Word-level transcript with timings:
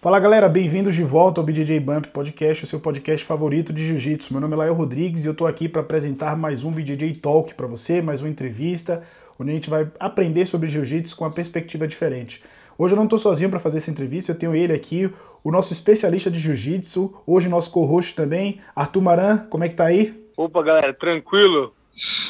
Fala 0.00 0.18
galera, 0.18 0.48
bem-vindos 0.48 0.94
de 0.94 1.04
volta 1.04 1.42
ao 1.42 1.44
BJJ 1.44 1.78
Bump 1.78 2.06
Podcast, 2.06 2.64
o 2.64 2.66
seu 2.66 2.80
podcast 2.80 3.22
favorito 3.26 3.70
de 3.70 3.86
jiu-jitsu. 3.86 4.32
Meu 4.32 4.40
nome 4.40 4.54
é 4.54 4.56
Lael 4.56 4.72
Rodrigues 4.72 5.26
e 5.26 5.28
eu 5.28 5.34
tô 5.34 5.46
aqui 5.46 5.68
para 5.68 5.82
apresentar 5.82 6.34
mais 6.38 6.64
um 6.64 6.72
BJJ 6.72 7.16
Talk 7.16 7.52
para 7.52 7.66
você, 7.66 8.00
mais 8.00 8.22
uma 8.22 8.30
entrevista, 8.30 9.02
onde 9.38 9.50
a 9.50 9.52
gente 9.52 9.68
vai 9.68 9.92
aprender 10.00 10.46
sobre 10.46 10.68
jiu-jitsu 10.68 11.14
com 11.14 11.24
uma 11.24 11.30
perspectiva 11.30 11.86
diferente. 11.86 12.42
Hoje 12.78 12.94
eu 12.94 12.96
não 12.96 13.04
estou 13.04 13.18
sozinho 13.18 13.50
para 13.50 13.58
fazer 13.58 13.76
essa 13.76 13.90
entrevista, 13.90 14.32
eu 14.32 14.38
tenho 14.38 14.54
ele 14.54 14.72
aqui, 14.72 15.12
o 15.44 15.52
nosso 15.52 15.70
especialista 15.70 16.30
de 16.30 16.40
jiu-jitsu, 16.40 17.22
hoje 17.26 17.50
nosso 17.50 17.70
co-host 17.70 18.16
também, 18.16 18.58
Arthur 18.74 19.02
Maran, 19.02 19.36
como 19.50 19.64
é 19.64 19.68
que 19.68 19.74
tá 19.74 19.84
aí? 19.84 20.18
Opa, 20.34 20.62
galera, 20.62 20.94
tranquilo? 20.94 21.74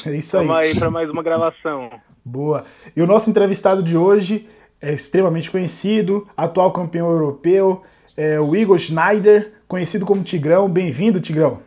É 0.05 0.13
isso 0.13 0.37
aí. 0.37 0.45
Vamos 0.45 0.61
aí 0.61 0.77
para 0.77 0.91
mais 0.91 1.09
uma 1.09 1.23
gravação. 1.23 1.89
Boa. 2.25 2.65
E 2.93 3.01
o 3.01 3.07
nosso 3.07 3.29
entrevistado 3.29 3.81
de 3.81 3.95
hoje 3.95 4.45
é 4.81 4.93
extremamente 4.93 5.51
conhecido, 5.51 6.27
atual 6.35 6.71
campeão 6.71 7.09
europeu, 7.09 7.83
é 8.17 8.39
o 8.39 8.55
Igor 8.55 8.77
Schneider, 8.77 9.53
conhecido 9.67 10.05
como 10.05 10.23
Tigrão. 10.23 10.67
Bem-vindo, 10.67 11.21
Tigrão. 11.21 11.61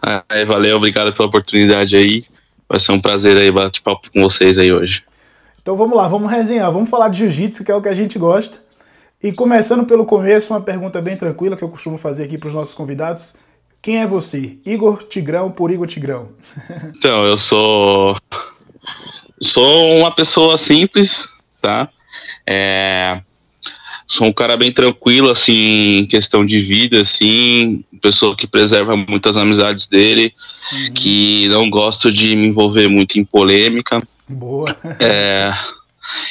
Ah, 0.00 0.24
valeu, 0.46 0.76
obrigado 0.76 1.12
pela 1.12 1.28
oportunidade 1.28 1.96
aí. 1.96 2.24
Vai 2.68 2.78
ser 2.78 2.92
um 2.92 3.00
prazer 3.00 3.36
aí 3.36 3.50
bater 3.50 3.82
papo 3.82 4.08
com 4.12 4.22
vocês 4.22 4.56
aí 4.56 4.72
hoje. 4.72 5.02
Então 5.60 5.76
vamos 5.76 5.96
lá, 5.96 6.08
vamos 6.08 6.30
resenhar, 6.30 6.70
vamos 6.72 6.88
falar 6.88 7.08
de 7.08 7.18
jiu-jitsu, 7.18 7.64
que 7.64 7.70
é 7.70 7.74
o 7.74 7.82
que 7.82 7.88
a 7.88 7.94
gente 7.94 8.18
gosta. 8.18 8.58
E 9.22 9.32
começando 9.32 9.84
pelo 9.84 10.06
começo, 10.06 10.54
uma 10.54 10.60
pergunta 10.60 11.02
bem 11.02 11.16
tranquila 11.16 11.56
que 11.56 11.62
eu 11.62 11.68
costumo 11.68 11.98
fazer 11.98 12.24
aqui 12.24 12.38
para 12.38 12.48
os 12.48 12.54
nossos 12.54 12.72
convidados. 12.72 13.36
Quem 13.82 14.00
é 14.00 14.06
você? 14.06 14.58
Igor 14.64 15.02
Tigrão 15.04 15.50
por 15.50 15.70
Igor 15.70 15.86
Tigrão? 15.86 16.28
Então, 16.96 17.26
eu 17.26 17.36
sou 17.36 18.16
sou 19.42 19.98
uma 19.98 20.14
pessoa 20.14 20.56
simples, 20.56 21.28
tá? 21.60 21.88
É, 22.46 23.20
sou 24.06 24.26
um 24.26 24.32
cara 24.32 24.56
bem 24.56 24.72
tranquilo, 24.72 25.30
assim, 25.30 25.98
em 25.98 26.06
questão 26.06 26.44
de 26.44 26.60
vida, 26.60 27.00
assim, 27.00 27.84
pessoa 28.02 28.36
que 28.36 28.46
preserva 28.46 28.96
muitas 28.96 29.36
amizades 29.36 29.86
dele, 29.86 30.32
uhum. 30.72 30.92
que 30.94 31.48
não 31.48 31.70
gosto 31.70 32.12
de 32.12 32.34
me 32.34 32.48
envolver 32.48 32.88
muito 32.88 33.18
em 33.18 33.24
polêmica. 33.24 33.98
Boa. 34.28 34.76
É, 35.00 35.52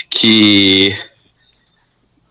que 0.10 0.96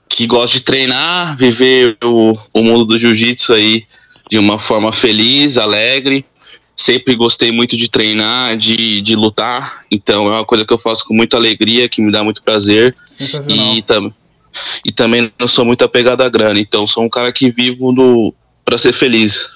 que 0.08 0.26
gosta 0.26 0.58
de 0.58 0.64
treinar, 0.64 1.36
viver 1.36 1.96
o, 2.02 2.36
o 2.52 2.62
mundo 2.62 2.84
do 2.84 2.98
jiu-jitsu 2.98 3.52
aí 3.52 3.84
de 4.28 4.36
uma 4.36 4.58
forma 4.58 4.92
feliz, 4.92 5.56
alegre, 5.56 6.24
sempre 6.78 7.16
gostei 7.16 7.50
muito 7.50 7.76
de 7.76 7.90
treinar, 7.90 8.56
de, 8.56 9.02
de 9.02 9.16
lutar, 9.16 9.82
então 9.90 10.28
é 10.28 10.36
uma 10.36 10.44
coisa 10.44 10.64
que 10.64 10.72
eu 10.72 10.78
faço 10.78 11.04
com 11.04 11.12
muita 11.12 11.36
alegria, 11.36 11.88
que 11.88 12.00
me 12.00 12.12
dá 12.12 12.22
muito 12.22 12.40
prazer. 12.42 12.94
Sensacional. 13.10 13.74
E, 13.74 13.82
tam, 13.82 14.14
e 14.84 14.92
também 14.92 15.32
não 15.38 15.48
sou 15.48 15.64
muito 15.64 15.84
apegado 15.84 16.22
à 16.22 16.28
grana, 16.28 16.58
então 16.60 16.86
sou 16.86 17.02
um 17.02 17.08
cara 17.08 17.32
que 17.32 17.50
vivo 17.50 17.90
no 17.90 18.32
para 18.64 18.78
ser 18.78 18.92
feliz. 18.92 19.48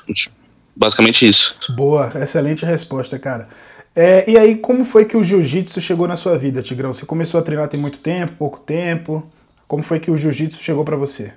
Basicamente 0.74 1.28
isso. 1.28 1.54
Boa, 1.76 2.10
excelente 2.20 2.64
resposta, 2.64 3.18
cara. 3.18 3.46
É, 3.94 4.28
e 4.28 4.38
aí, 4.38 4.56
como 4.56 4.84
foi 4.84 5.04
que 5.04 5.16
o 5.16 5.22
jiu-jitsu 5.22 5.80
chegou 5.80 6.08
na 6.08 6.16
sua 6.16 6.36
vida, 6.36 6.62
Tigrão? 6.62 6.92
Você 6.92 7.04
começou 7.04 7.38
a 7.38 7.42
treinar 7.42 7.68
tem 7.68 7.78
muito 7.78 7.98
tempo, 7.98 8.32
pouco 8.36 8.58
tempo? 8.58 9.30
Como 9.68 9.82
foi 9.82 10.00
que 10.00 10.10
o 10.10 10.16
jiu-jitsu 10.16 10.62
chegou 10.62 10.82
para 10.82 10.96
você? 10.96 11.34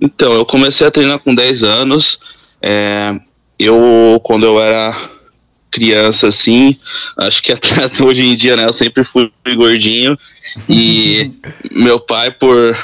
Então, 0.00 0.32
eu 0.32 0.46
comecei 0.46 0.86
a 0.86 0.90
treinar 0.90 1.18
com 1.18 1.34
10 1.34 1.62
anos. 1.62 2.18
É, 2.62 3.14
eu, 3.58 4.18
quando 4.24 4.46
eu 4.46 4.58
era 4.58 4.96
criança, 5.70 6.28
assim, 6.28 6.76
acho 7.16 7.42
que 7.42 7.52
até 7.52 7.90
hoje 8.02 8.22
em 8.22 8.34
dia, 8.34 8.56
né, 8.56 8.66
eu 8.66 8.72
sempre 8.72 9.04
fui 9.04 9.30
gordinho 9.54 10.18
e 10.68 11.30
meu 11.70 12.00
pai, 12.00 12.30
por, 12.30 12.76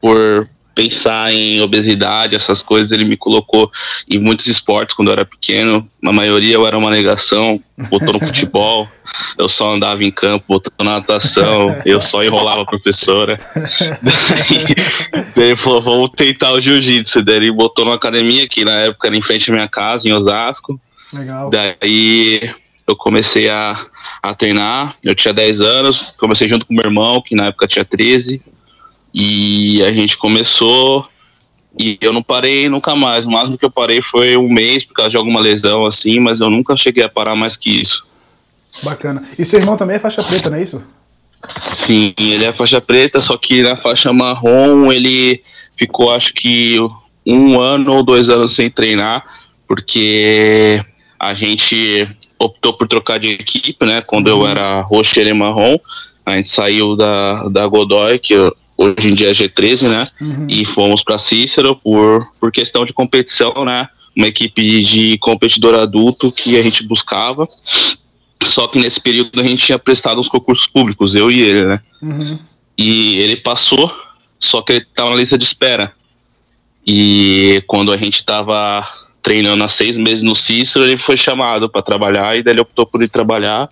por 0.00 0.48
pensar 0.74 1.32
em 1.32 1.60
obesidade, 1.60 2.34
essas 2.34 2.62
coisas, 2.62 2.90
ele 2.92 3.04
me 3.04 3.16
colocou 3.16 3.70
em 4.08 4.18
muitos 4.18 4.46
esportes 4.46 4.94
quando 4.94 5.08
eu 5.08 5.12
era 5.12 5.24
pequeno. 5.24 5.88
Na 6.00 6.12
maioria 6.12 6.54
eu 6.54 6.66
era 6.66 6.76
uma 6.76 6.90
negação, 6.90 7.60
botou 7.90 8.14
no 8.14 8.20
futebol, 8.26 8.88
eu 9.38 9.48
só 9.48 9.72
andava 9.72 10.02
em 10.02 10.10
campo, 10.10 10.44
botou 10.48 10.72
na 10.80 10.98
natação, 10.98 11.76
eu 11.84 12.00
só 12.00 12.22
enrolava 12.22 12.62
a 12.62 12.66
professora. 12.66 13.38
Daí, 14.02 14.74
daí 15.36 15.48
ele 15.50 15.56
falou, 15.56 15.82
vamos 15.82 16.10
tentar 16.16 16.52
o 16.52 16.60
jiu-jitsu. 16.60 17.22
Daí 17.22 17.36
ele 17.36 17.52
botou 17.52 17.84
numa 17.84 17.96
academia 17.96 18.48
que 18.48 18.64
na 18.64 18.78
época 18.80 19.08
era 19.08 19.16
em 19.16 19.22
frente 19.22 19.50
à 19.50 19.54
minha 19.54 19.68
casa, 19.68 20.08
em 20.08 20.12
Osasco. 20.12 20.80
Legal. 21.12 21.50
Daí 21.50 22.50
eu 22.86 22.96
comecei 22.96 23.48
a, 23.48 23.78
a 24.22 24.34
treinar, 24.34 24.96
eu 25.02 25.14
tinha 25.14 25.32
10 25.32 25.60
anos, 25.60 26.14
comecei 26.18 26.48
junto 26.48 26.66
com 26.66 26.74
meu 26.74 26.84
irmão, 26.84 27.22
que 27.22 27.34
na 27.34 27.46
época 27.46 27.66
tinha 27.66 27.84
13, 27.84 28.42
e 29.14 29.82
a 29.82 29.92
gente 29.92 30.16
começou 30.16 31.06
e 31.78 31.98
eu 32.00 32.12
não 32.12 32.22
parei 32.22 32.68
nunca 32.68 32.94
mais. 32.94 33.26
O 33.26 33.30
máximo 33.30 33.56
que 33.56 33.64
eu 33.64 33.70
parei 33.70 34.02
foi 34.02 34.36
um 34.36 34.48
mês 34.48 34.84
por 34.84 34.94
causa 34.94 35.10
de 35.10 35.16
alguma 35.16 35.40
lesão 35.40 35.86
assim, 35.86 36.18
mas 36.20 36.40
eu 36.40 36.50
nunca 36.50 36.76
cheguei 36.76 37.02
a 37.02 37.08
parar 37.08 37.34
mais 37.34 37.56
que 37.56 37.80
isso. 37.80 38.04
Bacana. 38.82 39.22
E 39.38 39.44
seu 39.44 39.60
irmão 39.60 39.76
também 39.76 39.96
é 39.96 39.98
faixa 39.98 40.22
preta, 40.22 40.50
não 40.50 40.56
é 40.56 40.62
isso? 40.62 40.82
Sim, 41.74 42.14
ele 42.18 42.44
é 42.44 42.52
faixa 42.52 42.80
preta, 42.80 43.20
só 43.20 43.36
que 43.36 43.62
na 43.62 43.76
faixa 43.76 44.12
marrom 44.12 44.92
ele 44.92 45.42
ficou 45.76 46.14
acho 46.14 46.32
que 46.34 46.78
um 47.26 47.60
ano 47.60 47.92
ou 47.92 48.02
dois 48.02 48.28
anos 48.28 48.54
sem 48.54 48.70
treinar, 48.70 49.24
porque 49.66 50.84
a 51.22 51.34
gente 51.34 52.08
optou 52.36 52.72
por 52.72 52.88
trocar 52.88 53.20
de 53.20 53.28
equipe, 53.28 53.86
né? 53.86 54.02
Quando 54.02 54.26
eu 54.26 54.40
uhum. 54.40 54.48
era 54.48 54.80
roxo 54.80 55.20
e 55.20 55.32
marrom, 55.32 55.78
a 56.26 56.36
gente 56.36 56.50
saiu 56.50 56.96
da, 56.96 57.48
da 57.48 57.64
Godoy, 57.64 58.18
que 58.18 58.34
hoje 58.76 59.08
em 59.08 59.14
dia 59.14 59.30
é 59.30 59.32
G13, 59.32 59.88
né? 59.88 60.08
Uhum. 60.20 60.46
E 60.50 60.64
fomos 60.64 61.04
para 61.04 61.18
Cícero 61.18 61.76
por, 61.76 62.26
por 62.40 62.50
questão 62.50 62.84
de 62.84 62.92
competição, 62.92 63.64
né? 63.64 63.88
Uma 64.16 64.26
equipe 64.26 64.82
de 64.82 65.16
competidor 65.18 65.76
adulto 65.76 66.32
que 66.32 66.58
a 66.58 66.62
gente 66.62 66.82
buscava. 66.82 67.46
Só 68.42 68.66
que 68.66 68.80
nesse 68.80 69.00
período 69.00 69.40
a 69.40 69.44
gente 69.44 69.64
tinha 69.64 69.78
prestado 69.78 70.20
uns 70.20 70.28
concursos 70.28 70.66
públicos, 70.66 71.14
eu 71.14 71.30
e 71.30 71.40
ele, 71.40 71.64
né? 71.66 71.80
Uhum. 72.02 72.38
E 72.76 73.16
ele 73.18 73.36
passou, 73.36 73.94
só 74.40 74.60
que 74.60 74.72
ele 74.72 74.80
estava 74.80 75.10
na 75.10 75.16
lista 75.16 75.38
de 75.38 75.44
espera. 75.44 75.92
E 76.84 77.62
quando 77.68 77.92
a 77.92 77.96
gente 77.96 78.16
estava 78.16 78.84
treinando 79.22 79.62
há 79.62 79.68
seis 79.68 79.96
meses 79.96 80.22
no 80.22 80.34
Cícero, 80.34 80.84
ele 80.84 80.98
foi 80.98 81.16
chamado 81.16 81.70
para 81.70 81.80
trabalhar 81.80 82.36
e 82.36 82.42
daí 82.42 82.52
ele 82.52 82.60
optou 82.60 82.84
por 82.84 83.02
ir 83.02 83.08
trabalhar. 83.08 83.70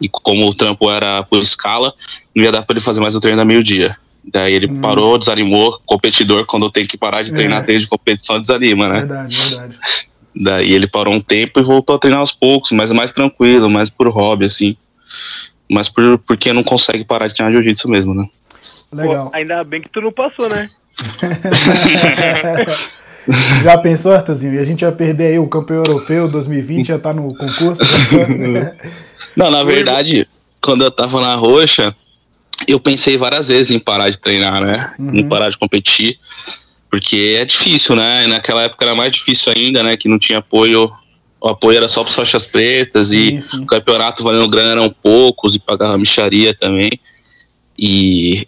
E 0.00 0.08
como 0.08 0.48
o 0.48 0.54
trampo 0.54 0.90
era 0.90 1.22
por 1.22 1.40
escala, 1.40 1.94
não 2.34 2.44
ia 2.44 2.50
dar 2.50 2.62
para 2.62 2.74
ele 2.74 2.84
fazer 2.84 3.00
mais 3.00 3.14
o 3.14 3.20
treino 3.20 3.38
da 3.38 3.44
meio-dia. 3.44 3.96
Daí 4.24 4.52
ele 4.52 4.66
hum. 4.66 4.80
parou, 4.80 5.16
desanimou. 5.16 5.80
Competidor, 5.86 6.44
quando 6.44 6.70
tem 6.70 6.86
que 6.86 6.98
parar 6.98 7.22
de 7.22 7.32
treinar 7.32 7.62
é. 7.62 7.66
desde 7.66 7.88
competição, 7.88 8.38
desanima, 8.38 8.88
né? 8.88 8.98
Verdade, 8.98 9.36
verdade. 9.36 9.78
Daí 10.34 10.72
ele 10.72 10.86
parou 10.86 11.14
um 11.14 11.20
tempo 11.20 11.60
e 11.60 11.62
voltou 11.62 11.96
a 11.96 11.98
treinar 11.98 12.20
aos 12.20 12.32
poucos, 12.32 12.72
mas 12.72 12.90
mais 12.90 13.12
tranquilo, 13.12 13.70
mais 13.70 13.88
por 13.88 14.08
hobby, 14.08 14.46
assim. 14.46 14.76
Mas 15.70 15.88
por, 15.88 16.18
porque 16.18 16.52
não 16.52 16.64
consegue 16.64 17.04
parar 17.04 17.28
de 17.28 17.34
treinar 17.34 17.52
jiu-jitsu 17.52 17.88
mesmo, 17.88 18.12
né? 18.14 18.28
Legal. 18.92 19.30
Pô, 19.30 19.36
ainda 19.36 19.62
bem 19.62 19.80
que 19.80 19.88
tu 19.88 20.00
não 20.00 20.12
passou, 20.12 20.48
né? 20.48 20.68
já 23.62 23.78
pensou, 23.78 24.12
Arthurzinho? 24.12 24.54
E 24.54 24.58
a 24.58 24.64
gente 24.64 24.82
ia 24.82 24.92
perder 24.92 25.28
aí 25.28 25.38
o 25.38 25.46
campeão 25.46 25.84
europeu 25.84 26.28
2020, 26.28 26.86
já 26.86 26.98
tá 26.98 27.12
no 27.12 27.34
concurso? 27.34 27.82
não, 29.36 29.50
na 29.50 29.62
verdade, 29.62 30.26
quando 30.60 30.84
eu 30.84 30.90
tava 30.90 31.20
na 31.20 31.34
roxa, 31.34 31.94
eu 32.66 32.78
pensei 32.78 33.16
várias 33.16 33.48
vezes 33.48 33.70
em 33.70 33.78
parar 33.78 34.10
de 34.10 34.18
treinar, 34.18 34.60
né? 34.60 34.92
Uhum. 34.98 35.14
Em 35.14 35.28
parar 35.28 35.50
de 35.50 35.58
competir. 35.58 36.18
Porque 36.90 37.36
é 37.40 37.44
difícil, 37.44 37.94
né? 37.94 38.24
E 38.24 38.26
naquela 38.26 38.62
época 38.62 38.84
era 38.84 38.94
mais 38.94 39.12
difícil 39.12 39.52
ainda, 39.54 39.82
né? 39.82 39.96
Que 39.96 40.08
não 40.08 40.18
tinha 40.18 40.38
apoio. 40.38 40.90
O 41.40 41.48
apoio 41.48 41.78
era 41.78 41.88
só 41.88 42.02
para 42.04 42.12
faixas 42.12 42.44
pretas 42.44 43.08
sim, 43.08 43.36
e 43.36 43.40
sim. 43.40 43.62
o 43.62 43.66
campeonato 43.66 44.22
valendo 44.22 44.48
grana 44.48 44.72
eram 44.72 44.94
poucos 45.02 45.54
e 45.54 45.58
pagava 45.58 45.96
micharia 45.96 46.52
também. 46.52 46.90
E 47.78 48.46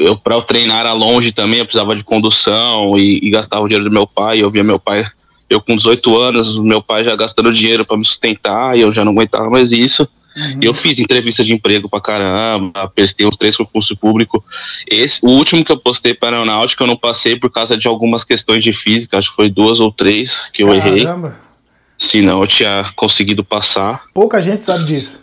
eu 0.00 0.16
para 0.16 0.34
eu 0.34 0.42
treinar 0.42 0.80
era 0.80 0.92
longe 0.92 1.30
também, 1.30 1.60
eu 1.60 1.64
precisava 1.64 1.94
de 1.94 2.02
condução 2.02 2.98
e, 2.98 3.20
e 3.22 3.30
gastava 3.30 3.62
o 3.62 3.68
dinheiro 3.68 3.88
do 3.88 3.92
meu 3.92 4.06
pai. 4.06 4.42
Eu 4.42 4.50
via 4.50 4.64
meu 4.64 4.78
pai, 4.78 5.06
eu 5.48 5.60
com 5.60 5.76
18 5.76 6.18
anos, 6.18 6.58
meu 6.58 6.82
pai 6.82 7.04
já 7.04 7.14
gastando 7.14 7.52
dinheiro 7.52 7.84
para 7.84 7.96
me 7.96 8.04
sustentar 8.04 8.76
e 8.76 8.80
eu 8.80 8.92
já 8.92 9.04
não 9.04 9.12
aguentava 9.12 9.50
mais 9.50 9.70
isso. 9.72 10.08
Uhum. 10.36 10.60
Eu 10.62 10.74
fiz 10.74 10.98
entrevista 10.98 11.42
de 11.42 11.52
emprego 11.52 11.88
pra 11.88 12.00
caramba, 12.00 12.90
prestei 12.94 13.26
uns 13.26 13.36
três 13.36 13.56
concursos 13.56 13.96
públicos. 13.98 14.40
Esse, 14.88 15.20
o 15.22 15.28
último 15.28 15.64
que 15.64 15.72
eu 15.72 15.78
postei 15.78 16.14
para 16.14 16.36
aeronáutica 16.36 16.82
eu 16.82 16.86
não 16.86 16.96
passei 16.96 17.36
por 17.36 17.50
causa 17.50 17.76
de 17.76 17.86
algumas 17.88 18.24
questões 18.24 18.62
de 18.62 18.72
física, 18.72 19.18
acho 19.18 19.30
que 19.30 19.36
foi 19.36 19.50
duas 19.50 19.80
ou 19.80 19.92
três 19.92 20.48
que 20.50 20.62
eu 20.62 20.68
caramba. 20.68 20.88
errei. 20.88 21.50
Se 21.98 22.22
não, 22.22 22.40
eu 22.40 22.46
tinha 22.46 22.84
conseguido 22.96 23.44
passar. 23.44 24.00
Pouca 24.14 24.40
gente 24.40 24.64
sabe 24.64 24.84
disso. 24.84 25.22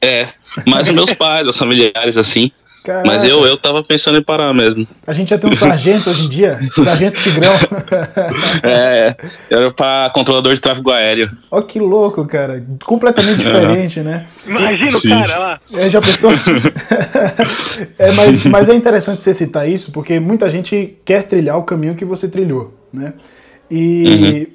É, 0.00 0.28
mas 0.66 0.88
os 0.88 0.94
meus 0.94 1.12
pais, 1.14 1.46
os 1.46 1.58
familiares, 1.58 2.16
assim. 2.16 2.50
Caraca. 2.84 3.06
Mas 3.06 3.24
eu, 3.24 3.46
eu 3.46 3.56
tava 3.56 3.82
pensando 3.82 4.18
em 4.18 4.22
parar 4.22 4.52
mesmo. 4.52 4.86
A 5.06 5.14
gente 5.14 5.30
já 5.30 5.38
tem 5.38 5.48
um 5.48 5.54
sargento 5.54 6.10
hoje 6.10 6.24
em 6.24 6.28
dia, 6.28 6.60
sargento 6.84 7.18
Tigrão. 7.22 7.54
é, 8.62 9.16
era 9.48 9.72
pra 9.72 10.12
controlador 10.14 10.52
de 10.52 10.60
tráfego 10.60 10.92
aéreo. 10.92 11.30
Ó, 11.50 11.62
que 11.62 11.80
louco, 11.80 12.26
cara. 12.26 12.62
Completamente 12.84 13.38
diferente, 13.38 14.00
né? 14.00 14.26
Imagina 14.46 14.98
o 14.98 15.02
cara 15.02 15.38
lá. 15.38 15.60
É, 15.72 15.88
já 15.88 16.02
pensou? 16.02 16.30
é, 17.98 18.12
mas, 18.12 18.44
mas 18.44 18.68
é 18.68 18.74
interessante 18.74 19.22
você 19.22 19.32
citar 19.32 19.66
isso, 19.66 19.90
porque 19.90 20.20
muita 20.20 20.50
gente 20.50 20.94
quer 21.06 21.22
trilhar 21.22 21.56
o 21.56 21.62
caminho 21.62 21.94
que 21.94 22.04
você 22.04 22.28
trilhou, 22.28 22.78
né? 22.92 23.14
E 23.70 24.46
uhum 24.50 24.54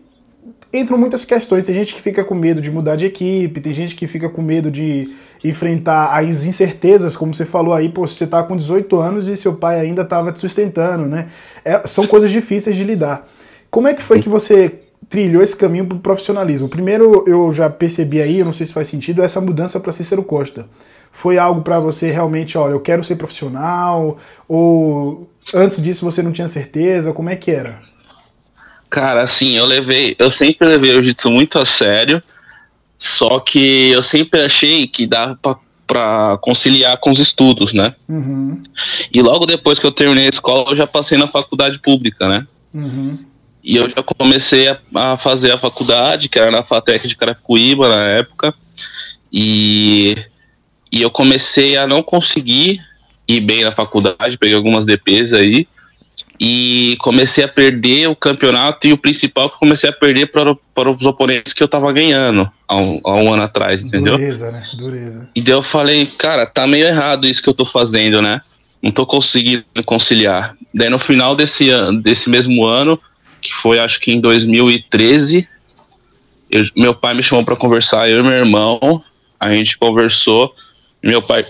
entram 0.71 0.97
muitas 0.97 1.25
questões. 1.25 1.65
Tem 1.65 1.75
gente 1.75 1.95
que 1.95 2.01
fica 2.01 2.23
com 2.23 2.35
medo 2.35 2.61
de 2.61 2.69
mudar 2.69 2.95
de 2.95 3.05
equipe, 3.05 3.59
tem 3.59 3.73
gente 3.73 3.95
que 3.95 4.07
fica 4.07 4.29
com 4.29 4.41
medo 4.41 4.69
de 4.69 5.09
enfrentar 5.43 6.17
as 6.17 6.45
incertezas, 6.45 7.15
como 7.15 7.33
você 7.33 7.45
falou 7.45 7.73
aí, 7.73 7.89
pô, 7.89 8.05
você 8.05 8.27
tá 8.27 8.43
com 8.43 8.57
18 8.57 8.99
anos 8.99 9.27
e 9.27 9.35
seu 9.35 9.55
pai 9.55 9.79
ainda 9.79 10.01
estava 10.01 10.31
te 10.31 10.39
sustentando, 10.39 11.05
né? 11.05 11.29
É, 11.63 11.81
são 11.85 12.05
coisas 12.05 12.29
difíceis 12.31 12.75
de 12.75 12.83
lidar. 12.83 13.27
Como 13.69 13.87
é 13.87 13.93
que 13.93 14.01
foi 14.01 14.19
que 14.19 14.27
você 14.27 14.79
trilhou 15.07 15.41
esse 15.41 15.55
caminho 15.55 15.85
para 15.85 15.97
o 15.97 16.01
profissionalismo? 16.01 16.67
Primeiro, 16.67 17.23
eu 17.27 17.53
já 17.53 17.69
percebi 17.69 18.21
aí, 18.21 18.39
eu 18.39 18.45
não 18.45 18.53
sei 18.53 18.65
se 18.65 18.73
faz 18.73 18.87
sentido, 18.87 19.23
essa 19.23 19.39
mudança 19.39 19.79
para 19.79 19.91
Cícero 19.91 20.23
Costa. 20.23 20.67
Foi 21.11 21.37
algo 21.37 21.61
para 21.61 21.79
você 21.79 22.07
realmente, 22.07 22.57
olha, 22.57 22.73
eu 22.73 22.79
quero 22.79 23.03
ser 23.03 23.15
profissional? 23.15 24.17
Ou 24.47 25.29
antes 25.53 25.81
disso 25.81 26.05
você 26.05 26.21
não 26.21 26.31
tinha 26.31 26.47
certeza? 26.47 27.13
Como 27.13 27.29
é 27.29 27.35
que 27.35 27.51
era? 27.51 27.79
Cara, 28.89 29.21
assim, 29.21 29.55
eu 29.55 29.65
levei, 29.65 30.15
eu 30.17 30.31
sempre 30.31 30.67
levei 30.67 30.91
o 30.91 30.93
jiu-jitsu 30.93 31.29
muito 31.29 31.59
a 31.59 31.65
sério, 31.65 32.23
só 32.99 33.39
que 33.39 33.91
eu 33.91 34.03
sempre 34.03 34.41
achei 34.41 34.85
que 34.85 35.07
dava 35.07 35.57
pra 35.87 36.37
conciliar 36.41 36.97
com 36.97 37.09
os 37.09 37.17
estudos, 37.17 37.73
né? 37.73 37.95
Uhum. 38.07 38.61
E 39.11 39.21
logo 39.21 39.45
depois 39.45 39.79
que 39.79 39.87
eu 39.87 39.91
terminei 39.91 40.27
a 40.27 40.29
escola, 40.29 40.69
eu 40.69 40.75
já 40.75 40.85
passei 40.85 41.17
na 41.17 41.25
faculdade 41.25 41.79
pública, 41.79 42.27
né? 42.27 42.45
Uhum. 42.73 43.25
E 43.63 43.77
eu 43.77 43.89
já 43.89 44.03
comecei 44.03 44.67
a, 44.67 44.79
a, 44.93 45.17
fazer 45.17 45.51
a 45.51 45.57
faculdade, 45.57 46.27
que 46.27 46.37
era 46.37 46.51
na 46.51 46.61
FATEC 46.61 47.07
de 47.07 47.15
Carapicuíba 47.15 47.87
na 47.87 48.03
época, 48.09 48.53
e, 49.31 50.15
e 50.91 51.01
eu 51.01 51.09
comecei 51.09 51.77
a 51.77 51.87
não 51.87 52.03
conseguir 52.03 52.81
ir 53.27 53.39
bem 53.39 53.63
na 53.63 53.71
faculdade, 53.71 54.37
peguei 54.37 54.55
algumas 54.55 54.85
DPs 54.85 55.33
aí, 55.33 55.67
e 56.39 56.95
comecei 56.99 57.43
a 57.43 57.47
perder 57.47 58.07
o 58.07 58.15
campeonato 58.15 58.87
e 58.87 58.93
o 58.93 58.97
principal 58.97 59.49
que 59.49 59.59
comecei 59.59 59.89
a 59.89 59.93
perder 59.93 60.27
para, 60.27 60.55
para 60.73 60.89
os 60.89 61.05
oponentes 61.05 61.51
que 61.51 61.61
eu 61.61 61.67
tava 61.67 61.91
ganhando 61.91 62.49
há 62.65 62.77
um, 62.77 63.01
há 63.03 63.15
um 63.15 63.33
ano 63.33 63.43
atrás, 63.43 63.81
entendeu? 63.81 64.15
Dureza, 64.15 64.49
né? 64.49 64.63
Dureza. 64.73 65.29
E 65.35 65.41
daí 65.41 65.53
eu 65.53 65.63
falei, 65.63 66.05
cara, 66.17 66.45
tá 66.45 66.65
meio 66.65 66.85
errado 66.85 67.27
isso 67.27 67.43
que 67.43 67.49
eu 67.49 67.53
tô 67.53 67.65
fazendo, 67.65 68.21
né? 68.21 68.41
Não 68.81 68.91
tô 68.91 69.05
conseguindo 69.05 69.65
conciliar. 69.85 70.55
Daí 70.73 70.89
no 70.89 70.99
final 70.99 71.35
desse, 71.35 71.69
ano, 71.69 72.01
desse 72.01 72.29
mesmo 72.29 72.65
ano, 72.65 72.97
que 73.41 73.53
foi 73.53 73.77
acho 73.77 73.99
que 73.99 74.13
em 74.13 74.21
2013, 74.21 75.45
eu, 76.49 76.63
meu 76.77 76.95
pai 76.95 77.13
me 77.13 77.23
chamou 77.23 77.43
para 77.43 77.57
conversar, 77.57 78.09
eu 78.09 78.19
e 78.19 78.23
meu 78.23 78.31
irmão, 78.31 79.03
a 79.37 79.51
gente 79.51 79.77
conversou, 79.77 80.55
meu 81.03 81.21
pai, 81.21 81.43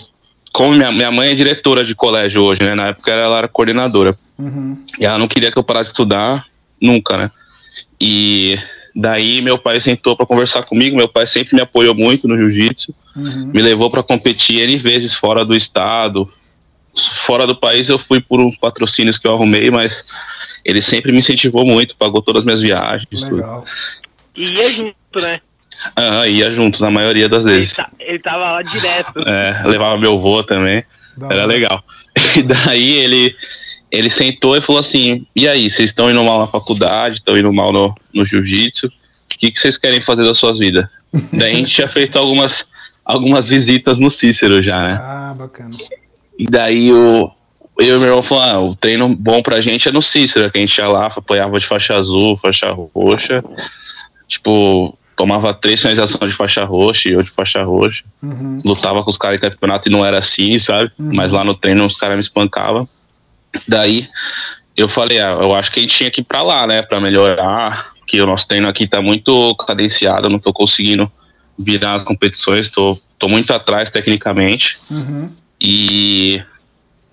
como 0.60 0.74
minha, 0.74 0.92
minha 0.92 1.10
mãe 1.10 1.30
é 1.30 1.34
diretora 1.34 1.86
de 1.86 1.96
colégio 1.96 2.44
hoje, 2.44 2.62
né? 2.62 2.76
Na 2.76 2.88
época 2.88 3.10
ela 3.10 3.38
era 3.38 3.48
coordenadora. 3.48 4.20
Uhum. 4.38 4.78
E 5.00 5.06
ela 5.06 5.18
não 5.18 5.26
queria 5.26 5.50
que 5.50 5.58
eu 5.58 5.64
parasse 5.64 5.86
de 5.86 5.94
estudar 5.94 6.46
nunca, 6.82 7.16
né? 7.16 7.32
E 7.98 8.60
daí 8.94 9.42
meu 9.42 9.58
pai 9.58 9.80
sentou 9.80 10.18
para 10.18 10.26
conversar 10.26 10.64
comigo. 10.64 10.98
Meu 10.98 11.08
pai 11.08 11.26
sempre 11.26 11.56
me 11.56 11.62
apoiou 11.62 11.96
muito 11.96 12.28
no 12.28 12.36
jiu-jitsu, 12.36 12.94
uhum. 13.16 13.52
me 13.54 13.62
levou 13.62 13.90
para 13.90 14.04
competir 14.04 14.60
N 14.60 14.76
vezes 14.76 15.14
fora 15.14 15.46
do 15.46 15.56
estado. 15.56 16.30
Fora 17.26 17.48
do 17.48 17.56
país 17.56 17.88
eu 17.88 17.98
fui 17.98 18.20
por 18.20 18.42
uns 18.42 18.58
patrocínios 18.58 19.18
que 19.18 19.26
eu 19.26 19.34
arrumei, 19.34 19.72
mas 19.72 20.04
ele 20.66 20.82
sempre 20.82 21.14
me 21.14 21.20
incentivou 21.20 21.66
muito, 21.66 21.96
pagou 21.96 22.22
todas 22.22 22.42
as 22.42 22.46
minhas 22.46 22.60
viagens. 22.60 23.30
Legal. 23.30 23.64
E 24.36 24.44
ia 24.44 24.70
junto, 24.74 25.22
né? 25.22 25.40
Ah, 25.96 26.28
ia 26.28 26.52
junto, 26.52 26.82
na 26.82 26.92
maioria 26.92 27.30
das 27.30 27.46
vezes. 27.46 27.78
Ele, 27.78 27.88
tá, 27.88 27.92
ele 28.00 28.20
tava 28.20 28.52
lá 28.52 28.62
direto. 28.62 29.14
É, 29.30 29.68
levava 29.68 29.98
meu 29.98 30.14
avô 30.14 30.44
também. 30.44 30.84
Era 31.30 31.46
legal. 31.46 31.84
E 32.36 32.42
daí 32.42 32.98
ele, 32.98 33.36
ele 33.90 34.10
sentou 34.10 34.58
e 34.58 34.62
falou 34.62 34.80
assim: 34.82 35.26
E 35.36 35.48
aí, 35.48 35.70
vocês 35.70 35.90
estão 35.90 36.10
indo 36.10 36.24
mal 36.24 36.40
na 36.40 36.48
faculdade, 36.48 37.20
estão 37.20 37.38
indo 37.38 37.54
mal 37.54 37.72
no, 37.72 37.96
no 38.14 38.26
jiu-jitsu, 38.26 38.88
o 38.88 38.92
que, 39.38 39.52
que 39.52 39.60
vocês 39.60 39.78
querem 39.78 40.02
fazer 40.02 40.24
da 40.24 40.34
suas 40.34 40.60
vidas? 40.60 40.86
Daí 41.32 41.54
a 41.54 41.56
gente 41.56 41.74
tinha 41.74 41.88
feito 41.88 42.18
algumas, 42.18 42.66
algumas 43.06 43.48
visitas 43.48 44.00
no 44.00 44.12
Cícero 44.12 44.62
já, 44.62 44.82
né? 44.82 45.00
Ah, 45.02 45.34
bacana. 45.38 45.70
E 46.38 46.46
daí 46.46 46.92
o, 46.94 47.32
eu 47.80 47.98
e 47.98 48.00
meu 48.00 48.08
irmão 48.08 48.24
falaram: 48.24 48.60
ah, 48.60 48.62
o 48.62 48.76
treino 48.76 49.14
bom 49.16 49.42
pra 49.42 49.62
gente 49.62 49.88
é 49.88 49.92
no 49.92 50.02
Cícero, 50.02 50.52
que 50.52 50.58
a 50.58 50.62
gente 50.62 50.78
ia 50.78 50.88
lá, 50.88 51.08
apoiava 51.08 51.60
de 51.60 51.66
faixa 51.66 51.96
azul, 51.96 52.38
faixa 52.38 52.72
roxa. 52.72 53.44
Tipo, 54.28 54.98
tomava 55.20 55.54
três 55.54 55.82
finalizações 55.82 56.32
de 56.32 56.38
faixa 56.38 56.64
roxa 56.64 57.10
e 57.10 57.12
eu 57.12 57.22
de 57.22 57.30
faixa 57.30 57.62
roxa. 57.62 58.06
Uhum. 58.24 58.58
Lutava 58.64 59.04
com 59.04 59.10
os 59.10 59.18
caras 59.18 59.38
em 59.38 59.42
campeonato 59.42 59.90
e 59.90 59.92
não 59.92 60.06
era 60.06 60.20
assim, 60.20 60.58
sabe? 60.58 60.94
Uhum. 60.98 61.14
Mas 61.14 61.34
lá 61.34 61.44
no 61.44 61.54
treino 61.54 61.86
os 61.86 61.98
caras 61.98 62.16
me 62.16 62.22
espancavam. 62.22 62.88
Daí 63.68 64.08
eu 64.78 64.88
falei, 64.88 65.20
ah, 65.20 65.38
eu 65.42 65.54
acho 65.54 65.74
que 65.74 65.80
a 65.80 65.82
gente 65.82 65.94
tinha 65.94 66.10
que 66.10 66.22
ir 66.22 66.24
pra 66.24 66.42
lá, 66.42 66.66
né, 66.66 66.82
pra 66.84 67.02
melhorar, 67.02 67.92
que 68.08 68.22
o 68.22 68.26
nosso 68.26 68.48
treino 68.48 68.70
aqui 68.70 68.88
tá 68.88 69.02
muito 69.02 69.54
cadenciado, 69.56 70.30
não 70.30 70.40
tô 70.40 70.54
conseguindo 70.54 71.06
virar 71.58 71.96
as 71.96 72.04
competições, 72.04 72.70
tô, 72.70 72.98
tô 73.18 73.28
muito 73.28 73.52
atrás 73.52 73.92
tecnicamente. 73.92 74.76
Uhum. 74.90 75.36
E 75.60 76.42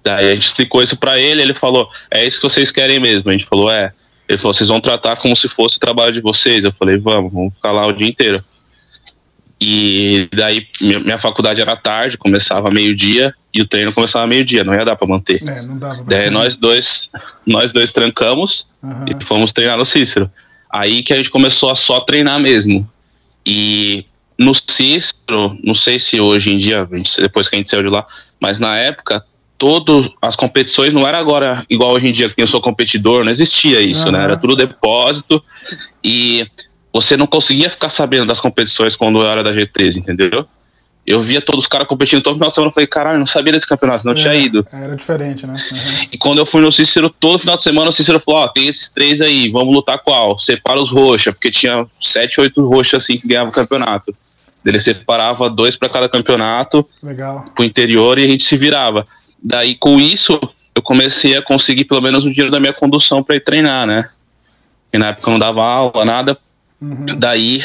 daí 0.05 0.31
a 0.31 0.35
gente 0.37 0.47
explicou 0.47 0.81
isso 0.81 0.97
pra 0.97 1.19
ele, 1.19 1.43
ele 1.43 1.55
falou, 1.55 1.89
é 2.09 2.25
isso 2.25 2.41
que 2.41 2.49
vocês 2.49 2.71
querem 2.71 3.01
mesmo. 3.01 3.29
A 3.31 3.33
gente 3.33 3.47
falou, 3.47 3.69
é. 3.69 3.93
Ele 4.29 4.39
falou, 4.39 4.55
vocês 4.55 4.69
vão 4.69 4.81
tratar 4.81 5.17
como 5.17 5.37
se 5.37 5.49
fosse 5.49 5.77
o 5.77 5.81
trabalho 5.81 6.13
de 6.13 6.21
vocês. 6.21 6.65
Eu 6.65 6.73
falei, 6.73 6.97
vamos, 6.99 7.33
vamos 7.33 7.55
ficar 7.55 7.73
lá 7.73 7.87
o 7.87 7.93
dia 7.93 8.09
inteiro. 8.09 8.41
E 9.61 10.29
daí 10.35 10.67
minha 10.81 11.19
faculdade 11.19 11.61
era 11.61 11.75
tarde, 11.77 12.19
começava 12.19 12.71
meio-dia 12.71 13.35
e 13.55 13.63
o 13.63 13.67
treino 13.67 13.93
começava 13.93 14.27
meio-dia, 14.27 14.63
não 14.63 14.75
ia 14.75 14.85
dar 14.85 14.97
para 14.97 15.09
manter. 15.09 15.43
É, 15.43 15.63
não 15.63 15.79
dava 15.79 16.05
daí 16.05 16.29
nós 16.29 16.57
dois, 16.57 17.11
nós 17.47 17.73
dois 17.73 17.91
trancamos 17.91 18.69
uhum. 18.83 19.05
e 19.09 19.25
fomos 19.25 19.53
treinar 19.53 19.79
no 19.79 19.87
Cícero. 19.87 20.31
Aí 20.71 21.03
que 21.03 21.13
a 21.13 21.17
gente 21.17 21.31
começou 21.31 21.71
a 21.71 21.75
só 21.75 22.01
treinar 22.01 22.39
mesmo. 22.39 22.87
E 23.47 24.05
no 24.39 24.53
Cícero, 24.55 25.59
não 25.65 25.73
sei 25.73 25.99
se 25.99 26.21
hoje 26.21 26.53
em 26.53 26.59
dia, 26.59 26.87
depois 27.19 27.49
que 27.49 27.57
a 27.57 27.59
gente 27.59 27.71
saiu 27.71 27.85
de 27.85 27.89
lá, 27.89 28.07
mas 28.39 28.59
na 28.59 28.77
época, 28.77 29.25
todas 29.59 30.11
as 30.21 30.37
competições 30.37 30.93
não 30.93 31.07
era 31.07 31.19
agora 31.19 31.65
igual 31.69 31.93
hoje 31.93 32.09
em 32.09 32.13
dia, 32.13 32.29
que 32.29 32.43
eu 32.43 32.47
sou 32.47 32.61
competidor, 32.61 33.25
não 33.25 33.33
existia 33.33 33.81
isso, 33.81 34.07
uhum. 34.07 34.13
né? 34.13 34.25
Era 34.25 34.37
tudo 34.37 34.57
depósito 34.57 35.43
e 36.03 36.47
você 36.93 37.17
não 37.17 37.27
conseguia 37.27 37.69
ficar 37.69 37.91
sabendo 37.91 38.27
das 38.27 38.41
competições 38.41 38.97
quando 38.97 39.23
era 39.23 39.43
da 39.43 39.53
G13, 39.53 39.99
entendeu? 39.99 40.47
Eu 41.07 41.21
via 41.21 41.41
todos 41.41 41.63
os 41.63 41.67
caras 41.69 41.87
competindo 41.87 42.21
todo 42.21 42.35
final 42.35 42.49
de 42.49 42.55
semana, 42.55 42.71
eu 42.71 42.75
falei, 42.75 42.87
caralho, 42.87 43.19
não 43.19 43.29
sabia 43.29 43.53
desse 43.53 43.67
campeonato, 43.67 44.05
não 44.05 44.13
é, 44.13 44.17
tinha 44.17 44.35
ido. 44.35 44.67
Era 44.73 44.97
diferente, 44.97 45.47
né? 45.47 45.55
Uhum. 45.71 46.09
E 46.13 46.19
quando 46.19 46.39
eu 46.39 46.47
fui 46.47 46.61
no 46.61 46.73
Cícero, 46.73 47.09
todo 47.09 47.39
final 47.39 47.57
de 47.57 47.63
semana, 47.63 47.91
o 47.91 47.93
Cícero 47.93 48.21
falou, 48.21 48.41
ó, 48.41 48.45
oh, 48.45 48.49
tem 48.49 48.67
esses 48.67 48.89
três 48.89 49.21
aí, 49.21 49.49
vamos 49.49 49.73
lutar 49.73 50.01
qual? 50.01 50.37
Separa 50.39 50.81
os 50.81 50.91
roxas, 50.91 51.33
porque 51.35 51.51
tinha 51.51 51.87
sete, 52.01 52.41
oito 52.41 52.67
roxas 52.67 53.05
assim 53.05 53.17
que 53.17 53.29
ganhavam 53.29 53.51
o 53.51 53.55
campeonato. 53.55 54.13
Ele 54.65 54.81
separava 54.81 55.49
dois 55.49 55.77
para 55.77 55.89
cada 55.89 56.09
campeonato, 56.09 56.85
Legal. 57.01 57.47
pro 57.55 57.65
interior 57.65 58.19
e 58.19 58.25
a 58.25 58.29
gente 58.29 58.45
se 58.45 58.57
virava. 58.57 59.07
Daí, 59.49 59.77
com 59.77 60.01
isso, 60.01 60.41
eu 60.75 60.83
comecei 60.83 61.37
a 61.37 61.43
conseguir 61.43 61.85
pelo 61.85 62.01
menos 62.01 62.25
o 62.25 62.31
dinheiro 62.31 62.51
da 62.51 62.59
minha 62.59 62.73
condução 62.73 63.23
para 63.23 63.37
ir 63.37 63.45
treinar, 63.45 63.87
né? 63.87 64.09
E 64.93 64.99
na 64.99 65.09
época 65.09 65.31
não 65.31 65.39
dava 65.39 65.63
aula, 65.65 66.05
nada, 66.05 66.37
Uhum. 66.81 67.19
Daí 67.19 67.63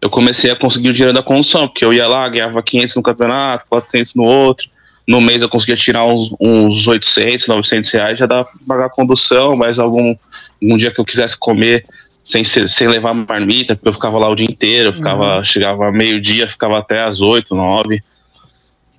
eu 0.00 0.10
comecei 0.10 0.50
a 0.50 0.56
conseguir 0.56 0.90
o 0.90 0.92
dinheiro 0.92 1.14
da 1.14 1.22
condução, 1.22 1.66
porque 1.66 1.84
eu 1.84 1.92
ia 1.92 2.06
lá, 2.06 2.28
ganhava 2.28 2.62
500 2.62 2.96
no 2.96 3.02
campeonato, 3.02 3.66
400 3.68 4.14
no 4.14 4.24
outro. 4.24 4.68
No 5.06 5.20
mês 5.20 5.40
eu 5.40 5.48
conseguia 5.48 5.76
tirar 5.76 6.04
uns, 6.04 6.34
uns 6.40 6.86
800, 6.86 7.46
900 7.46 7.90
reais, 7.90 8.18
já 8.18 8.26
dava 8.26 8.44
pra 8.44 8.52
pagar 8.66 8.86
a 8.86 8.90
condução, 8.90 9.56
mas 9.56 9.78
algum, 9.78 10.16
algum 10.60 10.76
dia 10.76 10.90
que 10.90 11.00
eu 11.00 11.04
quisesse 11.04 11.36
comer 11.36 11.86
sem, 12.24 12.42
sem 12.42 12.88
levar 12.88 13.14
marmita, 13.14 13.76
porque 13.76 13.88
eu 13.88 13.92
ficava 13.92 14.18
lá 14.18 14.28
o 14.28 14.34
dia 14.34 14.46
inteiro, 14.46 14.92
ficava, 14.92 15.38
uhum. 15.38 15.44
chegava 15.44 15.92
meio-dia, 15.92 16.48
ficava 16.48 16.78
até 16.78 17.02
às 17.04 17.20
8, 17.20 17.54
9. 17.54 18.02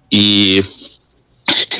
E 0.09 0.63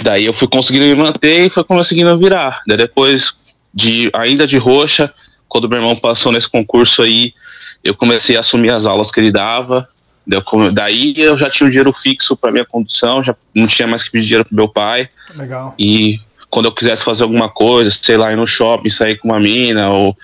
daí 0.01 0.25
eu 0.25 0.33
fui 0.33 0.47
conseguindo 0.47 0.85
me 0.85 0.95
manter 0.95 1.45
e 1.45 1.49
fui 1.49 1.63
conseguindo 1.63 2.17
virar. 2.17 2.61
Daí 2.67 2.77
depois, 2.77 3.33
de, 3.73 4.09
ainda 4.13 4.47
de 4.47 4.57
roxa, 4.57 5.13
quando 5.47 5.69
meu 5.69 5.79
irmão 5.79 5.95
passou 5.95 6.31
nesse 6.31 6.49
concurso 6.49 7.01
aí, 7.01 7.33
eu 7.83 7.95
comecei 7.95 8.35
a 8.37 8.41
assumir 8.41 8.69
as 8.69 8.85
aulas 8.85 9.11
que 9.11 9.19
ele 9.19 9.31
dava. 9.31 9.87
Daí 10.73 11.13
eu 11.17 11.37
já 11.37 11.49
tinha 11.49 11.65
o 11.65 11.67
um 11.67 11.69
dinheiro 11.69 11.93
fixo 11.93 12.35
para 12.35 12.51
minha 12.51 12.65
condução, 12.65 13.23
já 13.23 13.35
não 13.55 13.65
tinha 13.65 13.87
mais 13.87 14.03
que 14.03 14.11
pedir 14.11 14.25
dinheiro 14.25 14.45
pro 14.45 14.55
meu 14.55 14.67
pai. 14.67 15.09
Legal. 15.35 15.73
E 15.79 16.19
quando 16.49 16.65
eu 16.65 16.71
quisesse 16.71 17.03
fazer 17.03 17.23
alguma 17.23 17.49
coisa, 17.49 17.89
sei 17.91 18.17
lá, 18.17 18.31
ir 18.31 18.35
no 18.35 18.47
shopping, 18.47 18.89
sair 18.89 19.17
com 19.17 19.29
uma 19.29 19.39
mina 19.39 19.89
ou 19.89 20.17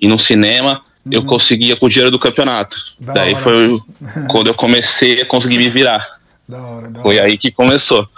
ir 0.00 0.08
no 0.08 0.18
cinema, 0.18 0.82
uhum. 1.04 1.12
eu 1.12 1.24
conseguia 1.24 1.76
com 1.76 1.86
o 1.86 1.88
dinheiro 1.88 2.10
do 2.10 2.18
campeonato. 2.18 2.76
Da 2.98 3.12
Daí 3.12 3.34
hora. 3.34 3.42
foi 3.42 3.78
quando 4.28 4.48
eu 4.48 4.54
comecei 4.54 5.20
a 5.20 5.26
conseguir 5.26 5.58
me 5.58 5.68
virar. 5.68 6.18
Da 6.48 6.60
hora, 6.60 6.90
da 6.90 7.02
foi 7.02 7.16
hora. 7.16 7.26
aí 7.26 7.36
que 7.36 7.50
começou. 7.50 8.08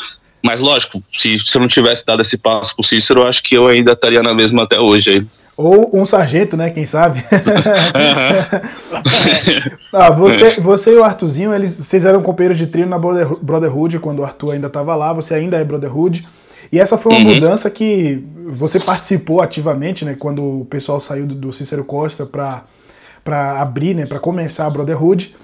Mas 0.45 0.61
lógico, 0.61 1.03
se, 1.17 1.39
se 1.39 1.57
eu 1.57 1.61
não 1.61 1.69
tivesse 1.69 2.05
dado 2.05 2.23
esse 2.23 2.37
passo 2.37 2.75
pro 2.75 2.85
Cícero, 2.85 3.21
eu 3.21 3.27
acho 3.27 3.43
que 3.43 3.55
eu 3.55 3.67
ainda 3.67 3.93
estaria 3.93 4.23
na 4.23 4.35
mesma 4.35 4.65
até 4.65 4.81
hoje. 4.81 5.11
Aí. 5.11 5.27
Ou 5.57 5.91
um 5.95 6.05
sargento, 6.05 6.57
né? 6.57 6.71
Quem 6.71 6.87
sabe? 6.87 7.23
ah, 9.93 10.11
você, 10.11 10.61
você 10.61 10.93
e 10.93 10.97
o 10.97 11.05
Arthurzinho, 11.05 11.55
eles, 11.55 11.77
vocês 11.77 12.05
eram 12.05 12.23
companheiros 12.23 12.59
de 12.59 12.67
trio 12.67 12.87
na 12.87 12.99
Brotherhood 12.99 13.99
quando 13.99 14.21
o 14.21 14.25
Arthur 14.25 14.53
ainda 14.53 14.67
estava 14.67 14.97
lá, 14.97 15.13
você 15.13 15.35
ainda 15.35 15.59
é 15.59 15.65
Brotherhood. 15.65 16.27
E 16.73 16.81
essa 16.81 16.97
foi 16.97 17.13
uma 17.13 17.21
uhum. 17.21 17.35
mudança 17.35 17.71
que 17.71 18.25
você 18.47 18.81
participou 18.81 19.43
ativamente, 19.43 20.07
né? 20.07 20.17
Quando 20.19 20.63
o 20.63 20.65
pessoal 20.65 20.99
saiu 20.99 21.27
do, 21.27 21.35
do 21.35 21.53
Cícero 21.53 21.85
Costa 21.85 22.25
para 22.25 23.61
abrir, 23.61 23.95
né? 23.95 24.07
Para 24.07 24.19
começar 24.19 24.67
a 24.67 24.71
Brotherhood. 24.71 25.37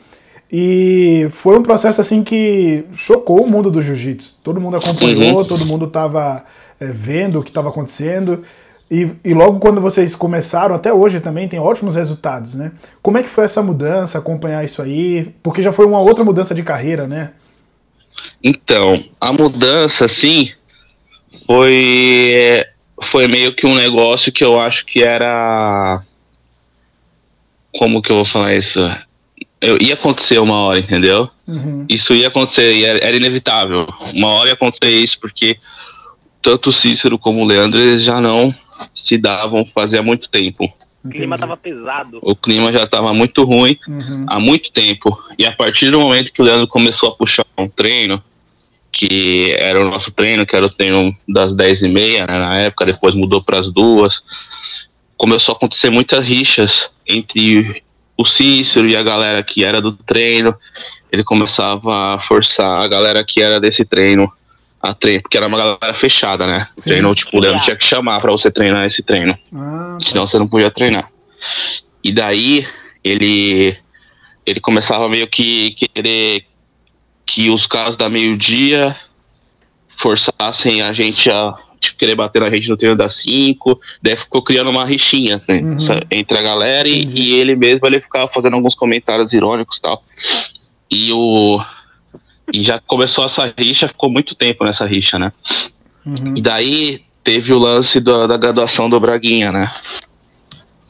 E 0.50 1.28
foi 1.31 1.59
um 1.59 1.62
processo 1.62 2.00
assim 2.00 2.25
que 2.25 2.85
chocou 2.95 3.43
o 3.43 3.49
mundo 3.49 3.71
do 3.71 3.83
jiu-jitsu. 3.83 4.40
Todo 4.43 4.61
mundo 4.61 4.76
acompanhou, 4.76 5.38
uhum. 5.38 5.45
todo 5.45 5.67
mundo 5.67 5.85
estava 5.85 6.45
é, 6.81 6.87
vendo 6.87 7.38
o 7.38 7.43
que 7.43 7.50
estava 7.50 7.69
acontecendo. 7.69 8.43
E, 8.90 9.11
e, 9.23 9.35
logo 9.35 9.59
quando 9.59 9.83
vocês 9.83 10.17
começaram, 10.17 10.75
até 10.75 10.90
hoje 10.90 11.21
também, 11.21 11.47
tem 11.47 11.61
ótimos 11.61 11.95
resultados, 11.97 12.55
né? 12.55 12.73
Como 13.02 13.19
é 13.19 13.23
que 13.23 13.28
foi 13.28 13.45
essa 13.45 13.62
mudança, 13.62 14.17
acompanhar 14.17 14.64
isso 14.64 14.81
aí? 14.81 15.35
Porque 15.43 15.62
já 15.62 15.73
foi 15.73 15.85
uma 15.85 16.00
outra 16.00 16.25
mudança 16.25 16.55
de 16.55 16.62
carreira, 16.62 17.07
né? 17.07 17.33
Então, 18.43 19.05
a 19.21 19.31
mudança, 19.31 20.07
assim, 20.07 20.50
foi, 21.47 22.64
foi 23.11 23.28
meio 23.28 23.55
que 23.55 23.67
um 23.67 23.75
negócio 23.75 24.33
que 24.33 24.43
eu 24.43 24.59
acho 24.59 24.87
que 24.87 25.02
era. 25.02 26.02
Como 27.76 28.00
que 28.00 28.11
eu 28.11 28.17
vou 28.17 28.25
falar 28.25 28.55
isso? 28.55 28.81
Eu, 29.61 29.77
ia 29.81 29.95
acontecer 29.95 30.38
uma 30.38 30.55
hora, 30.55 30.79
entendeu? 30.79 31.29
Uhum. 31.47 31.85
Isso 31.88 32.15
ia 32.15 32.29
acontecer, 32.29 32.83
era, 32.85 32.99
era 33.05 33.17
inevitável. 33.17 33.88
Uma 34.15 34.29
hora 34.29 34.50
ia 34.50 34.55
acontecer 34.55 34.91
isso, 34.91 35.19
porque 35.21 35.59
tanto 36.41 36.71
o 36.71 36.73
Cícero 36.73 37.19
como 37.19 37.43
o 37.43 37.47
Leandro 37.47 37.79
eles 37.79 38.03
já 38.03 38.21
não 38.21 38.55
se 38.95 39.19
davam 39.19 39.67
fazia 39.67 40.03
muito 40.03 40.31
tempo. 40.31 40.73
O 41.05 41.09
clima 41.09 41.37
estava 41.37 41.57
pesado. 41.57 42.19
O 42.23 42.37
clima 42.37 42.73
já 42.73 42.85
estava 42.85 43.12
muito 43.15 43.45
ruim 43.45 43.79
uhum. 43.88 44.25
há 44.29 44.38
muito 44.38 44.71
tempo. 44.71 45.17
E 45.38 45.45
a 45.45 45.53
partir 45.53 45.91
do 45.91 46.00
momento 46.00 46.33
que 46.33 46.43
o 46.43 46.45
Leandro 46.45 46.69
começou 46.69 47.11
a 47.11 47.17
puxar 47.17 47.47
um 47.57 47.69
treino, 47.69 48.23
que 48.93 49.55
era 49.59 49.81
o 49.81 49.91
nosso 49.91 50.12
treino, 50.12 50.47
que 50.47 50.55
era 50.55 50.67
o 50.67 50.71
treino 50.71 51.17
das 51.27 51.55
10 51.55 51.83
e 51.83 51.88
meia, 51.88 52.27
né, 52.27 52.38
na 52.38 52.55
época, 52.59 52.85
depois 52.85 53.15
mudou 53.15 53.43
para 53.43 53.61
as 53.61 53.73
duas, 53.73 54.23
começou 55.17 55.53
a 55.55 55.57
acontecer 55.57 55.91
muitas 55.91 56.27
rixas 56.27 56.91
entre 57.07 57.83
o 58.18 58.26
Cícero 58.26 58.88
e 58.88 58.96
a 58.96 59.02
galera 59.02 59.42
que 59.44 59.64
era 59.64 59.80
do 59.80 59.92
treino. 59.92 60.54
Ele 61.12 61.22
começava 61.22 62.14
a 62.14 62.18
forçar 62.18 62.82
a 62.82 62.88
galera 62.88 63.25
que 63.25 63.40
era 63.40 63.60
desse 63.60 63.84
treino 63.84 64.30
a 64.82 64.92
treino, 64.92 65.22
porque 65.22 65.37
era 65.37 65.46
uma 65.46 65.56
galera 65.56 65.94
fechada, 65.94 66.46
né? 66.46 66.66
Sim. 66.76 66.90
Treino, 66.90 67.14
tipo, 67.14 67.37
o 67.37 67.40
Leandro 67.40 67.60
tinha 67.60 67.76
que 67.76 67.84
chamar 67.84 68.20
para 68.20 68.32
você 68.32 68.50
treinar 68.50 68.84
esse 68.84 69.02
treino. 69.02 69.38
Ah, 69.54 69.98
tá. 70.00 70.08
Senão 70.08 70.26
você 70.26 70.38
não 70.38 70.48
podia 70.48 70.70
treinar. 70.70 71.08
E 72.02 72.12
daí 72.12 72.66
ele 73.02 73.76
ele 74.44 74.60
começava 74.60 75.08
meio 75.08 75.28
que 75.28 75.72
querer 75.72 76.44
que 77.26 77.50
os 77.50 77.66
caras 77.66 77.96
da 77.96 78.08
meio-dia 78.08 78.96
forçassem 79.98 80.80
a 80.80 80.92
gente 80.92 81.30
a 81.30 81.54
tipo, 81.78 81.99
querer 81.99 82.14
bater 82.14 82.40
na 82.40 82.50
gente 82.50 82.68
no 82.68 82.76
treino 82.76 82.97
das 82.97 83.14
5, 83.16 83.80
daí 84.02 84.16
ficou 84.16 84.42
criando 84.42 84.70
uma 84.70 84.85
rixinha 84.85 85.40
né, 85.49 85.61
uhum. 85.61 85.76
entre 86.11 86.38
a 86.38 86.42
galera 86.42 86.88
e, 86.88 87.06
e, 87.06 87.35
ele 87.35 87.54
mesmo 87.56 87.87
ele 87.87 88.00
ficava 88.00 88.28
fazendo 88.28 88.54
alguns 88.54 88.75
comentários 88.75 89.32
irônicos 89.32 89.78
e 89.78 89.82
tal. 89.82 90.04
E 90.90 91.12
o 91.12 91.61
e 92.52 92.62
já 92.62 92.80
começou 92.80 93.25
essa 93.25 93.52
rixa, 93.56 93.88
ficou 93.88 94.11
muito 94.11 94.35
tempo 94.35 94.64
nessa 94.64 94.87
rixa, 94.87 95.18
né? 95.18 95.32
Uhum. 96.04 96.37
E 96.37 96.40
daí 96.40 97.02
teve 97.23 97.52
o 97.52 97.58
lance 97.58 98.00
da, 98.00 98.26
da 98.26 98.37
graduação 98.37 98.88
do 98.88 98.99
Braguinha, 98.99 99.52
né? 99.52 99.70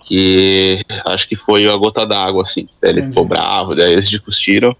Que 0.04 0.80
acho 1.06 1.28
que 1.28 1.36
foi 1.36 1.68
a 1.68 1.76
gota 1.76 2.06
d'água, 2.06 2.42
assim. 2.42 2.68
Daí 2.80 2.92
ele 2.92 3.02
ficou 3.02 3.24
bravo, 3.24 3.74
daí 3.74 3.92
eles 3.92 4.08
discutiram. 4.08 4.76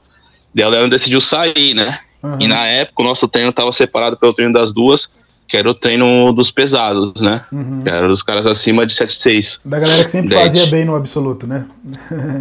Daí 0.55 0.65
o 0.65 0.71
Leandro 0.71 0.91
decidiu 0.91 1.21
sair, 1.21 1.75
né? 1.75 1.99
Uhum. 2.23 2.39
E 2.41 2.47
na 2.47 2.67
época 2.67 3.03
o 3.03 3.07
nosso 3.07 3.27
treino 3.27 3.51
estava 3.51 3.73
separado 3.73 4.17
pelo 4.17 4.33
treino 4.33 4.53
das 4.53 4.73
duas, 4.73 5.11
que 5.49 5.57
era 5.57 5.69
o 5.69 5.75
treino 5.75 6.31
dos 6.33 6.51
pesados, 6.51 7.23
né? 7.23 7.43
Uhum. 7.51 7.83
Que 7.83 7.89
era 7.89 8.07
dos 8.07 8.23
caras 8.23 8.47
acima 8.47 8.87
de 8.87 8.95
7,6. 8.95 9.61
Da 9.65 9.79
galera 9.79 10.05
que 10.05 10.11
sempre 10.11 10.35
daí 10.35 10.45
fazia 10.45 10.67
bem 10.67 10.85
no 10.85 10.95
absoluto, 10.95 11.47
né? 11.47 11.67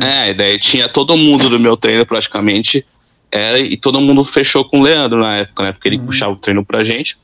é, 0.04 0.34
daí 0.34 0.60
tinha 0.60 0.90
todo 0.90 1.16
mundo 1.16 1.50
do 1.50 1.58
meu 1.58 1.78
treino 1.78 2.06
praticamente 2.06 2.86
era, 3.32 3.60
e 3.60 3.78
todo 3.78 4.02
mundo 4.02 4.24
fechou 4.24 4.66
com 4.66 4.80
o 4.80 4.84
Leandro 4.84 5.20
na 5.20 5.38
época, 5.38 5.64
né? 5.64 5.72
Porque 5.72 5.88
ele 5.88 5.98
uhum. 5.98 6.06
puxava 6.06 6.34
o 6.34 6.38
treino 6.38 6.66
pra 6.66 6.84
gente. 6.84 7.18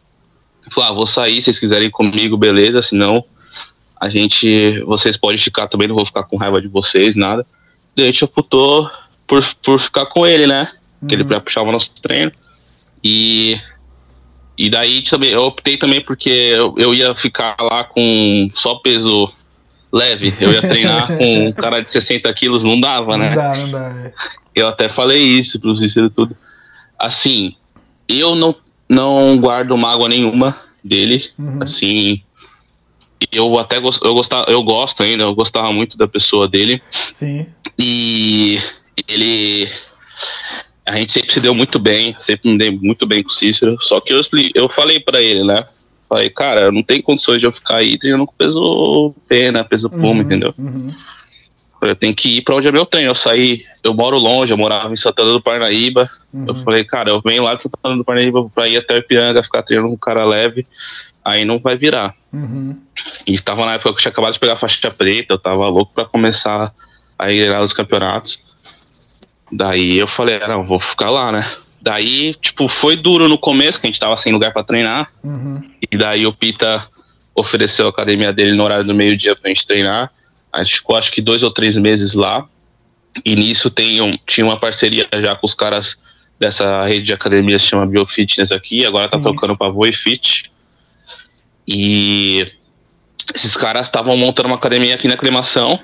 Falou, 0.72 0.90
ah, 0.90 0.94
vou 0.94 1.06
sair, 1.06 1.36
se 1.36 1.46
vocês 1.46 1.60
quiserem 1.60 1.88
ir 1.88 1.92
comigo, 1.92 2.38
beleza, 2.38 2.82
senão 2.82 3.24
a 4.00 4.10
gente, 4.10 4.80
vocês 4.82 5.18
podem 5.18 5.38
ficar 5.38 5.68
também, 5.68 5.88
não 5.88 5.96
vou 5.96 6.06
ficar 6.06 6.24
com 6.24 6.38
raiva 6.38 6.62
de 6.62 6.68
vocês, 6.68 7.16
nada. 7.16 7.46
Daí 7.96 8.06
a 8.06 8.08
gente 8.08 8.24
optou 8.24 8.90
por, 9.28 9.44
por 9.64 9.80
ficar 9.80 10.06
com 10.08 10.26
ele, 10.26 10.48
né? 10.48 10.68
Uhum. 11.02 11.08
Que 11.08 11.16
ele 11.16 11.24
uhum. 11.24 11.40
puxava 11.42 11.72
nosso 11.72 11.92
treino. 12.02 12.32
E, 13.04 13.60
e 14.58 14.70
daí 14.70 15.02
também, 15.04 15.32
eu 15.32 15.44
optei 15.44 15.78
também 15.78 16.02
porque 16.02 16.30
eu, 16.30 16.76
eu 16.78 16.94
ia 16.94 17.16
ficar 17.16 17.56
lá 17.60 17.84
com 17.84 18.50
só 18.54 18.76
peso 18.76 19.32
leve. 19.92 20.34
Eu 20.40 20.52
ia 20.52 20.62
treinar 20.62 21.08
com 21.18 21.48
um 21.48 21.52
cara 21.52 21.82
de 21.82 21.92
60 21.92 22.32
quilos, 22.34 22.64
não 22.64 22.80
dava, 22.80 23.18
né? 23.18 23.30
Não 23.30 23.36
dá, 23.36 23.56
não 23.56 23.72
dá. 23.72 23.90
É. 24.06 24.14
Eu 24.56 24.68
até 24.68 24.90
falei 24.90 25.22
isso 25.22 25.60
pro 25.60 25.76
Cícero 25.76 26.10
tudo. 26.10 26.36
Assim, 27.00 27.56
eu 28.08 28.36
não, 28.36 28.56
não 28.88 29.38
guardo 29.38 29.78
mágoa 29.78 30.08
nenhuma 30.08 30.56
dele. 30.84 31.24
Uhum. 31.38 31.62
Assim, 31.62 32.22
eu 33.32 33.58
até 33.58 33.80
gost, 33.80 34.02
eu, 34.04 34.14
gostava, 34.14 34.52
eu 34.52 34.62
gosto 34.64 35.02
ainda, 35.02 35.24
eu 35.24 35.36
gostava 35.36 35.72
muito 35.72 35.98
da 35.98 36.08
pessoa 36.08 36.48
dele. 36.48 36.82
Sim. 37.12 37.48
E 37.78 38.60
ele. 39.08 39.53
A 40.94 40.98
gente 40.98 41.12
sempre 41.12 41.34
se 41.34 41.42
deu 41.42 41.56
muito 41.56 41.80
bem, 41.80 42.16
sempre 42.20 42.52
me 42.52 42.56
dei 42.56 42.70
muito 42.70 43.08
bem 43.08 43.24
com 43.24 43.30
o 43.30 43.34
Cícero. 43.34 43.76
Só 43.82 44.00
que 44.00 44.14
eu, 44.14 44.22
eu 44.54 44.70
falei 44.70 45.00
para 45.00 45.20
ele, 45.20 45.44
né? 45.44 45.66
Falei, 46.08 46.30
cara, 46.30 46.72
não 46.72 46.84
tem 46.84 47.02
condições 47.02 47.40
de 47.40 47.48
eu 47.48 47.52
ficar 47.52 47.78
aí 47.78 47.98
treinando 47.98 48.28
com 48.28 48.34
peso 48.38 49.16
pena, 49.28 49.64
peso 49.64 49.90
puma, 49.90 50.08
uhum, 50.08 50.22
entendeu? 50.22 50.54
Uhum. 50.56 50.94
Eu 51.82 51.96
tenho 51.96 52.14
que 52.14 52.38
ir 52.38 52.42
pra 52.44 52.54
onde 52.54 52.68
é 52.68 52.72
meu 52.72 52.86
treino. 52.86 53.10
Eu 53.10 53.16
saí, 53.16 53.64
eu 53.84 53.92
moro 53.92 54.20
longe, 54.20 54.54
eu 54.54 54.58
morava 54.58 54.94
em 54.94 54.96
Santana 54.96 55.32
do 55.32 55.42
Parnaíba. 55.42 56.08
Uhum. 56.32 56.46
Eu 56.50 56.56
falei, 56.58 56.84
cara, 56.84 57.10
eu 57.10 57.20
venho 57.26 57.42
lá 57.42 57.56
de 57.56 57.64
Santana 57.64 57.98
do 57.98 58.06
Parnaíba 58.06 58.48
pra 58.54 58.68
ir 58.68 58.78
até 58.78 58.94
o 58.94 59.00
Ipiranga, 59.00 59.42
ficar 59.42 59.64
treinando 59.64 59.90
com 59.90 59.96
um 59.96 59.98
cara 59.98 60.24
leve, 60.24 60.64
aí 61.26 61.44
não 61.44 61.58
vai 61.58 61.76
virar. 61.76 62.14
Uhum. 62.32 62.80
E 63.26 63.40
tava 63.40 63.66
na 63.66 63.74
época 63.74 63.90
que 63.94 63.98
eu 63.98 64.02
tinha 64.04 64.12
acabado 64.12 64.34
de 64.34 64.40
pegar 64.40 64.54
a 64.54 64.58
faixa 64.58 64.92
preta, 64.92 65.34
eu 65.34 65.40
tava 65.40 65.68
louco 65.70 65.92
pra 65.92 66.06
começar 66.06 66.72
a 67.18 67.32
ir 67.32 67.50
lá 67.50 67.62
nos 67.62 67.74
campeonatos. 67.74 68.43
Daí 69.56 69.98
eu 69.98 70.08
falei, 70.08 70.40
ah, 70.42 70.48
não, 70.48 70.64
vou 70.64 70.80
ficar 70.80 71.10
lá, 71.10 71.32
né? 71.32 71.56
Daí, 71.82 72.34
tipo, 72.36 72.68
foi 72.68 72.96
duro 72.96 73.28
no 73.28 73.38
começo, 73.38 73.80
que 73.80 73.86
a 73.86 73.90
gente 73.90 74.00
tava 74.00 74.16
sem 74.18 74.32
lugar 74.32 74.54
para 74.54 74.64
treinar. 74.64 75.10
Uhum. 75.24 75.62
E 75.92 75.98
daí 75.98 76.26
o 76.26 76.34
Pita 76.34 76.88
ofereceu 77.36 77.88
a 77.88 77.90
academia 77.90 78.32
dele 78.32 78.54
no 78.54 78.64
horário 78.64 78.86
do 78.86 78.94
meio-dia 78.94 79.36
pra 79.36 79.50
gente 79.50 79.68
treinar. 79.68 80.12
A 80.52 80.64
gente 80.64 80.78
ficou 80.78 80.96
acho 80.96 81.12
que 81.12 81.22
dois 81.22 81.44
ou 81.44 81.52
três 81.52 81.76
meses 81.76 82.14
lá. 82.14 82.46
E 83.24 83.36
nisso 83.36 83.70
tem 83.70 84.02
um, 84.02 84.18
tinha 84.26 84.46
uma 84.46 84.58
parceria 84.58 85.08
já 85.22 85.36
com 85.36 85.46
os 85.46 85.54
caras 85.54 85.98
dessa 86.40 86.84
rede 86.86 87.06
de 87.06 87.14
academias 87.14 87.62
que 87.62 87.70
chama 87.70 87.86
Biofitness 87.86 88.52
aqui. 88.52 88.86
Agora 88.86 89.08
tá 89.08 89.18
Sim. 89.18 89.24
tá 89.24 89.30
trocando 89.30 89.58
pra 89.58 89.70
Voifit. 89.70 90.52
E 91.68 92.52
esses 93.34 93.56
caras 93.56 93.88
estavam 93.88 94.18
montando 94.18 94.48
uma 94.48 94.56
academia 94.56 94.96
aqui 94.96 95.08
na 95.08 95.14
aclimação. 95.14 95.80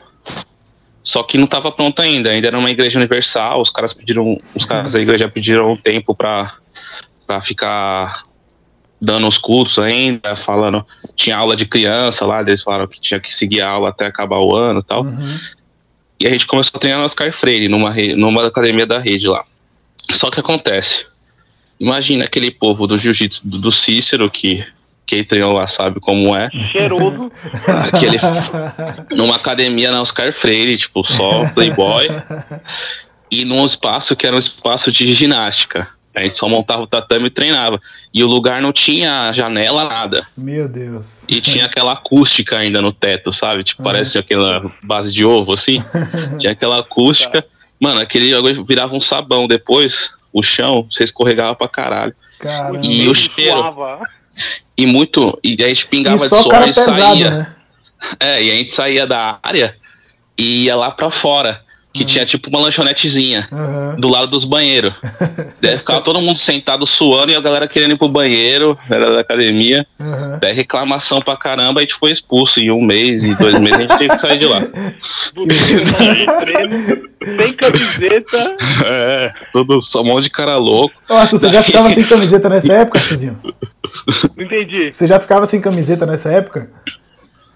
Só 1.09 1.23
que 1.23 1.39
não 1.39 1.45
estava 1.45 1.71
pronta 1.71 2.03
ainda, 2.03 2.29
ainda 2.29 2.49
era 2.49 2.59
uma 2.59 2.69
igreja 2.69 2.99
universal. 2.99 3.59
Os 3.61 3.71
caras 3.71 3.91
pediram, 3.91 4.39
os 4.53 4.63
caras 4.63 4.93
da 4.93 5.01
igreja 5.01 5.27
pediram 5.27 5.71
um 5.71 5.75
tempo 5.75 6.13
para 6.13 6.53
ficar 7.43 8.21
dando 9.01 9.27
os 9.27 9.35
cursos 9.35 9.83
ainda, 9.83 10.35
falando. 10.35 10.85
Tinha 11.15 11.35
aula 11.35 11.55
de 11.55 11.65
criança 11.65 12.27
lá, 12.27 12.41
eles 12.41 12.61
falaram 12.61 12.85
que 12.85 13.01
tinha 13.01 13.19
que 13.19 13.33
seguir 13.33 13.59
a 13.61 13.69
aula 13.69 13.89
até 13.89 14.05
acabar 14.05 14.37
o 14.37 14.55
ano 14.55 14.81
e 14.81 14.83
tal. 14.83 15.01
Uhum. 15.01 15.39
E 16.19 16.27
a 16.27 16.29
gente 16.29 16.45
começou 16.45 16.73
a 16.75 16.79
treinar 16.79 16.99
no 16.99 17.05
Oscar 17.05 17.33
Freire, 17.35 17.67
numa, 17.67 17.91
numa 18.15 18.45
academia 18.45 18.85
da 18.85 18.99
rede 18.99 19.27
lá. 19.27 19.43
Só 20.11 20.29
que 20.29 20.39
acontece. 20.39 21.07
Imagina 21.79 22.25
aquele 22.25 22.51
povo 22.51 22.85
do 22.85 22.99
jiu-jitsu 22.99 23.47
do 23.47 23.71
Cícero, 23.71 24.29
que 24.29 24.63
quem 25.09 25.23
treinou 25.23 25.53
lá 25.53 25.65
sabe 25.65 25.99
como 25.99 26.35
é. 26.35 26.51
Cheiroso. 26.51 27.31
Aquele, 27.67 28.19
numa 29.09 29.37
academia 29.37 29.89
na 29.89 30.01
Oscar 30.01 30.31
Freire, 30.31 30.77
tipo, 30.77 31.03
só 31.03 31.49
playboy. 31.49 32.07
E 33.31 33.43
num 33.43 33.65
espaço 33.65 34.15
que 34.15 34.27
era 34.27 34.35
um 34.35 34.39
espaço 34.39 34.91
de 34.91 35.11
ginástica. 35.13 35.87
A 36.13 36.21
gente 36.21 36.37
só 36.37 36.47
montava 36.47 36.83
o 36.83 36.87
tatame 36.87 37.25
e 37.25 37.31
treinava. 37.31 37.81
E 38.13 38.23
o 38.23 38.27
lugar 38.27 38.61
não 38.61 38.71
tinha 38.71 39.31
janela, 39.33 39.85
nada. 39.85 40.27
Meu 40.37 40.69
Deus. 40.69 41.25
E 41.27 41.41
tinha 41.41 41.65
aquela 41.65 41.93
acústica 41.93 42.57
ainda 42.57 42.79
no 42.79 42.91
teto, 42.91 43.31
sabe? 43.31 43.63
Tipo, 43.63 43.81
uhum. 43.81 43.87
parece 43.87 44.19
aquela 44.19 44.71
base 44.83 45.11
de 45.11 45.25
ovo, 45.25 45.53
assim. 45.53 45.81
tinha 46.37 46.53
aquela 46.53 46.81
acústica. 46.81 47.43
Mano, 47.79 47.99
aquele 47.99 48.31
virava 48.63 48.95
um 48.95 49.01
sabão 49.01 49.47
depois, 49.47 50.11
o 50.31 50.43
chão, 50.43 50.87
você 50.89 51.03
escorregava 51.03 51.55
pra 51.55 51.67
caralho. 51.67 52.13
Caramba. 52.39 52.81
E 52.83 53.07
o 53.07 53.15
cheiro. 53.15 53.57
Suava. 53.57 54.18
E 54.77 54.85
muito. 54.85 55.37
E 55.43 55.61
a 55.63 55.67
gente 55.67 55.87
pingava 55.87 56.17
E 56.17 56.21
de 56.21 56.29
só 56.29 56.41
suor 56.41 56.51
cara 56.51 56.65
e 56.65 56.73
pesado, 56.73 56.97
saía. 57.01 57.29
né? 57.31 57.47
É, 58.19 58.43
e 58.43 58.51
a 58.51 58.55
gente 58.55 58.71
saía 58.71 59.05
da 59.05 59.39
área 59.43 59.75
e 60.37 60.65
ia 60.65 60.75
lá 60.75 60.89
pra 60.91 61.11
fora. 61.11 61.61
Que 61.91 62.05
tinha 62.05 62.23
tipo 62.23 62.51
uma 62.51 62.59
lanchonetezinha 62.59 63.47
Aham. 63.51 63.95
do 63.99 64.07
lado 64.09 64.27
dos 64.27 64.43
banheiros. 64.43 64.93
Daí 65.59 65.79
ficava 65.79 65.99
todo 66.01 66.21
mundo 66.21 66.37
sentado 66.37 66.85
suando 66.85 67.31
e 67.31 67.35
a 67.35 67.41
galera 67.41 67.67
querendo 67.67 67.93
ir 67.93 67.97
pro 67.97 68.07
banheiro, 68.07 68.77
era 68.87 69.11
da 69.11 69.21
academia. 69.21 69.87
Aham. 69.99 70.37
Daí 70.39 70.53
reclamação 70.53 71.19
pra 71.19 71.35
caramba, 71.35 71.79
a 71.79 71.81
gente 71.81 71.95
foi 71.95 72.11
expulso 72.11 72.59
em 72.59 72.69
um 72.69 72.79
mês, 72.79 73.23
em 73.23 73.33
dois 73.33 73.59
meses, 73.59 73.79
a 73.79 73.81
gente 73.81 73.97
teve 73.97 74.13
que 74.15 74.21
sair 74.21 74.37
de 74.37 74.45
lá. 74.45 74.59
De 74.59 74.67
sem 77.37 77.53
camiseta. 77.53 78.55
É, 78.85 79.31
todo 79.51 79.81
só 79.81 80.01
um 80.01 80.05
monte 80.05 80.25
de 80.25 80.29
cara 80.29 80.57
louco. 80.57 80.93
Ó, 81.09 81.17
Arthur, 81.17 81.39
você 81.39 81.49
já 81.49 81.63
ficava 81.63 81.89
sem 81.89 82.03
camiseta 82.03 82.49
nessa 82.49 82.73
época, 82.73 82.99
Arthurzinho? 82.99 83.39
Não 84.37 84.43
entendi. 84.45 84.91
Você 84.91 85.07
já 85.07 85.19
ficava 85.19 85.45
sem 85.45 85.59
camiseta 85.61 86.05
nessa 86.05 86.31
época? 86.31 86.69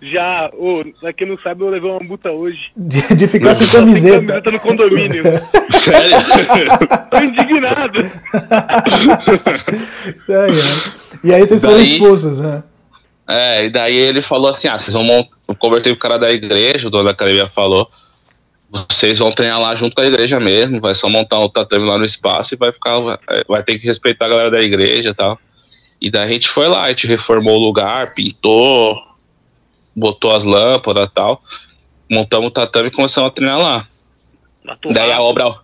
Já, 0.02 0.50
ô, 0.54 0.84
pra 1.00 1.14
quem 1.14 1.26
não 1.28 1.38
sabe, 1.40 1.64
eu 1.64 1.70
levei 1.70 1.90
uma 1.90 2.00
multa 2.02 2.30
hoje. 2.30 2.60
De, 2.76 3.16
de 3.16 3.26
ficar 3.26 3.56
sem 3.56 3.68
Sem 3.68 3.80
camiseta. 3.80 4.18
camiseta 4.18 4.52
no 4.52 4.60
condomínio. 4.60 5.24
Sério? 5.72 6.18
Tô 7.10 7.18
indignado. 7.20 8.00
E 11.24 11.34
aí 11.34 11.46
vocês 11.46 11.62
foram 11.62 11.76
Daí- 11.78 11.94
expulsos, 11.94 12.40
né? 12.40 12.64
É, 13.30 13.66
e 13.66 13.70
daí 13.70 13.96
ele 13.96 14.22
falou 14.22 14.50
assim: 14.52 14.68
ah, 14.68 14.78
vocês 14.78 14.94
vão 14.94 15.04
montar. 15.04 15.30
Eu 15.48 15.56
conversei 15.56 15.92
com 15.94 15.98
o 15.98 16.00
cara 16.00 16.18
da 16.20 16.32
igreja, 16.32 16.88
o 16.88 16.92
dono 16.92 17.06
da 17.06 17.12
academia 17.12 17.48
falou. 17.50 17.90
Vocês 18.92 19.20
vão 19.20 19.32
treinar 19.32 19.62
lá 19.62 19.76
junto 19.76 19.96
com 19.96 20.02
a 20.02 20.06
igreja 20.06 20.40
mesmo, 20.40 20.82
vai 20.82 20.96
só 20.96 21.08
montar 21.08 21.40
um 21.40 21.48
tatame 21.48 21.88
lá 21.88 21.98
no 21.98 22.04
espaço 22.06 22.56
e 22.56 22.58
vai 22.58 22.72
ficar. 22.72 23.00
Vai 23.48 23.64
ter 23.64 23.78
que 23.80 23.86
respeitar 23.86 24.26
a 24.26 24.30
galera 24.30 24.52
da 24.52 24.60
igreja 24.60 25.10
e 25.10 25.14
tal. 25.14 25.40
E 26.04 26.12
daí 26.12 26.28
a 26.28 26.32
gente 26.34 26.50
foi 26.50 26.68
lá, 26.68 26.84
a 26.84 26.90
gente 26.90 27.08
reformou 27.08 27.56
o 27.56 27.64
lugar, 27.66 28.14
pintou, 28.14 28.94
botou 29.96 30.36
as 30.36 30.44
lâmpadas 30.44 31.08
e 31.08 31.14
tal. 31.14 31.42
Montamos 32.12 32.48
o 32.50 32.52
tatame 32.52 32.90
e 32.90 32.92
começamos 32.92 33.30
a 33.30 33.32
treinar 33.32 33.58
lá. 33.58 33.88
Matou 34.66 34.92
Daí 34.92 35.12
a 35.14 35.22
obra, 35.22 35.56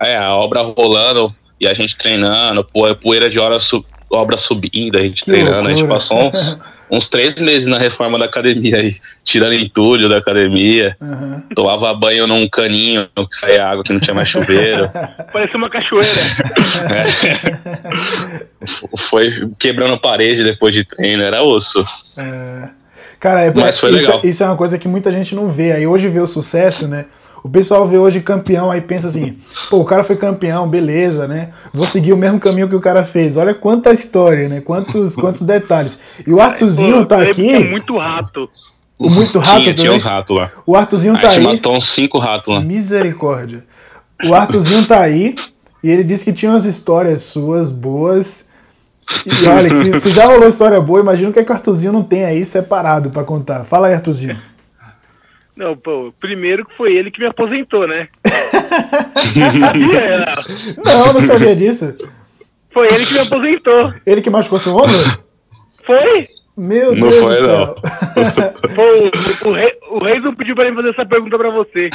é, 0.00 0.16
a 0.16 0.34
obra 0.36 0.62
rolando 0.62 1.34
e 1.60 1.66
a 1.66 1.74
gente 1.74 1.98
treinando, 1.98 2.62
pô, 2.62 2.82
poeira 2.94 3.28
de 3.28 3.40
hora 3.40 3.58
su- 3.58 3.84
obra 4.08 4.36
subindo, 4.36 4.96
a 4.96 5.02
gente 5.02 5.24
Que 5.24 5.32
treinando, 5.32 5.66
a 5.66 5.70
gente 5.70 5.80
loucura. 5.82 5.94
passou 5.98 6.28
uns, 6.28 6.58
uns 6.90 7.08
três 7.08 7.34
meses 7.36 7.66
na 7.66 7.78
reforma 7.78 8.18
da 8.18 8.24
academia 8.24 8.76
aí, 8.76 8.96
tirando 9.24 9.54
entulho 9.54 10.08
da 10.08 10.18
academia, 10.18 10.96
Aham. 11.00 11.42
tomava 11.54 11.92
banho 11.94 12.26
num 12.26 12.48
caninho 12.48 13.08
que 13.16 13.36
saía 13.36 13.66
água 13.66 13.84
que 13.84 13.92
não 13.92 14.00
tinha 14.00 14.14
mais 14.14 14.28
chuveiro. 14.28 14.90
Parecia 15.32 15.56
uma 15.56 15.70
cachoeira. 15.70 16.08
Foi 19.08 19.50
quebrando 19.58 19.98
parede 20.00 20.42
depois 20.44 20.74
de 20.74 20.84
treino, 20.84 21.22
era 21.22 21.42
osso. 21.42 21.84
É. 22.18 22.68
Cara, 23.20 23.44
é, 23.44 23.52
Mas 23.52 23.78
foi 23.80 23.90
isso, 23.90 24.06
legal. 24.06 24.20
isso 24.24 24.44
é 24.44 24.46
uma 24.46 24.56
coisa 24.56 24.78
que 24.78 24.86
muita 24.86 25.10
gente 25.10 25.34
não 25.34 25.50
vê. 25.50 25.72
Aí 25.72 25.86
hoje 25.86 26.06
vê 26.08 26.20
o 26.20 26.26
sucesso, 26.26 26.86
né? 26.86 27.06
O 27.42 27.48
pessoal 27.48 27.86
vê 27.86 27.96
hoje 27.98 28.20
campeão, 28.20 28.70
aí 28.70 28.80
pensa 28.80 29.06
assim, 29.06 29.38
pô, 29.70 29.78
o 29.78 29.84
cara 29.84 30.02
foi 30.02 30.16
campeão, 30.16 30.68
beleza, 30.68 31.28
né? 31.28 31.50
Vou 31.72 31.86
seguir 31.86 32.12
o 32.12 32.16
mesmo 32.16 32.40
caminho 32.40 32.68
que 32.68 32.74
o 32.74 32.80
cara 32.80 33.04
fez. 33.04 33.36
Olha 33.36 33.54
quanta 33.54 33.92
história, 33.92 34.48
né? 34.48 34.60
Quantos, 34.60 35.14
quantos 35.14 35.42
detalhes. 35.42 35.98
E 36.26 36.32
o 36.32 36.40
Arthurzinho 36.40 36.98
Pô, 36.98 37.06
tá 37.06 37.22
aqui. 37.22 37.50
É 37.50 37.70
muito 37.70 37.96
rato. 37.96 38.48
O 38.98 39.08
muito 39.08 39.38
rato 39.38 39.60
tinha, 39.60 39.74
tinha 39.74 39.86
também. 39.86 39.96
uns 39.96 40.02
ratos 40.02 40.36
lá. 40.36 40.50
O 40.66 40.74
Arthurzinho 40.74 41.16
A 41.16 41.20
tá 41.20 41.30
aí. 41.30 41.42
matou 41.42 41.76
uns 41.76 41.88
cinco 41.88 42.18
ratos 42.18 42.52
lá. 42.52 42.60
Misericórdia. 42.60 43.64
O 44.24 44.34
Arthurzinho 44.34 44.84
tá 44.86 45.00
aí 45.00 45.36
e 45.82 45.90
ele 45.90 46.02
disse 46.02 46.24
que 46.24 46.32
tinha 46.32 46.50
umas 46.50 46.64
histórias 46.64 47.22
suas 47.22 47.70
boas. 47.70 48.48
E 49.24 49.46
olha, 49.46 49.74
se, 49.76 50.00
se 50.00 50.10
já 50.10 50.26
rolou 50.26 50.48
história 50.48 50.80
boa, 50.80 51.00
imagina 51.00 51.30
o 51.30 51.32
que, 51.32 51.38
é 51.38 51.44
que 51.44 51.52
o 51.52 51.54
Arthurzinho 51.54 51.92
não 51.92 52.02
tem 52.02 52.24
aí 52.24 52.44
separado 52.44 53.10
pra 53.10 53.22
contar. 53.22 53.64
Fala 53.64 53.86
aí, 53.86 53.94
Arthurzinho. 53.94 54.36
Não, 55.58 55.76
pô, 55.76 56.14
primeiro 56.20 56.64
que 56.64 56.76
foi 56.76 56.94
ele 56.94 57.10
que 57.10 57.18
me 57.18 57.26
aposentou, 57.26 57.84
né? 57.88 58.06
Sabia, 59.60 60.24
não. 60.78 60.84
Não, 60.84 61.12
não 61.14 61.20
sabia 61.20 61.56
disso. 61.56 61.96
Foi 62.70 62.86
ele 62.94 63.04
que 63.04 63.14
me 63.14 63.18
aposentou. 63.18 63.92
Ele 64.06 64.22
que 64.22 64.30
machucou 64.30 64.60
seu 64.60 64.76
ombro? 64.76 65.20
Foi? 65.84 66.28
Meu 66.56 66.94
Não 66.94 67.10
Deus 67.10 67.20
foi, 67.20 67.40
do 67.40 67.46
céu. 67.46 67.74
Pô, 68.76 68.82
o, 68.82 69.50
o, 69.50 69.52
rei, 69.52 69.72
o 69.90 70.04
Reis 70.04 70.22
não 70.22 70.34
pediu 70.36 70.54
pra 70.54 70.70
mim 70.70 70.76
fazer 70.76 70.90
essa 70.90 71.06
pergunta 71.06 71.36
pra 71.36 71.50
você. 71.50 71.90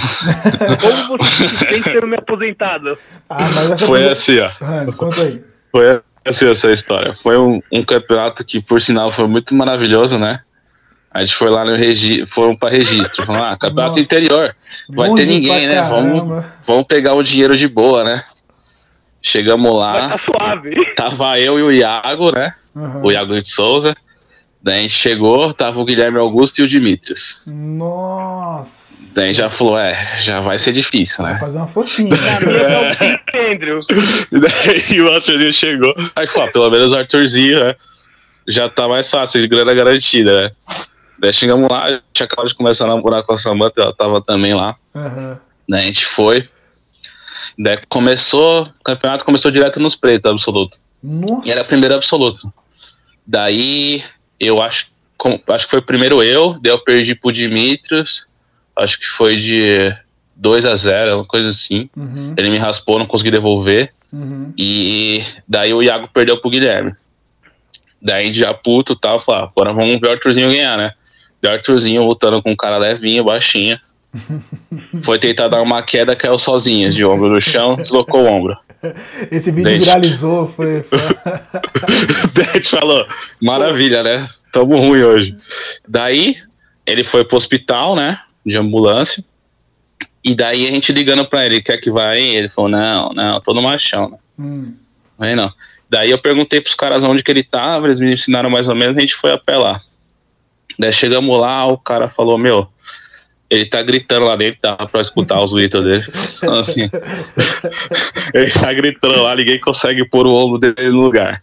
Como 0.81 1.17
você 1.17 1.47
se 1.47 1.57
sente 1.57 1.83
sendo 1.83 2.07
me 2.07 2.17
aposentado? 2.17 2.97
ah, 3.29 3.49
mas 3.49 3.71
essa 3.71 3.85
Foi 3.85 3.99
coisa... 3.99 4.11
assim, 4.11 4.39
ó. 4.39 4.51
Hans, 4.61 4.95
conta 4.95 5.21
aí. 5.21 5.41
Foi 5.71 6.01
assim 6.25 6.49
essa 6.51 6.69
história. 6.69 7.15
Foi 7.23 7.37
um, 7.37 7.61
um 7.71 7.83
campeonato 7.85 8.43
que, 8.43 8.61
por 8.61 8.81
sinal, 8.81 9.09
foi 9.09 9.25
muito 9.25 9.55
maravilhoso, 9.55 10.17
né? 10.19 10.39
A 11.13 11.21
gente 11.21 11.35
foi 11.35 11.49
lá 11.49 11.63
no 11.63 11.75
registro, 11.75 12.27
foram 12.27 12.55
para 12.55 12.69
registro. 12.69 13.25
Falaram, 13.25 13.45
ah, 13.51 13.57
campeonato 13.57 13.89
Nossa. 13.89 13.99
interior. 13.99 14.55
Vai 14.89 15.13
ter 15.13 15.25
ninguém, 15.27 15.67
né? 15.67 15.81
Vamos, 15.83 16.21
caramba. 16.21 16.53
vamos 16.65 16.85
pegar 16.85 17.13
o 17.13 17.21
dinheiro 17.21 17.55
de 17.55 17.67
boa, 17.67 18.03
né? 18.03 18.23
Chegamos 19.21 19.77
lá, 19.77 20.09
tá 20.09 20.19
suave. 20.25 20.71
tava 20.95 21.39
eu 21.39 21.59
e 21.59 21.63
o 21.63 21.71
Iago, 21.71 22.31
né? 22.31 22.55
Aham. 22.75 23.01
O 23.03 23.11
Iago 23.11 23.39
de 23.39 23.47
Souza. 23.47 23.95
Daí 24.61 24.79
a 24.79 24.81
gente 24.83 24.95
chegou, 24.95 25.53
tava 25.53 25.77
o 25.79 25.85
Guilherme 25.85 26.17
Augusto 26.17 26.59
e 26.59 26.63
o 26.63 26.67
Dimitrios. 26.67 27.41
Nossa. 27.45 29.13
Daí 29.13 29.33
já 29.33 29.49
falou, 29.49 29.77
é, 29.77 30.19
já 30.21 30.39
vai 30.39 30.57
ser 30.57 30.71
difícil, 30.71 31.21
Vai 31.21 31.33
né? 31.33 31.39
fazer 31.39 31.57
uma 31.57 31.67
focinha. 31.67 32.15
É. 32.15 33.49
E 34.31 34.39
daí 34.39 35.01
o 35.01 35.11
Arthurzinho 35.11 35.53
chegou. 35.53 35.93
Aí 36.15 36.25
falou, 36.27 36.47
ah, 36.47 36.51
pelo 36.51 36.69
menos 36.69 36.91
o 36.93 36.97
Arthurzinho, 36.97 37.59
né? 37.61 37.75
Já 38.47 38.69
tá 38.69 38.87
mais 38.87 39.11
fácil, 39.11 39.41
de 39.41 39.47
grana 39.47 39.73
garantida, 39.73 40.43
né? 40.43 40.51
Daí 41.19 41.33
chegamos 41.33 41.69
lá, 41.69 41.85
a 41.85 41.89
gente 41.91 42.23
acabou 42.23 42.45
de 42.45 42.55
começar 42.55 42.85
a 42.85 42.89
namorar 42.89 43.23
com 43.23 43.33
a 43.33 43.37
Samantha, 43.37 43.81
ela 43.81 43.93
tava 43.93 44.21
também 44.21 44.53
lá. 44.53 44.75
Aham. 44.95 45.39
Daí 45.69 45.83
a 45.83 45.85
gente 45.85 46.05
foi. 46.05 46.47
Daí 47.57 47.79
começou, 47.87 48.63
o 48.63 48.83
campeonato 48.83 49.23
começou 49.23 49.51
direto 49.51 49.79
nos 49.79 49.95
pretos, 49.95 50.29
absoluto. 50.31 50.77
Nossa. 51.01 51.47
E 51.47 51.51
era 51.51 51.63
primeiro 51.63 51.95
absoluto. 51.95 52.51
Daí 53.25 54.03
eu 54.39 54.61
acho, 54.61 54.87
com- 55.17 55.39
acho 55.49 55.65
que 55.65 55.71
foi 55.71 55.81
primeiro 55.81 56.21
eu, 56.23 56.55
daí 56.61 56.71
eu 56.71 56.79
perdi 56.83 57.15
pro 57.15 57.31
Dimitrios. 57.31 58.25
Acho 58.75 58.99
que 58.99 59.05
foi 59.05 59.35
de 59.35 59.95
2 60.35 60.65
a 60.65 60.75
0 60.75 61.15
uma 61.17 61.25
coisa 61.25 61.49
assim. 61.49 61.89
Uhum, 61.95 62.33
Ele 62.37 62.49
me 62.49 62.57
raspou, 62.57 62.97
não 62.99 63.05
consegui 63.05 63.31
devolver. 63.31 63.93
uhum. 64.11 64.51
E 64.57 65.23
daí 65.47 65.73
o 65.73 65.81
Iago 65.81 66.09
perdeu 66.11 66.41
pro 66.41 66.49
Guilherme. 66.49 66.93
Daí 68.01 68.23
a 68.23 68.25
gente 68.25 68.37
já 68.39 68.53
puto 68.53 68.93
e 68.93 68.99
tal, 68.99 69.19
falou, 69.19 69.41
ah, 69.43 69.51
agora 69.55 69.71
vamos 69.73 69.99
ver 70.01 70.07
o 70.07 70.11
Arthurzinho 70.11 70.49
ganhar, 70.49 70.77
né? 70.77 70.93
E 71.43 71.47
o 71.47 71.51
Arthurzinho 71.51 72.03
lutando 72.03 72.41
com 72.41 72.51
um 72.51 72.55
cara 72.55 72.77
levinho, 72.77 73.25
baixinho. 73.25 73.77
Foi 75.03 75.19
tentar 75.19 75.49
dar 75.49 75.61
uma 75.61 75.83
queda, 75.83 76.15
caiu 76.15 76.37
sozinho, 76.37 76.89
de 76.89 77.03
ombro 77.03 77.29
no 77.29 77.41
chão, 77.41 77.75
deslocou 77.75 78.21
o 78.21 78.27
ombro. 78.27 78.57
Esse 79.31 79.49
vídeo 79.51 79.63
Deixa. 79.63 79.85
viralizou, 79.85 80.47
foi. 80.47 80.83
foi... 80.83 80.99
Gente 82.53 82.69
falou, 82.69 83.05
maravilha, 83.41 84.03
né? 84.03 84.27
Tamo 84.51 84.77
ruim 84.77 85.01
hoje. 85.01 85.37
Daí 85.87 86.35
ele 86.85 87.03
foi 87.03 87.23
pro 87.23 87.37
hospital, 87.37 87.95
né? 87.95 88.19
De 88.45 88.57
ambulância. 88.57 89.23
E 90.23 90.35
daí 90.35 90.67
a 90.67 90.71
gente 90.71 90.91
ligando 90.91 91.25
pra 91.25 91.45
ele, 91.45 91.61
quer 91.61 91.77
que 91.77 91.89
vá 91.89 92.09
aí? 92.09 92.35
Ele 92.35 92.49
falou, 92.49 92.69
não, 92.69 93.09
não, 93.13 93.41
tô 93.41 93.53
no 93.53 93.61
machão, 93.61 94.09
né? 94.09 94.17
Hum. 94.39 94.73
Aí 95.19 95.35
não. 95.35 95.51
Daí 95.89 96.11
eu 96.11 96.17
perguntei 96.17 96.59
pros 96.61 96.75
caras 96.75 97.03
onde 97.03 97.23
que 97.23 97.31
ele 97.31 97.43
tava, 97.43 97.87
eles 97.87 97.99
me 97.99 98.13
ensinaram 98.13 98.49
mais 98.49 98.67
ou 98.67 98.75
menos, 98.75 98.97
a 98.97 98.99
gente 98.99 99.15
foi 99.15 99.31
a 99.31 99.37
pé 99.37 99.57
lá. 99.57 99.81
Daí 100.77 100.91
chegamos 100.91 101.39
lá, 101.39 101.65
o 101.65 101.77
cara 101.77 102.07
falou, 102.07 102.37
meu, 102.37 102.67
ele 103.49 103.65
tá 103.65 103.81
gritando 103.83 104.25
lá 104.25 104.35
dentro, 104.35 104.59
dá 104.61 104.75
pra 104.75 105.01
escutar 105.01 105.41
os 105.43 105.53
gritos 105.53 105.83
dele. 105.83 106.03
Assim, 106.61 106.89
ele 108.33 108.51
tá 108.51 108.73
gritando 108.73 109.21
lá, 109.21 109.35
ninguém 109.35 109.59
consegue 109.59 110.03
pôr 110.05 110.25
o 110.25 110.33
ombro 110.33 110.57
dele 110.57 110.89
no 110.89 111.01
lugar. 111.01 111.39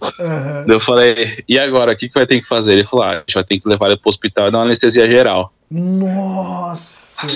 Daí 0.67 0.77
eu 0.77 0.81
falei, 0.81 1.45
e 1.49 1.59
agora, 1.59 1.93
o 1.93 1.97
que, 1.97 2.09
que 2.09 2.15
vai 2.15 2.27
ter 2.27 2.41
que 2.41 2.49
fazer? 2.49 2.73
Ele 2.73 2.87
falou, 2.87 3.05
ah, 3.05 3.11
a 3.11 3.19
gente 3.19 3.35
vai 3.35 3.45
ter 3.45 3.61
que 3.61 3.69
levar 3.69 3.87
ele 3.87 3.97
pro 3.97 4.11
hospital 4.11 4.49
e 4.49 4.51
dar 4.51 4.59
uma 4.59 4.65
anestesia 4.65 5.07
geral. 5.07 5.53
Nossa. 5.71 7.27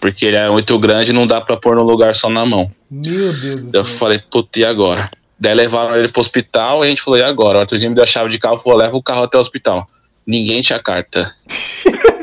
Porque 0.00 0.26
ele 0.26 0.36
é 0.36 0.48
muito 0.50 0.76
grande 0.78 1.12
e 1.12 1.14
não 1.14 1.26
dá 1.26 1.40
pra 1.40 1.56
pôr 1.56 1.76
no 1.76 1.84
lugar 1.84 2.16
só 2.16 2.28
na 2.28 2.44
mão. 2.44 2.70
Meu 2.90 3.32
Deus 3.32 3.66
do 3.66 3.72
Daí 3.72 3.80
eu 3.80 3.86
céu. 3.86 3.98
falei, 3.98 4.18
puta, 4.18 4.58
e 4.58 4.64
agora? 4.64 5.08
Daí 5.38 5.54
levaram 5.54 5.96
ele 5.96 6.08
pro 6.08 6.20
hospital 6.20 6.82
e 6.82 6.86
a 6.86 6.90
gente 6.90 7.02
falou, 7.02 7.20
e 7.20 7.22
agora? 7.22 7.58
O 7.58 7.60
Arthurzinho 7.60 7.90
me 7.90 7.94
deu 7.94 8.02
a 8.04 8.06
chave 8.08 8.28
de 8.30 8.38
carro 8.38 8.56
e 8.56 8.62
falou, 8.62 8.78
leva 8.78 8.96
o 8.96 9.02
carro 9.02 9.22
até 9.22 9.36
o 9.36 9.40
hospital. 9.40 9.86
Ninguém 10.26 10.60
tinha 10.60 10.78
carta. 10.78 11.32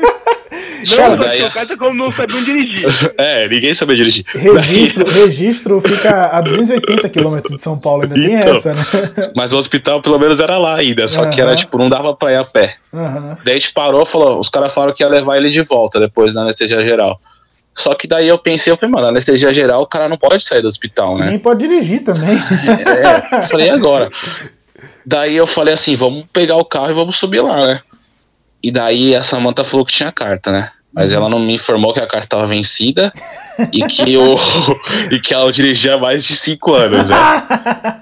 Não, 0.96 1.16
daí- 1.16 1.50
cara 1.50 1.76
como 1.78 1.94
não 1.94 2.10
sabiam 2.12 2.44
dirigir. 2.44 2.84
É, 3.16 3.48
ninguém 3.48 3.72
sabia 3.72 3.96
dirigir. 3.96 4.24
Registro, 4.34 5.08
registro 5.10 5.80
fica 5.80 6.26
a 6.26 6.42
280 6.42 7.08
quilômetros 7.08 7.56
de 7.56 7.62
São 7.62 7.78
Paulo, 7.78 8.02
ainda 8.02 8.14
tem 8.14 8.34
Então. 8.34 8.54
essa, 8.54 8.74
né? 8.74 8.84
Mas 9.34 9.52
o 9.52 9.56
hospital 9.56 10.02
pelo 10.02 10.18
menos 10.18 10.38
era 10.40 10.58
lá 10.58 10.76
ainda, 10.76 11.08
só 11.08 11.30
que 11.30 11.40
era 11.40 11.56
tipo, 11.56 11.78
não 11.78 11.88
dava 11.88 12.14
pra 12.14 12.32
ir 12.32 12.36
a 12.36 12.44
pé. 12.44 12.76
Aham. 12.92 13.38
Daí 13.44 13.54
a 13.54 13.58
gente 13.58 13.72
parou, 13.72 14.04
falou, 14.04 14.38
os 14.38 14.48
caras 14.50 14.74
falaram 14.74 14.92
que 14.94 15.02
ia 15.02 15.08
levar 15.08 15.38
ele 15.38 15.50
de 15.50 15.62
volta 15.62 15.98
depois 15.98 16.34
da 16.34 16.42
anestesia 16.42 16.80
geral. 16.80 17.18
Só 17.72 17.94
que 17.94 18.06
daí 18.06 18.28
eu 18.28 18.38
pensei, 18.38 18.70
eu 18.72 18.76
falei, 18.76 18.94
mano, 18.94 19.06
anestesia 19.08 19.52
geral, 19.54 19.82
o 19.82 19.86
cara 19.86 20.08
não 20.08 20.18
pode 20.18 20.44
sair 20.44 20.60
do 20.60 20.68
hospital, 20.68 21.16
né? 21.18 21.26
Nem 21.30 21.38
pode 21.38 21.66
dirigir 21.66 22.04
também. 22.04 22.36
É, 22.36 23.38
eu 23.38 23.42
falei, 23.44 23.66
e 23.68 23.70
agora? 23.70 24.10
Daí 25.04 25.34
eu 25.34 25.46
falei 25.46 25.72
assim, 25.74 25.94
vamos 25.94 26.24
pegar 26.32 26.56
o 26.56 26.64
carro 26.64 26.90
e 26.90 26.94
vamos 26.94 27.16
subir 27.18 27.40
lá, 27.40 27.66
né? 27.66 27.80
E 28.64 28.70
daí 28.70 29.14
a 29.14 29.22
Samantha 29.22 29.62
falou 29.62 29.84
que 29.84 29.92
tinha 29.92 30.10
carta, 30.10 30.50
né? 30.50 30.70
Mas 30.90 31.12
ela 31.12 31.28
não 31.28 31.38
me 31.38 31.54
informou 31.54 31.92
que 31.92 32.00
a 32.00 32.06
carta 32.06 32.24
estava 32.24 32.46
vencida 32.46 33.12
e 33.70 33.84
que, 33.84 34.16
o, 34.16 34.36
e 35.12 35.20
que 35.20 35.34
ela 35.34 35.52
dirigia 35.52 35.96
há 35.96 35.98
mais 35.98 36.24
de 36.24 36.34
cinco 36.34 36.72
anos, 36.72 37.10
né? 37.10 37.16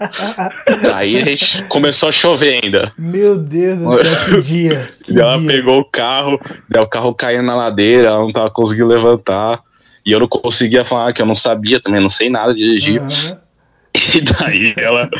Daí 0.84 1.16
a 1.16 1.24
gente 1.24 1.64
começou 1.64 2.10
a 2.10 2.12
chover 2.12 2.62
ainda. 2.62 2.92
Meu 2.96 3.36
Deus 3.36 3.80
do 3.80 4.04
céu, 4.04 4.24
que 4.24 4.40
dia. 4.46 4.88
Que 5.02 5.18
ela 5.18 5.36
dia. 5.36 5.48
pegou 5.48 5.80
o 5.80 5.84
carro, 5.84 6.40
daí 6.68 6.80
o 6.80 6.86
carro 6.86 7.12
caiu 7.12 7.42
na 7.42 7.56
ladeira, 7.56 8.10
ela 8.10 8.20
não 8.20 8.32
tava 8.32 8.48
conseguindo 8.48 8.86
levantar. 8.86 9.58
E 10.06 10.12
eu 10.12 10.20
não 10.20 10.28
conseguia 10.28 10.84
falar 10.84 11.12
que 11.12 11.20
eu 11.20 11.26
não 11.26 11.34
sabia 11.34 11.80
também, 11.80 12.00
não 12.00 12.10
sei 12.10 12.30
nada 12.30 12.54
de 12.54 12.60
dirigir. 12.60 13.00
Aham. 13.00 13.38
E 14.14 14.20
daí 14.20 14.74
ela. 14.76 15.10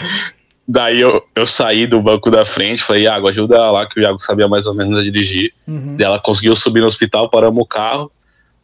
Daí 0.67 1.01
eu, 1.01 1.23
eu 1.35 1.47
saí 1.47 1.87
do 1.87 2.01
banco 2.01 2.31
da 2.31 2.47
frente, 2.47 2.83
falei, 2.83 3.03
Iago, 3.03 3.29
ajuda 3.29 3.57
ela 3.57 3.71
lá, 3.71 3.87
que 3.87 3.99
o 3.99 4.03
Iago 4.03 4.21
sabia 4.21 4.47
mais 4.47 4.67
ou 4.67 4.75
menos 4.75 4.99
a 4.99 5.03
dirigir. 5.03 5.53
Uhum. 5.67 5.97
Daí 5.97 6.07
ela 6.07 6.21
conseguiu 6.21 6.55
subir 6.55 6.81
no 6.81 6.87
hospital, 6.87 7.29
paramos 7.29 7.63
o 7.63 7.67
carro, 7.67 8.11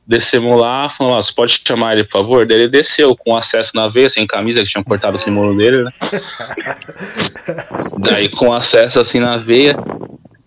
descemos 0.07 0.59
lá, 0.59 0.89
falamos, 0.89 1.19
ah, 1.19 1.23
você 1.23 1.33
pode 1.35 1.61
chamar 1.67 1.95
ele, 1.95 2.05
por 2.05 2.13
favor? 2.13 2.47
Daí 2.47 2.59
ele 2.59 2.69
desceu 2.69 3.15
com 3.17 3.37
acesso 3.37 3.73
na 3.75 3.89
veia, 3.89 4.09
sem 4.09 4.27
camisa, 4.27 4.63
que 4.63 4.71
tinham 4.71 4.85
cortado 4.85 5.19
o 5.19 5.21
kimono 5.21 5.57
dele, 5.57 5.85
né? 5.85 5.91
Daí 7.99 8.29
com 8.29 8.53
acesso 8.53 9.01
assim 9.01 9.19
na 9.19 9.37
veia. 9.37 9.75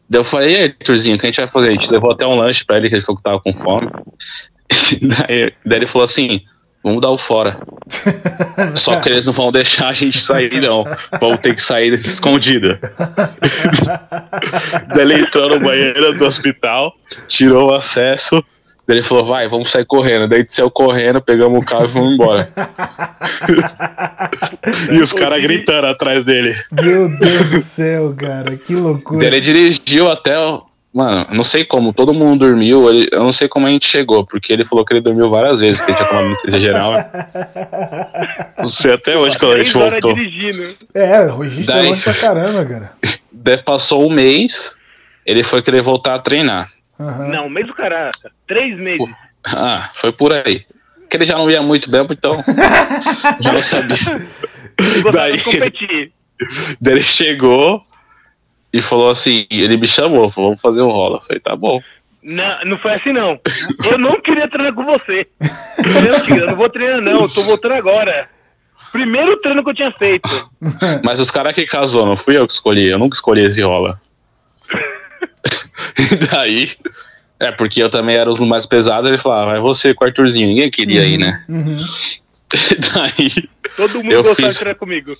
Daí 0.09 0.19
eu 0.19 0.23
falei, 0.23 0.51
e 0.51 0.57
aí, 0.57 0.63
Arthurzinho, 0.63 1.15
o 1.15 1.19
que 1.19 1.25
a 1.25 1.29
gente 1.29 1.39
vai 1.39 1.49
fazer? 1.49 1.69
A 1.69 1.73
gente 1.73 1.91
levou 1.91 2.11
até 2.11 2.25
um 2.25 2.35
lanche 2.35 2.65
pra 2.65 2.77
ele, 2.77 2.89
que 2.89 2.95
ele 2.95 3.05
falou 3.05 3.17
que 3.17 3.23
tava 3.23 3.39
com 3.39 3.53
fome. 3.53 3.89
Daí, 5.01 5.53
daí 5.65 5.79
ele 5.79 5.87
falou 5.87 6.05
assim, 6.05 6.41
vamos 6.83 7.01
dar 7.01 7.09
o 7.09 7.17
fora. 7.17 7.57
Só 8.75 8.99
que 8.99 9.09
eles 9.09 9.25
não 9.25 9.33
vão 9.33 9.51
deixar 9.51 9.89
a 9.89 9.93
gente 9.93 10.21
sair, 10.21 10.61
não. 10.61 10.85
Vamos 11.19 11.39
ter 11.39 11.55
que 11.55 11.61
sair 11.61 11.93
escondida. 11.93 12.79
Ele 14.97 15.15
entrou 15.19 15.49
no 15.49 15.59
banheiro 15.59 16.17
do 16.17 16.25
hospital, 16.25 16.93
tirou 17.27 17.71
o 17.71 17.73
acesso. 17.73 18.43
Ele 18.87 19.03
falou, 19.03 19.25
vai, 19.25 19.47
vamos 19.47 19.71
sair 19.71 19.85
correndo. 19.85 20.27
Daí 20.27 20.43
saiu 20.47 20.69
correndo, 20.69 21.21
pegamos 21.21 21.63
o 21.63 21.65
carro 21.65 21.85
e 21.85 21.89
fomos 21.89 22.13
embora. 22.13 22.49
e 24.91 24.99
os 24.99 25.13
caras 25.13 25.41
gritando 25.41 25.87
atrás 25.87 26.25
dele. 26.25 26.55
Meu 26.71 27.07
Deus 27.17 27.49
do 27.51 27.59
céu, 27.61 28.13
cara, 28.17 28.57
que 28.57 28.75
loucura. 28.75 29.25
Ele 29.25 29.39
dirigiu 29.39 30.09
até. 30.09 30.37
o- 30.37 30.63
Mano, 30.93 31.25
eu 31.29 31.35
não 31.35 31.43
sei 31.43 31.63
como, 31.63 31.93
todo 31.93 32.13
mundo 32.13 32.45
dormiu. 32.45 32.89
ele- 32.89 33.07
eu 33.13 33.23
não 33.23 33.31
sei 33.31 33.47
como 33.47 33.65
a 33.65 33.69
gente 33.69 33.87
chegou, 33.87 34.25
porque 34.25 34.51
ele 34.51 34.65
falou 34.65 34.83
que 34.83 34.91
ele 34.93 34.99
dormiu 34.99 35.29
várias 35.29 35.59
vezes, 35.59 35.79
que 35.79 35.89
ele 35.89 35.95
tinha 35.97 36.09
tomado 36.09 36.25
anestesia 36.25 36.59
geral. 36.59 36.91
né? 36.93 37.09
Não 38.57 38.67
sei 38.67 38.93
até 38.93 39.17
hoje 39.17 39.37
quando 39.39 39.53
a 39.53 39.57
gente 39.59 39.71
Três 39.71 39.75
horas 39.85 40.03
voltou. 40.03 40.13
dirigindo. 40.15 40.75
É, 40.93 41.21
o 41.31 41.37
registro 41.39 41.73
é 41.73 41.79
Daí- 41.79 41.89
longe 41.89 42.01
pra 42.03 42.13
caramba, 42.13 42.65
cara. 42.65 42.91
Daí 43.31 43.57
passou 43.57 44.05
um 44.05 44.13
mês, 44.13 44.75
ele 45.25 45.43
foi 45.43 45.61
querer 45.61 45.81
voltar 45.81 46.15
a 46.15 46.19
treinar. 46.19 46.69
Aham. 46.99 47.27
Não, 47.29 47.49
mesmo 47.49 47.73
caraca. 47.73 48.29
Três 48.45 48.77
meses. 48.77 49.07
Ah, 49.45 49.89
foi 49.95 50.11
por 50.11 50.33
aí. 50.33 50.65
Que 51.09 51.17
ele 51.17 51.25
já 51.25 51.37
não 51.37 51.49
ia 51.49 51.61
muito 51.61 51.89
bem, 51.89 52.05
então 52.09 52.43
já 53.41 53.53
não 53.53 53.63
sabia. 53.63 53.97
Daí-. 55.11 56.11
Daí 56.79 56.93
ele 56.95 57.01
chegou 57.03 57.81
e 58.73 58.81
falou 58.81 59.09
assim: 59.09 59.45
ele 59.49 59.77
me 59.77 59.87
chamou, 59.87 60.31
falou, 60.31 60.51
vamos 60.51 60.61
fazer 60.61 60.81
um 60.81 60.91
rola. 60.91 61.17
Eu 61.17 61.21
falei, 61.21 61.39
tá 61.39 61.55
bom. 61.55 61.81
Não, 62.23 62.65
não 62.65 62.77
foi 62.77 62.93
assim, 62.93 63.11
não. 63.11 63.39
Eu 63.83 63.97
não 63.97 64.21
queria 64.21 64.47
treinar 64.47 64.73
com 64.73 64.85
você. 64.85 65.27
Não, 65.39 66.23
Tigre, 66.23 66.41
eu 66.41 66.47
não 66.47 66.55
vou 66.55 66.69
treinar, 66.69 67.01
não. 67.01 67.21
Eu 67.21 67.29
tô 67.29 67.41
voltando 67.43 67.73
agora. 67.73 68.29
Primeiro 68.91 69.37
treino 69.37 69.63
que 69.63 69.69
eu 69.71 69.75
tinha 69.75 69.91
feito. 69.93 70.29
Mas 71.03 71.19
os 71.19 71.31
caras 71.31 71.55
que 71.55 71.65
casou, 71.65 72.05
não 72.05 72.17
fui 72.17 72.37
eu 72.37 72.45
que 72.45 72.53
escolhi, 72.53 72.89
eu 72.89 72.99
nunca 72.99 73.15
escolhi 73.15 73.41
esse 73.45 73.61
rola. 73.61 73.99
e 75.97 76.15
daí, 76.27 76.71
é 77.39 77.51
porque 77.51 77.81
eu 77.81 77.89
também 77.89 78.17
era 78.17 78.29
os 78.29 78.39
mais 78.39 78.65
pesados, 78.65 79.09
ele 79.09 79.17
falava, 79.17 79.51
vai 79.51 79.59
você 79.59 79.93
com 79.93 80.03
o 80.03 80.07
Arthurzinho, 80.07 80.47
ninguém 80.47 80.69
queria 80.69 81.03
ir, 81.05 81.17
né? 81.17 81.43
Uhum. 81.49 81.77
daí 82.93 83.49
Todo 83.75 84.03
mundo 84.03 84.11
Eu 84.11 84.23
gostava 84.23 84.47
fiz. 84.49 84.53
de 84.53 84.59
treinar 84.59 84.77
comigo. 84.77 85.15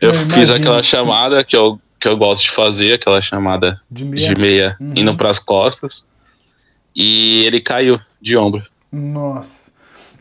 eu 0.00 0.14
Eu 0.14 0.30
fiz 0.30 0.48
aquela 0.48 0.82
chamada 0.82 1.42
que 1.44 1.56
eu, 1.56 1.80
que 2.00 2.08
eu 2.08 2.16
gosto 2.16 2.42
de 2.44 2.50
fazer, 2.50 2.94
aquela 2.94 3.20
chamada 3.22 3.80
De 3.90 4.04
meia. 4.04 4.28
de 4.34 4.40
meia 4.40 4.76
Uhum. 4.80 4.92
indo 4.96 5.16
pras 5.16 5.38
costas. 5.38 6.06
E 6.94 7.44
ele 7.46 7.60
caiu 7.60 7.98
de 8.20 8.36
ombro. 8.36 8.62
Nossa. 8.90 9.72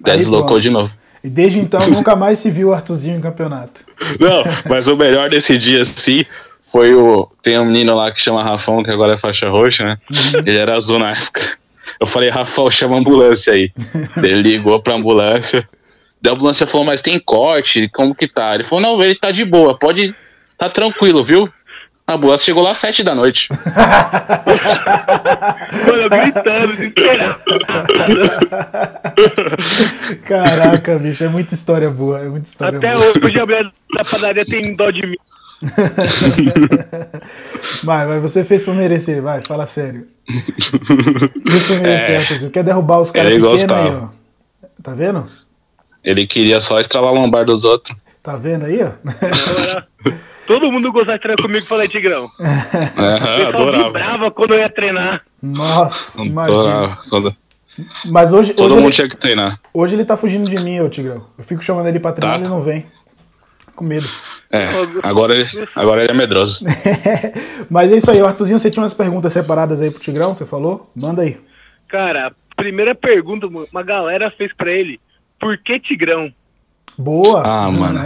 Aí, 0.04 0.18
deslocou 0.18 0.48
pronto. 0.48 0.62
de 0.62 0.70
novo. 0.70 0.94
E 1.24 1.30
desde 1.30 1.60
então 1.60 1.80
nunca 1.90 2.16
mais 2.16 2.40
se 2.40 2.52
viu 2.52 2.70
o 2.70 2.74
Arthurzinho 2.74 3.18
em 3.18 3.22
campeonato. 3.22 3.82
Não, 4.20 4.44
mas 4.70 4.88
o 4.88 4.96
melhor 4.96 5.30
desse 5.30 5.58
dia, 5.58 5.84
sim, 5.86 6.24
foi 6.72 6.94
o. 6.94 7.30
Tem 7.42 7.58
um 7.60 7.66
menino 7.66 7.96
lá 7.96 8.12
que 8.12 8.22
chama 8.22 8.44
Rafão, 8.44 8.84
que 8.84 8.92
agora 8.92 9.14
é 9.14 9.18
faixa 9.18 9.50
roxa, 9.50 9.86
né? 9.86 9.98
Ele 10.46 10.58
era 10.58 10.76
azul 10.76 11.00
na 11.00 11.12
época. 11.12 11.58
Eu 12.00 12.08
falei, 12.08 12.30
Rafão, 12.30 12.70
chama 12.70 12.96
a 12.96 13.00
ambulância 13.00 13.54
aí. 13.54 13.72
Ele 14.18 14.42
ligou 14.42 14.82
pra 14.82 14.96
ambulância. 14.96 15.68
Daí 16.22 16.32
a 16.34 16.36
ambulância 16.36 16.68
falou, 16.68 16.86
mas 16.86 17.02
tem 17.02 17.18
corte? 17.20 17.88
Como 17.90 18.14
que 18.14 18.28
tá? 18.28 18.54
Ele 18.56 18.66
falou, 18.66 18.82
não, 18.82 19.02
ele 19.02 19.16
tá 19.16 19.32
de 19.32 19.46
boa, 19.46 19.78
pode. 19.78 20.14
Tá 20.58 20.70
tranquilo, 20.70 21.24
viu? 21.24 21.48
A 22.08 22.14
ambulância 22.14 22.46
chegou 22.46 22.62
lá 22.62 22.70
às 22.72 22.78
sete 22.78 23.04
da 23.04 23.16
noite. 23.16 23.50
Mano, 25.88 26.02
eu 26.04 26.10
gritando, 26.10 26.68
desesperado. 26.76 27.40
Caraca, 30.26 31.00
bicho, 31.00 31.24
é 31.24 31.28
muita 31.28 31.56
história 31.56 31.90
boa, 31.90 32.20
é 32.20 32.30
muita 32.30 32.48
história 32.48 32.78
Até 32.78 32.94
boa. 32.94 33.12
hoje 33.24 33.40
a 33.40 33.46
mulher 33.46 33.72
da 33.96 34.06
padaria 34.06 34.46
tem 34.46 34.76
dó 34.76 34.92
de 34.92 35.08
mim. 35.08 35.16
Vai, 37.84 38.06
vai, 38.06 38.20
você 38.20 38.44
fez 38.44 38.64
pra 38.64 38.74
merecer, 38.74 39.22
vai, 39.22 39.42
fala 39.42 39.66
sério. 39.66 40.06
Fez 41.50 41.66
pra 41.66 41.76
merecer, 41.78 42.20
Arthurzinho. 42.20 42.52
Quer 42.52 42.64
derrubar 42.64 43.00
os 43.00 43.10
caras 43.12 43.32
pequenos 43.32 43.64
aí, 43.64 43.90
ó. 43.96 44.10
Tá 44.84 44.94
vendo? 44.94 45.28
Ele 46.04 46.28
queria 46.28 46.60
só 46.60 46.78
estralar 46.80 47.10
a 47.12 47.14
lombar 47.14 47.46
dos 47.46 47.64
outros. 47.64 47.98
Tá 48.22 48.36
vendo 48.36 48.66
aí, 48.66 48.84
ó? 48.84 48.92
Todo 50.48 50.72
mundo 50.72 50.92
gostava 50.92 51.14
de 51.18 51.22
treinar 51.24 51.42
comigo, 51.42 51.66
falei, 51.68 51.88
Tigrão. 51.88 52.30
Aham, 52.40 53.38
Eu 53.40 53.48
adorava. 53.50 53.84
vibrava 53.86 54.32
quando 54.32 54.54
eu 54.54 54.60
ia 54.60 54.70
treinar. 54.70 55.22
Nossa, 55.42 56.24
imagina. 56.24 56.98
Quando- 57.10 57.36
Mas 58.06 58.32
hoje, 58.32 58.54
Todo 58.54 58.68
hoje, 58.68 58.76
mundo 58.76 58.86
ele, 58.88 58.94
tinha 58.94 59.10
que 59.10 59.18
treinar. 59.18 59.60
hoje 59.74 59.96
ele 59.96 60.06
tá 60.06 60.16
fugindo 60.16 60.50
de 60.50 60.58
mim, 60.58 60.80
ô 60.82 60.90
Tigrão. 60.90 61.26
Eu 61.38 61.44
fico 61.44 61.62
chamando 61.64 61.88
ele 61.88 62.00
pra 62.00 62.12
treinar 62.14 62.38
Tá. 62.38 62.42
ele 62.46 62.50
não 62.50 62.62
vem. 62.62 62.86
Com 63.76 63.84
medo. 63.84 64.08
É, 64.52 64.70
agora 65.04 65.36
ele, 65.36 65.46
agora 65.76 66.02
ele 66.04 66.12
é 66.12 66.16
medroso. 66.16 66.64
Mas 67.70 67.92
é 67.92 67.98
isso 67.98 68.10
aí, 68.10 68.22
o 68.22 68.26
Arthurzinho, 68.26 68.58
você 68.60 68.72
tinha 68.72 68.82
umas 68.84 68.94
perguntas 68.94 69.34
separadas 69.34 69.82
aí 69.82 69.92
pro 69.92 70.00
Tigrão, 70.00 70.34
você 70.34 70.46
falou? 70.46 70.90
Manda 71.02 71.24
aí. 71.24 71.38
Cara, 71.90 72.28
a 72.28 72.56
primeira 72.56 72.96
pergunta, 72.96 73.48
uma 73.48 73.84
galera 73.84 74.32
fez 74.38 74.54
pra 74.56 74.72
ele. 74.72 75.00
Por 75.40 75.58
que 75.58 75.78
Tigrão? 75.80 76.32
Boa! 76.98 77.44
Ah, 77.46 77.70
mano. 77.72 78.00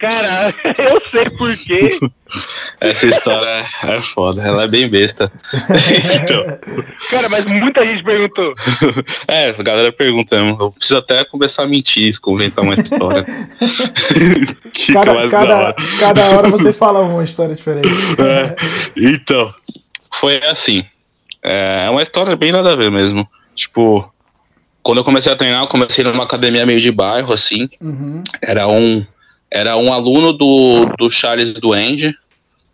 Cara, 0.00 0.54
eu 0.64 1.02
sei 1.10 1.30
por 1.36 1.56
quê. 1.64 1.98
Essa 2.80 3.06
história 3.06 3.66
é 3.84 4.02
foda, 4.02 4.42
ela 4.42 4.64
é 4.64 4.68
bem 4.68 4.88
besta. 4.88 5.24
então, 6.22 6.58
Cara, 7.10 7.28
mas 7.28 7.44
muita 7.46 7.84
gente 7.84 8.04
perguntou. 8.04 8.54
é, 9.26 9.50
a 9.50 9.62
galera 9.62 9.92
pergunta 9.92 10.36
mesmo. 10.36 10.62
Eu 10.62 10.70
preciso 10.72 10.98
até 10.98 11.24
começar 11.24 11.64
a 11.64 11.66
mentir, 11.66 12.04
isso, 12.04 12.20
inventar 12.28 12.64
uma 12.64 12.74
história. 12.74 13.24
cada, 14.92 15.28
cada, 15.28 15.56
hora. 15.56 15.76
cada 15.98 16.30
hora 16.30 16.48
você 16.48 16.72
fala 16.72 17.00
uma 17.00 17.24
história 17.24 17.54
diferente. 17.54 17.88
É, 18.20 18.54
então, 18.96 19.52
foi 20.20 20.36
assim. 20.44 20.84
É 21.42 21.78
é 21.88 21.90
uma 21.90 22.02
história 22.02 22.36
bem 22.36 22.52
nada 22.52 22.72
a 22.72 22.76
ver 22.76 22.90
mesmo. 22.90 23.26
Tipo, 23.54 24.12
quando 24.88 24.98
eu 25.00 25.04
comecei 25.04 25.30
a 25.30 25.36
treinar, 25.36 25.60
eu 25.64 25.66
comecei 25.68 26.02
numa 26.02 26.24
academia 26.24 26.64
meio 26.64 26.80
de 26.80 26.90
bairro, 26.90 27.30
assim. 27.30 27.68
Uhum. 27.78 28.22
Era 28.40 28.66
um, 28.66 29.04
era 29.50 29.76
um 29.76 29.92
aluno 29.92 30.32
do, 30.32 30.86
do 30.98 31.10
Charles 31.10 31.52
Duende, 31.60 32.16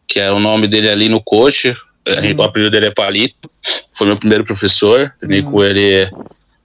que 0.07 0.20
é 0.20 0.31
o 0.31 0.38
nome 0.38 0.68
dele 0.68 0.88
ali 0.88 1.09
no 1.09 1.20
coach. 1.20 1.77
Gente- 2.07 2.38
O 2.38 2.44
apelido 2.44 2.70
dele 2.70 2.87
é 2.87 2.90
Palito. 2.92 3.50
Foi 3.92 4.07
meu 4.07 4.16
primeiro 4.16 4.44
professor. 4.44 5.12
Treinei 5.18 5.42
com 5.42 5.64
ele 5.64 6.09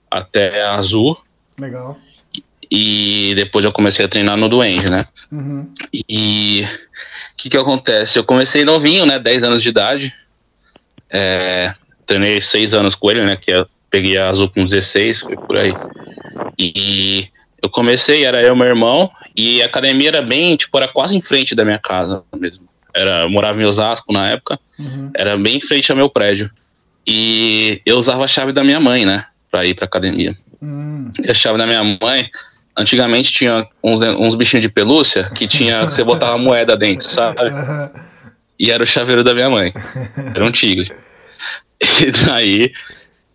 até 0.08 0.62
azul. 0.66 1.20
Legal. 1.58 1.98
E 2.70 3.32
depois 3.34 3.64
eu 3.64 3.72
comecei 3.72 4.04
a 4.04 4.08
treinar 4.08 4.36
no 4.36 4.48
Duende, 4.48 4.88
né? 4.88 4.98
Uhum. 5.32 5.68
E 5.92 6.62
o 6.62 7.36
que 7.36 7.50
que 7.50 7.56
acontece? 7.56 8.16
Eu 8.20 8.22
comecei 8.22 8.64
novinho, 8.64 9.04
né? 9.04 9.18
10 9.18 9.42
anos 9.42 9.60
de 9.64 9.68
idade. 9.68 10.14
É, 11.10 11.74
treinei 12.06 12.40
6 12.40 12.72
anos 12.72 12.94
com 12.94 13.10
ele, 13.10 13.24
né? 13.26 13.34
Que 13.34 13.52
eu 13.52 13.66
peguei 13.90 14.16
a 14.16 14.28
azul 14.30 14.48
com 14.48 14.64
16, 14.64 15.20
foi 15.20 15.36
por 15.36 15.58
aí. 15.58 15.72
E 16.58 17.28
eu 17.62 17.68
comecei, 17.68 18.24
era 18.24 18.42
eu 18.42 18.54
e 18.54 18.58
meu 18.58 18.66
irmão, 18.66 19.10
e 19.36 19.62
a 19.62 19.66
academia 19.66 20.08
era 20.08 20.22
bem, 20.22 20.56
tipo, 20.56 20.76
era 20.78 20.88
quase 20.88 21.16
em 21.16 21.20
frente 21.20 21.54
da 21.54 21.64
minha 21.64 21.78
casa 21.78 22.22
mesmo. 22.38 22.68
Era, 22.94 23.22
eu 23.22 23.30
morava 23.30 23.60
em 23.60 23.64
Osasco 23.64 24.12
na 24.12 24.28
época, 24.30 24.58
Uhum. 24.78 25.10
era 25.14 25.36
bem 25.36 25.58
em 25.58 25.60
frente 25.60 25.90
ao 25.90 25.96
meu 25.96 26.08
prédio. 26.08 26.50
E 27.06 27.80
eu 27.84 27.96
usava 27.96 28.24
a 28.24 28.26
chave 28.28 28.52
da 28.52 28.62
minha 28.64 28.80
mãe, 28.80 29.04
né? 29.04 29.24
Pra 29.50 29.64
ir 29.64 29.74
pra 29.74 29.84
academia. 29.84 30.36
Hum. 30.62 31.10
E 31.22 31.30
a 31.30 31.34
chave 31.34 31.58
da 31.58 31.66
minha 31.66 31.82
mãe, 32.00 32.28
antigamente 32.78 33.32
tinha 33.32 33.66
uns, 33.82 34.00
uns 34.00 34.34
bichinhos 34.34 34.62
de 34.62 34.68
pelúcia 34.68 35.30
que 35.34 35.46
tinha 35.46 35.86
que 35.86 35.94
você 35.94 36.04
botava 36.04 36.36
moeda 36.38 36.76
dentro, 36.76 37.08
sabe? 37.10 37.38
E 38.58 38.70
era 38.70 38.82
o 38.82 38.86
chaveiro 38.86 39.22
da 39.24 39.34
minha 39.34 39.48
mãe. 39.50 39.72
Era 40.34 40.44
um 40.44 40.52
tigre. 40.52 40.90
E 42.02 42.10
daí 42.10 42.72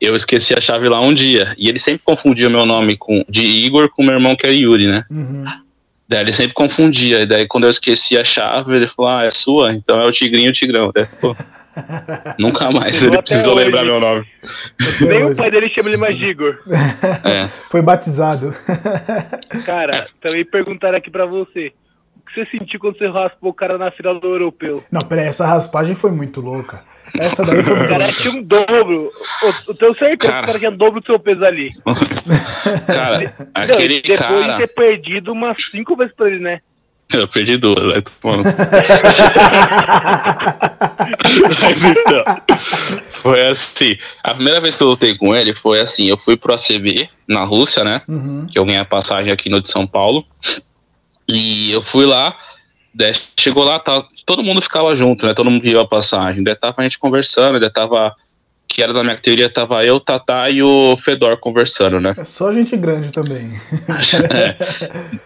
eu 0.06 0.15
esqueci 0.15 0.54
a 0.54 0.62
chave 0.62 0.88
lá 0.88 1.00
um 1.02 1.13
dia. 1.13 1.54
E 1.58 1.68
ele 1.68 1.80
sempre 1.80 2.02
confundia 2.04 2.50
meu 2.50 2.65
nome 2.65 2.98
com, 2.98 3.24
de 3.28 3.46
Igor 3.46 3.89
com 3.89 4.04
meu 4.04 4.13
irmão 4.13 4.36
que 4.36 4.46
é 4.46 4.52
Yuri, 4.52 4.88
né? 4.88 5.02
Uhum. 5.12 5.44
Daí 6.08 6.22
ele 6.22 6.34
sempre 6.34 6.54
confundia. 6.54 7.22
E 7.22 7.26
daí 7.26 7.48
quando 7.48 7.65
eu 7.65 7.70
esqueci 7.70 8.18
a 8.18 8.24
chave, 8.24 8.76
ele 8.76 8.88
falou: 8.88 9.12
Ah, 9.12 9.24
é 9.24 9.32
sua? 9.32 9.74
Então 9.74 10.00
é 10.00 10.06
o 10.06 10.12
Tigrinho 10.12 10.50
o 10.50 10.54
Tigrão. 10.54 10.91
Daí, 10.94 11.06
pô, 11.20 11.36
Nunca 12.39 12.72
mais 12.72 13.02
ele 13.04 13.18
precisou 13.22 13.56
hoje. 13.56 13.65
lembrar 13.65 13.84
meu 13.84 14.00
nome. 14.00 14.26
Nem 15.02 15.24
o 15.26 15.36
pai 15.36 15.52
dele 15.52 15.70
chama 15.70 15.89
ele 15.89 15.98
mais 15.98 16.18
de 16.18 16.26
Igor. 16.26 16.60
É. 17.24 17.48
Foi 17.70 17.82
batizado. 17.82 18.54
Cara, 19.65 20.08
também 20.22 20.46
perguntaram 20.46 20.98
aqui 20.98 21.10
pra 21.10 21.26
você. 21.26 21.72
O 22.18 22.26
que 22.26 22.34
você 22.34 22.58
sentiu 22.58 22.80
quando 22.80 22.98
você 22.98 23.08
raspou 23.08 23.52
o 23.52 23.54
cara 23.54 23.78
na 23.78 23.91
final 23.91 24.20
do 24.20 24.28
europeu? 24.28 24.84
Não, 24.91 25.02
peraí, 25.02 25.28
essa 25.28 25.46
raspagem 25.46 25.96
foi 25.96 26.12
muito 26.12 26.41
louca. 26.41 26.84
Essa 27.19 27.45
daí 27.45 27.63
foi 27.63 27.75
muito 27.75 27.93
O 27.93 27.97
cara 27.97 28.13
tinha 28.13 28.34
um 28.34 28.43
dobro. 28.43 29.12
O, 29.43 29.71
o 29.71 29.73
teu 29.73 29.95
certeza 29.95 30.32
cara... 30.32 30.43
o 30.43 30.47
cara 30.47 30.60
tinha 30.60 30.71
um 30.71 30.78
dobro 30.78 30.99
do 30.99 31.06
seu 31.06 31.19
peso 31.19 31.43
ali. 31.43 31.67
cara, 32.88 33.34
aquele 33.54 34.01
Depois 34.01 34.19
cara... 34.19 34.54
de 34.54 34.58
ter 34.60 34.67
perdido 34.67 35.32
umas 35.32 35.58
cinco 35.71 35.95
vezes 35.95 36.13
pra 36.15 36.28
ele, 36.28 36.39
né? 36.39 36.62
Eu 37.13 37.28
perdi 37.28 37.58
duas, 37.58 37.78
né? 37.78 38.01
Mano. 38.23 38.43
Mas 41.62 41.84
então, 41.84 42.23
foi 43.21 43.47
assim. 43.47 43.95
A 44.23 44.34
primeira 44.34 44.60
vez 44.60 44.75
que 44.75 44.82
eu 44.82 44.88
lutei 44.88 45.15
com 45.15 45.36
ele 45.36 45.54
foi 45.54 45.80
assim: 45.82 46.06
eu 46.06 46.17
fui 46.17 46.36
pro 46.36 46.56
ACB 46.56 47.08
na 47.28 47.43
Rússia, 47.43 47.84
né? 47.84 48.01
Uhum. 48.08 48.47
Que 48.47 48.58
eu 48.58 48.65
ganhei 48.65 48.82
a 48.82 48.86
passagem 48.86 49.32
aqui 49.32 49.49
no 49.49 49.62
de 49.62 49.69
São 49.69 49.86
Paulo. 49.86 50.25
E 51.28 51.71
eu 51.71 51.84
fui 51.84 52.06
lá, 52.06 52.36
chegou 53.38 53.63
lá, 53.63 53.80
tá, 53.80 54.04
todo 54.26 54.44
mundo 54.44 54.62
ficava 54.62 54.96
junto, 54.96 55.26
né? 55.26 55.34
Todo 55.34 55.52
mundo 55.52 55.62
viu 55.62 55.80
a 55.80 55.88
passagem. 55.88 56.44
Daí 56.44 56.56
tava 56.56 56.76
a 56.78 56.84
gente 56.84 56.98
conversando, 56.98 57.60
daí 57.60 57.70
tava 57.70 58.16
que 58.68 58.82
era 58.82 58.92
da 58.94 59.04
minha 59.04 59.18
teoria, 59.18 59.50
tava 59.50 59.84
eu, 59.86 60.00
Tatá 60.00 60.50
e 60.50 60.62
o 60.62 60.98
Fedor 60.98 61.38
conversando, 61.38 62.00
né? 62.00 62.16
É 62.18 62.24
só 62.24 62.52
gente 62.52 62.76
grande 62.76 63.12
também. 63.12 63.54
é. 64.34 64.56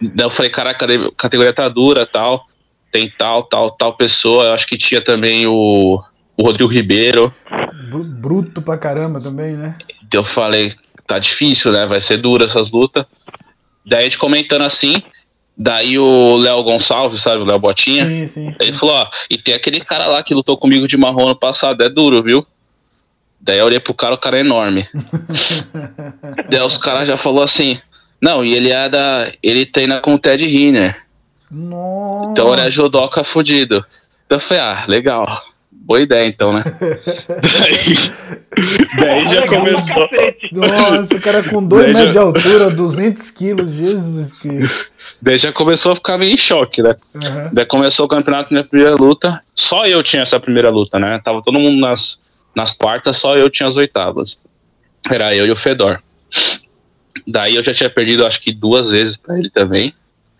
Daí 0.00 0.26
eu 0.26 0.30
falei, 0.30 0.50
caraca, 0.50 0.84
a 0.84 1.12
categoria 1.16 1.52
tá 1.52 1.68
dura 1.68 2.06
tal. 2.06 2.46
Tem 2.92 3.10
tal, 3.16 3.44
tal, 3.44 3.70
tal 3.70 3.96
pessoa. 3.96 4.44
Eu 4.44 4.52
acho 4.52 4.66
que 4.66 4.76
tinha 4.76 5.02
também 5.02 5.46
o, 5.46 6.02
o 6.36 6.42
Rodrigo 6.42 6.70
Ribeiro. 6.70 7.32
Bruto 7.90 8.60
pra 8.60 8.76
caramba 8.76 9.20
também, 9.20 9.56
né? 9.56 9.76
Eu 10.12 10.24
falei, 10.24 10.74
tá 11.06 11.18
difícil, 11.18 11.72
né? 11.72 11.86
Vai 11.86 12.00
ser 12.00 12.18
dura 12.18 12.44
essas 12.44 12.70
lutas. 12.70 13.06
Daí 13.86 14.00
a 14.00 14.02
gente 14.02 14.18
comentando 14.18 14.62
assim. 14.62 15.02
Daí 15.62 15.98
o 15.98 16.38
Léo 16.38 16.62
Gonçalves, 16.62 17.20
sabe, 17.20 17.42
o 17.42 17.44
Léo 17.44 17.58
Botinha? 17.58 18.06
Sim, 18.06 18.26
sim, 18.26 18.48
sim. 18.48 18.56
Ele 18.58 18.72
falou, 18.72 18.94
ó, 18.94 19.06
e 19.28 19.36
tem 19.36 19.52
aquele 19.52 19.78
cara 19.80 20.06
lá 20.06 20.22
que 20.22 20.32
lutou 20.32 20.56
comigo 20.56 20.88
de 20.88 20.96
marrom 20.96 21.28
no 21.28 21.36
passado, 21.36 21.84
é 21.84 21.88
duro, 21.90 22.22
viu? 22.22 22.46
Daí 23.38 23.58
eu 23.58 23.66
olhei 23.66 23.78
pro 23.78 23.92
cara, 23.92 24.14
o 24.14 24.18
cara 24.18 24.38
é 24.38 24.40
enorme. 24.40 24.88
Daí 26.48 26.62
os 26.62 26.78
caras 26.78 27.06
já 27.06 27.18
falou 27.18 27.42
assim, 27.42 27.78
não, 28.22 28.42
e 28.42 28.54
ele 28.54 28.72
é 28.72 28.88
da. 28.88 29.30
Ele 29.42 29.66
treina 29.66 30.00
com 30.00 30.14
o 30.14 30.18
Ted 30.18 30.42
Riner. 30.46 30.96
Nossa. 31.50 32.30
Então 32.30 32.54
ele 32.54 32.62
é 32.62 32.70
judoca 32.70 33.22
fudido. 33.22 33.84
Então 34.24 34.38
eu 34.38 34.42
falei, 34.42 34.62
ah, 34.62 34.84
legal. 34.88 35.44
Boa 35.90 36.02
ideia 36.02 36.24
então, 36.24 36.52
né? 36.52 36.62
daí, 37.42 37.96
daí 38.96 39.28
já 39.34 39.44
começou. 39.44 40.08
Nossa, 40.52 41.16
o 41.16 41.20
cara 41.20 41.42
com 41.42 41.66
2 41.66 41.86
metros 41.86 42.04
já... 42.04 42.12
de 42.12 42.18
altura, 42.18 42.70
200 42.70 43.30
quilos, 43.32 43.70
Jesus 43.70 44.32
Cristo. 44.34 44.86
Daí 45.20 45.36
já 45.36 45.52
começou 45.52 45.90
a 45.90 45.96
ficar 45.96 46.16
meio 46.16 46.32
em 46.32 46.38
choque, 46.38 46.80
né? 46.80 46.94
Uhum. 47.12 47.50
Daí 47.52 47.66
começou 47.66 48.06
o 48.06 48.08
campeonato, 48.08 48.52
minha 48.52 48.62
primeira 48.62 48.94
luta. 48.94 49.42
Só 49.52 49.84
eu 49.84 50.00
tinha 50.00 50.22
essa 50.22 50.38
primeira 50.38 50.70
luta, 50.70 50.96
né? 51.00 51.20
Tava 51.24 51.42
todo 51.42 51.58
mundo 51.58 51.80
nas, 51.80 52.22
nas 52.54 52.70
quartas, 52.70 53.16
só 53.16 53.36
eu 53.36 53.50
tinha 53.50 53.68
as 53.68 53.76
oitavas. 53.76 54.38
Era 55.10 55.34
eu 55.34 55.44
e 55.44 55.50
o 55.50 55.56
Fedor. 55.56 56.00
Daí 57.26 57.56
eu 57.56 57.64
já 57.64 57.74
tinha 57.74 57.90
perdido, 57.90 58.24
acho 58.24 58.40
que 58.40 58.52
duas 58.52 58.90
vezes 58.90 59.16
para 59.16 59.36
ele 59.36 59.50
também. 59.50 59.92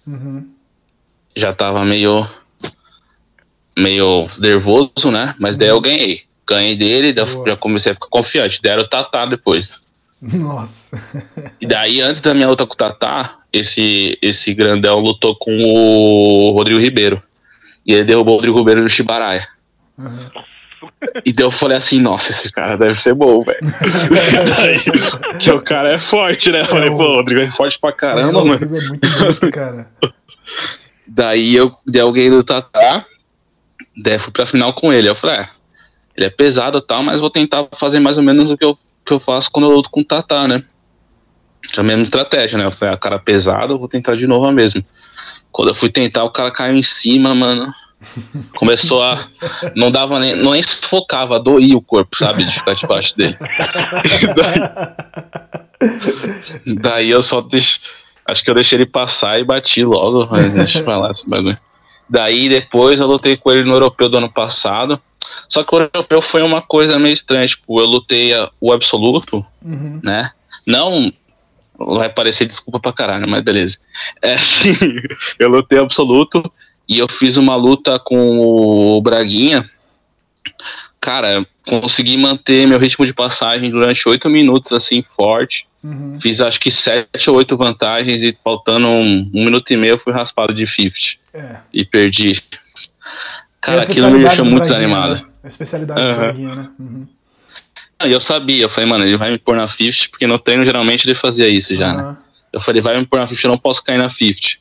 Uhum. 0.06 0.48
Já 1.34 1.52
tava 1.52 1.84
meio. 1.84 2.24
Meio 3.80 4.24
nervoso, 4.38 5.10
né? 5.10 5.34
Mas 5.38 5.56
daí 5.56 5.68
eu 5.68 5.76
uhum. 5.76 5.82
ganhei. 5.82 6.22
Ganhei 6.46 6.76
dele, 6.76 7.12
daí 7.12 7.26
já 7.46 7.56
comecei 7.56 7.92
a 7.92 7.94
ficar 7.94 8.08
confiante. 8.08 8.60
Deram 8.62 8.82
o 8.82 8.88
Tatá 8.88 9.26
depois. 9.26 9.80
Nossa. 10.20 11.00
E 11.60 11.66
daí, 11.66 12.00
antes 12.00 12.20
da 12.20 12.34
minha 12.34 12.48
luta 12.48 12.66
com 12.66 12.74
o 12.74 12.76
Tatá, 12.76 13.38
esse, 13.52 14.18
esse 14.20 14.52
grandão 14.52 14.98
lutou 14.98 15.34
com 15.36 15.50
o 15.62 16.52
Rodrigo 16.52 16.80
Ribeiro. 16.80 17.22
E 17.86 17.94
ele 17.94 18.04
derrubou 18.04 18.34
o 18.34 18.36
Rodrigo 18.36 18.58
Ribeiro 18.58 18.82
no 18.82 18.88
Shibaraia. 18.88 19.46
Uhum. 19.96 20.18
E 21.24 21.32
daí 21.32 21.44
eu 21.44 21.50
falei 21.50 21.76
assim, 21.76 22.00
nossa, 22.00 22.32
esse 22.32 22.50
cara 22.50 22.76
deve 22.76 23.00
ser 23.00 23.14
bom, 23.14 23.42
velho. 23.42 23.60
que 25.38 25.50
o 25.50 25.60
cara 25.60 25.92
é 25.92 25.98
forte, 25.98 26.50
né? 26.50 26.62
Eu 26.62 26.66
falei, 26.66 26.88
é, 26.88 26.90
pô, 26.90 27.02
o 27.02 27.16
Rodrigo 27.16 27.40
é 27.40 27.50
forte 27.50 27.78
pra 27.78 27.92
caramba, 27.92 28.40
é, 28.40 28.44
mano. 28.44 28.46
O 28.46 28.50
Rodrigo 28.50 28.76
é 28.76 28.88
muito 28.88 29.08
bonito, 29.08 29.50
cara. 29.50 29.90
Daí 31.06 31.56
eu 31.56 31.70
dei 31.86 32.00
alguém 32.00 32.30
do 32.30 32.44
Tatá, 32.44 33.04
daí 33.96 34.18
fui 34.18 34.32
pra 34.32 34.46
final 34.46 34.72
com 34.72 34.92
ele. 34.92 35.08
Eu 35.08 35.14
falei, 35.14 35.36
é, 35.36 35.48
ele 36.16 36.26
é 36.26 36.30
pesado 36.30 36.78
e 36.78 36.82
tal, 36.82 37.02
mas 37.02 37.20
vou 37.20 37.30
tentar 37.30 37.66
fazer 37.76 38.00
mais 38.00 38.16
ou 38.16 38.22
menos 38.22 38.50
o 38.50 38.56
que 38.56 38.64
eu, 38.64 38.78
que 39.04 39.12
eu 39.12 39.20
faço 39.20 39.50
quando 39.50 39.68
eu 39.68 39.74
luto 39.74 39.90
com 39.90 40.00
o 40.00 40.04
Tatá, 40.04 40.46
né? 40.46 40.64
É 41.76 41.80
a 41.80 41.82
mesma 41.82 42.02
estratégia, 42.02 42.58
né? 42.58 42.64
Eu 42.64 42.70
falei, 42.70 42.92
a 42.92 42.94
ah, 42.94 42.98
cara 42.98 43.18
pesado, 43.18 43.74
eu 43.74 43.78
vou 43.78 43.88
tentar 43.88 44.16
de 44.16 44.26
novo 44.26 44.46
a 44.46 44.52
mesma. 44.52 44.84
Quando 45.52 45.68
eu 45.68 45.74
fui 45.74 45.88
tentar, 45.88 46.24
o 46.24 46.30
cara 46.30 46.50
caiu 46.50 46.76
em 46.76 46.82
cima, 46.82 47.34
mano. 47.34 47.72
Começou 48.56 49.02
a. 49.02 49.26
Não 49.76 49.90
dava 49.90 50.18
nem. 50.18 50.34
Não 50.34 50.52
nem 50.52 50.62
se 50.62 50.76
focava, 50.76 51.38
doía 51.38 51.76
o 51.76 51.82
corpo, 51.82 52.16
sabe? 52.16 52.44
De 52.44 52.52
ficar 52.52 52.74
debaixo 52.74 53.16
dele. 53.16 53.36
daí, 54.36 54.60
daí, 56.76 57.10
eu 57.10 57.22
só 57.22 57.40
deixo. 57.40 57.80
Acho 58.26 58.42
que 58.42 58.50
eu 58.50 58.54
deixei 58.54 58.78
ele 58.78 58.86
passar 58.86 59.38
e 59.38 59.44
bati 59.44 59.84
logo. 59.84 60.28
Mas 60.30 60.52
deixa 60.52 60.78
eu 60.78 60.84
falar 60.84 61.10
esse 61.10 61.28
bagulho. 61.28 61.56
Daí 62.10 62.48
depois 62.48 62.98
eu 62.98 63.06
lutei 63.06 63.36
com 63.36 63.52
ele 63.52 63.62
no 63.62 63.74
europeu 63.74 64.08
do 64.08 64.18
ano 64.18 64.30
passado. 64.30 65.00
Só 65.48 65.62
que 65.62 65.72
o 65.72 65.78
europeu 65.78 66.20
foi 66.20 66.42
uma 66.42 66.60
coisa 66.60 66.98
meio 66.98 67.14
estranha. 67.14 67.46
Tipo, 67.46 67.80
eu 67.80 67.86
lutei 67.86 68.32
o 68.60 68.72
absoluto, 68.72 69.44
uhum. 69.62 70.00
né? 70.02 70.30
Não. 70.66 71.12
Vai 71.78 72.10
parecer 72.10 72.46
desculpa 72.46 72.80
pra 72.80 72.92
caralho, 72.92 73.28
mas 73.28 73.42
beleza. 73.42 73.78
É 74.20 74.34
assim, 74.34 74.76
eu 75.38 75.48
lutei 75.48 75.78
absoluto 75.78 76.42
e 76.88 76.98
eu 76.98 77.08
fiz 77.08 77.36
uma 77.36 77.54
luta 77.54 77.98
com 77.98 78.38
o 78.38 79.00
Braguinha. 79.00 79.68
Cara, 81.00 81.46
consegui 81.64 82.16
manter 82.18 82.66
meu 82.66 82.78
ritmo 82.78 83.06
de 83.06 83.14
passagem 83.14 83.70
durante 83.70 84.08
oito 84.08 84.28
minutos, 84.28 84.72
assim, 84.72 85.02
forte. 85.16 85.66
Uhum. 85.82 86.20
Fiz 86.20 86.40
acho 86.40 86.60
que 86.60 86.70
sete 86.70 87.30
ou 87.30 87.36
oito 87.36 87.56
vantagens 87.56 88.22
e 88.22 88.36
faltando 88.44 88.88
um, 88.88 89.30
um 89.34 89.44
minuto 89.44 89.70
e 89.70 89.76
meio 89.76 89.94
eu 89.94 89.98
fui 89.98 90.12
raspado 90.12 90.52
de 90.52 90.66
50. 90.66 90.94
É. 91.32 91.56
E 91.72 91.84
perdi. 91.84 92.42
Cara, 93.60 93.82
aquilo 93.82 94.10
me 94.10 94.20
deixou 94.20 94.44
muito 94.44 94.62
desanimado. 94.62 95.14
Né? 95.14 95.24
A 95.42 95.48
especialidade 95.48 96.00
uhum. 96.00 96.08
do 96.08 96.16
Braguinha, 96.16 96.54
né? 96.54 96.70
Uhum. 96.78 97.08
Eu 98.02 98.20
sabia, 98.20 98.64
eu 98.64 98.70
falei, 98.70 98.88
mano, 98.88 99.04
ele 99.04 99.18
vai 99.18 99.30
me 99.30 99.38
pôr 99.38 99.56
na 99.56 99.68
50, 99.68 100.08
porque 100.10 100.26
no 100.26 100.38
treino 100.38 100.64
geralmente 100.64 101.06
ele 101.06 101.14
fazia 101.14 101.48
isso 101.48 101.76
já, 101.76 101.92
né? 101.92 102.16
Eu 102.50 102.60
falei, 102.60 102.80
vai 102.80 102.98
me 102.98 103.06
pôr 103.06 103.20
na 103.20 103.28
50, 103.28 103.46
eu 103.46 103.50
não 103.50 103.58
posso 103.58 103.84
cair 103.84 103.98
na 103.98 104.08
50. 104.08 104.58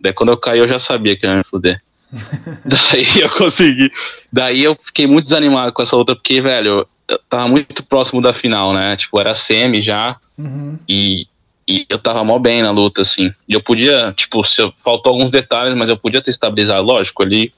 Daí 0.00 0.12
quando 0.12 0.30
eu 0.30 0.36
caí, 0.36 0.58
eu 0.58 0.68
já 0.68 0.78
sabia 0.78 1.14
que 1.16 1.26
eu 1.26 1.30
ia 1.30 1.36
me 1.36 1.44
fuder. 1.44 1.82
Daí 2.64 3.20
eu 3.20 3.28
consegui. 3.30 3.92
Daí 4.32 4.64
eu 4.64 4.76
fiquei 4.82 5.06
muito 5.06 5.24
desanimado 5.24 5.72
com 5.72 5.82
essa 5.82 5.96
luta, 5.96 6.14
porque, 6.14 6.40
velho, 6.40 6.86
tava 7.28 7.48
muito 7.48 7.82
próximo 7.82 8.20
da 8.20 8.34
final, 8.34 8.72
né? 8.72 8.96
Tipo, 8.96 9.20
era 9.20 9.34
semi 9.34 9.80
já. 9.80 10.16
Uhum. 10.36 10.78
E, 10.88 11.26
e 11.66 11.86
eu 11.88 11.98
tava 11.98 12.24
mal 12.24 12.38
bem 12.38 12.62
na 12.62 12.70
luta, 12.70 13.02
assim. 13.02 13.32
E 13.48 13.54
eu 13.54 13.62
podia, 13.62 14.12
tipo, 14.12 14.44
se 14.44 14.60
eu, 14.60 14.72
faltou 14.82 15.12
alguns 15.12 15.30
detalhes, 15.30 15.74
mas 15.74 15.88
eu 15.88 15.96
podia 15.96 16.20
ter 16.20 16.30
estabilizado. 16.30 16.82
Lógico, 16.82 17.22
ele, 17.22 17.52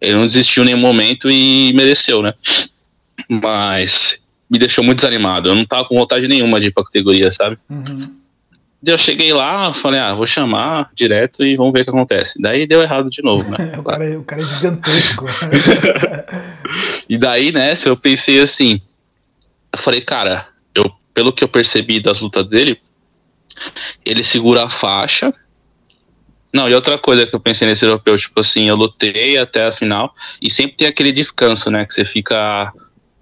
ele 0.00 0.14
não 0.14 0.26
desistiu 0.26 0.62
em 0.62 0.66
nenhum 0.66 0.80
momento 0.80 1.28
e 1.30 1.72
mereceu, 1.74 2.22
né? 2.22 2.34
Mas 3.28 4.18
me 4.48 4.58
deixou 4.58 4.84
muito 4.84 4.98
desanimado. 4.98 5.48
Eu 5.48 5.54
não 5.54 5.64
tava 5.64 5.84
com 5.84 5.96
vontade 5.96 6.28
nenhuma 6.28 6.60
de 6.60 6.68
ir 6.68 6.72
pra 6.72 6.84
categoria, 6.84 7.30
sabe? 7.32 7.58
Uhum 7.68 8.25
eu 8.84 8.98
cheguei 8.98 9.32
lá, 9.32 9.72
falei, 9.72 10.00
ah, 10.00 10.14
vou 10.14 10.26
chamar 10.26 10.90
direto 10.94 11.44
e 11.44 11.56
vamos 11.56 11.72
ver 11.72 11.80
o 11.80 11.84
que 11.84 11.90
acontece. 11.90 12.40
Daí 12.40 12.66
deu 12.66 12.82
errado 12.82 13.08
de 13.08 13.22
novo, 13.22 13.48
né? 13.50 13.74
o, 13.78 13.82
cara, 13.82 14.04
é, 14.04 14.16
o 14.16 14.22
cara 14.22 14.42
é 14.42 14.44
gigantesco. 14.44 15.26
e 17.08 17.16
daí, 17.16 17.52
né, 17.52 17.74
eu 17.84 17.96
pensei 17.96 18.40
assim, 18.40 18.80
eu 19.72 19.78
falei, 19.78 20.00
cara, 20.00 20.46
eu, 20.74 20.84
pelo 21.14 21.32
que 21.32 21.42
eu 21.42 21.48
percebi 21.48 22.00
das 22.00 22.20
lutas 22.20 22.46
dele, 22.48 22.80
ele 24.04 24.22
segura 24.22 24.64
a 24.64 24.70
faixa. 24.70 25.32
Não, 26.52 26.68
e 26.68 26.74
outra 26.74 26.96
coisa 26.96 27.26
que 27.26 27.34
eu 27.34 27.40
pensei 27.40 27.66
nesse 27.66 27.84
europeu, 27.84 28.16
tipo 28.16 28.40
assim, 28.40 28.68
eu 28.68 28.76
lutei 28.76 29.36
até 29.36 29.66
a 29.66 29.72
final 29.72 30.14
e 30.40 30.50
sempre 30.50 30.76
tem 30.76 30.86
aquele 30.86 31.12
descanso, 31.12 31.70
né, 31.70 31.84
que 31.84 31.94
você 31.94 32.04
fica 32.04 32.72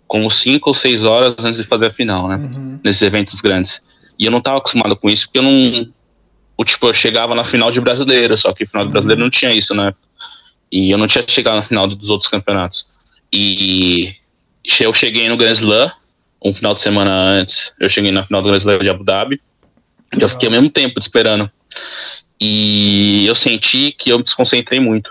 como 0.06 0.30
5 0.30 0.68
ou 0.68 0.74
6 0.74 1.02
horas 1.02 1.34
antes 1.38 1.60
de 1.60 1.66
fazer 1.66 1.86
a 1.86 1.92
final, 1.92 2.28
né, 2.28 2.36
uhum. 2.36 2.80
nesses 2.84 3.02
eventos 3.02 3.40
grandes. 3.40 3.80
E 4.18 4.24
eu 4.26 4.30
não 4.30 4.40
tava 4.40 4.58
acostumado 4.58 4.96
com 4.96 5.10
isso, 5.10 5.26
porque 5.26 5.38
eu 5.38 5.42
não. 5.42 5.92
O, 6.56 6.64
tipo, 6.64 6.86
eu 6.86 6.94
chegava 6.94 7.34
na 7.34 7.44
final 7.44 7.70
de 7.70 7.80
brasileiro, 7.80 8.36
só 8.38 8.52
que 8.52 8.66
final 8.66 8.86
de 8.86 8.92
brasileiro 8.92 9.22
não 9.22 9.30
tinha 9.30 9.52
isso, 9.52 9.74
né? 9.74 9.92
E 10.70 10.90
eu 10.90 10.98
não 10.98 11.06
tinha 11.06 11.24
chegado 11.26 11.56
na 11.56 11.66
final 11.66 11.86
dos 11.86 12.08
outros 12.08 12.28
campeonatos. 12.28 12.86
E 13.32 14.14
eu 14.80 14.94
cheguei 14.94 15.28
no 15.28 15.36
Grand 15.36 15.52
Slam, 15.52 15.90
um 16.44 16.54
final 16.54 16.74
de 16.74 16.80
semana 16.80 17.10
antes, 17.10 17.72
eu 17.80 17.88
cheguei 17.88 18.12
na 18.12 18.24
final 18.24 18.42
do 18.42 18.48
Grand 18.48 18.58
Slam 18.58 18.78
de 18.78 18.90
Abu 18.90 19.02
Dhabi. 19.02 19.40
E 20.16 20.22
eu 20.22 20.28
fiquei 20.28 20.46
ao 20.46 20.52
mesmo 20.52 20.70
tempo 20.70 20.98
esperando. 20.98 21.50
E 22.40 23.26
eu 23.26 23.34
senti 23.34 23.92
que 23.92 24.10
eu 24.10 24.18
me 24.18 24.24
desconcentrei 24.24 24.78
muito. 24.78 25.10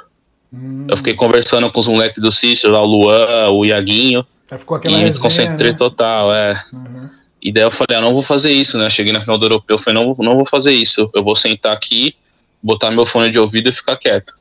Hum. 0.53 0.85
Eu 0.87 0.97
fiquei 0.97 1.13
conversando 1.13 1.69
com 1.71 1.79
os 1.79 1.87
moleques 1.87 2.21
do 2.21 2.31
Cícero, 2.31 2.77
o 2.77 2.85
Luan, 2.85 3.49
o 3.51 3.65
Iaguinho. 3.65 4.25
ficou 4.57 4.77
aquela 4.77 4.93
e 4.93 4.97
me 4.97 5.03
resenha, 5.03 5.11
desconcentrei 5.11 5.71
né? 5.71 5.77
total, 5.77 6.33
é. 6.33 6.63
Uhum. 6.71 7.09
E 7.43 7.51
daí 7.51 7.63
eu 7.63 7.71
falei, 7.71 7.97
ah, 7.97 7.99
não 8.01 8.13
vou 8.13 8.21
fazer 8.21 8.53
isso, 8.53 8.77
né? 8.77 8.89
Cheguei 8.89 9.11
na 9.11 9.19
final 9.19 9.37
do 9.37 9.45
europeu, 9.47 9.75
eu 9.75 9.81
falei, 9.83 10.01
não, 10.01 10.15
não 10.19 10.35
vou 10.37 10.45
fazer 10.45 10.71
isso. 10.71 11.09
Eu 11.13 11.21
vou 11.21 11.35
sentar 11.35 11.73
aqui, 11.73 12.15
botar 12.63 12.89
meu 12.89 13.05
fone 13.05 13.29
de 13.29 13.37
ouvido 13.37 13.69
e 13.69 13.75
ficar 13.75 13.97
quieto. 13.97 14.33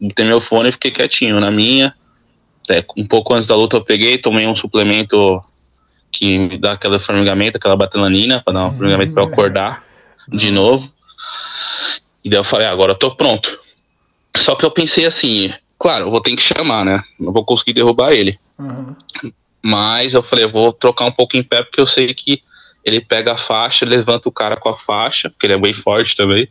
Botei 0.00 0.24
meu 0.24 0.40
fone 0.40 0.70
e 0.70 0.72
fiquei 0.72 0.90
quietinho 0.90 1.38
na 1.38 1.52
minha. 1.52 1.94
Até 2.64 2.84
um 2.96 3.06
pouco 3.06 3.32
antes 3.32 3.46
da 3.46 3.54
luta 3.54 3.76
eu 3.76 3.84
peguei, 3.84 4.18
tomei 4.18 4.44
um 4.44 4.56
suplemento 4.56 5.40
que 6.10 6.36
me 6.36 6.58
dá 6.58 6.72
aquela 6.72 6.98
formigamento, 6.98 7.56
aquela 7.56 7.76
batelanina, 7.76 8.42
pra 8.42 8.54
dar 8.54 8.66
um 8.66 8.72
formigamento 8.72 9.12
pra 9.12 9.22
eu 9.22 9.28
acordar 9.28 9.84
de 10.26 10.50
novo. 10.50 10.90
E 12.24 12.28
daí 12.28 12.40
eu 12.40 12.44
falei, 12.44 12.66
ah, 12.66 12.72
agora 12.72 12.90
eu 12.90 12.98
tô 12.98 13.14
pronto. 13.14 13.56
Só 14.36 14.56
que 14.56 14.66
eu 14.66 14.70
pensei 14.72 15.06
assim, 15.06 15.52
claro, 15.78 16.06
eu 16.06 16.10
vou 16.10 16.20
ter 16.20 16.34
que 16.34 16.42
chamar, 16.42 16.84
né? 16.84 17.04
Não 17.20 17.32
vou 17.32 17.44
conseguir 17.44 17.72
derrubar 17.72 18.12
ele. 18.12 18.36
Uhum. 18.58 18.96
Mas 19.62 20.14
eu 20.14 20.22
falei, 20.22 20.44
eu 20.44 20.52
vou 20.52 20.72
trocar 20.72 21.06
um 21.06 21.12
pouco 21.12 21.36
em 21.36 21.42
pé, 21.42 21.62
porque 21.62 21.80
eu 21.80 21.86
sei 21.86 22.12
que 22.14 22.40
ele 22.84 23.00
pega 23.00 23.34
a 23.34 23.38
faixa, 23.38 23.84
levanta 23.84 24.28
o 24.28 24.32
cara 24.32 24.56
com 24.56 24.68
a 24.68 24.76
faixa, 24.76 25.28
porque 25.28 25.46
ele 25.46 25.54
é 25.54 25.58
bem 25.58 25.74
forte 25.74 26.16
também, 26.16 26.48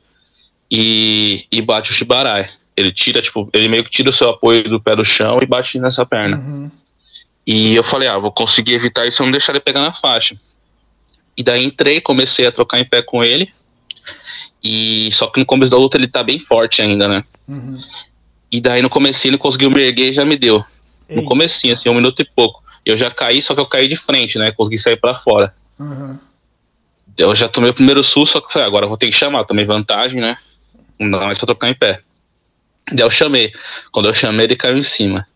e, 0.70 1.46
e 1.52 1.62
bate 1.62 1.92
o 1.92 1.94
Shibarai. 1.94 2.50
Ele 2.78 2.92
tira, 2.92 3.22
tipo, 3.22 3.50
ele 3.52 3.68
meio 3.68 3.84
que 3.84 3.90
tira 3.90 4.10
o 4.10 4.14
seu 4.14 4.30
apoio 4.30 4.70
do 4.70 4.80
pé 4.80 4.96
do 4.96 5.04
chão 5.04 5.40
e 5.42 5.46
bate 5.46 5.80
nessa 5.80 6.06
perna. 6.06 6.38
Uhum. 6.38 6.72
E 7.46 7.76
eu 7.76 7.84
falei, 7.84 8.08
ah, 8.08 8.18
vou 8.18 8.32
conseguir 8.32 8.74
evitar 8.74 9.08
isso 9.08 9.22
e 9.22 9.26
não 9.26 9.32
deixar 9.32 9.52
ele 9.54 9.60
pegar 9.60 9.82
na 9.82 9.94
faixa. 9.94 10.40
E 11.36 11.44
daí 11.44 11.64
entrei, 11.64 12.00
comecei 12.00 12.46
a 12.46 12.52
trocar 12.52 12.80
em 12.80 12.86
pé 12.86 13.02
com 13.02 13.24
ele. 13.24 13.52
E 14.64 15.10
só 15.12 15.28
que 15.28 15.40
no 15.40 15.46
começo 15.46 15.72
da 15.72 15.78
luta 15.78 15.98
ele 15.98 16.08
tá 16.08 16.22
bem 16.22 16.40
forte 16.40 16.82
ainda, 16.82 17.08
né? 17.08 17.24
Uhum. 17.48 17.82
E 18.52 18.62
daí 18.62 18.82
no 18.82 18.90
comecinho 18.90 19.32
ele 19.32 19.38
conseguiu 19.38 19.70
me 19.70 19.82
erguer 19.82 20.12
e 20.12 20.14
já 20.14 20.24
me 20.24 20.38
deu. 20.38 20.64
Ei. 21.08 21.16
No 21.16 21.24
comecinho, 21.24 21.74
assim, 21.74 21.90
um 21.90 21.96
minuto 21.96 22.22
e 22.22 22.26
pouco. 22.26 22.64
Eu 22.90 22.98
já 22.98 23.12
caí, 23.12 23.42
só 23.42 23.54
que 23.54 23.60
eu 23.60 23.66
caí 23.66 23.88
de 23.88 23.96
frente, 23.96 24.38
né? 24.38 24.52
Consegui 24.52 24.78
sair 24.78 24.98
pra 24.98 25.16
fora. 25.16 25.54
Uhum. 25.80 26.18
Eu 27.18 27.36
já 27.36 27.50
tomei 27.50 27.72
o 27.72 27.74
primeiro 27.74 28.04
susto, 28.04 28.34
só 28.34 28.42
que 28.42 28.52
falei, 28.52 28.68
agora 28.68 28.86
eu 28.86 28.90
vou 28.90 28.98
ter 28.98 29.08
que 29.08 29.16
chamar, 29.16 29.44
tomei 29.44 29.66
vantagem, 29.66 30.22
né? 30.22 30.38
Não 31.00 31.12
dá 31.12 31.26
mais 31.26 31.38
pra 31.38 31.48
trocar 31.48 31.70
em 31.70 31.74
pé. 31.74 32.02
Daí 32.92 33.06
eu 33.06 33.10
chamei. 33.10 33.52
Quando 33.92 34.10
eu 34.10 34.14
chamei, 34.14 34.46
ele 34.46 34.56
caiu 34.56 34.78
em 34.78 34.84
cima. 34.84 35.28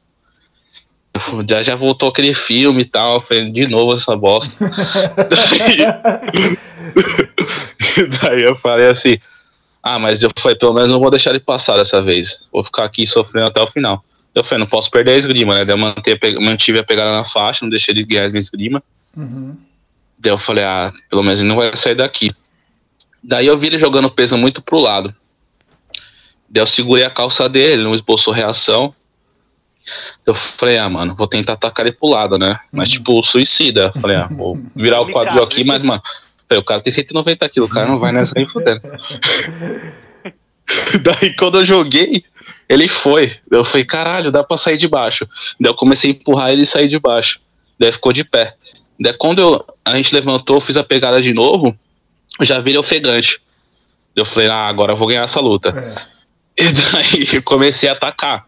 Já, 1.47 1.61
já 1.61 1.75
voltou 1.75 2.09
aquele 2.09 2.33
filme 2.33 2.81
e 2.81 2.85
tal. 2.85 3.21
Falei, 3.21 3.51
de 3.51 3.67
novo 3.67 3.93
essa 3.93 4.15
bosta. 4.15 4.53
daí, 5.29 5.77
daí 8.21 8.43
eu 8.43 8.55
falei 8.57 8.87
assim: 8.87 9.17
Ah, 9.81 9.99
mas 9.99 10.23
eu 10.23 10.31
falei, 10.37 10.57
pelo 10.57 10.73
menos 10.73 10.91
não 10.91 10.99
vou 10.99 11.11
deixar 11.11 11.29
ele 11.29 11.39
passar 11.39 11.77
dessa 11.77 12.01
vez. 12.01 12.47
Vou 12.51 12.63
ficar 12.63 12.85
aqui 12.85 13.05
sofrendo 13.05 13.47
até 13.47 13.61
o 13.61 13.67
final. 13.67 14.03
Eu 14.35 14.43
falei, 14.43 14.59
não 14.59 14.67
posso 14.67 14.89
perder 14.89 15.11
a 15.11 15.17
esgrima, 15.17 15.59
né? 15.59 15.65
Daí 15.65 15.75
eu 15.75 15.77
mantive, 15.77 16.39
mantive 16.39 16.79
a 16.79 16.83
pegada 16.83 17.11
na 17.11 17.23
faixa, 17.23 17.63
não 17.63 17.69
deixei 17.69 17.93
ele 17.93 18.03
ganhar 18.03 18.33
a 18.33 18.37
esgrima. 18.37 18.81
Uhum. 19.15 19.55
Daí 20.17 20.31
eu 20.31 20.39
falei, 20.39 20.63
ah, 20.63 20.91
pelo 21.09 21.21
menos 21.21 21.39
ele 21.39 21.49
não 21.49 21.55
vai 21.55 21.75
sair 21.75 21.95
daqui. 21.95 22.33
Daí 23.23 23.45
eu 23.45 23.57
vi 23.57 23.67
ele 23.67 23.79
jogando 23.79 24.09
peso 24.09 24.37
muito 24.37 24.63
pro 24.63 24.79
lado. 24.79 25.13
Daí 26.49 26.63
eu 26.63 26.67
segurei 26.67 27.05
a 27.05 27.09
calça 27.09 27.47
dele, 27.47 27.73
ele 27.73 27.83
não 27.83 27.93
esboçou 27.93 28.33
reação. 28.33 28.93
Eu 30.25 30.33
falei, 30.33 30.77
ah, 30.77 30.89
mano, 30.89 31.15
vou 31.15 31.27
tentar 31.27 31.53
atacar 31.53 31.85
ele 31.85 31.95
pro 31.95 32.09
lado, 32.09 32.39
né? 32.39 32.59
Mas, 32.71 32.89
tipo, 32.89 33.21
suicida. 33.23 33.91
Eu 33.93 34.01
Falei, 34.01 34.15
ah, 34.15 34.27
vou 34.31 34.59
virar 34.75 35.01
o 35.01 35.11
quadril 35.11 35.43
aqui, 35.43 35.63
mas, 35.63 35.81
mano, 35.81 36.01
falei, 36.47 36.61
o 36.61 36.65
cara 36.65 36.81
tem 36.81 36.91
190 36.91 37.49
quilos, 37.49 37.69
o 37.69 37.73
cara 37.73 37.87
não 37.87 37.99
vai 37.99 38.11
nessa 38.11 38.33
nem 38.35 38.47
fudendo. 38.47 38.81
Daí 41.01 41.35
quando 41.35 41.59
eu 41.59 41.65
joguei, 41.65 42.23
ele 42.73 42.87
foi. 42.87 43.37
Eu 43.51 43.63
falei, 43.63 43.85
caralho, 43.85 44.31
dá 44.31 44.43
pra 44.43 44.57
sair 44.57 44.77
de 44.77 44.87
baixo. 44.87 45.27
Daí 45.59 45.69
eu 45.69 45.75
comecei 45.75 46.09
a 46.09 46.13
empurrar 46.13 46.51
ele 46.51 46.63
e 46.63 46.65
sair 46.65 46.87
de 46.87 46.99
baixo. 46.99 47.39
Daí 47.79 47.91
ficou 47.91 48.11
de 48.11 48.23
pé. 48.23 48.55
Daí 48.99 49.13
quando 49.13 49.39
eu, 49.39 49.65
a 49.85 49.95
gente 49.95 50.13
levantou, 50.13 50.59
fiz 50.59 50.75
a 50.75 50.83
pegada 50.83 51.21
de 51.21 51.33
novo, 51.33 51.77
já 52.41 52.57
vi 52.57 52.71
ele 52.71 52.79
ofegante. 52.79 53.39
Eu 54.15 54.25
falei, 54.25 54.49
ah, 54.49 54.67
agora 54.67 54.93
eu 54.93 54.97
vou 54.97 55.07
ganhar 55.07 55.23
essa 55.23 55.39
luta. 55.39 55.69
É. 55.69 56.63
E 56.63 56.71
daí 56.71 57.27
eu 57.33 57.43
comecei 57.45 57.87
a 57.87 57.93
atacar. 57.93 58.43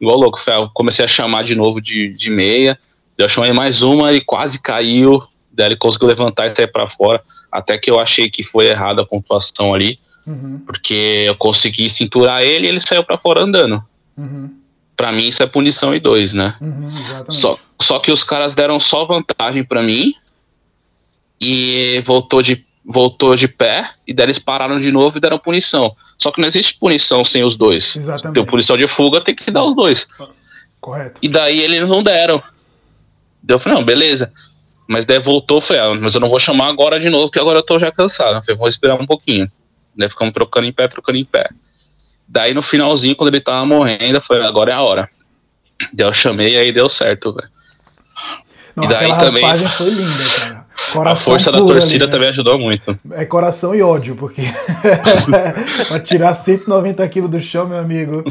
Igual 0.00 0.18
louco, 0.18 0.38
eu 0.46 0.68
comecei 0.74 1.04
a 1.04 1.08
chamar 1.08 1.44
de 1.44 1.54
novo 1.54 1.80
de, 1.80 2.08
de 2.08 2.30
meia. 2.30 2.78
Eu 3.16 3.28
chamei 3.28 3.52
mais 3.52 3.80
uma, 3.80 4.10
ele 4.10 4.20
quase 4.20 4.60
caiu. 4.60 5.22
Daí 5.50 5.68
ele 5.68 5.76
conseguiu 5.76 6.08
levantar 6.08 6.46
e 6.46 6.54
sair 6.54 6.66
pra 6.66 6.90
fora. 6.90 7.20
Até 7.50 7.78
que 7.78 7.90
eu 7.90 7.98
achei 7.98 8.28
que 8.28 8.42
foi 8.42 8.66
errada 8.66 9.02
a 9.02 9.06
pontuação 9.06 9.72
ali. 9.72 9.98
Uhum. 10.26 10.60
Porque 10.64 11.24
eu 11.26 11.36
consegui 11.36 11.90
cinturar 11.90 12.42
ele 12.42 12.66
e 12.66 12.68
ele 12.68 12.80
saiu 12.80 13.04
pra 13.04 13.18
fora 13.18 13.42
andando. 13.42 13.82
Uhum. 14.16 14.54
Pra 14.96 15.10
mim 15.10 15.28
isso 15.28 15.42
é 15.42 15.46
punição 15.46 15.94
e 15.94 16.00
dois, 16.00 16.32
né? 16.32 16.56
Uhum. 16.60 16.92
Só, 17.30 17.58
só 17.80 17.98
que 17.98 18.12
os 18.12 18.22
caras 18.22 18.54
deram 18.54 18.78
só 18.78 19.04
vantagem 19.04 19.64
pra 19.64 19.82
mim. 19.82 20.14
E 21.40 22.00
voltou 22.06 22.40
de, 22.40 22.64
voltou 22.84 23.34
de 23.34 23.48
pé. 23.48 23.90
E 24.06 24.14
daí 24.14 24.26
eles 24.26 24.38
pararam 24.38 24.78
de 24.78 24.92
novo 24.92 25.18
e 25.18 25.20
deram 25.20 25.38
punição. 25.38 25.96
Só 26.18 26.30
que 26.30 26.40
não 26.40 26.46
existe 26.46 26.74
punição 26.74 27.24
sem 27.24 27.42
os 27.42 27.58
dois. 27.58 27.96
Exatamente. 27.96 28.34
Tem 28.34 28.46
punição 28.46 28.76
de 28.76 28.86
fuga, 28.86 29.20
tem 29.20 29.34
que 29.34 29.50
dar 29.50 29.64
os 29.64 29.74
dois. 29.74 30.06
Correto. 30.80 31.20
E 31.22 31.28
daí 31.28 31.60
eles 31.60 31.80
não 31.80 32.02
deram. 32.02 32.42
Eu 33.48 33.58
falei, 33.58 33.78
não, 33.78 33.84
beleza. 33.84 34.32
Mas 34.86 35.04
daí 35.04 35.18
voltou, 35.18 35.60
falei, 35.60 35.82
ah, 35.82 35.94
mas 35.98 36.14
eu 36.14 36.20
não 36.20 36.28
vou 36.28 36.38
chamar 36.38 36.68
agora 36.68 37.00
de 37.00 37.08
novo, 37.08 37.26
porque 37.26 37.40
agora 37.40 37.58
eu 37.58 37.62
tô 37.62 37.78
já 37.78 37.90
cansado. 37.90 38.36
Eu 38.36 38.42
falei, 38.42 38.58
vou 38.58 38.68
esperar 38.68 39.00
um 39.00 39.06
pouquinho. 39.06 39.50
Daí 39.96 40.08
ficamos 40.10 40.32
trocando 40.34 40.66
em 40.66 40.72
pé, 40.72 40.88
trocando 40.88 41.18
em 41.18 41.24
pé. 41.24 41.48
Daí 42.28 42.54
no 42.54 42.62
finalzinho, 42.62 43.14
quando 43.16 43.34
ele 43.34 43.42
tava 43.42 43.64
morrendo, 43.66 44.16
eu 44.18 44.22
falei, 44.22 44.46
agora 44.46 44.70
é 44.70 44.74
a 44.74 44.80
hora. 44.80 45.08
Daí 45.92 46.06
eu 46.06 46.14
chamei 46.14 46.54
e 46.54 46.56
aí 46.58 46.72
deu 46.72 46.88
certo, 46.88 47.32
velho. 47.34 47.48
Não, 48.74 48.84
E 48.84 48.88
daí 48.88 49.04
aquela 49.10 49.24
também- 49.26 49.42
raspagem 49.42 49.68
foi 49.68 49.90
linda, 49.90 50.24
cara. 50.36 50.62
A 50.72 50.92
Coração 50.92 51.32
força 51.34 51.52
da 51.52 51.58
torcida 51.58 52.04
ali, 52.04 52.06
né? 52.06 52.10
também 52.18 52.28
ajudou 52.30 52.58
muito. 52.58 52.98
É 53.12 53.24
coração 53.24 53.72
e 53.74 53.82
ódio, 53.82 54.16
porque 54.16 54.42
pra 55.88 56.00
tirar 56.00 56.34
190 56.34 57.06
quilos 57.08 57.30
do 57.30 57.40
chão, 57.40 57.68
meu 57.68 57.78
amigo. 57.78 58.24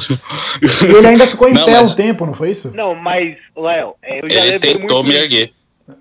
E 0.62 0.86
ele 0.86 1.08
ainda 1.08 1.28
ficou 1.28 1.47
em 1.47 1.54
Não, 1.56 1.65
pé 1.65 1.82
mas- 1.82 1.91
um 1.91 1.95
tempo, 1.95 2.26
não 2.26 2.34
foi 2.34 2.50
isso? 2.52 2.76
Não, 2.76 2.93
mas, 2.93 3.38
Léo, 3.56 3.95
é, 4.02 4.19
eu 4.24 4.30
já 4.32 4.45
Ele 4.45 4.60
tentou 4.60 5.04
muito 5.04 5.04
me 5.04 5.10
isso. 5.13 5.24
erguer. 5.24 5.54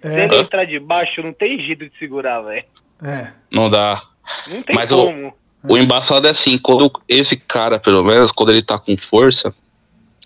Se 0.03 0.09
ele 0.09 0.35
É, 0.35 0.39
entrar 0.41 0.65
de 0.65 0.79
baixo, 0.81 1.23
não 1.23 1.33
tem 1.33 1.59
jeito 1.61 1.85
de 1.89 1.93
segurar, 1.99 2.41
velho. 2.43 2.65
é. 3.05 3.29
Não 3.53 3.69
dá. 3.71 4.03
Não 4.49 4.63
tem 4.63 4.75
Mas 4.75 4.91
como. 4.91 5.29
O 5.29 5.33
embaçado 5.69 6.27
é 6.27 6.31
assim, 6.31 6.57
quando 6.59 6.91
esse 7.09 7.37
cara, 7.37 7.79
pelo 7.79 8.03
menos, 8.05 8.33
quando 8.33 8.51
ele 8.51 8.63
tá 8.63 8.79
com 8.79 8.97
força, 8.97 9.55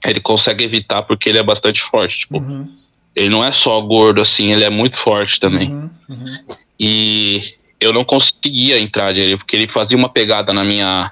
ele 0.04 0.20
consegue 0.20 0.64
evitar 0.64 1.02
porque 1.02 1.28
ele 1.28 1.38
é 1.38 1.42
bastante 1.42 1.82
forte. 1.82 2.18
Tipo, 2.18 2.38
Uhum, 2.38 2.70
ele 3.14 3.28
não 3.28 3.44
é 3.44 3.52
só 3.52 3.80
gordo 3.80 4.20
assim, 4.20 4.52
ele 4.52 4.64
é 4.64 4.70
muito 4.70 4.98
forte 4.98 5.40
também. 5.40 5.70
uhum, 5.70 5.90
uhum. 6.08 6.34
E 6.78 7.54
eu 7.80 7.92
não 7.92 8.04
conseguia 8.04 8.78
entrar 8.78 9.12
dele, 9.12 9.36
porque 9.36 9.56
ele 9.56 9.68
fazia 9.68 9.96
uma 9.96 10.08
pegada 10.08 10.52
na 10.52 10.64
minha. 10.64 11.10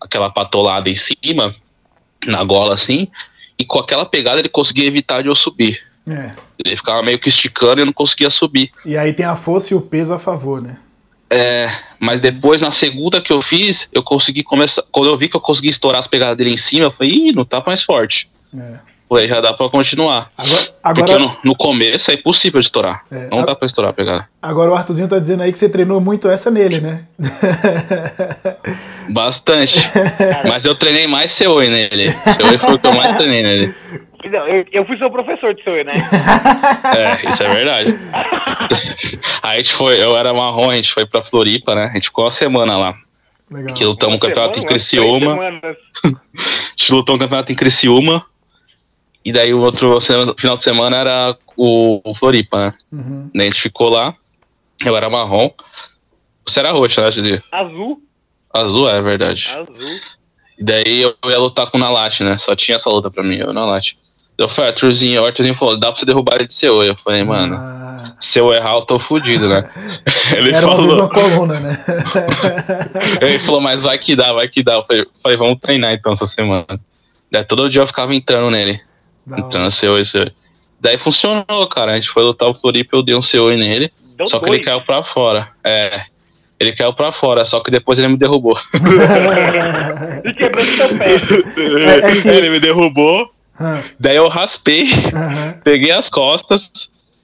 aquela 0.00 0.30
patolada 0.30 0.90
em 0.90 0.94
cima, 0.94 1.54
na 2.26 2.42
gola 2.42 2.74
assim, 2.74 3.08
e 3.58 3.64
com 3.64 3.78
aquela 3.78 4.04
pegada 4.04 4.40
ele 4.40 4.48
conseguia 4.48 4.86
evitar 4.86 5.22
de 5.22 5.28
eu 5.28 5.34
subir. 5.34 5.80
É. 6.08 6.32
Ele 6.64 6.76
ficava 6.76 7.02
meio 7.02 7.18
que 7.18 7.28
esticando 7.28 7.80
e 7.80 7.82
eu 7.82 7.86
não 7.86 7.92
conseguia 7.92 8.30
subir. 8.30 8.72
E 8.84 8.96
aí 8.96 9.12
tem 9.12 9.24
a 9.24 9.36
força 9.36 9.72
e 9.72 9.76
o 9.76 9.80
peso 9.80 10.12
a 10.12 10.18
favor, 10.18 10.60
né? 10.60 10.78
É, 11.32 11.70
mas 11.98 12.20
depois, 12.20 12.60
na 12.60 12.70
segunda 12.70 13.20
que 13.20 13.32
eu 13.32 13.40
fiz, 13.40 13.88
eu 13.92 14.02
consegui 14.02 14.42
começar. 14.42 14.82
Quando 14.92 15.08
eu 15.08 15.16
vi 15.16 15.28
que 15.28 15.36
eu 15.36 15.40
consegui 15.40 15.68
estourar 15.68 15.98
as 15.98 16.06
pegadas 16.06 16.36
dele 16.36 16.52
em 16.52 16.56
cima, 16.56 16.84
eu 16.86 16.92
falei, 16.92 17.12
ih, 17.12 17.32
não 17.32 17.44
tá 17.44 17.62
mais 17.66 17.82
forte. 17.82 18.28
É. 18.56 18.74
Falei, 19.08 19.28
já 19.28 19.40
dá 19.42 19.52
pra 19.52 19.68
continuar. 19.68 20.30
Agora, 20.38 20.62
Porque 20.94 21.12
agora, 21.12 21.18
no, 21.18 21.36
no 21.44 21.54
começo 21.54 22.10
é 22.10 22.14
impossível 22.14 22.60
de 22.60 22.66
estourar. 22.66 23.02
É, 23.10 23.28
não 23.30 23.40
a- 23.40 23.44
dá 23.44 23.54
pra 23.54 23.66
estourar 23.66 23.90
a 23.90 23.92
pegada. 23.92 24.26
agora 24.40 24.70
o 24.70 24.74
Arthurzinho 24.74 25.06
tá 25.08 25.18
dizendo 25.18 25.42
aí 25.42 25.52
que 25.52 25.58
você 25.58 25.68
treinou 25.68 26.00
muito 26.00 26.28
essa 26.30 26.50
nele, 26.50 26.80
né? 26.80 27.04
Bastante. 29.10 29.78
mas 30.48 30.64
eu 30.64 30.74
treinei 30.74 31.06
mais 31.06 31.32
Seoi 31.32 31.68
nele. 31.68 32.10
Seoi 32.36 32.58
foi 32.58 32.74
o 32.74 32.78
que 32.78 32.86
eu 32.86 32.94
mais 32.94 33.12
treinei 33.14 33.42
nele. 33.42 33.74
Não, 34.30 34.46
eu, 34.48 34.64
eu 34.72 34.86
fui 34.86 34.96
seu 34.96 35.10
professor 35.10 35.52
de 35.52 35.62
seu, 35.64 35.84
né? 35.84 35.94
É, 36.96 37.28
isso 37.28 37.42
é 37.42 37.48
verdade. 37.54 37.98
Aí 39.52 39.58
a 39.58 39.62
gente 39.62 39.74
foi, 39.74 40.02
eu 40.02 40.16
era 40.16 40.32
marrom, 40.32 40.70
a 40.70 40.76
gente 40.76 40.94
foi 40.94 41.04
pra 41.04 41.22
Floripa, 41.22 41.74
né? 41.74 41.84
A 41.90 41.92
gente 41.92 42.04
ficou 42.04 42.24
uma 42.24 42.30
semana 42.30 42.78
lá. 42.78 42.98
Legal. 43.50 43.74
Que 43.74 43.84
lutamos 43.84 44.16
um 44.16 44.18
campeonato 44.18 44.58
em 44.58 44.62
Semana, 44.62 44.66
três 44.66 44.88
Criciúma. 44.88 45.36
A 46.34 46.70
gente 46.74 46.92
lutou 46.92 47.14
um 47.14 47.18
campeonato 47.18 47.52
em 47.52 47.54
Criciúma. 47.54 48.22
E 49.22 49.30
daí 49.30 49.52
o 49.52 49.60
outro 49.60 50.00
semana- 50.00 50.34
final 50.38 50.56
de 50.56 50.62
semana 50.62 50.96
era 50.96 51.36
o, 51.54 52.00
o 52.02 52.14
Floripa, 52.14 52.66
né? 52.66 52.72
Uhum. 52.90 53.30
A 53.36 53.42
gente 53.42 53.60
ficou 53.60 53.90
lá. 53.90 54.16
Eu 54.82 54.96
era 54.96 55.10
marrom. 55.10 55.50
Você 56.46 56.60
era 56.60 56.72
roxa, 56.72 57.02
né? 57.02 57.42
Azul. 57.52 58.02
Azul, 58.54 58.88
é 58.88 59.02
verdade. 59.02 59.48
Azul. 59.54 60.00
E 60.58 60.64
daí 60.64 61.02
eu 61.02 61.30
ia 61.30 61.38
lutar 61.38 61.70
com 61.70 61.76
o 61.76 61.80
Nalate, 61.80 62.24
né? 62.24 62.38
Só 62.38 62.56
tinha 62.56 62.76
essa 62.76 62.88
luta 62.88 63.10
pra 63.10 63.22
mim, 63.22 63.36
eu 63.36 63.48
e 63.48 63.50
o 63.50 63.52
Nalate. 63.52 63.98
Eu 64.38 64.48
falei, 64.48 64.70
Arthurzinho, 64.70 65.22
o 65.22 65.26
Arthurzinho 65.26 65.54
falou, 65.54 65.78
dá 65.78 65.88
pra 65.92 66.00
você 66.00 66.06
derrubar 66.06 66.36
ele 66.36 66.46
de 66.46 66.54
seu. 66.54 66.82
Eu 66.82 66.96
falei, 66.96 67.22
mano, 67.22 67.54
Ah, 67.54 68.14
se 68.18 68.38
eu 68.38 68.52
errar, 68.52 68.74
eu 68.74 68.82
tô 68.82 68.98
fudido, 68.98 69.48
né? 69.48 69.70
Ele 70.36 70.50
era 70.50 70.62
falou, 70.66 70.98
uma 71.00 71.08
coluna, 71.08 71.60
né? 71.60 71.84
ele 73.20 73.38
falou, 73.38 73.60
mas 73.60 73.82
vai 73.82 73.98
que 73.98 74.16
dá, 74.16 74.32
vai 74.32 74.48
que 74.48 74.62
dá. 74.62 74.74
Eu 74.74 74.84
falei, 74.84 75.04
falei, 75.22 75.36
vamos 75.38 75.58
treinar 75.60 75.92
então 75.92 76.12
essa 76.12 76.26
semana. 76.26 76.64
Daí 77.30 77.44
todo 77.44 77.68
dia 77.68 77.82
eu 77.82 77.86
ficava 77.86 78.14
entrando 78.14 78.50
nele. 78.50 78.80
Da. 79.26 79.38
Entrando 79.38 79.68
CO, 79.70 79.98
CO. 79.98 80.30
Daí 80.80 80.96
funcionou, 80.98 81.66
cara. 81.68 81.92
A 81.92 81.94
gente 81.96 82.08
foi 82.08 82.22
lutar 82.24 82.48
o 82.48 82.54
Floripa, 82.54 82.96
eu 82.96 83.02
dei 83.02 83.14
um 83.14 83.20
CO 83.20 83.50
nele. 83.50 83.92
Deu 84.16 84.26
só 84.26 84.40
que 84.40 84.46
dois. 84.46 84.56
ele 84.56 84.64
caiu 84.64 84.80
pra 84.82 85.02
fora. 85.04 85.48
É. 85.62 86.02
Ele 86.58 86.72
caiu 86.72 86.92
pra 86.94 87.12
fora, 87.12 87.44
só 87.44 87.60
que 87.60 87.70
depois 87.70 87.98
ele 87.98 88.08
me 88.08 88.16
derrubou. 88.16 88.56
E 90.24 90.32
quebrou 90.34 90.64
seu 90.64 90.88
pé. 90.98 91.14
É- 91.14 92.10
é 92.12 92.20
que- 92.22 92.28
Ele 92.28 92.50
me 92.50 92.60
derrubou, 92.60 93.30
Ah, 93.58 93.82
daí 94.00 94.16
eu 94.16 94.28
raspei, 94.28 94.88
aham, 95.14 95.54
peguei 95.64 95.90
as 95.92 96.08
costas, 96.08 96.70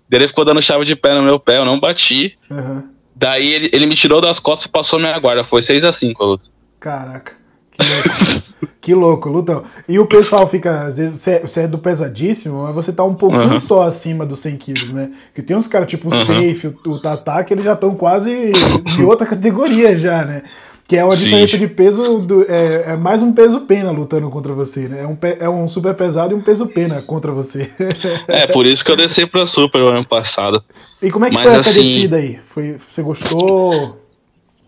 daí 0.08 0.20
ele 0.20 0.28
ficou 0.28 0.44
dando 0.44 0.62
chave 0.62 0.84
de 0.84 0.94
pé 0.94 1.14
no 1.14 1.22
meu 1.22 1.38
pé, 1.40 1.58
eu 1.58 1.64
não 1.64 1.80
bati. 1.80 2.36
aham. 2.50 2.84
Daí 3.16 3.52
ele, 3.52 3.68
ele 3.72 3.86
me 3.86 3.96
tirou 3.96 4.20
das 4.20 4.38
costas 4.38 4.66
e 4.66 4.68
passou 4.68 4.96
minha 5.00 5.18
guarda. 5.18 5.44
Foi 5.44 5.60
6 5.60 5.82
a 5.82 5.92
5 5.92 6.22
a 6.22 6.26
luta. 6.26 6.46
Caraca, 6.78 7.32
que 7.72 7.82
louco. 7.84 8.42
que 8.80 8.94
louco, 8.94 9.28
Lutão. 9.28 9.64
E 9.88 9.98
o 9.98 10.06
pessoal 10.06 10.46
fica, 10.46 10.82
às 10.82 10.98
vezes, 10.98 11.20
você 11.20 11.32
é, 11.32 11.40
você 11.40 11.60
é 11.62 11.66
do 11.66 11.78
pesadíssimo, 11.78 12.62
mas 12.62 12.74
você 12.76 12.92
tá 12.92 13.02
um 13.02 13.14
pouquinho 13.14 13.50
Uhum. 13.50 13.58
só 13.58 13.82
acima 13.82 14.24
dos 14.24 14.38
100 14.38 14.56
quilos, 14.58 14.90
né? 14.92 15.10
Porque 15.26 15.42
tem 15.42 15.56
uns 15.56 15.66
caras 15.66 15.88
tipo 15.88 16.08
o 16.08 16.14
Safe, 16.14 16.68
o, 16.86 16.90
o 16.92 17.00
Tatá, 17.02 17.42
que 17.42 17.52
eles 17.52 17.64
já 17.64 17.72
estão 17.72 17.92
quase 17.96 18.30
em 18.32 19.02
outra 19.02 19.26
categoria 19.26 19.98
já, 19.98 20.24
né? 20.24 20.44
Que 20.88 20.96
é 20.96 21.04
uma 21.04 21.14
Sim. 21.14 21.24
diferença 21.24 21.58
de 21.58 21.68
peso, 21.68 22.18
do, 22.20 22.50
é, 22.50 22.92
é 22.92 22.96
mais 22.96 23.20
um 23.20 23.30
peso 23.34 23.60
pena 23.60 23.90
lutando 23.90 24.30
contra 24.30 24.54
você, 24.54 24.88
né? 24.88 25.02
É 25.02 25.06
um, 25.06 25.18
é 25.38 25.46
um 25.46 25.68
super 25.68 25.94
pesado 25.94 26.32
e 26.32 26.34
um 26.34 26.40
peso 26.40 26.66
pena 26.66 27.02
contra 27.02 27.30
você. 27.30 27.70
É, 28.26 28.46
por 28.46 28.66
isso 28.66 28.82
que 28.82 28.90
eu 28.90 28.96
desci 28.96 29.26
pra 29.26 29.44
Super 29.44 29.82
o 29.82 29.88
ano 29.88 30.06
passado. 30.06 30.64
e 31.02 31.10
como 31.10 31.26
é 31.26 31.28
que 31.28 31.34
Mas 31.34 31.44
foi 31.44 31.52
essa 31.56 31.68
assim- 31.68 31.82
descida 31.82 32.16
aí? 32.16 32.38
Foi, 32.38 32.78
você 32.78 33.02
gostou? 33.02 34.02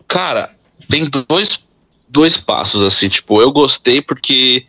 Cara, 0.07 0.51
tem 0.87 1.09
dois, 1.27 1.59
dois 2.07 2.37
passos, 2.37 2.83
assim. 2.83 3.09
Tipo, 3.09 3.41
eu 3.41 3.51
gostei 3.51 3.99
porque 3.99 4.65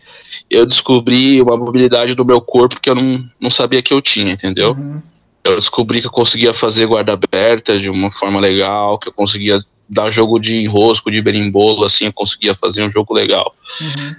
eu 0.49 0.65
descobri 0.65 1.43
uma 1.43 1.57
mobilidade 1.59 2.15
do 2.15 2.25
meu 2.25 2.41
corpo 2.41 2.81
que 2.81 2.89
eu 2.89 2.95
não, 2.95 3.23
não 3.39 3.51
sabia 3.51 3.83
que 3.83 3.93
eu 3.93 4.01
tinha, 4.01 4.33
entendeu? 4.33 4.71
Uhum. 4.71 5.03
Eu 5.45 5.57
descobri 5.57 6.01
que 6.01 6.07
eu 6.07 6.11
conseguia 6.13 6.55
fazer 6.55 6.87
guarda 6.87 7.13
aberta 7.13 7.79
de 7.79 7.91
uma 7.91 8.11
forma 8.11 8.41
legal, 8.41 8.99
que 8.99 9.11
eu 9.11 9.13
conseguia 9.13 9.63
dar 9.89 10.11
jogo 10.11 10.39
de 10.39 10.57
enrosco, 10.57 11.11
de 11.11 11.21
berimbolo, 11.21 11.85
assim, 11.85 12.07
eu 12.07 12.13
conseguia 12.13 12.55
fazer 12.55 12.87
um 12.87 12.91
jogo 12.91 13.13
legal. 13.15 13.55
Uhum. 13.81 14.15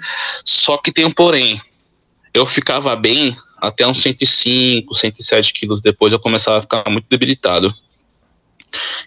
Só 0.46 0.78
que 0.78 0.92
tem 0.92 1.06
um 1.06 1.12
porém. 1.12 1.62
Eu 2.34 2.46
ficava 2.46 2.96
bem 2.96 3.36
até 3.58 3.88
uns 3.88 4.02
105, 4.02 4.94
107 4.94 5.54
quilos. 5.54 5.82
Depois 5.82 6.12
eu 6.12 6.20
começava 6.20 6.60
a 6.60 6.62
ficar 6.62 6.90
muito 6.90 7.06
debilitado. 7.10 7.74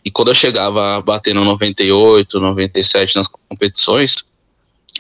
E 0.05 0.11
quando 0.11 0.29
eu 0.29 0.35
chegava 0.35 0.97
a 0.97 1.01
bater 1.01 1.35
no 1.35 1.45
98, 1.45 2.41
97 2.41 3.17
nas 3.17 3.27
competições, 3.27 4.25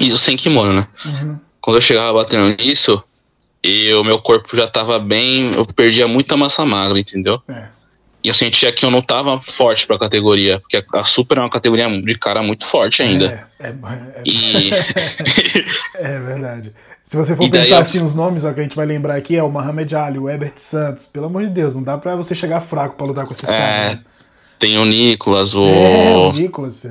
isso 0.00 0.18
sem 0.18 0.36
kimono, 0.36 0.72
né? 0.72 0.88
Uhum. 1.04 1.40
Quando 1.60 1.76
eu 1.76 1.82
chegava 1.82 2.12
batendo 2.12 2.56
nisso, 2.56 3.02
e 3.62 3.92
o 3.94 4.04
meu 4.04 4.18
corpo 4.18 4.56
já 4.56 4.66
tava 4.66 4.98
bem, 4.98 5.54
eu 5.54 5.64
perdia 5.66 6.06
muita 6.06 6.36
massa 6.36 6.64
magra, 6.64 6.98
entendeu? 6.98 7.42
É. 7.48 7.68
E 8.26 8.28
eu 8.28 8.34
sentia 8.34 8.72
que 8.72 8.84
eu 8.84 8.90
não 8.90 9.00
tava 9.00 9.40
forte 9.40 9.86
pra 9.86 9.96
categoria, 9.96 10.58
porque 10.58 10.82
a 10.92 11.04
Super 11.04 11.38
é 11.38 11.40
uma 11.42 11.48
categoria 11.48 11.86
de 12.02 12.18
cara 12.18 12.42
muito 12.42 12.66
forte 12.66 13.00
ainda. 13.00 13.48
É, 13.60 13.68
é, 13.68 13.70
é, 13.70 14.22
E 14.26 14.70
É 15.94 16.18
verdade. 16.18 16.72
Se 17.04 17.16
você 17.16 17.36
for 17.36 17.48
pensar 17.48 17.76
eu- 17.76 17.80
assim, 17.82 18.02
os 18.02 18.16
nomes 18.16 18.44
ó, 18.44 18.52
que 18.52 18.58
a 18.58 18.62
gente 18.64 18.74
vai 18.74 18.84
lembrar 18.84 19.14
aqui 19.14 19.36
é 19.36 19.42
o 19.44 19.48
Mohamed 19.48 19.94
Ali, 19.94 20.18
o 20.18 20.28
Herbert 20.28 20.54
Santos. 20.56 21.06
Pelo 21.06 21.26
amor 21.26 21.44
de 21.44 21.50
Deus, 21.50 21.76
não 21.76 21.84
dá 21.84 21.96
pra 21.96 22.16
você 22.16 22.34
chegar 22.34 22.60
fraco 22.60 22.96
pra 22.96 23.06
lutar 23.06 23.26
com 23.26 23.32
esses 23.32 23.48
É, 23.48 23.56
caras. 23.56 23.92
né? 23.98 24.04
tem 24.58 24.76
o 24.76 24.84
Nicolas, 24.84 25.54
o. 25.54 25.64
É, 25.64 26.16
o 26.16 26.32
Nicolas. 26.32 26.84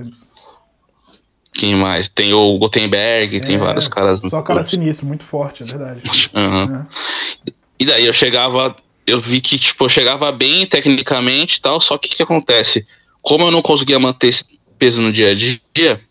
Quem 1.54 1.76
mais? 1.76 2.08
Tem 2.08 2.34
o 2.34 2.58
Gutenberg, 2.58 3.42
tem 3.42 3.56
é, 3.56 3.58
vários 3.58 3.90
caras. 3.90 4.22
Só 4.22 4.42
cara 4.42 4.64
sinistro, 4.64 5.06
muito 5.06 5.26
forte, 5.26 5.64
é 5.64 5.66
verdade. 5.66 6.02
É. 6.34 7.52
E 7.78 7.86
daí 7.86 8.06
eu 8.06 8.14
chegava, 8.14 8.74
eu 9.06 9.22
vi 9.22 9.39
que 9.41 9.58
tipo, 9.58 9.86
eu 9.86 9.89
chegava 9.89 10.32
bem 10.32 10.66
tecnicamente 10.66 11.58
e 11.58 11.62
tal, 11.62 11.80
só 11.80 11.97
que 11.97 12.08
o 12.08 12.12
que 12.16 12.24
acontece? 12.24 12.86
Como 13.22 13.45
eu 13.45 13.51
não 13.51 13.62
conseguia 13.62 13.99
manter 13.99 14.28
esse 14.28 14.45
peso 14.78 15.01
no 15.01 15.12
dia 15.12 15.32
a 15.32 15.34
dia, 15.34 16.01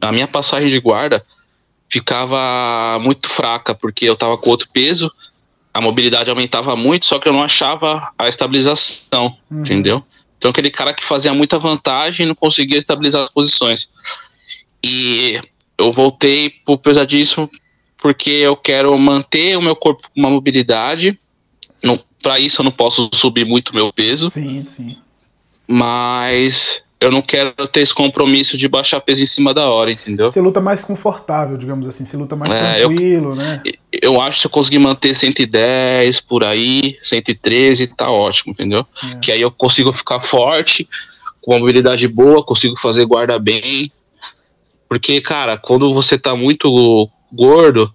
a 0.00 0.12
minha 0.12 0.26
passagem 0.28 0.68
de 0.68 0.80
guarda 0.80 1.24
ficava 1.88 2.98
muito 3.00 3.28
fraca, 3.28 3.74
porque 3.74 4.04
eu 4.04 4.16
tava 4.16 4.38
com 4.38 4.50
outro 4.50 4.68
peso, 4.72 5.10
a 5.72 5.80
mobilidade 5.80 6.30
aumentava 6.30 6.76
muito, 6.76 7.04
só 7.04 7.18
que 7.18 7.28
eu 7.28 7.32
não 7.32 7.42
achava 7.42 8.12
a 8.18 8.28
estabilização, 8.28 9.36
Uhum. 9.50 9.60
entendeu? 9.60 10.04
Então 10.38 10.50
aquele 10.50 10.70
cara 10.70 10.94
que 10.94 11.04
fazia 11.04 11.34
muita 11.34 11.58
vantagem 11.58 12.26
não 12.26 12.34
conseguia 12.34 12.78
estabilizar 12.78 13.22
as 13.22 13.30
posições. 13.30 13.90
E 14.82 15.40
eu 15.76 15.92
voltei 15.92 16.50
pro 16.64 16.78
pesadíssimo 16.78 17.50
porque 17.98 18.30
eu 18.30 18.56
quero 18.56 18.96
manter 18.98 19.58
o 19.58 19.62
meu 19.62 19.76
corpo 19.76 20.08
com 20.08 20.20
uma 20.20 20.30
mobilidade. 20.30 21.18
Para 22.22 22.38
isso 22.38 22.60
eu 22.60 22.64
não 22.64 22.72
posso 22.72 23.08
subir 23.14 23.46
muito 23.46 23.74
meu 23.74 23.90
peso, 23.92 24.28
Sim, 24.28 24.64
sim. 24.66 24.96
mas 25.66 26.82
eu 27.00 27.10
não 27.10 27.22
quero 27.22 27.54
ter 27.68 27.80
esse 27.80 27.94
compromisso 27.94 28.58
de 28.58 28.68
baixar 28.68 29.00
peso 29.00 29.22
em 29.22 29.26
cima 29.26 29.54
da 29.54 29.66
hora, 29.70 29.90
entendeu? 29.90 30.28
Você 30.28 30.40
luta 30.40 30.60
mais 30.60 30.84
confortável, 30.84 31.56
digamos 31.56 31.88
assim. 31.88 32.04
Você 32.04 32.16
luta 32.16 32.36
mais 32.36 32.52
É, 32.52 32.82
eu- 32.82 32.88
tranquilo, 32.88 33.34
né? 33.34 33.62
Eu 34.02 34.20
acho 34.20 34.36
que 34.36 34.40
se 34.42 34.46
eu 34.46 34.50
conseguir 34.50 34.78
manter 34.78 35.14
110 35.14 36.20
por 36.20 36.44
aí, 36.44 36.98
113, 37.02 37.86
tá 37.86 38.10
ótimo, 38.10 38.52
entendeu? 38.52 38.86
É. 39.02 39.16
Que 39.16 39.32
aí 39.32 39.40
eu 39.40 39.50
consigo 39.50 39.92
ficar 39.94 40.20
forte, 40.20 40.86
com 41.40 41.52
uma 41.52 41.60
mobilidade 41.60 42.06
boa, 42.06 42.44
consigo 42.44 42.76
fazer 42.78 43.06
guarda 43.06 43.38
bem. 43.38 43.90
Porque, 44.88 45.20
cara, 45.22 45.56
quando 45.56 45.94
você 45.94 46.18
tá 46.18 46.36
muito 46.36 47.08
gordo, 47.32 47.90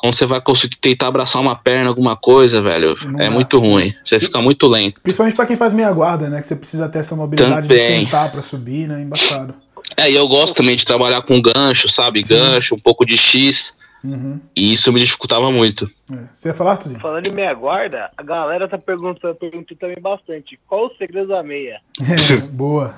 quando 0.00 0.14
você 0.14 0.24
vai 0.26 0.40
conseguir 0.40 0.76
tentar 0.76 1.08
abraçar 1.08 1.42
uma 1.42 1.56
perna, 1.56 1.88
alguma 1.88 2.16
coisa, 2.16 2.62
velho, 2.62 2.94
Não 3.04 3.20
é 3.20 3.24
dá. 3.24 3.30
muito 3.30 3.58
ruim. 3.58 3.92
Você 4.04 4.20
fica 4.20 4.40
muito 4.40 4.66
lento. 4.68 5.00
Principalmente 5.02 5.34
pra 5.34 5.44
quem 5.46 5.56
faz 5.56 5.72
meia 5.74 5.90
guarda, 5.92 6.28
né? 6.30 6.40
Que 6.40 6.46
você 6.46 6.56
precisa 6.56 6.88
ter 6.88 7.00
essa 7.00 7.16
mobilidade 7.16 7.66
de 7.68 7.74
Também. 7.76 8.04
sentar 8.04 8.30
pra 8.30 8.40
subir, 8.42 8.86
né? 8.88 9.02
Embaçado. 9.02 9.54
É, 9.96 10.10
e 10.10 10.14
eu 10.14 10.28
gosto 10.28 10.54
também 10.54 10.76
de 10.76 10.84
trabalhar 10.84 11.22
com 11.22 11.40
gancho, 11.40 11.88
sabe? 11.88 12.22
Sim. 12.22 12.34
Gancho, 12.34 12.74
um 12.74 12.78
pouco 12.78 13.04
de 13.04 13.16
X. 13.16 13.76
Uhum. 14.04 14.38
E 14.54 14.72
isso 14.72 14.92
me 14.92 15.00
dificultava 15.00 15.50
muito. 15.50 15.90
É. 16.12 16.18
Você 16.32 16.48
ia 16.50 16.54
falar, 16.54 16.72
Arthurzinho? 16.72 17.00
Falando 17.00 17.26
em 17.26 17.32
meia 17.32 17.52
guarda, 17.52 18.08
a 18.16 18.22
galera 18.22 18.68
tá 18.68 18.78
perguntando, 18.78 19.34
perguntando 19.34 19.78
também 19.80 19.96
bastante. 20.00 20.58
Qual 20.68 20.86
o 20.86 20.96
segredo 20.96 21.26
da 21.28 21.42
meia? 21.42 21.80
É, 22.02 22.36
boa. 22.54 22.94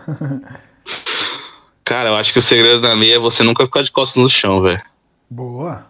Cara, 1.84 2.10
eu 2.10 2.14
acho 2.16 2.32
que 2.32 2.38
o 2.38 2.42
segredo 2.42 2.80
da 2.82 2.94
meia 2.94 3.16
é 3.16 3.18
você 3.18 3.42
nunca 3.42 3.64
ficar 3.64 3.82
de 3.82 3.90
costas 3.90 4.22
no 4.22 4.28
chão, 4.28 4.60
velho. 4.60 4.82
boa. 5.30 5.88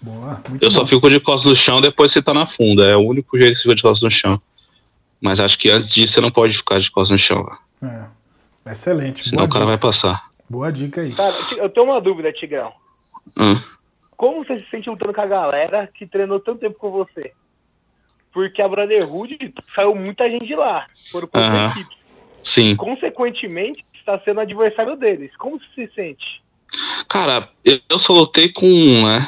Boa. 0.00 0.40
Muito 0.48 0.62
Eu 0.64 0.70
só 0.70 0.80
bom. 0.80 0.86
fico 0.86 1.10
de 1.10 1.20
costas 1.20 1.50
no 1.50 1.56
chão 1.56 1.80
depois 1.80 2.12
você 2.12 2.22
tá 2.22 2.32
na 2.32 2.46
funda. 2.46 2.84
É 2.86 2.96
o 2.96 3.00
único 3.00 3.36
jeito 3.38 3.52
que 3.52 3.58
você 3.58 3.62
fica 3.62 3.74
de 3.74 3.82
costas 3.82 4.02
no 4.02 4.10
chão. 4.10 4.40
Mas 5.20 5.40
acho 5.40 5.58
que 5.58 5.70
antes 5.70 5.92
disso 5.92 6.14
você 6.14 6.20
não 6.20 6.30
pode 6.30 6.56
ficar 6.56 6.78
de 6.78 6.90
costas 6.90 7.10
no 7.10 7.18
chão. 7.18 7.46
É. 7.82 8.70
Excelente. 8.70 9.28
Senão 9.28 9.44
o 9.44 9.48
cara 9.48 9.64
dica. 9.64 9.76
vai 9.76 9.78
passar. 9.78 10.28
Boa 10.48 10.70
dica 10.70 11.00
aí. 11.00 11.12
Cara, 11.14 11.34
eu 11.56 11.68
tenho 11.68 11.86
uma 11.86 12.00
dúvida, 12.00 12.32
Tigrão. 12.32 12.72
Hum. 13.36 13.60
Como 14.16 14.44
você 14.44 14.58
se 14.60 14.70
sente 14.70 14.88
lutando 14.88 15.12
com 15.14 15.20
a 15.20 15.26
galera 15.26 15.86
que 15.92 16.06
treinou 16.06 16.40
tanto 16.40 16.60
tempo 16.60 16.78
com 16.78 16.90
você? 16.90 17.32
Porque 18.32 18.60
a 18.62 18.68
Brotherhood 18.68 19.52
saiu 19.74 19.94
muita 19.94 20.28
gente 20.30 20.46
de 20.46 20.54
lá. 20.54 20.86
Foram 21.10 21.26
quatro 21.28 21.50
Aham. 21.50 21.70
equipes. 21.70 21.96
Sim. 22.42 22.76
Consequentemente, 22.76 23.84
está 23.94 24.18
sendo 24.20 24.40
adversário 24.40 24.96
deles. 24.96 25.34
Como 25.36 25.58
você 25.58 25.86
se 25.86 25.94
sente? 25.94 26.42
Cara, 27.08 27.48
eu, 27.64 27.80
eu 27.88 27.98
só 27.98 28.12
lutei 28.12 28.52
com 28.52 28.66
um, 28.66 29.06
né? 29.06 29.26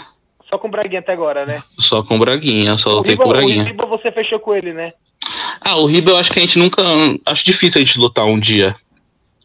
Só 0.51 0.59
com 0.59 0.69
o 0.69 0.71
Braguinha 0.71 1.01
até 1.01 1.13
agora, 1.13 1.47
né? 1.47 1.59
Só 1.61 2.03
com 2.03 2.17
o 2.17 2.19
Braguinha, 2.19 2.77
só 2.77 2.91
O 2.91 2.95
lutei 2.97 3.13
Riba, 3.13 3.23
com 3.23 3.29
o 3.29 3.33
o 3.33 3.37
Braguinha. 3.37 3.65
Riba 3.65 3.87
você 3.87 4.11
fechou 4.11 4.41
com 4.41 4.55
ele, 4.55 4.73
né? 4.73 4.93
Ah, 5.61 5.77
o 5.77 5.87
Riba 5.87 6.11
eu 6.11 6.17
acho 6.17 6.31
que 6.33 6.39
a 6.39 6.43
gente 6.43 6.59
nunca. 6.59 6.83
Acho 7.27 7.45
difícil 7.45 7.81
a 7.81 7.85
gente 7.85 7.99
lutar 7.99 8.25
um 8.27 8.39
dia. 8.39 8.75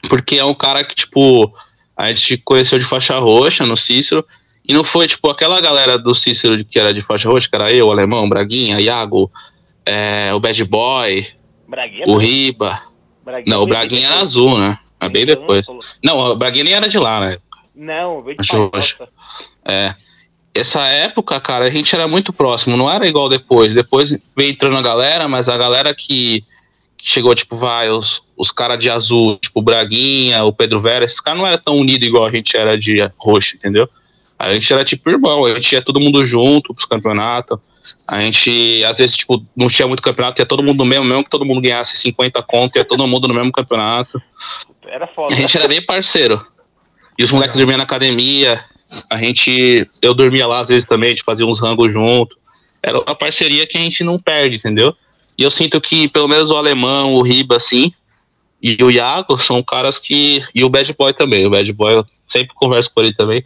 Porque 0.10 0.36
é 0.38 0.46
um 0.46 0.54
cara 0.54 0.84
que, 0.84 0.96
tipo, 0.96 1.54
a 1.96 2.08
gente 2.12 2.38
conheceu 2.38 2.80
de 2.80 2.86
faixa 2.86 3.18
roxa 3.20 3.66
no 3.66 3.78
Cícero. 3.78 4.26
E 4.68 4.74
não 4.74 4.84
foi, 4.84 5.08
tipo, 5.08 5.30
aquela 5.30 5.62
galera 5.62 5.96
do 5.98 6.16
Cícero 6.16 6.64
que 6.66 6.80
era 6.80 6.92
de 6.92 7.02
faixa 7.02 7.30
roxa, 7.30 7.48
que 7.48 7.56
era 7.56 7.72
eu, 7.72 7.88
o 7.88 7.92
Alemão, 7.92 8.26
o 8.26 8.30
Braguinha, 8.30 8.82
Iago, 8.82 9.32
é, 9.86 10.34
o 10.34 10.40
Bad 10.40 10.64
Boy, 10.64 11.28
Braguinha. 11.68 12.08
o 12.08 12.18
Riba. 12.18 12.82
Braguinha 13.24 13.56
Não, 13.56 13.64
o 13.64 13.68
Braguinha 13.68 14.08
era 14.08 14.22
azul, 14.22 14.58
né? 14.58 14.80
É 15.00 15.10
bem 15.10 15.26
depois. 15.26 15.68
Não, 16.04 16.18
o 16.18 16.36
Braguinha 16.36 16.64
nem 16.64 16.74
era 16.74 16.88
de 16.88 16.98
lá, 16.98 17.20
né? 17.20 17.38
Não, 17.76 18.24
veio 18.24 18.38
de 18.38 18.48
Palhoça. 18.48 19.08
É. 19.64 19.94
Essa 20.56 20.84
época, 20.86 21.38
cara, 21.42 21.66
a 21.66 21.70
gente 21.70 21.94
era 21.94 22.08
muito 22.08 22.32
próximo, 22.32 22.78
não 22.78 22.90
era 22.90 23.06
igual 23.06 23.28
depois. 23.28 23.76
Depois 23.76 24.18
veio 24.36 24.52
entrando 24.52 24.78
a 24.78 24.82
galera, 24.82 25.28
mas 25.28 25.50
a 25.50 25.58
galera 25.58 25.94
que, 25.94 26.46
que 26.98 27.10
chegou, 27.10 27.36
tipo, 27.36 27.58
vai, 27.58 27.90
os, 27.90 28.24
os 28.38 28.52
caras 28.52 28.80
de 28.80 28.90
azul, 28.90 29.38
tipo 29.38 29.60
o 29.60 29.62
Braguinha, 29.62 30.46
o 30.46 30.54
Pedro 30.54 30.80
Vera, 30.80 31.04
esses 31.04 31.20
caras 31.20 31.40
não 31.40 31.46
eram 31.46 31.62
tão 31.62 31.76
unidos 31.76 32.08
igual 32.08 32.26
a 32.26 32.32
gente 32.32 32.56
era 32.56 32.78
de 32.78 32.98
roxo, 33.18 33.58
entendeu? 33.58 33.90
A 34.40 34.54
gente 34.54 34.72
era 34.72 34.84
tipo 34.86 35.10
irmão, 35.10 35.44
a 35.44 35.56
gente 35.56 35.74
ia 35.74 35.82
todo 35.82 36.00
mundo 36.00 36.26
junto 36.26 36.74
pros 36.74 36.86
campeonatos. 36.86 37.58
A 38.08 38.22
gente, 38.22 38.84
às 38.86 38.98
vezes, 38.98 39.18
tipo, 39.18 39.46
não 39.56 39.68
tinha 39.68 39.88
muito 39.88 40.02
campeonato, 40.02 40.42
ia 40.42 40.46
todo 40.46 40.64
mundo 40.64 40.78
no 40.78 40.86
mesmo, 40.86 41.06
mesmo 41.06 41.24
que 41.24 41.30
todo 41.30 41.46
mundo 41.46 41.62
ganhasse 41.62 41.98
50 41.98 42.42
conto, 42.44 42.78
ia 42.78 42.86
todo 42.86 43.06
mundo 43.08 43.28
no 43.28 43.34
mesmo 43.34 43.52
campeonato. 43.52 44.22
Era 44.88 45.06
foda. 45.08 45.34
A 45.34 45.38
gente 45.38 45.58
era 45.58 45.68
bem 45.68 45.86
parceiro. 45.86 46.46
E 47.18 47.24
os 47.24 47.32
moleques 47.32 47.58
dormiam 47.58 47.78
na 47.78 47.84
academia, 47.84 48.64
a 49.10 49.18
gente. 49.18 49.86
Eu 50.02 50.14
dormia 50.14 50.48
lá 50.48 50.62
às 50.62 50.68
vezes 50.68 50.86
também, 50.86 51.08
a 51.08 51.12
gente 51.12 51.24
fazia 51.24 51.46
uns 51.46 51.60
rangos 51.60 51.92
junto. 51.92 52.38
Era 52.82 53.00
uma 53.00 53.16
parceria 53.16 53.66
que 53.66 53.78
a 53.78 53.82
gente 53.82 54.04
não 54.04 54.20
perde, 54.20 54.58
entendeu? 54.58 54.96
E 55.38 55.44
eu 55.44 55.52
sinto 55.52 55.82
que, 55.82 56.08
pelo 56.08 56.28
menos 56.28 56.50
o 56.50 56.56
alemão, 56.56 57.14
o 57.14 57.22
Riba, 57.22 57.58
assim, 57.58 57.92
e 58.62 58.82
o 58.84 58.90
Iago 58.90 59.38
são 59.38 59.62
caras 59.64 60.00
que. 60.00 60.44
E 60.54 60.64
o 60.64 60.70
Bad 60.70 60.94
Boy 60.98 61.14
também. 61.14 61.46
O 61.46 61.50
Bad 61.50 61.72
Boy, 61.74 61.96
eu 61.96 62.06
sempre 62.28 62.54
converso 62.56 62.92
com 62.94 63.02
ele 63.02 63.14
também. 63.14 63.46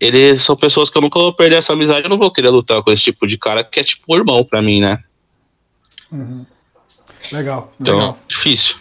Eles 0.00 0.42
são 0.42 0.56
pessoas 0.56 0.90
que 0.90 0.98
eu 0.98 1.02
nunca 1.02 1.18
vou 1.18 1.32
perder 1.32 1.56
essa 1.56 1.72
amizade. 1.72 2.04
Eu 2.04 2.10
não 2.10 2.18
vou 2.18 2.30
querer 2.30 2.50
lutar 2.50 2.82
com 2.82 2.90
esse 2.90 3.04
tipo 3.04 3.26
de 3.26 3.38
cara 3.38 3.62
que 3.64 3.80
é 3.80 3.84
tipo 3.84 4.14
irmão 4.16 4.44
pra 4.44 4.60
mim, 4.60 4.80
né? 4.80 5.02
Uhum. 6.10 6.44
Legal, 7.32 7.72
Então, 7.80 7.94
legal. 7.94 8.18
difícil. 8.28 8.76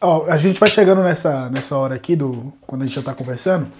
Ó, 0.00 0.26
a 0.26 0.36
gente 0.36 0.60
vai 0.60 0.70
chegando 0.70 1.02
nessa, 1.02 1.50
nessa 1.50 1.76
hora 1.76 1.94
aqui, 1.94 2.14
do, 2.14 2.52
quando 2.66 2.82
a 2.82 2.86
gente 2.86 2.94
já 2.94 3.02
tá 3.02 3.12
conversando. 3.12 3.70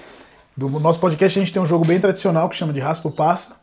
Do 0.61 0.69
nosso 0.69 1.01
podcast, 1.01 1.39
a 1.39 1.43
gente 1.43 1.55
tem 1.55 1.63
um 1.63 1.65
jogo 1.65 1.87
bem 1.87 1.99
tradicional 1.99 2.47
que 2.47 2.55
chama 2.55 2.71
de 2.71 2.81
Raspa 2.81 3.09
ou 3.09 3.15
Passa. 3.15 3.57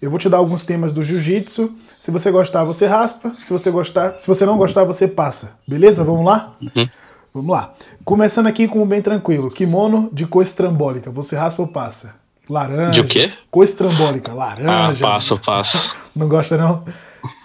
Eu 0.00 0.08
vou 0.08 0.20
te 0.20 0.28
dar 0.28 0.36
alguns 0.36 0.64
temas 0.64 0.92
do 0.92 1.02
jiu-jitsu. 1.02 1.72
Se 1.98 2.12
você 2.12 2.30
gostar, 2.30 2.62
você 2.62 2.86
raspa. 2.86 3.34
Se 3.40 3.52
você 3.52 3.72
gostar, 3.72 4.20
se 4.20 4.28
você 4.28 4.46
não 4.46 4.56
gostar, 4.56 4.84
você 4.84 5.08
passa. 5.08 5.58
Beleza? 5.66 6.04
Vamos 6.04 6.24
lá? 6.24 6.54
Uhum. 6.62 6.88
Vamos 7.34 7.50
lá. 7.50 7.74
Começando 8.04 8.46
aqui 8.46 8.68
com 8.68 8.80
o 8.80 8.86
bem 8.86 9.02
tranquilo. 9.02 9.50
Kimono 9.50 10.08
de 10.12 10.26
cor 10.26 10.44
estrambólica. 10.44 11.10
Você 11.10 11.34
raspa 11.34 11.60
ou 11.60 11.66
passa? 11.66 12.14
Laranja. 12.48 12.92
De 12.92 13.00
o 13.00 13.04
quê? 13.04 13.32
Cor 13.50 13.64
estrambólica. 13.64 14.30
Ah, 14.30 14.34
Laranja. 14.36 15.04
passo, 15.04 15.36
passo. 15.40 15.92
Não 16.14 16.28
gosta, 16.28 16.56
não? 16.56 16.84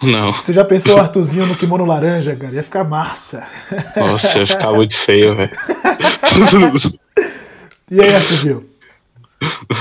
Não. 0.04 0.34
Você 0.34 0.52
já 0.52 0.64
pensou 0.64 0.96
o 0.96 1.00
Arthurzinho 1.00 1.46
no 1.46 1.56
kimono 1.56 1.84
laranja, 1.84 2.36
cara? 2.36 2.54
Ia 2.54 2.62
ficar 2.62 2.84
massa. 2.84 3.44
Nossa, 3.96 4.38
ia 4.38 4.46
ficar 4.46 4.72
muito 4.72 4.96
feio, 5.04 5.34
velho. 5.34 5.50
E 7.92 8.00
aí, 8.00 8.14
Arthurzinho? 8.14 8.69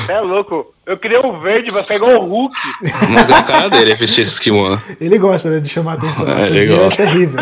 É 0.07 0.21
louco. 0.21 0.73
Eu 0.85 0.97
queria 0.97 1.19
o 1.19 1.39
verde 1.41 1.71
pra 1.71 1.83
pegar 1.83 2.05
o 2.17 2.25
Hulk. 2.25 2.55
Mas 3.11 3.29
é 3.29 3.33
a 3.33 3.43
cara 3.43 3.69
dele 3.69 3.95
vestir 3.95 4.21
esse 4.21 4.39
kimono. 4.39 4.81
Ele 4.99 5.17
gosta 5.17 5.49
né, 5.49 5.59
de 5.59 5.67
chamar 5.69 5.93
atenção. 5.93 6.27
É, 6.31 6.47
ele 6.47 6.59
é 6.63 6.65
gosta. 6.77 6.97
terrível. 6.97 7.39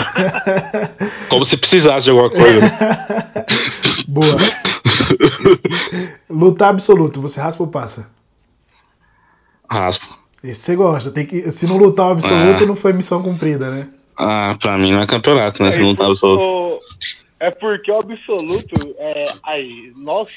Como 1.30 1.46
se 1.46 1.56
precisasse 1.58 2.06
de 2.06 2.10
alguma 2.12 2.30
coisa. 2.30 2.74
Boa. 4.08 4.36
Lutar 6.30 6.70
absoluto, 6.70 7.22
você 7.22 7.40
raspa 7.40 7.64
ou 7.64 7.70
passa? 7.70 8.10
Raspo. 9.70 10.06
Esse 10.44 10.62
você 10.62 10.76
gosta. 10.76 11.12
Tem 11.12 11.26
que, 11.26 11.52
se 11.52 11.68
não 11.68 11.78
lutar 11.78 12.08
o 12.08 12.12
absoluto, 12.12 12.64
É. 12.64 12.68
não 12.68 12.76
foi 12.76 12.94
missão 12.94 13.22
cumprida, 13.22 13.70
né? 13.70 13.90
Ah, 14.18 14.56
pra 14.60 14.78
mim 14.78 14.92
não 14.92 15.02
é 15.02 15.06
campeonato, 15.08 15.62
né? 15.62 15.72
Se 15.72 15.80
não 15.80 15.96
tá 15.96 16.14
solto. 16.16 16.44
O- 16.44 16.80
É 17.40 17.52
porque 17.52 17.92
o 17.92 18.00
absoluto, 18.00 18.96
é, 19.00 19.34
aí, 19.44 19.92
nós 19.96 20.28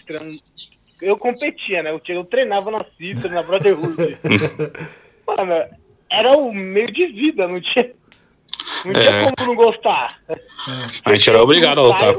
eu 1.02 1.16
competia, 1.16 1.82
né? 1.82 1.90
Eu, 1.90 2.00
tinha- 2.00 2.16
eu 2.18 2.24
treinava 2.24 2.70
na 2.70 2.84
Citra, 2.98 3.30
na 3.30 3.42
Brotherhood. 3.42 4.18
Mano, 5.26 5.64
era 6.10 6.36
o 6.36 6.52
meio 6.54 6.90
de 6.92 7.06
vida, 7.06 7.46
não 7.46 7.60
tinha, 7.60 7.90
não 8.84 8.92
tinha 8.92 9.04
É. 9.10 9.30
como 9.32 9.48
não 9.48 9.54
gostar. 9.54 10.18
A 11.04 11.12
gente 11.12 11.30
era 11.30 11.42
obrigado 11.42 11.78
a 11.78 11.82
lutar. 11.82 12.14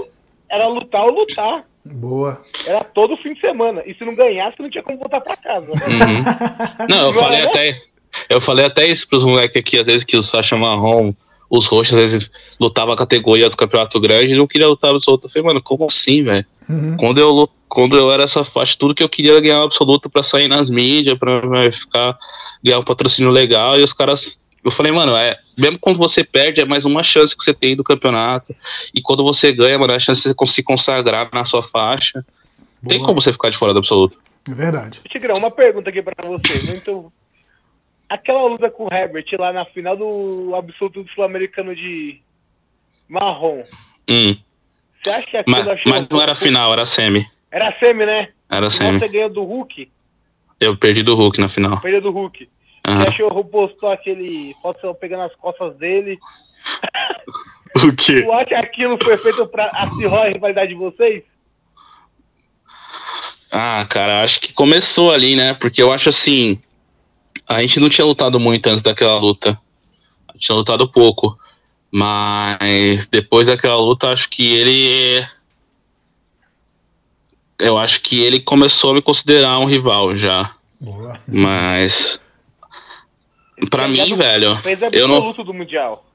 Era 0.50 0.68
lutar 0.68 1.06
ou 1.06 1.12
lutar. 1.14 1.64
Boa. 1.86 2.42
Era 2.66 2.84
todo 2.84 3.18
fim 3.18 3.34
de 3.34 3.40
semana. 3.42 3.82
E 3.86 3.94
se 3.96 4.04
não 4.06 4.14
ganhasse, 4.16 4.60
não 4.60 4.70
tinha 4.70 4.84
como 4.84 5.00
voltar 5.00 5.22
pra 5.22 5.36
casa. 5.38 5.66
Uhum. 5.68 6.88
Não, 6.90 7.08
eu 7.08 7.14
Não 7.14 7.20
falei 7.22 7.40
é? 7.42 7.44
até. 7.46 7.82
Eu 8.30 8.42
falei 8.42 8.66
até 8.66 8.86
isso 8.86 9.08
pros 9.08 9.26
moleques 9.26 9.56
aqui, 9.58 9.80
às 9.80 9.86
vezes 9.86 10.04
que 10.04 10.18
o 10.18 10.22
Sacha 10.22 10.58
Marrom, 10.58 11.14
os 11.50 11.66
roxos, 11.68 11.98
às 11.98 12.12
vezes 12.12 12.32
lutavam 12.60 12.94
a 12.94 12.98
categoria 12.98 13.50
do 13.50 13.56
campeonato 13.56 14.00
grande 14.02 14.34
e 14.34 14.38
não 14.38 14.46
queria 14.48 14.68
lutar 14.68 14.92
absoluto. 14.94 15.26
Eu 15.28 15.32
falei, 15.32 15.48
mano, 15.48 15.62
como 15.64 15.86
assim, 15.86 16.22
velho? 16.24 16.46
Uhum. 16.72 16.96
Quando 16.98 17.20
eu, 17.20 17.50
quando 17.68 17.98
eu 17.98 18.10
era 18.12 18.24
essa 18.24 18.46
faixa, 18.46 18.78
tudo 18.80 18.96
que 18.96 19.04
eu 19.04 19.10
queria 19.10 19.34
era 19.34 19.42
ganhar 19.42 19.60
o 19.60 19.66
absoluto 19.66 20.10
pra 20.10 20.24
sair 20.24 20.48
nas 20.48 20.70
mídias, 20.70 21.18
pra 21.18 21.46
né, 21.46 21.72
ficar, 21.72 22.18
ganhar 22.64 22.80
um 22.80 22.84
patrocínio 22.84 23.30
legal, 23.30 23.78
e 23.78 23.84
os 23.84 23.94
caras. 23.94 24.40
Eu 24.64 24.70
falei, 24.70 24.92
mano, 24.92 25.16
é, 25.18 25.40
mesmo 25.58 25.80
quando 25.80 25.98
você 25.98 26.24
perde, 26.24 26.62
é 26.62 26.66
mais 26.66 26.86
uma 26.86 27.02
chance 27.02 27.36
que 27.36 27.44
você 27.44 27.52
tem 27.52 27.76
do 27.76 27.84
campeonato. 27.84 28.56
E 28.94 29.02
quando 29.02 29.24
você 29.24 29.52
ganha, 29.52 29.78
mano, 29.78 29.92
é 29.92 29.96
a 29.96 30.00
chance 30.00 30.22
de 30.22 30.36
você 30.36 30.54
se 30.54 30.64
consagrar 30.64 31.30
na 31.34 31.44
sua 31.44 31.64
faixa. 31.64 32.24
Tem 32.88 33.00
Boa. 33.00 33.08
como 33.08 33.22
você 33.22 33.34
ficar 33.34 33.50
de 33.50 33.58
fora 33.58 33.74
do 33.74 33.80
absoluto. 33.80 34.20
É 34.48 34.54
verdade. 34.54 35.02
Tigrão, 35.10 35.38
uma 35.38 35.50
pergunta 35.50 35.90
aqui 35.90 36.02
pra 36.04 36.14
você. 36.24 36.62
Muito... 36.62 37.12
Aquela 38.08 38.46
luta 38.48 38.70
com 38.70 38.86
o 38.86 38.94
Herbert 38.94 39.26
lá 39.40 39.52
na 39.52 39.66
final 39.66 39.98
do 39.98 40.54
absoluto 40.56 41.04
do 41.04 41.10
sul-americano 41.10 41.76
de 41.76 42.20
marrom. 43.10 43.64
Hum. 44.08 44.36
Você 45.04 45.10
acha 45.10 45.44
que 45.44 45.44
Mas, 45.48 45.66
mas 45.86 46.08
não 46.10 46.22
era 46.22 46.36
final, 46.36 46.72
era 46.72 46.86
semi. 46.86 47.26
Era 47.52 47.78
semi, 47.80 48.06
né? 48.06 48.30
Era 48.50 48.70
semi. 48.70 49.00
Você 49.00 49.08
ganhou 49.08 49.30
do 49.30 49.44
Hulk, 49.44 49.90
Eu 50.60 50.78
perdi 50.78 51.04
do 51.04 51.16
Hulk 51.16 51.40
na 51.40 51.48
final. 51.48 51.80
perdeu 51.82 52.02
do 52.02 52.12
Hulk. 52.12 52.48
Aham. 52.88 53.04
Você 53.04 53.10
achou 53.10 53.40
o 53.40 53.46
postou 53.46 53.90
aquele 53.90 54.56
foto 54.62 54.94
pegando 54.96 55.24
as 55.24 55.36
costas 55.36 55.76
dele? 55.78 56.20
O 57.74 57.96
quê? 57.96 58.22
Tu 58.22 58.32
acha 58.34 58.46
que 58.46 58.54
aquilo 58.54 58.98
foi 59.02 59.16
feito 59.18 59.48
pra 59.48 59.68
acirrar 59.68 60.26
a 60.26 60.30
rivalidade 60.30 60.74
de 60.74 60.76
vocês? 60.76 61.24
Ah, 63.50 63.86
cara, 63.90 64.24
acho 64.24 64.42
que 64.42 64.52
começou 64.52 65.10
ali, 65.10 65.36
né? 65.38 65.54
Porque 65.54 65.82
eu 65.82 65.92
acho 65.92 66.10
assim. 66.10 66.62
A 67.48 67.62
gente 67.62 67.80
não 67.80 67.88
tinha 67.88 68.06
lutado 68.06 68.38
muito 68.42 68.68
antes 68.68 68.82
daquela 68.82 69.18
luta. 69.18 69.58
A 70.28 70.34
gente 70.34 70.48
tinha 70.48 70.56
lutado 70.58 70.90
pouco. 70.92 71.38
Mas 71.92 73.06
depois 73.08 73.48
daquela 73.48 73.76
luta, 73.78 74.10
acho 74.10 74.30
que 74.30 74.56
ele. 74.56 75.28
Eu 77.60 77.78
acho 77.78 78.02
que 78.02 78.22
ele 78.22 78.40
começou 78.40 78.92
a 78.92 78.94
me 78.94 79.02
considerar 79.02 79.60
um 79.60 79.66
rival 79.66 80.16
já. 80.16 80.56
Boa. 80.80 81.20
Mas. 81.28 82.20
Pra 83.70 83.84
Ele 83.84 83.94
mim, 83.94 84.06
fez 84.08 84.18
velho. 84.18 84.62
Fez 84.62 84.80
Eu 84.94 85.08
não. 85.08 85.32
do 85.34 85.54
Mundial. 85.54 86.06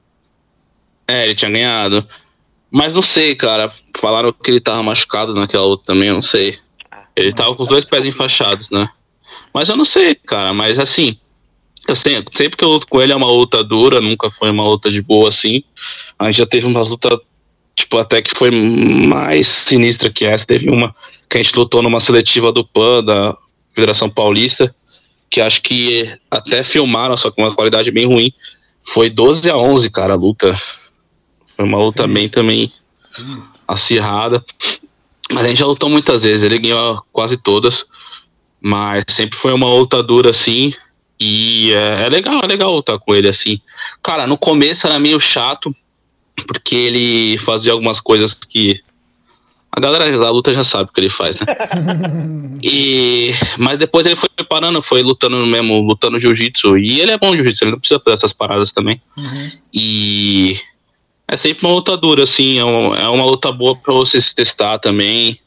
É, 1.07 1.23
ele 1.23 1.35
tinha 1.35 1.49
ganhado. 1.49 2.05
Mas 2.69 2.93
não 2.93 3.01
sei, 3.01 3.33
cara. 3.35 3.73
Falaram 3.97 4.33
que 4.33 4.51
ele 4.51 4.59
tava 4.59 4.83
machucado 4.83 5.33
naquela 5.33 5.65
luta 5.65 5.85
também, 5.85 6.09
eu 6.09 6.15
não 6.15 6.21
sei. 6.21 6.59
Ele 7.15 7.33
tava 7.33 7.55
com 7.55 7.63
os 7.63 7.69
dois 7.69 7.85
pés 7.85 8.03
enfaixados, 8.05 8.69
né? 8.69 8.89
Mas 9.53 9.69
eu 9.69 9.77
não 9.77 9.85
sei, 9.85 10.15
cara. 10.15 10.53
Mas 10.53 10.77
assim, 10.77 11.17
eu 11.87 11.95
sempre, 11.95 12.37
sempre 12.37 12.57
que 12.57 12.63
eu 12.63 12.69
luto 12.69 12.85
com 12.87 13.01
ele 13.01 13.13
é 13.13 13.15
uma 13.15 13.31
luta 13.31 13.63
dura, 13.63 14.01
nunca 14.01 14.29
foi 14.29 14.51
uma 14.51 14.63
luta 14.63 14.91
de 14.91 15.01
boa 15.01 15.29
assim. 15.29 15.63
A 16.19 16.25
gente 16.25 16.39
já 16.39 16.45
teve 16.45 16.65
umas 16.65 16.89
lutas, 16.89 17.17
tipo, 17.75 17.97
até 17.97 18.21
que 18.21 18.37
foi 18.37 18.51
mais 18.51 19.47
sinistra 19.47 20.11
que 20.11 20.25
essa. 20.25 20.45
Teve 20.45 20.69
uma 20.69 20.93
que 21.29 21.37
a 21.37 21.41
gente 21.41 21.55
lutou 21.55 21.81
numa 21.81 22.01
seletiva 22.01 22.51
do 22.51 22.65
PAN, 22.65 23.03
da 23.03 23.37
Federação 23.73 24.09
Paulista, 24.09 24.73
que 25.29 25.39
acho 25.39 25.61
que 25.61 26.13
até 26.29 26.63
filmaram, 26.63 27.15
só 27.15 27.31
com 27.31 27.41
uma 27.41 27.55
qualidade 27.55 27.89
bem 27.89 28.05
ruim. 28.05 28.33
Foi 28.83 29.09
12 29.09 29.49
a 29.49 29.57
11, 29.57 29.89
cara, 29.89 30.13
a 30.13 30.17
luta. 30.17 30.59
Foi 31.55 31.65
uma 31.65 31.77
luta 31.77 32.05
Sim. 32.05 32.13
bem 32.13 32.29
também 32.29 32.71
Sinistro. 33.03 33.59
acirrada. 33.67 34.45
Mas 35.31 35.45
a 35.45 35.47
gente 35.49 35.59
já 35.59 35.65
lutou 35.65 35.89
muitas 35.89 36.23
vezes, 36.23 36.43
ele 36.43 36.59
ganhou 36.59 37.01
quase 37.11 37.37
todas. 37.37 37.85
Mas 38.59 39.03
sempre 39.09 39.37
foi 39.37 39.53
uma 39.53 39.67
luta 39.67 40.01
dura 40.03 40.31
assim. 40.31 40.73
E 41.19 41.73
é, 41.73 42.05
é 42.05 42.09
legal, 42.09 42.39
é 42.43 42.47
legal 42.47 42.73
lutar 42.73 42.99
com 42.99 43.15
ele 43.15 43.29
assim. 43.29 43.59
Cara, 44.03 44.27
no 44.27 44.37
começo 44.37 44.85
era 44.85 44.99
meio 44.99 45.19
chato, 45.19 45.75
porque 46.47 46.75
ele 46.75 47.37
fazia 47.39 47.71
algumas 47.71 47.99
coisas 47.99 48.33
que. 48.33 48.81
A 49.69 49.79
galera 49.79 50.17
da 50.17 50.31
luta 50.31 50.53
já 50.53 50.63
sabe 50.63 50.89
o 50.89 50.93
que 50.93 51.01
ele 51.01 51.09
faz, 51.09 51.39
né? 51.39 51.45
e, 52.63 53.31
mas 53.59 53.77
depois 53.77 54.07
ele 54.07 54.15
foi 54.15 54.29
parando, 54.49 54.81
foi 54.81 55.03
lutando 55.03 55.45
mesmo, 55.45 55.79
lutando 55.79 56.17
jiu-jitsu. 56.17 56.77
E 56.79 56.99
ele 56.99 57.11
é 57.11 57.17
bom 57.17 57.35
jiu-jitsu, 57.35 57.63
ele 57.63 57.71
não 57.71 57.79
precisa 57.79 57.99
fazer 57.99 58.15
essas 58.15 58.33
paradas 58.33 58.71
também. 58.71 58.99
Uhum. 59.15 59.51
E 59.71 60.57
é 61.27 61.37
sempre 61.37 61.67
uma 61.67 61.75
luta 61.75 61.95
dura, 61.95 62.23
assim, 62.23 62.57
é 62.57 62.63
uma, 62.63 62.97
é 62.97 63.07
uma 63.07 63.25
luta 63.25 63.51
boa 63.51 63.75
pra 63.75 63.93
você 63.93 64.19
se 64.19 64.33
testar 64.33 64.79
também, 64.79 65.39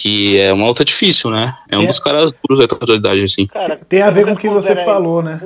que 0.00 0.38
é 0.38 0.52
uma 0.52 0.66
luta 0.68 0.84
difícil, 0.84 1.28
né? 1.28 1.56
É 1.68 1.76
um 1.76 1.82
É. 1.82 1.86
dos 1.88 1.98
caras 1.98 2.32
duros 2.48 2.64
da 2.64 2.72
atualidade, 2.72 3.22
assim. 3.24 3.46
Cara, 3.48 3.76
Tem 3.88 4.00
a 4.00 4.10
ver 4.10 4.24
com 4.26 4.32
o 4.32 4.36
que 4.36 4.48
você 4.48 4.76
falou, 4.84 5.22
né? 5.22 5.42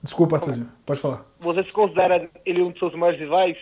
Desculpa, 0.00 0.36
Arthurzinho. 0.36 0.68
Pode 0.84 1.00
falar. 1.00 1.26
Você 1.40 1.64
se 1.64 1.72
considera 1.72 2.28
ele 2.44 2.62
um 2.62 2.70
dos 2.70 2.78
seus 2.78 2.94
maiores 2.94 3.18
rivais? 3.18 3.56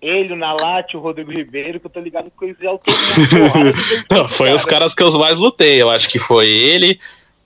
Ele, 0.00 0.32
o 0.32 0.36
Nalate, 0.36 0.96
o 0.96 1.00
Rodrigo 1.00 1.30
Ribeiro, 1.30 1.78
que 1.78 1.86
eu 1.86 1.90
tô 1.90 2.00
ligado 2.00 2.30
que 2.38 2.44
eles 2.44 2.56
já 2.60 2.70
Não, 4.10 4.28
foi 4.28 4.52
os 4.52 4.64
caras 4.64 4.94
que 4.94 5.02
eu 5.02 5.10
mais 5.18 5.36
lutei, 5.36 5.80
eu 5.80 5.90
acho 5.90 6.08
que 6.08 6.18
foi 6.18 6.46
ele, 6.48 6.98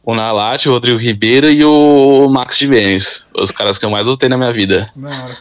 o 0.04 0.14
Nalate, 0.14 0.68
o 0.68 0.72
Rodrigo 0.72 0.98
Ribeiro 0.98 1.50
e 1.50 1.64
o 1.64 2.28
Max 2.28 2.58
de 2.58 2.66
Vênus. 2.66 3.24
Os 3.34 3.50
caras 3.50 3.78
que 3.78 3.84
eu 3.84 3.90
mais 3.90 4.06
lutei 4.06 4.28
na 4.28 4.36
minha 4.36 4.52
vida. 4.52 4.90
Na 4.94 5.24
hora. 5.24 5.36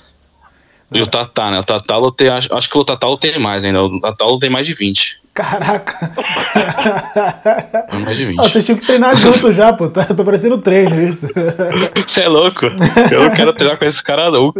E 0.92 1.02
o 1.02 1.08
Tatá, 1.08 1.52
né? 1.52 1.60
O 1.60 1.64
Tatá 1.64 1.98
lutei, 1.98 2.30
acho, 2.30 2.52
acho 2.54 2.70
que 2.70 2.78
o 2.78 2.84
Tatá 2.86 3.08
lutei 3.08 3.38
mais 3.38 3.64
ainda. 3.64 3.84
O 3.84 4.00
Tatá 4.02 4.26
lutei 4.26 4.50
mais 4.50 4.66
de 4.66 4.74
20. 4.74 5.20
Caraca! 5.40 6.12
mais 8.04 8.18
de 8.18 8.26
20. 8.26 8.40
Ah, 8.40 8.44
vocês 8.44 8.66
tinham 8.66 8.78
que 8.78 8.86
treinar 8.86 9.16
junto 9.16 9.52
já, 9.54 9.72
pô. 9.72 9.88
Tá, 9.88 10.04
tô 10.04 10.26
parecendo 10.26 10.58
treino 10.58 11.02
isso. 11.02 11.28
Você 12.06 12.22
é 12.22 12.28
louco? 12.28 12.66
Eu 13.10 13.24
não 13.24 13.32
quero 13.32 13.54
treinar 13.54 13.78
com 13.78 13.86
esse 13.86 14.04
cara 14.04 14.30
nunca. 14.30 14.60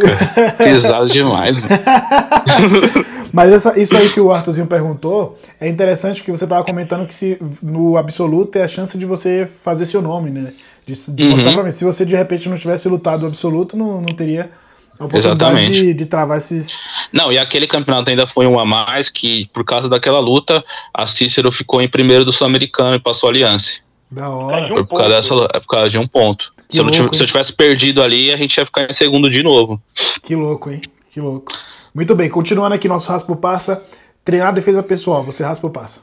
Pesado 0.56 1.06
demais. 1.10 1.58
Mano. 1.60 1.68
Mas 3.32 3.52
essa, 3.52 3.78
isso 3.78 3.96
aí 3.96 4.08
que 4.10 4.20
o 4.20 4.32
Arthurzinho 4.32 4.66
perguntou 4.66 5.38
é 5.60 5.68
interessante 5.68 6.20
porque 6.20 6.32
você 6.32 6.46
tava 6.46 6.64
comentando 6.64 7.06
que 7.06 7.14
se 7.14 7.38
no 7.62 7.96
absoluto 7.96 8.56
é 8.56 8.62
a 8.64 8.68
chance 8.68 8.96
de 8.98 9.04
você 9.04 9.46
fazer 9.62 9.84
seu 9.86 10.00
nome, 10.02 10.30
né? 10.30 10.52
De, 10.86 10.94
de 11.14 11.22
Uhum. 11.24 11.30
mostrar 11.32 11.52
pra 11.52 11.62
mim. 11.62 11.70
Se 11.70 11.84
você 11.84 12.04
de 12.06 12.16
repente 12.16 12.48
não 12.48 12.56
tivesse 12.56 12.88
lutado 12.88 13.24
o 13.24 13.26
absoluto, 13.26 13.76
não, 13.76 14.00
não 14.00 14.14
teria 14.14 14.50
a 14.98 15.04
oportunidade 15.04 15.70
de, 15.70 15.94
de 15.94 16.06
travar 16.06 16.38
esses. 16.38 16.80
Não, 17.12 17.32
e 17.32 17.38
aquele 17.38 17.66
campeonato 17.66 18.10
ainda 18.10 18.26
foi 18.26 18.46
um 18.46 18.58
a 18.58 18.64
mais 18.64 19.10
que, 19.10 19.48
por 19.52 19.64
causa 19.64 19.88
daquela 19.88 20.20
luta, 20.20 20.64
a 20.94 21.06
Cícero 21.06 21.50
ficou 21.50 21.80
em 21.80 21.88
primeiro 21.88 22.24
do 22.24 22.32
Sul-Americano 22.32 22.96
e 22.96 23.00
passou 23.00 23.28
a 23.28 23.32
aliança. 23.32 23.80
Da 24.10 24.28
hora. 24.28 24.66
de 24.66 24.72
um 24.72 24.76
Foi 24.76 24.84
por 24.84 24.98
causa, 24.98 25.16
dessa, 25.16 25.34
é 25.54 25.60
por 25.60 25.68
causa 25.68 25.88
de 25.88 25.98
um 25.98 26.06
ponto. 26.06 26.52
Se 26.68 26.78
eu, 26.78 26.84
louco, 26.84 27.14
se 27.14 27.22
eu 27.22 27.26
tivesse 27.26 27.52
perdido 27.52 28.02
ali, 28.02 28.32
a 28.32 28.36
gente 28.36 28.56
ia 28.56 28.66
ficar 28.66 28.88
em 28.88 28.92
segundo 28.92 29.28
de 29.28 29.42
novo. 29.42 29.80
Que 30.22 30.34
louco, 30.36 30.70
hein? 30.70 30.82
Que 31.10 31.20
louco. 31.20 31.52
Muito 31.94 32.14
bem, 32.14 32.28
continuando 32.28 32.74
aqui 32.74 32.86
nosso 32.86 33.08
raspa 33.08 33.32
ou 33.32 33.36
passa. 33.38 33.82
Treinar 34.24 34.52
defesa 34.52 34.82
pessoal, 34.82 35.24
você 35.24 35.42
raspa 35.42 35.66
ou 35.66 35.72
passa? 35.72 36.02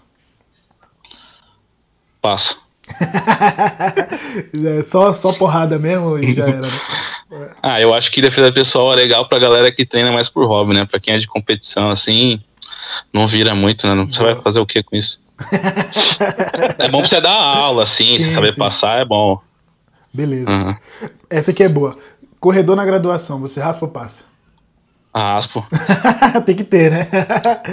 Passa. 2.22 2.58
É 4.78 4.82
só, 4.82 5.12
só 5.12 5.34
porrada 5.34 5.78
mesmo 5.78 6.18
e 6.18 6.34
já 6.34 6.46
era. 6.46 6.58
Ah, 7.62 7.82
eu 7.82 7.94
acho 7.94 8.12
que 8.12 8.22
defesa 8.22 8.52
pessoal 8.52 8.94
é 8.94 8.96
legal 8.96 9.28
pra 9.28 9.40
galera 9.40 9.72
que 9.72 9.86
treina 9.86 10.12
mais 10.12 10.30
por 10.30 10.48
hobby, 10.48 10.74
né? 10.74 10.86
Pra 10.86 11.00
quem 11.00 11.14
é 11.14 11.18
de 11.18 11.28
competição, 11.28 11.90
assim, 11.90 12.40
não 13.12 13.28
vira 13.28 13.54
muito, 13.54 13.86
né? 13.88 14.08
Você 14.12 14.24
vai 14.24 14.36
fazer 14.36 14.60
o 14.60 14.66
que 14.66 14.82
com 14.82 14.96
isso? 14.96 15.20
é 16.80 16.88
bom 16.88 17.00
pra 17.00 17.08
você 17.08 17.22
dar 17.22 17.36
aula, 17.36 17.84
assim, 17.84 18.18
Sim, 18.18 18.32
saber 18.32 18.54
sim. 18.54 18.60
passar 18.60 19.00
é 19.00 19.06
bom. 19.06 19.40
Beleza. 20.14 20.52
Uhum. 20.52 20.76
Essa 21.30 21.52
aqui 21.52 21.64
é 21.64 21.70
boa. 21.70 21.98
Corredor 22.40 22.76
na 22.76 22.86
graduação, 22.86 23.40
você 23.40 23.60
raspa 23.60 23.86
ou 23.86 23.92
passa? 23.92 24.26
Raspo, 25.18 25.66
Tem 26.46 26.56
que 26.56 26.64
ter, 26.64 26.92
né? 26.92 27.08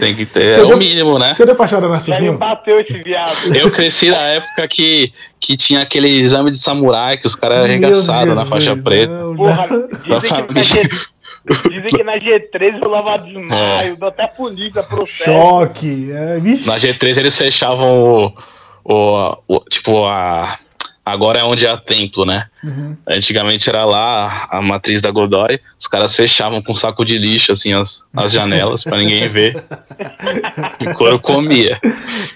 tem 0.01 0.15
que 0.15 0.25
ter. 0.27 0.55
Você 0.55 0.61
É 0.63 0.67
deu- 0.67 0.77
o 0.77 0.79
mínimo, 0.79 1.19
né? 1.19 1.35
Você 1.35 1.45
deu 1.47 1.55
fachada 1.55 1.87
no 1.87 1.95
Arthurzinho? 1.95 2.39
bateu 2.39 2.81
esse 2.81 2.93
viado. 3.03 3.37
Eu 3.55 3.71
cresci 3.71 4.11
na 4.11 4.21
época 4.21 4.67
que, 4.69 5.13
que 5.41 5.57
tinha 5.57 5.81
aquele 5.81 6.09
exame 6.09 6.51
de 6.51 6.59
samurai 6.59 7.17
que 7.17 7.27
os 7.27 7.35
caras 7.37 7.65
arregaçaram 7.65 8.35
na 8.35 8.45
faixa 8.45 8.77
preta. 8.77 9.13
não, 9.13 9.37
Porra, 9.37 9.67
não. 9.71 9.89
dizem 10.19 10.33
que, 10.47 10.55
na 10.55 10.63
G... 10.63 10.83
dizem 11.69 11.91
que 11.91 12.03
na 12.05 12.15
G13 12.19 12.83
rolava 12.85 13.19
desmaio, 13.19 13.97
deu 13.99 14.09
até 14.09 14.27
polícia 14.27 14.83
processo. 14.83 15.25
Choque. 15.31 16.11
É. 16.13 16.39
Na 16.67 16.79
G3 16.79 17.17
eles 17.19 17.37
fechavam 17.37 18.03
o, 18.05 18.33
o, 18.85 19.37
o- 19.49 19.61
Tipo, 19.69 20.07
a. 20.07 20.59
Agora 21.07 21.41
é 21.41 21.45
onde 21.45 21.67
é 21.67 21.71
a 21.71 21.77
templo, 21.77 22.25
né? 22.25 22.45
Uhum. 22.63 22.97
Antigamente 23.07 23.69
era 23.69 23.85
lá 23.85 24.47
a 24.51 24.63
matriz 24.63 25.03
da 25.03 25.11
Godoy, 25.11 25.61
os 25.79 25.87
caras 25.87 26.17
fechavam 26.17 26.63
com 26.63 26.73
um 26.73 26.77
saco 26.77 27.05
de 27.05 27.19
lixo, 27.19 27.53
assim, 27.53 27.75
as, 27.75 28.03
as 28.17 28.33
janelas, 28.33 28.83
pra 28.83 28.97
ninguém 28.97 29.29
ver. 29.29 29.63
E 30.81 30.95
couro 30.95 31.19
comia. 31.19 31.79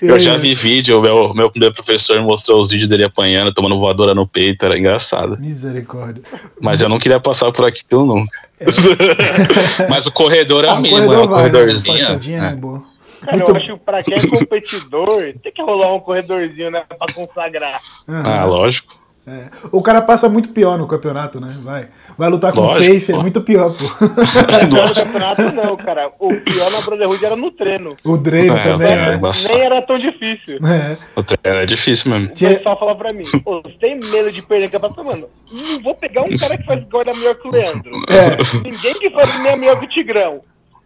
Eu 0.02 0.20
já 0.20 0.36
vi 0.36 0.54
vídeo, 0.54 1.00
meu, 1.00 1.32
meu 1.32 1.50
primeiro 1.50 1.74
professor 1.74 2.20
mostrou 2.20 2.60
os 2.60 2.70
vídeos 2.70 2.90
dele 2.90 3.04
apanhando, 3.04 3.54
tomando 3.54 3.78
voadora 3.78 4.14
no 4.14 4.26
peito, 4.26 4.66
era 4.66 4.78
engraçado. 4.78 5.40
Misericórdia. 5.40 6.22
Mas 6.60 6.82
eu 6.82 6.90
não 6.90 6.98
queria 6.98 7.18
passar 7.18 7.50
por 7.50 7.66
aquilo 7.66 8.04
nunca. 8.04 8.38
Mas 9.88 10.06
o 10.06 10.12
corredor 10.12 10.64
é 10.64 10.68
Ah, 10.68 10.74
o 10.74 10.78
o 10.78 10.82
mínimo, 10.82 11.04
é 11.04 11.06
corredor 11.06 11.26
uma 11.26 11.36
vai, 11.36 11.50
né? 11.50 11.74
Fachadinha, 11.74 12.40
né? 12.42 12.52
É. 12.52 12.54
Boa. 12.54 12.82
Cara, 13.20 13.36
Muito- 13.36 13.50
eu 13.50 13.56
acho 13.56 13.66
que 13.78 13.84
pra 13.84 14.02
quem 14.02 14.14
é 14.14 14.26
competidor, 14.26 15.06
tem 15.42 15.52
que 15.52 15.62
rolar 15.62 15.92
um 15.94 16.00
corredorzinho, 16.00 16.70
né? 16.70 16.84
Pra 16.98 17.12
consagrar. 17.12 17.80
Aham. 18.08 18.22
Ah, 18.40 18.44
lógico. 18.44 18.96
É. 19.30 19.48
O 19.70 19.82
cara 19.82 20.00
passa 20.00 20.26
muito 20.26 20.48
pior 20.54 20.78
no 20.78 20.86
campeonato, 20.88 21.38
né? 21.38 21.58
Vai, 21.62 21.88
vai 22.16 22.30
lutar 22.30 22.50
com 22.50 22.62
Lógico, 22.62 22.94
safe, 22.94 23.12
é 23.12 23.14
pô. 23.14 23.20
muito 23.20 23.42
pior, 23.42 23.76
pô. 23.76 23.84
No 24.88 24.94
campeonato 24.94 25.42
não, 25.52 25.76
cara. 25.76 26.08
O 26.18 26.28
pior 26.40 26.70
na 26.70 26.80
Brotherhood 26.80 27.22
era 27.22 27.36
no 27.36 27.50
treino. 27.50 27.94
O 28.06 28.16
treino 28.16 28.56
É, 28.56 28.62
também, 28.62 28.90
é, 28.90 28.96
né? 28.96 29.14
embaçado. 29.16 29.52
Nem 29.54 29.62
era 29.66 29.82
tão 29.82 29.98
difícil. 29.98 30.56
É. 30.66 30.96
O 31.14 31.22
treino 31.22 31.58
é 31.60 31.66
difícil 31.66 32.10
mesmo. 32.10 32.28
O 32.28 32.32
Tinha- 32.32 32.54
pessoal 32.54 32.74
fala 32.76 32.94
pra 32.94 33.12
mim, 33.12 33.24
"Ô, 33.44 33.60
você 33.60 33.76
tem 33.78 34.00
medo 34.00 34.32
de 34.32 34.40
perder 34.40 34.70
campeonato? 34.70 35.04
Mano, 35.04 35.28
não 35.52 35.82
vou 35.82 35.94
pegar 35.94 36.22
um 36.22 36.34
cara 36.38 36.56
que 36.56 36.64
faz 36.64 36.88
guarda 36.88 37.12
melhor 37.12 37.34
que 37.34 37.48
o 37.48 37.50
Leandro. 37.52 37.90
É. 38.08 38.66
Ninguém 38.70 38.94
que 38.94 39.10
faz 39.10 39.40
meia 39.42 39.56
melhor 39.58 39.78
que 39.78 39.84
o 39.84 39.88
Tigrão. 39.90 40.40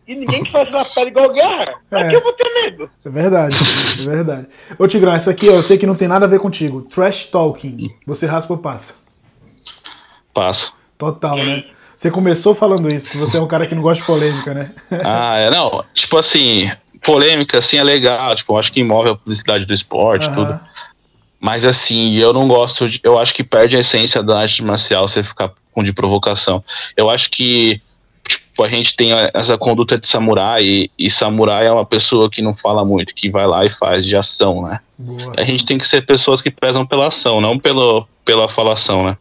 E 0.06 0.14
ninguém 0.16 0.42
que 0.42 0.50
faz 0.50 0.70
na 0.70 0.84
pele 0.84 1.10
igual 1.10 1.30
o 1.30 1.32
Guerra. 1.32 1.74
Pra 1.88 2.00
É. 2.00 2.08
que 2.10 2.16
eu 2.16 2.20
vou 2.22 2.32
ter 2.32 2.50
medo? 2.52 2.90
É 3.04 3.08
verdade, 3.08 3.56
é 4.00 4.04
verdade. 4.04 4.46
Ô 4.78 4.86
Tigrão, 4.88 5.12
essa 5.14 5.30
aqui 5.30 5.48
ó, 5.48 5.52
eu 5.54 5.62
sei 5.62 5.78
que 5.78 5.86
não 5.86 5.94
tem 5.94 6.08
nada 6.08 6.26
a 6.26 6.28
ver 6.28 6.40
contigo. 6.40 6.82
Trash 6.82 7.26
talking. 7.26 7.88
Você 8.06 8.26
raspa 8.26 8.52
ou 8.54 8.58
passa? 8.58 8.94
Passa. 10.34 10.72
Total, 10.98 11.36
né? 11.36 11.64
Você 11.96 12.10
começou 12.10 12.54
falando 12.54 12.90
isso, 12.92 13.10
que 13.10 13.16
você 13.18 13.36
é 13.36 13.40
um 13.40 13.46
cara 13.46 13.66
que 13.66 13.74
não 13.74 13.82
gosta 13.82 14.00
de 14.00 14.06
polêmica, 14.06 14.52
né? 14.52 14.72
Ah, 15.04 15.36
é, 15.38 15.50
não, 15.50 15.84
tipo 15.94 16.16
assim, 16.18 16.68
polêmica 17.04 17.58
assim 17.58 17.76
é 17.76 17.84
legal, 17.84 18.34
tipo, 18.34 18.52
eu 18.52 18.58
acho 18.58 18.72
que 18.72 18.82
move 18.82 19.10
a 19.10 19.14
publicidade 19.14 19.64
do 19.64 19.72
esporte, 19.74 20.26
Aham. 20.26 20.34
tudo. 20.34 20.60
Mas 21.38 21.64
assim, 21.64 22.14
eu 22.16 22.32
não 22.32 22.48
gosto 22.48 22.88
de, 22.88 23.00
eu 23.04 23.18
acho 23.18 23.32
que 23.34 23.44
perde 23.44 23.76
a 23.76 23.80
essência 23.80 24.22
da 24.22 24.40
arte 24.40 24.62
marcial 24.64 25.06
você 25.06 25.22
ficar 25.22 25.52
com 25.72 25.82
de 25.82 25.92
provocação. 25.92 26.62
Eu 26.96 27.08
acho 27.10 27.30
que 27.30 27.80
tipo, 28.52 28.62
a 28.62 28.68
gente 28.68 28.94
tem 28.94 29.10
essa 29.34 29.56
conduta 29.56 29.98
de 29.98 30.06
samurai 30.06 30.62
e, 30.62 30.90
e 30.98 31.10
samurai 31.10 31.66
é 31.66 31.72
uma 31.72 31.86
pessoa 31.86 32.30
que 32.30 32.42
não 32.42 32.54
fala 32.54 32.84
muito, 32.84 33.14
que 33.14 33.30
vai 33.30 33.46
lá 33.46 33.64
e 33.64 33.70
faz 33.70 34.04
de 34.04 34.14
ação, 34.14 34.62
né? 34.62 34.78
Boa. 34.98 35.32
A 35.36 35.44
gente 35.44 35.64
tem 35.64 35.78
que 35.78 35.88
ser 35.88 36.02
pessoas 36.02 36.42
que 36.42 36.50
prezam 36.50 36.86
pela 36.86 37.08
ação, 37.08 37.40
não 37.40 37.58
pelo, 37.58 38.06
pela 38.24 38.48
falação, 38.48 39.06
né? 39.06 39.16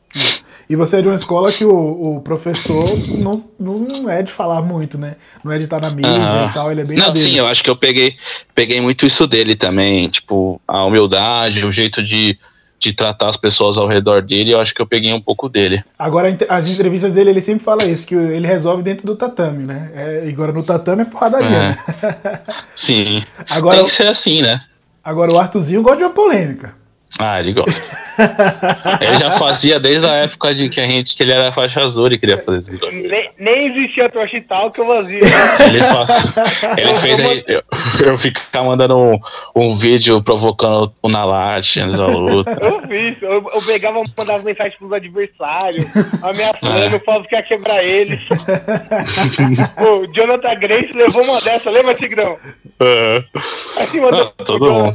E 0.70 0.76
você 0.76 0.98
é 0.98 1.02
de 1.02 1.08
uma 1.08 1.16
escola 1.16 1.52
que 1.52 1.66
o, 1.66 2.18
o 2.18 2.22
professor 2.22 2.98
não, 3.08 3.36
não 3.60 4.10
é 4.10 4.22
de 4.22 4.32
falar 4.32 4.62
muito, 4.62 4.98
né? 4.98 5.16
Não 5.44 5.52
é 5.52 5.58
de 5.58 5.66
estar 5.66 5.82
na 5.82 5.90
mídia 5.90 6.10
Aham. 6.10 6.50
e 6.50 6.54
tal, 6.54 6.72
ele 6.72 6.82
é 6.82 6.86
bem 6.86 6.98
Não, 6.98 7.16
sim, 7.16 7.38
eu 7.38 7.48
acho 7.48 7.64
que 7.64 7.70
eu 7.70 7.76
peguei, 7.76 8.16
peguei 8.54 8.80
muito 8.80 9.06
isso 9.06 9.28
dele 9.28 9.56
também, 9.56 10.08
tipo, 10.08 10.62
a 10.68 10.84
humildade, 10.86 11.66
o 11.66 11.72
jeito 11.72 12.04
de, 12.04 12.38
de 12.82 12.94
tratar 12.94 13.30
as 13.30 13.38
pessoas 13.38 13.78
ao 13.78 13.88
redor 13.88 14.24
dele, 14.24 14.52
eu 14.52 14.60
acho 14.60 14.74
que 14.74 14.82
eu 14.82 14.88
peguei 14.88 15.14
um 15.14 15.22
pouco 15.22 15.48
dele. 15.48 15.84
Agora, 15.98 16.36
as 16.50 16.68
entrevistas 16.68 17.14
dele, 17.14 17.30
ele 17.30 17.40
sempre 17.42 17.64
fala 17.64 17.84
isso, 17.86 18.08
que 18.08 18.16
ele 18.16 18.48
resolve 18.48 18.82
dentro 18.82 19.06
do 19.06 19.16
tatame, 19.16 19.66
né? 19.66 19.92
É, 19.94 20.24
e 20.26 20.30
agora 20.30 20.52
no 20.52 20.64
tatame 20.64 21.04
é 21.04 21.06
porradaria, 21.06 21.48
É. 21.48 21.52
né? 21.70 21.78
Sim. 22.76 23.22
Agora- 23.50 23.78
Tem 23.78 23.86
que 23.86 23.92
ser 23.94 24.08
assim, 24.08 24.42
né? 24.42 24.62
Agora 25.04 25.32
o 25.32 25.38
Arthurzinho 25.40 25.82
gosta 25.82 25.98
de 26.00 26.04
uma 26.04 26.10
polêmica. 26.14 26.74
Ah, 27.20 27.40
ele 27.40 27.54
gosta. 27.54 27.98
ele 29.02 29.16
já 29.20 29.32
fazia 29.32 29.80
desde 29.80 30.06
a 30.06 30.12
época 30.14 30.54
de 30.56 30.70
que 30.70 30.80
a 30.80 30.84
gente, 30.88 31.16
que 31.16 31.24
ele 31.24 31.32
era 31.34 31.52
faixa 31.52 31.84
azul 31.84 32.08
e 32.08 32.18
queria 32.18 32.38
fazer. 32.38 32.80
Nem, 32.92 33.30
nem 33.38 33.68
existia 33.68 34.10
trash 34.10 34.32
tal 34.48 34.72
que 34.72 34.80
eu 34.82 34.88
fazia. 34.88 35.20
Ele, 35.20 35.82
fa- 35.84 36.76
ele 36.78 36.96
fez 37.00 37.20
aí, 37.20 37.44
eu, 37.48 37.64
eu 38.06 38.18
ficar 38.18 38.64
mandando 38.64 38.98
um, 38.98 39.20
um 39.56 39.76
vídeo 39.78 40.22
provocando 40.24 40.92
o 41.02 41.10
Nalat 41.10 41.78
antes 41.80 41.98
da 41.98 42.08
luta. 42.08 42.58
Eu 42.62 42.82
fiz. 42.88 43.22
Eu, 43.22 43.50
eu 43.54 43.62
pegava, 43.66 44.02
mandava 44.18 44.44
mensagem 44.44 44.78
pros 44.78 44.94
adversários, 44.94 45.86
ameaçando, 46.24 46.96
É. 46.96 47.00
falando 47.00 47.28
que 47.28 47.36
ia 47.36 47.44
quebrar 47.44 47.84
eles. 47.84 48.22
Pô, 49.78 50.00
o 50.02 50.08
Jonathan 50.14 50.56
Grace 50.60 50.94
levou 50.94 51.24
uma 51.24 51.42
dessa, 51.42 51.70
lembra, 51.70 51.96
Tigrão? 51.96 52.38
É. 52.80 53.24
Assim, 53.78 54.00
mandou 54.00 54.34
Ah, 54.38 54.44
todo 54.44 54.72
mundo. 54.74 54.92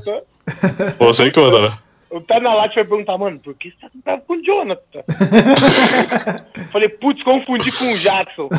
Você 1.01 1.31
que 1.31 1.41
mandou, 1.41 1.63
né? 1.63 1.79
O 2.17 2.21
Tanalat 2.23 2.75
vai 2.75 2.85
perguntar, 2.85 3.19
mano, 3.19 3.39
por 3.39 3.55
que 3.55 3.71
você 3.71 3.87
tá 4.03 4.19
com 4.19 4.33
o 4.35 4.43
Jonathan? 4.43 5.03
Falei, 6.73 6.89
putz, 6.89 7.23
confundi 7.23 7.71
com 7.73 7.93
o 7.93 7.99
Jackson. 7.99 8.49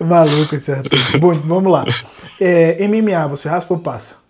Maluco 0.00 0.54
esse 0.54 0.72
Arthur. 0.72 1.18
Bom, 1.18 1.34
vamos 1.34 1.70
lá. 1.72 1.84
É, 2.40 2.86
MMA, 2.88 3.26
você 3.28 3.46
raspa 3.48 3.74
ou 3.74 3.80
passa? 3.80 4.24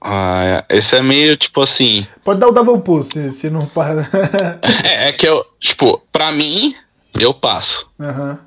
Ah, 0.00 0.64
é. 0.70 0.76
esse 0.78 0.96
é 0.96 1.02
meio 1.02 1.36
tipo 1.36 1.60
assim. 1.60 2.06
Pode 2.24 2.38
dar 2.40 2.48
o 2.48 2.52
double 2.52 2.80
pull 2.80 3.02
se, 3.02 3.32
se 3.32 3.50
não 3.50 3.66
para. 3.66 4.08
É, 4.84 5.08
é 5.08 5.12
que 5.12 5.28
eu, 5.28 5.44
tipo, 5.60 6.00
pra 6.12 6.30
mim, 6.32 6.74
eu 7.18 7.34
passo. 7.34 7.90
Aham, 8.00 8.38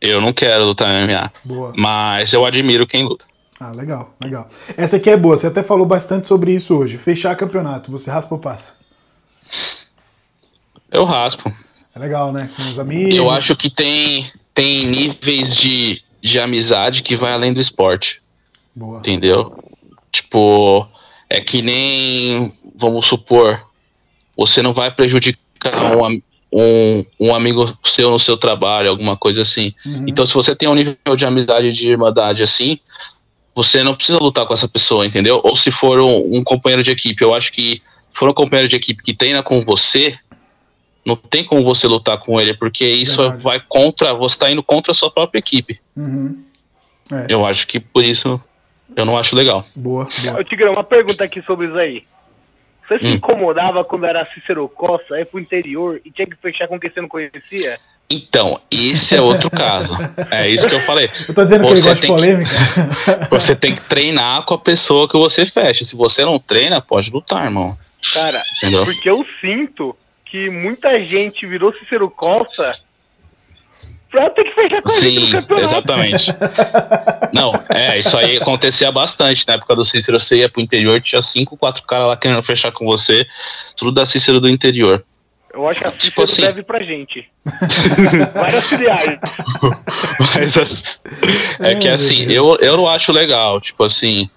Eu 0.00 0.20
não 0.20 0.32
quero 0.32 0.64
lutar 0.64 0.88
MMA. 0.92 1.32
boa. 1.44 1.72
Mas 1.76 2.32
eu 2.32 2.44
admiro 2.44 2.86
quem 2.86 3.04
luta. 3.04 3.24
Ah, 3.62 3.70
legal, 3.76 4.12
legal. 4.20 4.48
Essa 4.76 4.96
aqui 4.96 5.08
é 5.08 5.16
boa, 5.16 5.36
você 5.36 5.46
até 5.46 5.62
falou 5.62 5.86
bastante 5.86 6.26
sobre 6.26 6.52
isso 6.52 6.76
hoje. 6.76 6.98
Fechar 6.98 7.36
campeonato, 7.36 7.92
você 7.92 8.10
raspa 8.10 8.34
ou 8.34 8.40
passa? 8.40 8.80
Eu 10.90 11.04
raspo. 11.04 11.54
É 11.94 11.98
legal, 12.00 12.32
né? 12.32 12.50
Com 12.56 12.70
os 12.72 12.78
amigos. 12.80 13.14
Eu 13.14 13.30
acho 13.30 13.54
que 13.54 13.70
tem, 13.70 14.28
tem 14.52 14.84
níveis 14.86 15.54
de, 15.54 16.02
de 16.20 16.40
amizade 16.40 17.04
que 17.04 17.14
vai 17.14 17.32
além 17.32 17.52
do 17.52 17.60
esporte. 17.60 18.20
Boa. 18.74 18.98
Entendeu? 18.98 19.56
Tipo, 20.10 20.88
é 21.30 21.40
que 21.40 21.62
nem, 21.62 22.50
vamos 22.74 23.06
supor, 23.06 23.64
você 24.36 24.60
não 24.60 24.72
vai 24.72 24.90
prejudicar 24.90 25.96
um, 25.96 26.20
um, 26.52 27.04
um 27.20 27.32
amigo 27.32 27.78
seu 27.84 28.10
no 28.10 28.18
seu 28.18 28.36
trabalho, 28.36 28.90
alguma 28.90 29.16
coisa 29.16 29.42
assim. 29.42 29.72
Uhum. 29.86 30.04
Então, 30.08 30.26
se 30.26 30.34
você 30.34 30.56
tem 30.56 30.68
um 30.68 30.74
nível 30.74 30.96
de 31.16 31.24
amizade, 31.24 31.72
de 31.72 31.88
irmandade 31.88 32.42
assim, 32.42 32.80
você 33.54 33.82
não 33.82 33.94
precisa 33.94 34.18
lutar 34.18 34.46
com 34.46 34.54
essa 34.54 34.68
pessoa, 34.68 35.04
entendeu? 35.04 35.40
Ou 35.42 35.56
se 35.56 35.70
for 35.70 36.00
um, 36.00 36.38
um 36.38 36.44
companheiro 36.44 36.82
de 36.82 36.90
equipe, 36.90 37.22
eu 37.22 37.34
acho 37.34 37.52
que 37.52 37.82
se 38.12 38.18
for 38.18 38.28
um 38.28 38.34
companheiro 38.34 38.68
de 38.68 38.76
equipe 38.76 39.02
que 39.02 39.14
treina 39.14 39.42
com 39.42 39.64
você, 39.64 40.18
não 41.04 41.16
tem 41.16 41.44
como 41.44 41.62
você 41.62 41.86
lutar 41.86 42.18
com 42.18 42.40
ele, 42.40 42.54
porque 42.54 42.86
isso 42.86 43.18
Verdade. 43.18 43.42
vai 43.42 43.60
contra, 43.68 44.14
você 44.14 44.36
está 44.36 44.50
indo 44.50 44.62
contra 44.62 44.92
a 44.92 44.94
sua 44.94 45.10
própria 45.10 45.38
equipe. 45.38 45.80
Uhum. 45.96 46.42
É. 47.10 47.26
Eu 47.28 47.44
acho 47.44 47.66
que 47.66 47.78
por 47.78 48.04
isso 48.04 48.40
eu 48.96 49.04
não 49.04 49.18
acho 49.18 49.34
legal. 49.34 49.66
Boa. 49.74 50.08
boa. 50.22 50.44
Tigrão, 50.44 50.72
uma 50.72 50.84
pergunta 50.84 51.24
aqui 51.24 51.42
sobre 51.42 51.66
isso 51.66 51.76
aí. 51.76 52.04
Você 52.86 52.98
se 52.98 53.06
hum. 53.06 53.16
incomodava 53.16 53.84
quando 53.84 54.06
era 54.06 54.26
Cícero 54.32 54.68
Costa, 54.68 55.14
aí 55.14 55.24
pro 55.24 55.40
interior 55.40 56.00
e 56.04 56.10
tinha 56.10 56.26
que 56.26 56.36
fechar 56.36 56.68
com 56.68 56.78
quem 56.78 56.90
você 56.90 57.00
não 57.00 57.08
conhecia? 57.08 57.78
Então, 58.12 58.60
esse 58.70 59.16
é 59.16 59.20
outro 59.20 59.48
caso. 59.50 59.96
É 60.30 60.48
isso 60.48 60.68
que 60.68 60.74
eu 60.74 60.82
falei. 60.82 61.10
Eu 61.26 61.34
tô 61.34 61.42
dizendo 61.42 61.62
você 61.62 61.68
que 61.68 61.78
ele 61.78 61.88
gosta 61.88 62.00
de 62.00 62.06
polêmica. 62.06 62.50
Que, 62.54 63.30
você 63.30 63.56
tem 63.56 63.74
que 63.74 63.80
treinar 63.80 64.42
com 64.44 64.54
a 64.54 64.58
pessoa 64.58 65.08
que 65.08 65.16
você 65.16 65.46
fecha. 65.46 65.84
Se 65.84 65.96
você 65.96 66.24
não 66.24 66.38
treina, 66.38 66.80
pode 66.80 67.10
lutar, 67.10 67.44
irmão. 67.44 67.76
Cara, 68.12 68.42
Entendeu? 68.58 68.84
porque 68.84 69.08
eu 69.08 69.24
sinto 69.40 69.96
que 70.26 70.50
muita 70.50 70.98
gente 71.00 71.46
virou 71.46 71.72
Cícero 71.72 72.10
Costa 72.10 72.76
pra 74.10 74.28
ter 74.28 74.44
que 74.44 74.54
fechar 74.54 74.82
com 74.82 74.88
Sim, 74.90 75.30
exatamente. 75.62 76.26
Não, 77.32 77.52
é, 77.70 77.98
isso 77.98 78.16
aí 78.16 78.36
acontecia 78.36 78.92
bastante. 78.92 79.46
Na 79.48 79.54
época 79.54 79.74
do 79.74 79.84
Cícero, 79.84 80.20
você 80.20 80.38
ia 80.38 80.48
pro 80.48 80.60
interior, 80.60 81.00
tinha 81.00 81.22
cinco, 81.22 81.56
quatro 81.56 81.82
caras 81.84 82.08
lá 82.08 82.16
querendo 82.16 82.42
fechar 82.42 82.70
com 82.72 82.84
você, 82.84 83.26
tudo 83.76 83.92
da 83.92 84.04
Cícero 84.04 84.38
do 84.38 84.48
interior. 84.48 85.04
Eu 85.52 85.68
acho 85.68 85.80
que 85.80 85.86
a 85.86 85.90
tipo 85.90 86.22
assim, 86.22 86.42
deve 86.42 86.62
pra 86.62 86.82
gente. 86.82 87.28
Várias 88.34 88.64
filiais. 88.64 89.18
Mas 90.34 91.00
é 91.60 91.74
que 91.74 91.88
assim, 91.88 92.22
eu, 92.22 92.56
eu 92.56 92.76
não 92.76 92.88
acho 92.88 93.12
legal, 93.12 93.60
tipo 93.60 93.84
assim, 93.84 94.28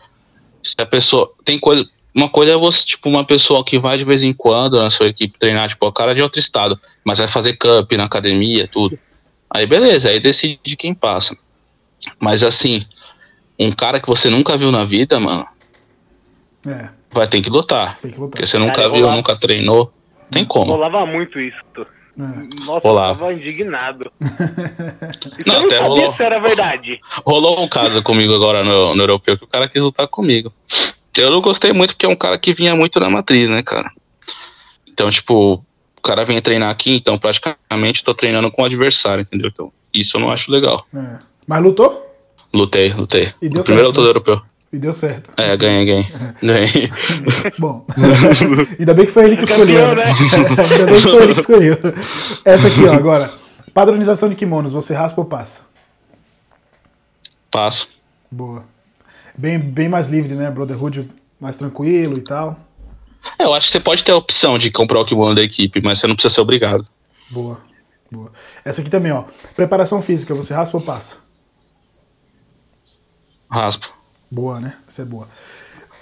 se 0.64 0.76
a 0.78 0.86
pessoa. 0.86 1.32
Tem 1.44 1.58
coisa. 1.60 1.88
Uma 2.14 2.30
coisa 2.30 2.54
é 2.54 2.56
você, 2.56 2.86
tipo, 2.86 3.10
uma 3.10 3.26
pessoa 3.26 3.64
que 3.64 3.78
vai 3.78 3.98
de 3.98 4.06
vez 4.06 4.24
em 4.24 4.32
quando 4.32 4.82
na 4.82 4.90
sua 4.90 5.08
equipe 5.08 5.38
treinar, 5.38 5.68
tipo, 5.68 5.86
o 5.86 5.92
cara 5.92 6.16
de 6.16 6.22
outro 6.22 6.40
estado, 6.40 6.80
mas 7.04 7.20
vai 7.20 7.28
fazer 7.28 7.58
camp 7.58 7.92
na 7.92 8.06
academia, 8.06 8.70
tudo. 8.70 8.98
Aí 9.50 9.66
beleza, 9.66 10.10
aí 10.10 10.20
decide 10.20 10.76
quem 10.78 10.94
passa. 10.94 11.38
Mas 12.20 12.42
assim, 12.42 12.86
um 13.60 13.72
cara 13.72 14.00
que 14.00 14.08
você 14.08 14.30
nunca 14.30 14.58
viu 14.58 14.72
na 14.72 14.86
vida, 14.86 15.20
mano, 15.20 15.46
é. 16.66 16.90
vai 17.12 17.28
ter 17.28 17.42
que 17.42 17.50
lutar. 17.50 17.98
Tem 18.00 18.12
que 18.12 18.18
lutar. 18.18 18.32
Porque 18.32 18.48
você 18.48 18.58
nunca 18.58 18.76
cara, 18.76 18.94
viu, 18.94 19.12
nunca 19.12 19.36
treinou. 19.36 19.92
Tem 20.32 20.46
como. 20.46 20.72
Rolava 20.72 21.06
muito 21.06 21.40
isso. 21.40 21.58
É. 21.78 22.66
Nossa, 22.66 22.88
Rolava. 22.88 23.14
eu 23.14 23.20
tava 23.20 23.34
indignado. 23.34 24.12
não, 25.46 25.54
eu 25.54 25.62
não 25.62 25.66
até 25.68 25.80
rolou, 25.80 26.14
se 26.14 26.24
era 26.24 26.40
verdade. 26.40 27.00
Rolou 27.26 27.64
um 27.64 27.70
caso 27.70 28.02
comigo 28.02 28.34
agora 28.34 28.64
no, 28.64 28.96
no 28.96 29.04
europeu 29.04 29.38
que 29.38 29.44
o 29.44 29.48
cara 29.48 29.68
quis 29.68 29.84
lutar 29.84 30.08
comigo. 30.08 30.52
Eu 31.16 31.32
não 31.32 31.42
gostei 31.42 31.72
muito 31.72 31.94
porque 31.94 32.06
é 32.06 32.10
um 32.10 32.16
cara 32.16 32.38
que 32.38 32.54
vinha 32.54 32.76
muito 32.76 33.00
na 33.00 33.10
matriz, 33.10 33.50
né, 33.50 33.64
cara? 33.64 33.90
Então, 34.88 35.10
tipo, 35.10 35.64
o 35.98 36.02
cara 36.02 36.26
vem 36.26 36.42
treinar 36.42 36.70
aqui, 36.70 36.96
então 36.96 37.18
praticamente 37.18 38.04
tô 38.04 38.14
treinando 38.14 38.52
com 38.52 38.62
o 38.62 38.66
adversário, 38.66 39.22
entendeu? 39.22 39.50
Então, 39.54 39.72
isso 39.94 40.18
eu 40.18 40.22
não 40.22 40.32
acho 40.32 40.52
legal. 40.52 40.86
É. 40.94 41.20
Mas 41.48 41.64
lutou? 41.64 42.06
Lutei, 42.54 42.94
lutei. 42.94 43.34
E 43.42 43.50
deu 43.50 43.64
primeiro 43.64 43.90
certo, 43.90 44.02
né? 44.02 44.08
europeu. 44.08 44.42
E 44.76 44.80
deu 44.80 44.94
certo. 44.94 45.32
É, 45.38 45.56
ganhei, 45.56 45.86
ganhei. 45.86 46.08
ganhei. 46.42 46.92
Bom, 47.58 47.86
ainda 48.78 48.94
bem 48.94 49.06
que 49.06 49.12
foi 49.12 49.26
ele 49.26 49.38
que 49.38 49.44
escolheu. 49.44 49.96
Né? 49.96 50.04
ainda 50.12 50.86
bem 50.86 51.02
que 51.02 51.10
foi 51.10 51.24
ele 51.24 51.34
que 51.34 51.40
escolheu. 51.40 51.78
Essa 52.44 52.68
aqui, 52.68 52.84
ó, 52.86 52.94
agora. 52.94 53.34
Padronização 53.74 54.30
de 54.30 54.36
kimonos, 54.36 54.72
você 54.72 54.94
raspa 54.94 55.22
ou 55.22 55.26
passa? 55.26 55.64
Passo. 57.50 57.88
Boa 58.32 58.76
bem, 59.38 59.60
bem 59.60 59.90
mais 59.90 60.10
livre, 60.10 60.36
né? 60.36 60.50
Brotherhood 60.50 61.08
mais 61.40 61.56
tranquilo 61.56 62.18
e 62.18 62.22
tal. 62.22 62.58
É, 63.38 63.44
eu 63.44 63.54
acho 63.54 63.68
que 63.68 63.74
você 63.74 63.80
pode 63.80 64.04
ter 64.04 64.12
a 64.12 64.18
opção 64.18 64.58
de 64.58 64.72
comprar 64.72 65.00
o 65.00 65.06
kimono 65.06 65.36
da 65.36 65.42
equipe, 65.42 65.82
mas 65.82 66.00
você 66.00 66.08
não 66.08 66.16
precisa 66.16 66.34
ser 66.34 66.42
obrigado. 66.42 66.88
Boa, 67.30 67.60
boa. 68.12 68.32
Essa 68.64 68.82
aqui 68.82 68.90
também, 68.90 69.12
ó. 69.12 69.26
Preparação 69.56 70.02
física, 70.02 70.34
você 70.34 70.54
raspa 70.54 70.78
ou 70.78 70.84
passa? 70.84 71.18
Raspo. 73.50 73.95
Boa, 74.36 74.60
né? 74.60 74.74
Essa 74.86 75.04
é 75.04 75.06
boa. 75.06 75.30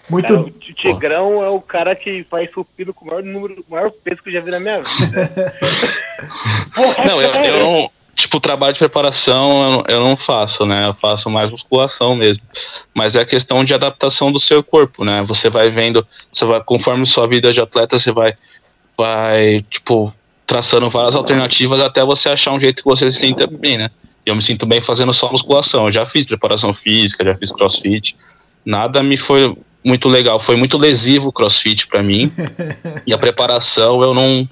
Muito. 0.10 0.28
Cara, 0.28 0.42
o 0.42 0.50
Tigrão 0.50 1.44
é 1.44 1.50
o 1.50 1.62
cara 1.62 1.96
que 1.96 2.24
faz 2.24 2.50
supino 2.50 2.92
com 2.92 3.06
o 3.06 3.08
maior 3.08 3.24
número, 3.24 3.64
maior 3.70 3.92
peso 3.92 4.24
que 4.24 4.30
eu 4.30 4.34
já 4.34 4.42
vi 4.42 4.50
na 4.50 4.60
minha 4.60 4.82
vida. 4.82 5.56
não, 7.06 7.22
eu, 7.22 7.30
eu 7.30 7.60
não 7.60 7.92
tipo, 8.16 8.40
trabalho 8.40 8.74
de 8.74 8.80
preparação 8.80 9.64
eu 9.64 9.72
não, 9.72 9.84
eu 9.88 10.00
não 10.00 10.18
faço, 10.18 10.66
né? 10.66 10.88
Eu 10.88 10.96
faço 10.96 11.30
mais 11.30 11.52
musculação 11.52 12.16
mesmo. 12.16 12.44
Mas 12.92 13.16
é 13.16 13.22
a 13.22 13.26
questão 13.26 13.64
de 13.64 13.72
adaptação 13.72 14.32
do 14.32 14.40
seu 14.40 14.64
corpo, 14.64 15.06
né? 15.06 15.24
Você 15.28 15.48
vai 15.48 15.70
vendo, 15.70 16.06
você 16.32 16.44
vai, 16.44 16.62
conforme 16.64 17.06
sua 17.06 17.28
vida 17.28 17.54
de 17.54 17.62
atleta, 17.62 18.00
você 18.00 18.12
vai, 18.12 18.34
vai, 18.98 19.64
tipo, 19.70 20.12
traçando 20.48 20.90
várias 20.90 21.14
alternativas 21.14 21.80
até 21.80 22.04
você 22.04 22.30
achar 22.30 22.52
um 22.52 22.60
jeito 22.60 22.82
que 22.82 22.90
você 22.90 23.12
se 23.12 23.20
sinta 23.20 23.46
bem, 23.46 23.78
né? 23.78 23.92
E 24.26 24.30
eu 24.30 24.36
me 24.36 24.42
sinto 24.42 24.66
bem 24.66 24.82
fazendo 24.82 25.14
só 25.14 25.32
musculação. 25.32 25.86
Eu 25.86 25.92
já 25.92 26.06
fiz 26.06 26.26
preparação 26.26 26.74
física, 26.74 27.24
já 27.24 27.36
fiz 27.36 27.52
crossfit. 27.52 28.16
Nada 28.66 29.04
me 29.04 29.18
foi 29.18 29.56
muito 29.84 30.08
legal. 30.08 30.40
Foi 30.40 30.56
muito 30.56 30.78
lesivo 30.78 31.30
o 31.30 31.32
crossfit 31.32 31.88
para 31.88 32.02
mim. 32.02 32.32
e 33.06 33.14
a 33.14 33.18
preparação 33.18 34.02
eu 34.02 34.14
não, 34.14 34.48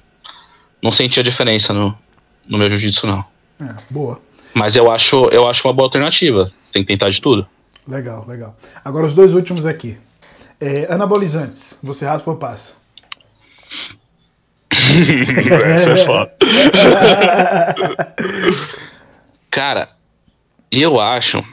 não 0.82 0.92
sentia 0.92 1.22
diferença 1.22 1.72
no, 1.72 1.96
no 2.46 2.58
meu 2.58 2.68
jiu-jitsu, 2.68 3.06
não. 3.06 3.24
É, 3.60 3.74
boa. 3.88 4.20
Mas 4.54 4.76
eu 4.76 4.90
acho, 4.90 5.24
eu 5.26 5.48
acho 5.48 5.66
uma 5.66 5.72
boa 5.72 5.86
alternativa. 5.86 6.50
Tem 6.70 6.82
que 6.82 6.88
tentar 6.88 7.10
de 7.10 7.20
tudo. 7.20 7.46
Legal, 7.88 8.24
legal. 8.28 8.56
Agora 8.84 9.06
os 9.06 9.14
dois 9.14 9.34
últimos 9.34 9.66
aqui. 9.66 9.98
É, 10.60 10.86
anabolizantes, 10.92 11.80
você 11.82 12.04
raspa 12.04 12.30
ou 12.30 12.36
passa? 12.36 12.74
Essa 14.72 15.90
é 15.90 16.06
foda. 16.06 16.30
Cara, 19.52 19.86
eu 20.70 20.98
acho. 20.98 21.44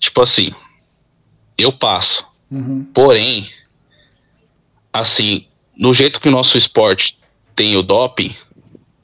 Tipo 0.00 0.20
assim, 0.20 0.50
eu 1.56 1.72
passo. 1.72 2.26
Uhum. 2.50 2.84
Porém, 2.92 3.48
assim, 4.92 5.46
no 5.78 5.94
jeito 5.94 6.20
que 6.20 6.28
o 6.28 6.32
nosso 6.32 6.58
esporte 6.58 7.16
tem 7.54 7.76
o 7.76 7.82
doping, 7.82 8.34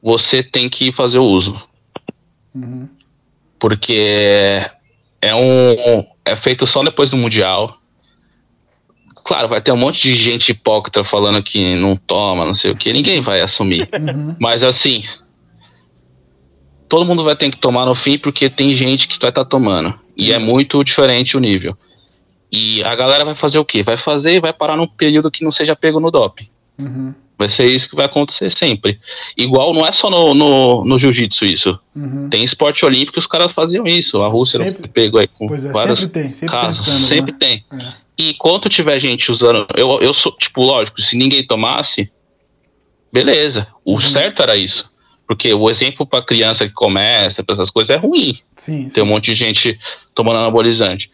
você 0.02 0.42
tem 0.42 0.68
que 0.68 0.90
fazer 0.90 1.18
o 1.18 1.24
uso. 1.24 1.62
Uhum. 2.52 2.88
Porque 3.60 4.60
é 5.22 5.34
um. 5.36 6.04
É 6.24 6.34
feito 6.34 6.66
só 6.66 6.82
depois 6.82 7.10
do 7.10 7.16
Mundial. 7.16 7.78
Claro, 9.24 9.46
vai 9.46 9.60
ter 9.60 9.70
um 9.70 9.76
monte 9.76 10.02
de 10.02 10.16
gente 10.16 10.50
hipócrita 10.50 11.04
falando 11.04 11.40
que 11.44 11.76
não 11.76 11.94
toma, 11.94 12.44
não 12.44 12.54
sei 12.54 12.72
o 12.72 12.76
que. 12.76 12.92
Ninguém 12.92 13.20
vai 13.20 13.40
assumir. 13.40 13.88
Uhum. 13.92 14.34
Mas 14.40 14.64
assim. 14.64 15.04
Todo 16.88 17.04
mundo 17.04 17.22
vai 17.22 17.36
ter 17.36 17.50
que 17.50 17.58
tomar 17.58 17.84
no 17.84 17.94
fim 17.94 18.18
porque 18.18 18.48
tem 18.48 18.74
gente 18.74 19.06
que 19.06 19.18
vai 19.20 19.30
estar 19.30 19.44
tá 19.44 19.50
tomando. 19.50 19.94
E 20.16 20.32
é 20.32 20.38
muito 20.38 20.82
diferente 20.82 21.36
o 21.36 21.40
nível. 21.40 21.76
E 22.50 22.82
a 22.82 22.94
galera 22.94 23.24
vai 23.24 23.34
fazer 23.34 23.58
o 23.58 23.64
quê? 23.64 23.82
Vai 23.82 23.98
fazer 23.98 24.36
e 24.36 24.40
vai 24.40 24.52
parar 24.52 24.76
num 24.76 24.86
período 24.86 25.30
que 25.30 25.44
não 25.44 25.52
seja 25.52 25.76
pego 25.76 26.00
no 26.00 26.10
DOP. 26.10 26.48
Uhum. 26.78 27.14
Vai 27.38 27.48
ser 27.48 27.66
isso 27.66 27.88
que 27.88 27.94
vai 27.94 28.06
acontecer 28.06 28.50
sempre. 28.50 28.98
Igual 29.36 29.72
não 29.72 29.86
é 29.86 29.92
só 29.92 30.10
no, 30.10 30.34
no, 30.34 30.84
no 30.84 30.98
jiu-jitsu 30.98 31.44
isso. 31.44 31.78
Uhum. 31.94 32.28
Tem 32.28 32.42
esporte 32.42 32.84
olímpico 32.84 33.12
que 33.12 33.18
os 33.20 33.28
caras 33.28 33.52
faziam 33.52 33.86
isso. 33.86 34.20
A 34.22 34.26
Rússia 34.26 34.58
sempre, 34.58 34.88
pegou 34.88 35.20
aí 35.20 35.28
com 35.28 35.46
pois 35.46 35.64
é, 35.64 35.70
vários 35.70 36.00
sempre 36.00 36.22
tem, 36.22 36.32
sempre 36.32 36.58
casos. 36.58 36.86
Tem 36.86 36.98
sempre 36.98 37.32
né? 37.32 37.38
tem. 37.38 37.64
É. 37.80 37.92
E 38.18 38.30
enquanto 38.30 38.68
tiver 38.68 38.98
gente 38.98 39.30
usando. 39.30 39.68
Eu, 39.76 40.00
eu 40.00 40.12
sou, 40.12 40.32
tipo, 40.32 40.64
lógico, 40.64 41.00
se 41.00 41.16
ninguém 41.16 41.46
tomasse, 41.46 42.10
beleza. 43.12 43.68
O 43.84 43.94
uhum. 43.94 44.00
certo 44.00 44.42
era 44.42 44.56
isso. 44.56 44.90
Porque 45.28 45.52
o 45.52 45.68
exemplo 45.68 46.06
para 46.06 46.24
criança 46.24 46.66
que 46.66 46.72
começa, 46.72 47.44
para 47.44 47.54
essas 47.54 47.70
coisas, 47.70 47.94
é 47.94 47.98
ruim. 47.98 48.38
Sim, 48.56 48.84
Tem 48.84 48.90
sim. 48.90 49.00
um 49.02 49.06
monte 49.06 49.26
de 49.26 49.34
gente 49.34 49.78
tomando 50.14 50.38
anabolizante. 50.38 51.10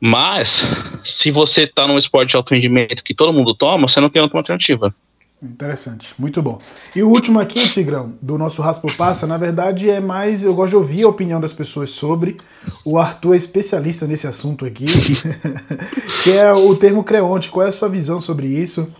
Mas, 0.00 0.64
se 1.04 1.30
você 1.30 1.64
tá 1.64 1.86
num 1.86 1.96
esporte 1.96 2.30
de 2.30 2.36
alto 2.36 2.52
rendimento 2.52 3.02
que 3.02 3.14
todo 3.14 3.32
mundo 3.32 3.54
toma, 3.54 3.88
você 3.88 4.00
não 4.00 4.08
tem 4.08 4.20
outra 4.20 4.38
alternativa. 4.38 4.92
Interessante, 5.40 6.12
muito 6.18 6.42
bom. 6.42 6.60
E 6.96 7.02
o 7.02 7.08
último 7.08 7.38
aqui, 7.38 7.68
Tigrão, 7.68 8.12
do 8.20 8.36
nosso 8.36 8.60
Raspo 8.60 8.92
Passa, 8.96 9.24
na 9.24 9.36
verdade 9.36 9.88
é 9.88 10.00
mais. 10.00 10.44
Eu 10.44 10.52
gosto 10.52 10.70
de 10.70 10.76
ouvir 10.76 11.04
a 11.04 11.08
opinião 11.08 11.40
das 11.40 11.52
pessoas 11.52 11.90
sobre. 11.90 12.38
O 12.84 12.98
Arthur 12.98 13.34
é 13.34 13.36
especialista 13.36 14.04
nesse 14.04 14.26
assunto 14.26 14.66
aqui, 14.66 14.86
que 16.24 16.32
é 16.32 16.52
o 16.52 16.74
termo 16.74 17.04
creonte. 17.04 17.50
Qual 17.50 17.64
é 17.64 17.68
a 17.68 17.72
sua 17.72 17.88
visão 17.88 18.20
sobre 18.20 18.48
isso? 18.48 18.92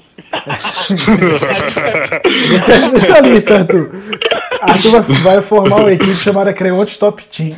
Você 2.51 2.73
é 2.73 2.77
especialista, 2.77 3.59
Arthur. 3.59 3.91
Arthur 4.61 5.03
vai, 5.23 5.41
formar 5.43 5.77
uma 5.77 5.93
equipe 5.93 6.17
chamada 6.17 6.53
Creonte 6.53 6.99
Top 6.99 7.23
Team. 7.25 7.57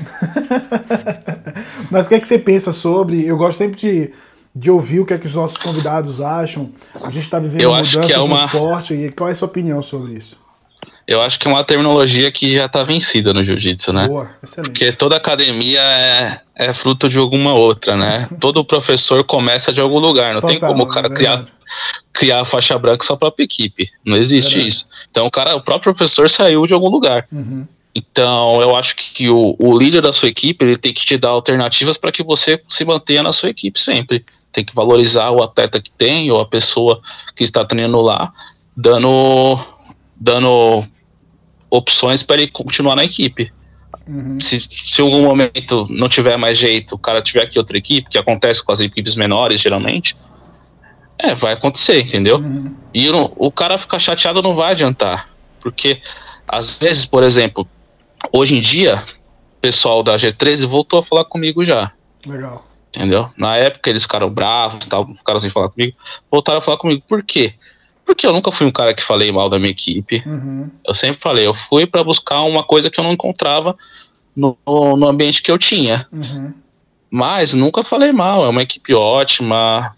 Mas 1.90 2.06
o 2.06 2.08
que 2.08 2.14
é 2.16 2.20
que 2.20 2.28
você 2.28 2.38
pensa 2.38 2.72
sobre? 2.72 3.26
Eu 3.26 3.36
gosto 3.36 3.58
sempre 3.58 3.78
de 3.78 4.12
de 4.52 4.68
ouvir 4.68 4.98
o 4.98 5.06
que 5.06 5.14
é 5.14 5.18
que 5.18 5.26
os 5.26 5.34
nossos 5.36 5.56
convidados 5.56 6.20
acham. 6.20 6.72
A 7.00 7.08
gente 7.08 7.22
está 7.22 7.38
vivendo 7.38 7.62
eu 7.62 7.70
mudanças 7.70 8.11
é 8.11 8.18
uma... 8.18 8.40
no 8.40 8.46
esporte 8.46 8.94
e 8.94 9.12
qual 9.12 9.28
é 9.28 9.32
a 9.32 9.34
sua 9.36 9.46
opinião 9.46 9.80
sobre 9.80 10.14
isso? 10.14 10.36
eu 11.11 11.20
acho 11.20 11.40
que 11.40 11.48
é 11.48 11.50
uma 11.50 11.64
terminologia 11.64 12.30
que 12.30 12.54
já 12.54 12.68
tá 12.68 12.84
vencida 12.84 13.34
no 13.34 13.44
jiu-jitsu, 13.44 13.92
né? 13.92 14.06
Boa, 14.06 14.30
excelente. 14.40 14.70
Porque 14.70 14.92
toda 14.92 15.16
academia 15.16 15.80
é, 15.80 16.40
é 16.54 16.72
fruto 16.72 17.08
de 17.08 17.18
alguma 17.18 17.52
outra, 17.52 17.96
né? 17.96 18.28
Todo 18.38 18.64
professor 18.64 19.24
começa 19.24 19.72
de 19.72 19.80
algum 19.80 19.98
lugar. 19.98 20.34
Não 20.34 20.40
Total, 20.40 20.50
tem 20.56 20.61
como 20.61 20.84
o 20.84 20.86
cara 20.86 21.08
é 21.08 21.11
criar. 21.11 21.46
Criar 22.12 22.42
a 22.42 22.44
faixa 22.44 22.78
branca 22.78 23.04
só 23.04 23.16
pra 23.16 23.32
equipe. 23.38 23.88
Não 24.04 24.16
existe 24.16 24.50
Verdade. 24.50 24.68
isso. 24.68 24.86
Então 25.10 25.26
o 25.26 25.30
cara, 25.30 25.56
o 25.56 25.62
próprio 25.62 25.94
professor 25.94 26.28
saiu 26.28 26.66
de 26.66 26.74
algum 26.74 26.88
lugar. 26.88 27.26
Uhum. 27.32 27.66
Então, 27.94 28.60
eu 28.62 28.76
acho 28.76 28.94
que 28.94 29.28
o, 29.28 29.56
o 29.58 29.76
líder 29.76 30.00
da 30.00 30.12
sua 30.12 30.28
equipe 30.28 30.64
ele 30.64 30.76
tem 30.76 30.94
que 30.94 31.04
te 31.04 31.16
dar 31.16 31.30
alternativas 31.30 31.96
para 31.96 32.12
que 32.12 32.22
você 32.22 32.60
se 32.68 32.84
mantenha 32.84 33.22
na 33.22 33.32
sua 33.32 33.50
equipe 33.50 33.80
sempre. 33.80 34.24
Tem 34.52 34.64
que 34.64 34.74
valorizar 34.74 35.30
o 35.30 35.42
atleta 35.42 35.80
que 35.80 35.90
tem 35.90 36.30
ou 36.30 36.40
a 36.40 36.46
pessoa 36.46 37.00
que 37.34 37.42
está 37.42 37.64
treinando 37.64 38.00
lá, 38.00 38.32
dando, 38.76 39.58
dando 40.16 40.84
opções 41.68 42.22
para 42.22 42.40
ele 42.40 42.50
continuar 42.50 42.94
na 42.94 43.04
equipe. 43.04 43.52
Uhum. 44.06 44.40
Se, 44.40 44.60
se 44.60 45.00
em 45.00 45.04
algum 45.04 45.22
momento 45.22 45.86
não 45.88 46.08
tiver 46.08 46.36
mais 46.36 46.58
jeito, 46.58 46.94
o 46.94 46.98
cara 46.98 47.22
tiver 47.22 47.44
aqui 47.44 47.58
outra 47.58 47.76
equipe, 47.76 48.08
que 48.08 48.18
acontece 48.18 48.64
com 48.64 48.72
as 48.72 48.80
equipes 48.80 49.14
menores 49.14 49.60
geralmente, 49.60 50.16
é, 51.22 51.34
vai 51.34 51.52
acontecer, 51.52 52.00
entendeu? 52.00 52.36
Uhum. 52.36 52.74
E 52.94 53.08
o, 53.10 53.32
o 53.36 53.52
cara 53.52 53.78
ficar 53.78 53.98
chateado 53.98 54.42
não 54.42 54.54
vai 54.54 54.72
adiantar. 54.72 55.28
Porque, 55.60 56.00
às 56.48 56.78
vezes, 56.78 57.04
por 57.04 57.22
exemplo, 57.22 57.68
hoje 58.32 58.56
em 58.56 58.60
dia, 58.60 58.96
o 58.96 59.60
pessoal 59.60 60.02
da 60.02 60.16
G13 60.16 60.66
voltou 60.66 60.98
a 60.98 61.02
falar 61.02 61.24
comigo 61.24 61.64
já. 61.64 61.92
Legal. 62.26 62.66
Entendeu? 62.88 63.28
Na 63.36 63.56
época 63.56 63.88
eles 63.88 64.02
ficaram 64.02 64.30
bravos, 64.30 64.88
tal, 64.88 65.06
ficaram 65.14 65.40
sem 65.40 65.50
falar 65.50 65.68
comigo. 65.68 65.96
Voltaram 66.30 66.58
a 66.58 66.62
falar 66.62 66.76
comigo. 66.76 67.02
Por 67.08 67.22
quê? 67.22 67.54
Porque 68.04 68.26
eu 68.26 68.32
nunca 68.32 68.50
fui 68.50 68.66
um 68.66 68.72
cara 68.72 68.92
que 68.92 69.04
falei 69.04 69.30
mal 69.30 69.48
da 69.48 69.58
minha 69.58 69.70
equipe. 69.70 70.22
Uhum. 70.26 70.68
Eu 70.84 70.94
sempre 70.94 71.20
falei, 71.20 71.46
eu 71.46 71.54
fui 71.54 71.86
para 71.86 72.02
buscar 72.02 72.40
uma 72.42 72.64
coisa 72.64 72.90
que 72.90 72.98
eu 72.98 73.04
não 73.04 73.12
encontrava 73.12 73.76
no, 74.34 74.56
no 74.66 75.08
ambiente 75.08 75.42
que 75.42 75.50
eu 75.50 75.58
tinha. 75.58 76.08
Uhum. 76.10 76.52
Mas 77.08 77.52
nunca 77.52 77.84
falei 77.84 78.10
mal, 78.10 78.44
é 78.44 78.48
uma 78.48 78.62
equipe 78.62 78.94
ótima, 78.94 79.94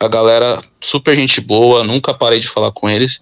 a 0.00 0.08
galera 0.08 0.62
super 0.80 1.16
gente 1.16 1.40
boa, 1.40 1.82
nunca 1.84 2.14
parei 2.14 2.40
de 2.40 2.48
falar 2.48 2.72
com 2.72 2.88
eles. 2.88 3.20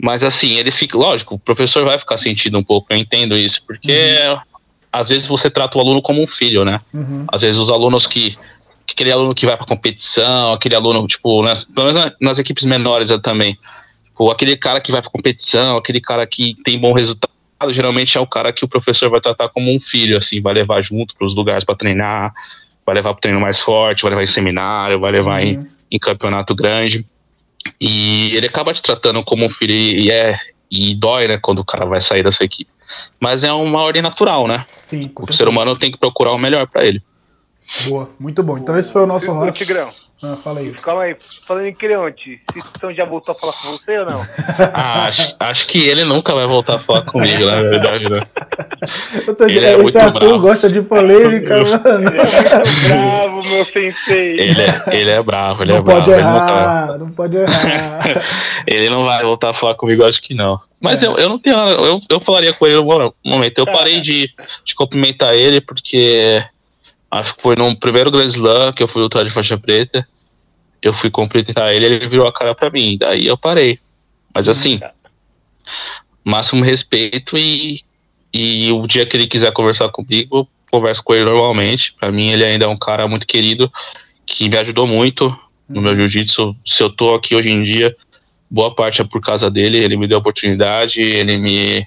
Mas 0.00 0.22
assim, 0.24 0.54
ele 0.54 0.70
fica, 0.72 0.98
lógico, 0.98 1.36
o 1.36 1.38
professor 1.38 1.84
vai 1.84 1.98
ficar 1.98 2.18
sentido 2.18 2.58
um 2.58 2.64
pouco, 2.64 2.88
eu 2.90 2.96
entendo 2.96 3.36
isso, 3.36 3.62
porque 3.66 4.18
às 4.92 5.08
vezes 5.08 5.26
você 5.26 5.48
trata 5.48 5.78
o 5.78 5.80
aluno 5.80 6.02
como 6.02 6.22
um 6.22 6.26
filho, 6.26 6.64
né? 6.64 6.80
Uhum. 6.92 7.24
Às 7.32 7.42
vezes 7.42 7.58
os 7.58 7.70
alunos 7.70 8.06
que. 8.06 8.36
Aquele 8.90 9.10
aluno 9.10 9.34
que 9.34 9.46
vai 9.46 9.56
pra 9.56 9.66
competição, 9.66 10.52
aquele 10.52 10.74
aluno, 10.74 11.06
tipo, 11.08 11.42
nas, 11.42 11.64
pelo 11.64 11.86
menos 11.86 12.04
na- 12.04 12.12
nas 12.20 12.38
equipes 12.38 12.64
menores 12.64 13.08
eu 13.10 13.20
também. 13.20 13.54
Tipo, 14.04 14.30
aquele 14.30 14.56
cara 14.56 14.78
que 14.80 14.92
vai 14.92 15.00
pra 15.00 15.10
competição, 15.10 15.76
aquele 15.78 16.00
cara 16.00 16.24
que 16.26 16.54
tem 16.64 16.78
bom 16.78 16.92
resultado, 16.92 17.32
geralmente 17.70 18.16
é 18.16 18.20
o 18.20 18.26
cara 18.26 18.52
que 18.52 18.64
o 18.64 18.68
professor 18.68 19.08
vai 19.10 19.20
tratar 19.20 19.48
como 19.48 19.74
um 19.74 19.80
filho, 19.80 20.18
assim, 20.18 20.40
vai 20.40 20.52
levar 20.54 20.80
junto 20.82 21.14
pros 21.16 21.34
lugares 21.34 21.64
pra 21.64 21.74
treinar, 21.74 22.28
vai 22.86 22.94
levar 22.94 23.12
pro 23.14 23.22
treino 23.22 23.40
mais 23.40 23.58
forte, 23.58 24.02
vai 24.02 24.10
levar 24.10 24.22
em 24.22 24.26
seminário, 24.28 25.00
vai 25.00 25.10
levar 25.10 25.42
Uhum. 25.42 25.48
em 25.48 25.68
campeonato 25.98 26.54
grande. 26.54 27.04
E 27.80 28.34
ele 28.36 28.46
acaba 28.46 28.72
te 28.74 28.82
tratando 28.82 29.22
como 29.24 29.46
um 29.46 29.50
filho 29.50 29.72
e 29.72 30.10
é 30.10 30.38
e 30.70 30.94
dói, 30.94 31.28
né, 31.28 31.38
quando 31.40 31.60
o 31.60 31.64
cara 31.64 31.84
vai 31.86 32.00
sair 32.00 32.22
da 32.22 32.32
sua 32.32 32.44
equipe. 32.44 32.70
Mas 33.20 33.44
é 33.44 33.52
uma 33.52 33.80
ordem 33.82 34.02
natural, 34.02 34.46
né? 34.48 34.66
Sim, 34.82 35.04
O 35.14 35.20
certeza. 35.20 35.32
ser 35.38 35.48
humano 35.48 35.78
tem 35.78 35.90
que 35.90 35.98
procurar 35.98 36.32
o 36.32 36.38
melhor 36.38 36.66
pra 36.66 36.84
ele. 36.86 37.00
Boa, 37.86 38.10
muito 38.20 38.42
bom. 38.42 38.58
Então 38.58 38.76
esse 38.78 38.92
foi 38.92 39.02
o 39.02 39.06
nosso 39.06 39.32
rosto. 39.32 39.56
Tigrão, 39.58 39.90
Ah, 40.22 40.36
fala 40.36 40.60
aí. 40.60 40.72
calma 40.74 41.02
aí. 41.02 41.16
Falando 41.48 41.66
em 41.66 41.74
Creonte, 41.74 42.40
Cistão 42.52 42.92
já 42.94 43.04
voltou 43.04 43.34
a 43.34 43.38
falar 43.38 43.52
com 43.54 43.72
você 43.72 43.98
ou 43.98 44.06
não? 44.06 44.20
Ah, 44.74 45.04
acho, 45.06 45.34
acho 45.40 45.66
que 45.66 45.88
ele 45.88 46.04
nunca 46.04 46.34
vai 46.34 46.46
voltar 46.46 46.76
a 46.76 46.78
falar 46.78 47.02
comigo, 47.02 47.44
na 47.46 47.62
verdade, 47.62 48.08
né? 48.08 48.22
Eu 49.26 49.34
tô 49.36 49.44
Ele 49.44 49.54
dizendo, 49.54 49.66
é 49.66 49.72
esse 49.72 49.82
muito 49.82 49.98
Arthur 49.98 50.18
bravo. 50.20 50.38
gosta 50.40 50.68
de 50.68 50.82
polêmica, 50.82 51.56
mano. 51.64 52.08
Ele 52.08 52.18
é 52.18 52.58
muito 52.58 52.88
bravo, 52.88 53.42
meu 53.42 53.64
sensei. 53.64 54.40
Ele 54.40 54.60
é, 54.62 54.82
ele 54.88 55.10
é 55.10 55.22
bravo, 55.22 55.62
ele 55.62 55.72
Não 55.72 55.78
é 55.78 55.82
bravo. 55.82 56.00
pode 56.00 56.10
ele, 56.12 56.22
nunca- 56.22 56.50
errar, 56.50 56.98
não 56.98 57.10
pode 57.10 57.36
errar. 57.38 58.22
ele 58.66 58.90
não 58.90 59.06
vai 59.06 59.22
voltar 59.22 59.50
a 59.50 59.54
falar 59.54 59.74
comigo, 59.74 60.04
acho 60.04 60.20
que 60.22 60.34
não. 60.34 60.60
Mas 60.80 61.02
É. 61.02 61.06
eu, 61.06 61.16
eu 61.16 61.28
não 61.30 61.38
tenho. 61.38 61.56
Eu, 61.58 61.98
eu 62.10 62.20
falaria 62.20 62.52
com 62.52 62.66
ele 62.66 62.76
no 62.76 62.84
momento. 63.24 63.58
Eu 63.58 63.64
Tá. 63.64 63.72
parei 63.72 64.00
de, 64.02 64.28
de 64.64 64.74
cumprimentar 64.74 65.34
ele 65.34 65.60
porque 65.62 66.44
acho 67.20 67.36
que 67.36 67.42
foi 67.42 67.56
no 67.56 67.74
primeiro 67.76 68.10
Grand 68.10 68.26
Slam 68.26 68.72
que 68.72 68.82
eu 68.82 68.88
fui 68.88 69.02
lutar 69.02 69.24
de 69.24 69.30
faixa 69.30 69.56
preta. 69.56 70.06
Eu 70.82 70.92
fui 70.92 71.10
cumprimentar 71.10 71.72
ele, 71.72 71.86
ele 71.86 72.08
virou 72.08 72.26
a 72.26 72.32
cara 72.32 72.54
pra 72.54 72.70
mim. 72.70 72.98
Daí 72.98 73.26
eu 73.26 73.38
parei. 73.38 73.78
Mas 74.34 74.48
assim, 74.48 74.80
máximo 76.24 76.64
respeito 76.64 77.38
e, 77.38 77.80
e 78.32 78.70
o 78.72 78.86
dia 78.86 79.06
que 79.06 79.16
ele 79.16 79.26
quiser 79.26 79.52
conversar 79.52 79.88
comigo, 79.90 80.38
eu 80.38 80.48
converso 80.70 81.02
com 81.02 81.14
ele 81.14 81.24
normalmente. 81.24 81.94
Pra 81.98 82.10
mim, 82.10 82.30
ele 82.30 82.44
ainda 82.44 82.66
é 82.66 82.68
um 82.68 82.78
cara 82.78 83.06
muito 83.06 83.26
querido 83.26 83.72
que 84.26 84.48
me 84.48 84.56
ajudou 84.58 84.86
muito 84.86 85.34
no 85.68 85.80
meu 85.80 85.94
jiu-jitsu. 85.96 86.54
Se 86.66 86.82
eu 86.82 86.90
tô 86.90 87.14
aqui 87.14 87.34
hoje 87.34 87.50
em 87.50 87.62
dia, 87.62 87.96
boa 88.50 88.74
parte 88.74 89.00
é 89.00 89.04
por 89.04 89.20
causa 89.20 89.50
dele. 89.50 89.78
Ele 89.78 89.96
me 89.96 90.06
deu 90.06 90.18
oportunidade, 90.18 91.00
ele 91.00 91.38
me, 91.38 91.86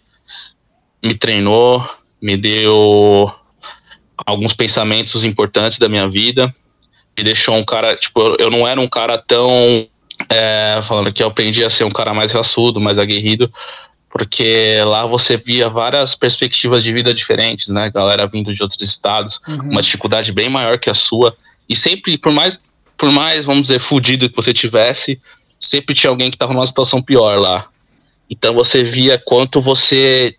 me 1.03 1.15
treinou, 1.15 1.87
me 2.21 2.37
deu 2.37 3.31
alguns 4.25 4.53
pensamentos 4.53 5.23
importantes 5.23 5.77
da 5.77 5.87
minha 5.89 6.09
vida. 6.09 6.53
Me 7.17 7.23
deixou 7.23 7.55
um 7.55 7.65
cara, 7.65 7.95
tipo, 7.95 8.35
eu, 8.39 8.49
não 8.49 8.67
era 8.67 8.79
um 8.79 8.87
cara 8.87 9.17
tão. 9.17 9.87
é, 10.31 10.81
falando 10.87 11.13
que 11.13 11.21
eu 11.21 11.27
aprendi 11.27 11.63
a 11.63 11.69
ser 11.69 11.83
um 11.83 11.91
cara 11.91 12.13
mais 12.13 12.33
raçudo, 12.33 12.79
mais 12.79 12.97
aguerrido, 12.97 13.51
porque 14.09 14.81
lá 14.83 15.05
você 15.05 15.37
via 15.37 15.69
várias 15.69 16.15
perspectivas 16.15 16.83
de 16.83 16.91
vida 16.91 17.13
diferentes, 17.13 17.67
né? 17.69 17.91
Galera 17.91 18.25
vindo 18.27 18.53
de 18.53 18.63
outros 18.63 18.81
estados, 18.81 19.39
Uhum. 19.47 19.69
uma 19.71 19.81
dificuldade 19.81 20.31
bem 20.31 20.49
maior 20.49 20.79
que 20.79 20.89
a 20.89 20.93
sua. 20.95 21.35
E 21.69 21.75
sempre, 21.75 22.17
por 22.17 22.31
mais, 22.31 22.59
por 22.97 23.11
mais, 23.11 23.45
vamos 23.45 23.67
dizer, 23.67 23.79
fudido 23.79 24.27
que 24.29 24.35
você 24.35 24.53
tivesse, 24.53 25.19
sempre 25.59 25.93
tinha 25.93 26.09
alguém 26.09 26.29
que 26.29 26.35
estava 26.35 26.53
numa 26.53 26.65
situação 26.65 27.01
pior 27.01 27.37
lá. 27.37 27.67
Então 28.29 28.53
você 28.55 28.83
via 28.83 29.21
quanto 29.23 29.61
você 29.61 30.35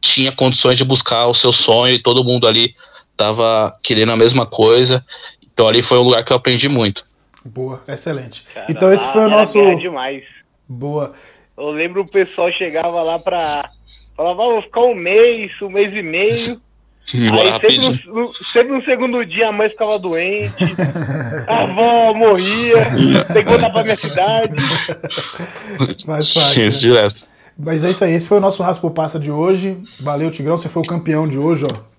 tinha 0.00 0.30
condições 0.32 0.76
de 0.76 0.84
buscar 0.84 1.26
o 1.26 1.34
seu 1.34 1.52
sonho 1.52 1.94
e 1.94 1.98
todo 1.98 2.24
mundo 2.24 2.46
ali 2.46 2.74
tava 3.22 3.76
querendo 3.82 4.12
a 4.12 4.16
mesma 4.16 4.44
coisa. 4.46 5.04
Então 5.52 5.68
ali 5.68 5.82
foi 5.82 5.98
um 5.98 6.02
lugar 6.02 6.24
que 6.24 6.32
eu 6.32 6.36
aprendi 6.36 6.68
muito. 6.68 7.04
Boa, 7.44 7.80
excelente. 7.88 8.44
Cara, 8.54 8.66
então 8.68 8.92
esse 8.92 9.06
foi 9.12 9.20
o 9.22 9.24
era 9.26 9.36
nosso. 9.36 9.76
demais. 9.76 10.22
Boa. 10.68 11.12
Eu 11.56 11.70
lembro 11.70 12.02
o 12.02 12.08
pessoal 12.08 12.50
chegava 12.52 13.02
lá 13.02 13.18
pra. 13.18 13.70
Falava, 14.16 14.42
ah, 14.42 14.46
vou 14.46 14.62
ficar 14.62 14.80
um 14.82 14.94
mês, 14.94 15.50
um 15.62 15.68
mês 15.70 15.92
e 15.92 16.02
meio. 16.02 16.60
Bora 17.12 17.42
Aí 17.56 17.60
sempre 17.60 17.76
rapidinho. 17.86 18.00
no, 18.06 18.14
no- 18.26 18.32
sempre 18.52 18.72
no 18.72 18.84
segundo 18.84 19.26
dia 19.26 19.48
a 19.48 19.52
mãe 19.52 19.68
ficava 19.68 19.98
doente, 19.98 20.64
a 21.48 21.62
avó 21.64 22.14
morria, 22.14 22.84
tem 23.32 23.44
que 23.44 23.50
voltar 23.50 23.70
pra 23.70 23.82
minha 23.82 23.98
cidade. 23.98 24.54
Mais 26.06 26.28
Tinha 26.28 26.44
fácil. 26.44 26.68
isso 26.68 26.78
né? 26.80 26.88
direto. 26.94 27.24
Mas 27.58 27.84
é 27.84 27.90
isso 27.90 28.04
aí, 28.04 28.12
esse 28.14 28.28
foi 28.28 28.38
o 28.38 28.40
nosso 28.40 28.62
Raspo 28.62 28.90
Passa 28.90 29.18
de 29.18 29.30
hoje. 29.30 29.76
Valeu, 30.00 30.30
Tigrão, 30.30 30.56
você 30.56 30.68
foi 30.68 30.82
o 30.82 30.86
campeão 30.86 31.28
de 31.28 31.38
hoje, 31.38 31.66
ó. 31.70 31.91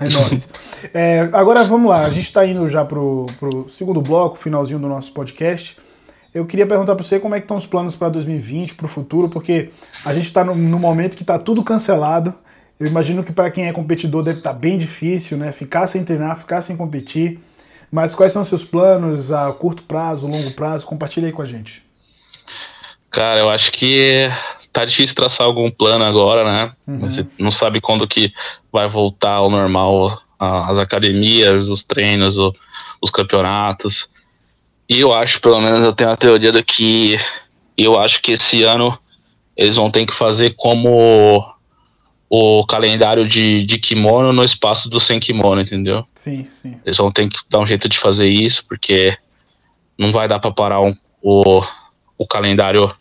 É 0.00 0.08
nóis. 0.08 0.48
É, 0.92 1.28
agora 1.32 1.62
vamos 1.64 1.90
lá, 1.90 2.04
a 2.04 2.10
gente 2.10 2.24
está 2.24 2.44
indo 2.44 2.66
já 2.68 2.84
pro, 2.84 3.26
pro 3.38 3.68
segundo 3.68 4.00
bloco, 4.00 4.36
finalzinho 4.36 4.78
do 4.78 4.88
nosso 4.88 5.12
podcast. 5.12 5.76
Eu 6.34 6.46
queria 6.46 6.66
perguntar 6.66 6.94
para 6.94 7.04
você 7.04 7.20
como 7.20 7.34
é 7.34 7.38
que 7.38 7.44
estão 7.44 7.56
os 7.56 7.66
planos 7.66 7.94
para 7.94 8.08
2020, 8.08 8.74
para 8.74 8.86
o 8.86 8.88
futuro, 8.88 9.28
porque 9.28 9.70
a 10.06 10.14
gente 10.14 10.24
está 10.24 10.42
no, 10.42 10.54
no 10.54 10.78
momento 10.78 11.16
que 11.16 11.22
está 11.22 11.38
tudo 11.38 11.62
cancelado. 11.62 12.34
Eu 12.80 12.86
imagino 12.86 13.22
que 13.22 13.32
para 13.32 13.50
quem 13.50 13.66
é 13.68 13.72
competidor 13.72 14.22
deve 14.22 14.38
estar 14.38 14.54
bem 14.54 14.78
difícil, 14.78 15.36
né? 15.36 15.52
Ficar 15.52 15.86
sem 15.86 16.02
treinar, 16.02 16.36
ficar 16.38 16.62
sem 16.62 16.76
competir. 16.76 17.38
Mas 17.92 18.14
quais 18.14 18.32
são 18.32 18.42
seus 18.42 18.64
planos 18.64 19.30
a 19.30 19.52
curto 19.52 19.82
prazo, 19.82 20.26
longo 20.26 20.50
prazo? 20.52 20.86
Compartilha 20.86 21.26
aí 21.26 21.32
com 21.32 21.42
a 21.42 21.46
gente. 21.46 21.82
Cara, 23.10 23.38
eu 23.38 23.50
acho 23.50 23.70
que 23.70 24.26
tá 24.72 24.84
difícil 24.84 25.14
traçar 25.14 25.46
algum 25.46 25.70
plano 25.70 26.04
agora, 26.04 26.44
né? 26.44 26.72
Você 27.00 27.26
não 27.38 27.50
sabe 27.52 27.80
quando 27.80 28.06
que 28.08 28.32
vai 28.72 28.88
voltar 28.88 29.34
ao 29.34 29.50
normal 29.50 30.20
as 30.38 30.78
academias, 30.78 31.68
os 31.68 31.84
treinos, 31.84 32.36
o- 32.36 32.52
os 33.00 33.10
campeonatos. 33.10 34.08
E 34.88 34.98
eu 35.00 35.12
acho, 35.12 35.40
pelo 35.40 35.60
menos, 35.60 35.80
eu 35.80 35.92
tenho 35.92 36.10
a 36.10 36.16
teoria 36.16 36.50
do 36.50 36.62
que 36.64 37.16
eu 37.76 37.98
acho 37.98 38.20
que 38.20 38.32
esse 38.32 38.62
ano 38.64 38.96
eles 39.56 39.76
vão 39.76 39.90
ter 39.90 40.04
que 40.06 40.12
fazer 40.12 40.54
como 40.56 41.44
o 42.28 42.64
calendário 42.66 43.28
de, 43.28 43.64
de 43.66 43.78
kimono 43.78 44.32
no 44.32 44.42
espaço 44.42 44.88
do 44.88 44.98
sem 44.98 45.20
kimono, 45.20 45.60
entendeu? 45.60 46.04
Sim, 46.14 46.46
sim. 46.50 46.80
Eles 46.84 46.96
vão 46.96 47.12
ter 47.12 47.28
que 47.28 47.38
dar 47.50 47.58
um 47.60 47.66
jeito 47.66 47.88
de 47.88 47.98
fazer 47.98 48.26
isso, 48.28 48.64
porque 48.66 49.16
não 49.98 50.10
vai 50.12 50.26
dar 50.26 50.38
pra 50.40 50.50
parar 50.50 50.80
um- 50.80 50.96
o, 51.22 51.62
o 52.18 52.26
calendário 52.26 52.92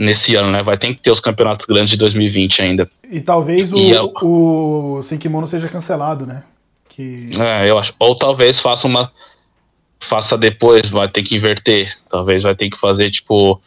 nesse 0.00 0.34
ano, 0.34 0.50
né? 0.50 0.62
Vai 0.62 0.78
ter 0.78 0.94
que 0.94 1.02
ter 1.02 1.10
os 1.10 1.20
campeonatos 1.20 1.66
grandes 1.66 1.90
de 1.90 1.96
2020 1.98 2.62
ainda. 2.62 2.90
E 3.10 3.20
talvez 3.20 3.70
o, 3.72 3.76
E 3.76 3.90
eu- 3.90 4.12
o 4.22 5.02
Sem 5.02 5.18
Kimono 5.18 5.46
seja 5.46 5.68
cancelado, 5.68 6.24
né? 6.26 6.42
Que... 6.88 7.26
É, 7.38 7.68
eu 7.70 7.78
acho. 7.78 7.92
Ou 7.98 8.16
talvez 8.16 8.58
faça 8.58 8.86
uma. 8.86 9.12
Faça 10.02 10.38
depois, 10.38 10.88
vai 10.88 11.08
ter 11.08 11.22
que 11.22 11.36
inverter. 11.36 11.94
Talvez 12.08 12.42
vai 12.42 12.54
ter 12.54 12.70
que 12.70 12.78
fazer, 12.78 13.10
tipo. 13.10 13.60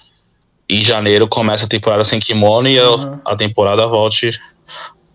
em 0.67 0.83
janeiro 0.83 1.27
começa 1.27 1.65
a 1.65 1.69
temporada 1.69 2.03
sem 2.03 2.19
kimono 2.19 2.67
e 2.67 2.79
Uhum. 2.81 3.19
a, 3.25 3.33
a 3.33 3.35
temporada 3.35 3.85
volte, 3.85 4.31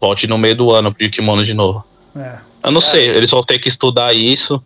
volte 0.01 0.27
no 0.29 0.39
meio 0.39 0.55
do 0.55 0.71
ano 0.71 0.95
de 0.97 1.09
kimono 1.09 1.43
de 1.45 1.53
novo. 1.55 1.83
É. 2.15 2.37
Eu 2.63 2.71
não 2.71 2.81
sei, 2.81 3.09
eles 3.09 3.31
vão 3.31 3.43
ter 3.43 3.59
que 3.59 3.69
estudar 3.69 4.13
isso. 4.15 4.63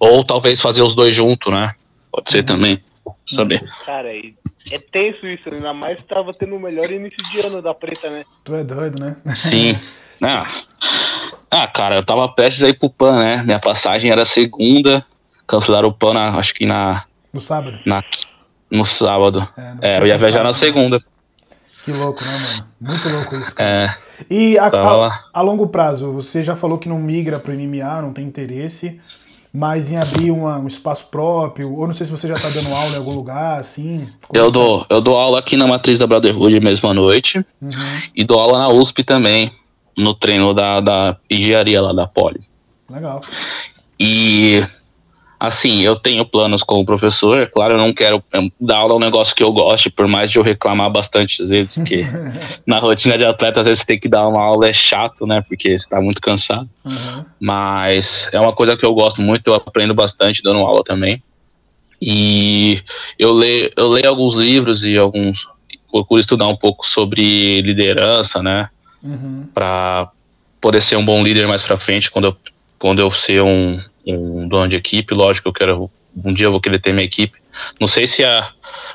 Ou 0.00 0.24
talvez 0.24 0.60
fazer 0.60 0.82
os 0.82 0.94
dois 0.94 1.14
juntos, 1.14 1.52
né? 1.52 1.70
Pode 2.10 2.30
ser 2.30 2.42
também. 2.44 2.80
Saber. 3.26 3.62
Cara, 3.86 4.12
e 4.14 4.34
é 4.72 4.78
tenso 4.78 5.26
isso, 5.26 5.54
ainda 5.54 5.72
mais 5.72 6.02
que 6.02 6.08
tava 6.08 6.32
tendo 6.34 6.56
o 6.56 6.60
melhor 6.60 6.90
início 6.90 7.18
de 7.30 7.40
ano 7.40 7.60
da 7.62 7.74
preta, 7.74 8.10
né? 8.10 8.24
Tu 8.44 8.54
é 8.54 8.64
doido, 8.64 8.98
né? 9.00 9.16
Sim. 9.34 9.78
Ah. 10.22 10.46
ah, 11.50 11.66
cara, 11.68 11.96
eu 11.96 12.04
tava 12.04 12.28
prestes 12.28 12.62
a 12.62 12.68
ir 12.68 12.78
pro 12.78 12.90
PAN, 12.90 13.18
né? 13.18 13.42
Minha 13.42 13.60
passagem 13.60 14.10
era 14.10 14.26
segunda. 14.26 15.04
Cancelaram 15.46 15.88
o 15.88 15.92
PAN, 15.92 16.12
na- 16.14 16.36
acho 16.38 16.52
que 16.54 16.66
na, 16.66 17.04
No 17.32 17.40
sábado. 17.40 17.78
na, 17.86 18.02
no 18.70 18.84
sábado. 18.84 19.48
É, 19.56 19.94
É, 19.96 19.98
eu 20.00 20.06
ia 20.06 20.18
viajar 20.18 20.38
sábado. 20.38 20.44
na 20.48 20.54
segunda. 20.54 21.00
Que 21.84 21.92
louco, 21.92 22.22
né, 22.24 22.32
mano? 22.38 22.68
Muito 22.80 23.08
louco 23.08 23.36
isso, 23.36 23.54
cara. 23.54 23.70
É, 23.70 23.96
E 24.28 24.58
a, 24.58 24.66
a- 24.66 25.24
a 25.32 25.40
longo 25.40 25.68
prazo, 25.68 26.12
você 26.12 26.42
já 26.44 26.54
falou 26.56 26.76
que 26.78 26.88
não 26.88 26.98
migra 26.98 27.38
pro 27.38 27.52
MMA, 27.54 28.02
não 28.02 28.12
tem 28.12 28.26
interesse, 28.26 29.00
mas 29.58 29.90
em 29.90 29.96
abrir 29.96 30.30
uma- 30.30 30.56
um 30.58 30.68
espaço 30.68 31.08
próprio, 31.10 31.74
ou 31.76 31.86
não 31.86 31.92
sei 31.94 32.06
se 32.06 32.12
você 32.12 32.28
já 32.28 32.38
tá 32.38 32.48
dando 32.48 32.72
aula 32.72 32.94
em 32.94 32.98
algum 32.98 33.12
lugar, 33.12 33.58
assim. 33.58 34.08
eu 34.32 34.50
dou, 34.52 34.86
eu 34.88 35.00
dou 35.00 35.18
aula 35.18 35.40
aqui 35.40 35.56
na 35.56 35.66
matriz 35.66 35.98
da 35.98 36.06
Brotherhood 36.06 36.60
mesmo 36.60 36.88
à 36.88 36.94
noite. 36.94 37.38
Uhum, 37.60 38.00
E 38.14 38.22
dou 38.24 38.38
aula 38.38 38.58
na 38.58 38.68
USP 38.68 39.02
também. 39.02 39.50
No 39.96 40.14
treino 40.14 40.54
da, 40.54 40.78
da 40.78 41.16
engenharia 41.28 41.82
lá 41.82 41.92
da 41.92 42.06
Poli. 42.06 42.40
legal. 42.88 43.20
E 43.98 44.64
assim, 45.38 45.80
eu 45.80 45.96
tenho 45.96 46.24
planos 46.24 46.62
como 46.62 46.84
professor, 46.84 47.38
é 47.38 47.46
claro, 47.46 47.74
eu 47.74 47.78
não 47.78 47.92
quero 47.92 48.22
é, 48.32 48.40
dar 48.60 48.78
aula 48.78 48.96
um 48.96 48.98
negócio 48.98 49.34
que 49.34 49.42
eu 49.42 49.52
goste, 49.52 49.90
por 49.90 50.06
mais 50.08 50.30
de 50.30 50.38
eu 50.38 50.42
reclamar 50.42 50.90
bastante 50.90 51.42
às 51.42 51.50
vezes, 51.50 51.74
porque 51.74 52.04
na 52.66 52.78
rotina 52.78 53.16
de 53.16 53.24
atleta 53.24 53.60
às 53.60 53.66
vezes 53.66 53.80
você 53.80 53.86
tem 53.86 54.00
que 54.00 54.08
dar 54.08 54.26
uma 54.26 54.42
aula 54.42 54.68
é 54.68 54.72
chato, 54.72 55.26
né? 55.26 55.42
Porque 55.46 55.78
você 55.78 55.88
tá 55.88 56.00
muito 56.00 56.20
cansado. 56.20 56.68
Uhum, 56.84 57.24
Mas 57.40 58.28
é 58.32 58.40
uma 58.40 58.52
coisa 58.52 58.76
que 58.76 58.84
eu 58.84 58.94
gosto 58.94 59.20
muito, 59.22 59.46
eu 59.46 59.54
aprendo 59.54 59.94
bastante 59.94 60.42
dando 60.42 60.60
aula 60.60 60.82
também. 60.82 61.22
E 62.00 62.82
eu 63.18 63.32
leio, 63.32 63.72
eu 63.76 63.88
leio 63.88 64.08
alguns 64.08 64.34
livros 64.34 64.84
e 64.84 64.96
alguns 64.96 65.46
procuro 65.90 66.20
estudar 66.20 66.46
um 66.46 66.56
pouco 66.56 66.86
sobre 66.86 67.62
liderança, 67.62 68.42
né? 68.42 68.68
uhum, 69.02 69.46
para 69.54 70.10
poder 70.60 70.82
ser 70.82 70.96
um 70.96 71.04
bom 71.04 71.22
líder 71.22 71.46
mais 71.46 71.62
para 71.62 71.78
frente 71.78 72.10
quando 72.10 72.26
eu, 72.26 72.36
quando 72.78 73.00
eu 73.00 73.10
ser 73.10 73.42
um, 73.42 73.80
um 74.08 74.48
dono 74.48 74.68
de 74.68 74.76
equipe. 74.76 75.14
Lógico, 75.14 75.48
eu 75.48 75.52
quero 75.52 75.90
um 76.24 76.32
dia 76.32 76.46
eu 76.46 76.50
vou 76.50 76.60
querer 76.60 76.80
ter 76.80 76.92
minha 76.92 77.04
equipe. 77.04 77.38
Não 77.80 77.88
sei 77.88 78.06
se 78.06 78.24
é 78.24 78.48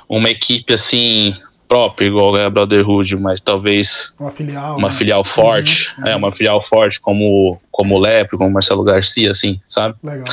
uma 0.10 0.30
equipe 0.30 0.74
assim 0.74 1.36
própria 1.68 2.06
igual 2.06 2.38
é 2.38 2.46
a 2.46 2.50
Brotherhood, 2.50 3.16
mas 3.18 3.42
talvez 3.42 4.12
uma 4.20 4.30
filial. 4.30 4.78
uma 4.78 4.90
né? 4.90 4.96
filial 4.96 5.24
forte, 5.24 5.92
Uhum, 5.98 6.08
é 6.08 6.16
uma 6.16 6.32
filial 6.32 6.62
forte 6.62 7.00
como 7.00 7.60
como 7.72 7.96
o 7.96 8.00
Lepre, 8.00 8.38
como 8.38 8.50
o 8.50 8.54
Marcelo 8.54 8.84
Garcia, 8.84 9.32
assim, 9.32 9.60
sabe? 9.68 9.96
Legal. 10.04 10.26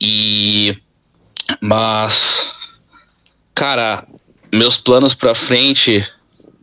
E 0.00 0.76
mas 1.60 2.50
cara, 3.54 4.06
meus 4.52 4.76
planos 4.78 5.12
pra 5.12 5.34
frente, 5.34 6.02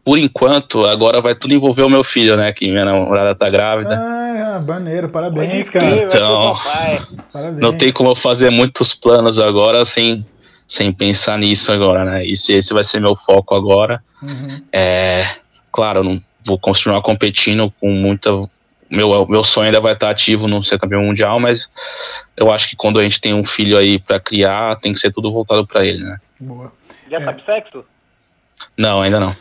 por 0.08 0.18
enquanto, 0.18 0.86
agora 0.86 1.20
vai 1.20 1.36
tudo 1.36 1.54
envolver 1.54 1.84
o 1.84 1.90
meu 1.90 2.02
filho, 2.02 2.38
né? 2.38 2.54
Que 2.54 2.72
minha 2.72 2.86
namorada 2.86 3.36
tá 3.36 3.50
grávida. 3.50 3.94
Ah, 4.00 4.64
maneiro, 4.66 5.10
parabéns, 5.10 5.70
cara. 5.70 6.04
Então-. 6.04 6.58
Parabéns. 7.34 7.60
Não 7.62 7.78
tem 7.78 7.92
como 7.92 8.12
eu 8.12 8.16
fazer 8.16 8.50
muitos 8.50 8.94
planos 8.94 9.38
agora 9.38 9.84
sem, 9.84 10.26
sem 10.66 10.94
pensar 10.94 11.38
nisso 11.38 11.74
agora, 11.74 12.06
né? 12.06 12.26
Esse, 12.26 12.54
esse 12.54 12.74
vai 12.74 12.86
ser 12.86 13.02
meu 13.02 13.18
foco 13.18 13.54
agora. 13.54 14.02
Uhum, 14.24 14.62
É, 14.72 15.26
claro, 15.74 16.06
não 16.06 16.18
vou 16.46 16.58
continuar 16.58 17.02
competindo 17.02 17.70
com 17.78 17.92
muita. 17.92 18.30
Meu, 18.90 19.28
meu 19.28 19.44
sonho 19.44 19.66
ainda 19.66 19.82
vai 19.82 19.92
estar 19.92 20.10
ativo 20.10 20.48
no 20.48 20.64
ser 20.64 20.80
campeão 20.80 21.04
mundial, 21.04 21.38
mas 21.38 21.70
eu 22.38 22.50
acho 22.50 22.70
que 22.70 22.78
quando 22.78 22.98
a 22.98 23.04
gente 23.04 23.20
tem 23.20 23.34
um 23.34 23.44
filho 23.44 23.78
aí 23.78 24.00
pra 24.00 24.22
criar, 24.22 24.78
tem 24.78 24.94
que 24.94 25.02
ser 25.02 25.12
tudo 25.12 25.34
voltado 25.34 25.68
pra 25.68 25.84
ele, 25.86 26.02
né? 26.02 26.18
boa. 26.40 26.72
Já 27.12 27.18
É. 27.18 27.26
sabe 27.26 27.44
sexo? 27.46 27.84
Não, 28.78 29.02
ainda 29.02 29.20
não. 29.20 29.36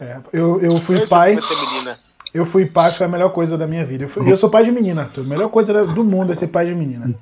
É, 0.00 0.16
eu, 0.32 0.60
eu 0.60 0.78
fui 0.80 0.96
Certeza 0.96 1.08
pai, 1.08 1.34
menina. 1.36 1.98
eu 2.34 2.44
fui 2.46 2.66
pai, 2.66 2.92
foi 2.92 3.06
a 3.06 3.08
melhor 3.08 3.30
coisa 3.30 3.56
da 3.56 3.66
minha 3.66 3.84
vida. 3.84 4.04
Eu, 4.04 4.08
fui- 4.08 4.26
e 4.26 4.30
eu 4.30 4.36
sou 4.36 4.50
pai 4.50 4.62
de 4.64 4.70
menina, 4.70 5.02
Arthur. 5.02 5.22
A 5.22 5.28
melhor 5.28 5.48
coisa 5.48 5.86
do 5.86 6.04
mundo 6.04 6.32
é 6.32 6.34
ser 6.34 6.48
pai 6.48 6.66
de 6.66 6.74
menina. 6.74 7.14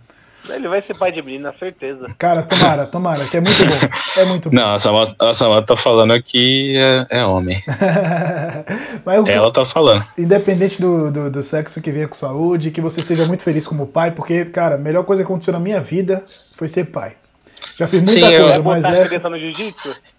Ele 0.51 0.69
vai 0.69 0.83
ser 0.83 0.95
pai 0.99 1.11
de 1.11 1.23
menina, 1.23 1.55
certeza. 1.59 2.11
Cara, 2.19 2.43
tomara, 2.43 2.85
tomara, 2.85 3.27
que 3.27 3.37
é 3.37 3.41
muito 3.41 3.65
bom. 3.65 4.21
É 4.21 4.25
muito 4.27 4.51
bom. 4.51 4.55
Não, 4.57 4.75
a 4.75 4.79
Samanta, 4.79 5.17
a 5.31 5.63
tá 5.63 5.75
falando 5.77 6.23
que 6.23 6.77
é, 6.77 7.21
é 7.21 7.25
homem. 7.25 7.63
Mas 9.07 9.17
eu- 9.19 9.27
Ela 9.27 9.53
tá 9.53 9.65
falando. 9.65 10.05
independente 10.19 10.81
do, 10.81 11.11
do, 11.11 11.31
do 11.31 11.43
sexo 11.43 11.81
que 11.81 11.91
venha 11.91 12.09
com 12.09 12.15
saúde, 12.15 12.71
que 12.71 12.81
você 12.81 13.01
seja 13.01 13.27
muito 13.27 13.43
feliz 13.43 13.67
como 13.67 13.87
pai, 13.87 14.11
porque, 14.11 14.45
cara, 14.45 14.75
a 14.75 14.79
melhor 14.79 15.05
coisa 15.05 15.23
que 15.23 15.27
aconteceu 15.27 15.53
na 15.55 15.61
minha 15.61 15.81
vida 15.81 16.23
foi 16.53 16.69
ser 16.69 16.87
pai. 16.87 17.15
Já 17.77 17.87
fiz 17.87 18.03
muita 18.03 18.27
Sim, 18.27 18.33
eu- 18.33 18.43
coisa, 18.43 18.57
É, 18.57 18.63
mas 18.63 18.85
essa. 18.85 19.31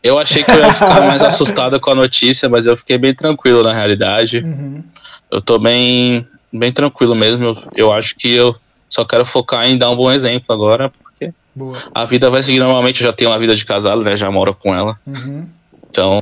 Eu 0.03 0.19
achei 0.19 0.43
que 0.43 0.51
eu 0.51 0.59
ia 0.59 0.73
ficar 0.73 1.01
mais 1.07 1.21
assustado 1.21 1.79
com 1.79 1.91
a 1.91 1.95
notícia, 1.95 2.49
mas 2.49 2.65
eu 2.65 2.75
fiquei 2.75 2.97
bem 2.97 3.13
tranquilo 3.13 3.63
na 3.63 3.73
realidade. 3.73 4.39
Uhum. 4.39 4.83
Eu 5.31 5.41
tô 5.41 5.57
bem, 5.57 6.27
bem 6.51 6.71
tranquilo 6.71 7.15
mesmo. 7.15 7.43
Eu, 7.45 7.57
eu 7.75 7.93
acho 7.93 8.15
que 8.15 8.33
eu 8.35 8.55
só 8.89 9.05
quero 9.05 9.25
focar 9.25 9.65
em 9.65 9.77
dar 9.77 9.89
um 9.89 9.95
bom 9.95 10.11
exemplo 10.11 10.45
agora, 10.53 10.89
porque 10.89 11.33
Boa. 11.55 11.81
a 11.93 12.05
vida 12.05 12.29
vai 12.29 12.43
seguir 12.43 12.59
normalmente. 12.59 13.01
Eu 13.01 13.07
já 13.07 13.13
tenho 13.13 13.31
uma 13.31 13.39
vida 13.39 13.55
de 13.55 13.65
casado, 13.65 14.01
né? 14.03 14.17
Já 14.17 14.29
moro 14.29 14.53
com 14.53 14.75
ela. 14.75 14.97
Uhum. 15.07 15.47
Então 15.89 16.19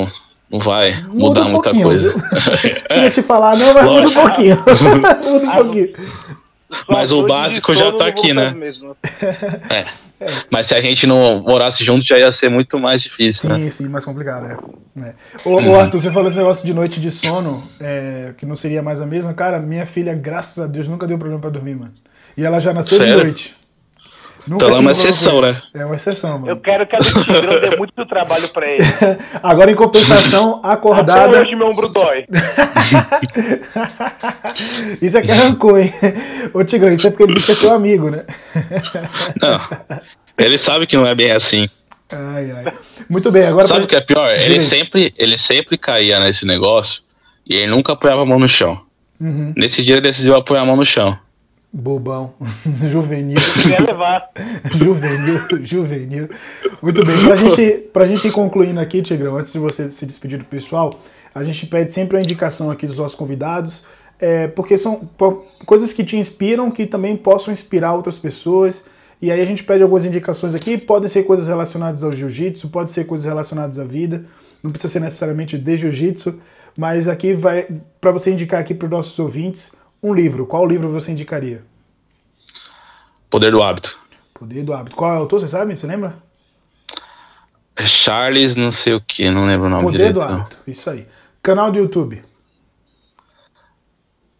não 0.52 0.60
vai 0.60 0.94
Muda 1.04 1.14
mudar 1.14 1.42
um 1.46 1.50
muita 1.50 1.72
coisa. 1.72 2.14
Queria 2.88 3.10
te 3.10 3.22
falar, 3.24 3.56
não, 3.58 3.74
mas 3.74 3.84
muda 3.86 3.92
um 4.08 4.14
Lógico. 4.14 4.22
pouquinho. 4.22 4.56
muda 5.24 5.46
um 5.48 5.52
pouquinho. 5.64 5.94
Mas 6.88 7.12
o 7.12 7.26
básico 7.26 7.74
já 7.76 7.92
tá 7.92 8.08
aqui, 8.08 8.34
né? 8.34 8.46
fazer 8.48 8.58
mesmo. 8.58 8.98
Mas 10.50 10.68
se 10.68 10.74
a 10.74 10.82
gente 10.82 11.06
não 11.06 11.42
morasse 11.42 11.84
junto, 11.84 12.06
já 12.06 12.18
ia 12.18 12.32
ser 12.32 12.50
muito 12.50 12.80
mais 12.80 13.02
difícil, 13.02 13.50
né? 13.50 13.56
Sim, 13.56 13.70
sim, 13.70 13.90
mais 13.90 14.06
complicado, 14.06 14.46
é. 14.46 15.04
é. 15.06 15.14
Ô, 15.44 15.62
ô, 15.62 15.80
Arthur, 15.80 16.00
você 16.00 16.12
falou 16.12 16.28
esse 16.28 16.38
negócio 16.38 16.66
de 16.66 16.74
noite 16.74 17.00
de 17.00 17.12
sono, 17.12 17.68
é, 17.80 18.34
que 18.38 18.46
não 18.46 18.56
seria 18.56 18.82
mais 18.82 19.02
a 19.02 19.06
mesma. 19.06 19.34
Cara, 19.34 19.60
minha 19.60 19.86
filha, 19.86 20.14
graças 20.14 20.64
a 20.64 20.68
Deus, 20.68 20.88
nunca 20.88 21.06
deu 21.06 21.18
problema 21.18 21.42
pra 21.42 21.50
dormir, 21.50 21.76
mano. 21.76 21.94
E 22.38 22.46
ela 22.46 22.60
já 22.60 22.74
nasceu 22.74 23.00
de 23.00 23.14
noite. 23.14 23.63
Nunca 24.46 24.66
Então 24.66 24.76
é 24.76 24.80
uma 24.80 24.92
exceção, 24.92 25.42
né? 25.42 25.56
É 25.74 25.86
uma 25.86 25.96
exceção, 25.96 26.40
mano. 26.40 26.50
Eu 26.50 26.58
quero 26.58 26.86
que 26.86 26.96
a 26.96 27.00
do 27.00 27.24
Tigrão 27.24 27.60
dê 27.62 27.78
muito 27.78 28.06
trabalho 28.06 28.50
pra 28.50 28.68
ele. 28.68 28.84
Agora, 29.42 29.72
em 29.72 29.76
compensação, 29.76 30.60
Até 30.64 30.74
acordada. 30.74 31.42
hoje 31.42 31.56
meu 31.56 31.68
ombro 31.68 31.88
dói. 31.90 32.26
isso 35.02 35.18
aqui 35.18 35.32
arrancou, 35.32 35.78
hein? 35.78 35.94
Ô, 36.54 36.64
Tigrão, 36.64 36.92
isso 36.92 37.08
é 37.08 37.10
porque 37.10 37.24
ele 37.24 37.34
disse 37.34 37.46
que 37.46 37.52
é 37.54 37.56
seu 37.56 37.74
amigo, 37.74 38.10
né? 38.10 38.26
Não. 39.42 39.60
Ele 40.38 40.58
sabe 40.58 40.88
que 40.88 40.98
não 40.98 41.08
é 41.08 41.16
bem 41.16 41.32
assim. 41.32 41.70
Ai, 42.12 42.52
ai. 42.52 42.74
Muito 43.10 43.32
bem, 43.32 43.46
agora. 43.46 43.68
Sabe 43.68 43.86
o 43.86 43.88
que 43.88 43.96
é 43.96 44.02
pior? 44.02 44.30
Ele 44.30 44.62
sempre, 44.62 45.14
ele 45.18 45.38
sempre 45.38 45.78
caía 45.78 46.20
nesse 46.20 46.46
negócio 46.46 47.02
e 47.48 47.56
ele 47.56 47.72
nunca 47.72 47.94
apoiava 47.94 48.22
a 48.24 48.26
mão 48.26 48.40
no 48.40 48.48
chão. 48.48 48.82
Uhum. 49.20 49.54
Nesse 49.56 49.84
dia 49.84 49.96
ele 49.96 50.02
decidiu 50.02 50.36
apoiar 50.36 50.62
a 50.62 50.66
mão 50.66 50.76
no 50.76 50.86
chão. 50.86 51.18
Bobão. 51.74 52.36
Juvenil. 52.88 53.40
Levar. 53.88 54.30
juvenil, 54.76 55.40
juvenil. 55.64 56.30
Muito 56.80 57.04
bem. 57.04 57.26
Pra 57.26 57.36
gente, 57.36 57.72
pra 57.92 58.06
gente 58.06 58.28
ir 58.28 58.32
concluindo 58.32 58.80
aqui, 58.80 59.02
Tigrão, 59.02 59.38
antes 59.38 59.52
de 59.52 59.58
você 59.58 59.90
se 59.90 60.06
despedir 60.06 60.38
do 60.38 60.46
pessoal, 60.46 60.94
a 61.34 61.42
gente 61.42 61.66
pede 61.66 61.92
sempre 61.92 62.20
a 62.20 62.22
indicação 62.22 62.70
aqui 62.70 62.86
dos 62.86 63.00
nossos 63.00 63.18
convidados, 63.18 63.88
é, 64.20 64.48
porque 64.48 64.78
são 64.78 65.10
coisas 65.66 65.92
que 65.92 66.04
te 66.04 66.16
inspiram, 66.16 66.70
que 66.70 66.86
também 66.86 67.18
possam 67.18 67.52
inspirar 67.52 67.94
outras 67.94 68.20
pessoas. 68.20 68.86
E 69.20 69.32
aí 69.32 69.42
a 69.42 69.46
gente 69.46 69.64
pede 69.64 69.82
algumas 69.82 70.06
indicações 70.06 70.54
aqui, 70.54 70.78
podem 70.78 71.08
ser 71.08 71.24
coisas 71.24 71.48
relacionadas 71.48 72.04
ao 72.04 72.14
jiu-jitsu, 72.14 72.70
pode 72.70 72.92
ser 72.92 73.06
coisas 73.06 73.26
relacionadas 73.26 73.80
à 73.80 73.84
vida, 73.84 74.26
não 74.62 74.70
precisa 74.70 74.94
ser 74.94 75.00
necessariamente 75.00 75.58
de 75.58 75.78
jiu-jitsu, 75.78 76.40
mas 76.78 77.08
aqui 77.08 77.34
vai 77.34 77.66
para 78.00 78.12
você 78.12 78.32
indicar 78.32 78.60
aqui 78.60 78.76
para 78.76 78.86
os 78.86 78.92
nossos 78.92 79.18
ouvintes 79.18 79.82
um 80.04 80.14
livro. 80.14 80.46
Qual 80.46 80.66
livro 80.68 80.90
você 80.92 81.12
indicaria? 81.12 81.64
Poder 83.30 83.52
do 83.52 83.64
hábito. 83.64 83.98
Poder 84.34 84.64
do 84.64 84.74
hábito. 84.74 84.96
Qual 84.96 85.12
é 85.12 85.16
o 85.16 85.20
autor, 85.22 85.40
você 85.40 85.48
sabe? 85.48 85.76
Você 85.76 85.88
lembra? 85.88 86.16
É 87.76 87.86
Charles, 87.86 88.56
não 88.56 88.72
sei 88.72 88.94
o 88.94 89.02
que, 89.02 89.30
não 89.32 89.48
lembro 89.48 89.66
o 89.66 89.70
nome 89.70 89.82
Poder 89.84 89.98
direito. 89.98 90.14
do 90.16 90.20
não. 90.20 90.42
hábito. 90.42 90.58
Isso 90.68 90.90
aí. 90.90 91.08
Canal 91.42 91.72
do 91.72 91.80
YouTube. 91.80 92.24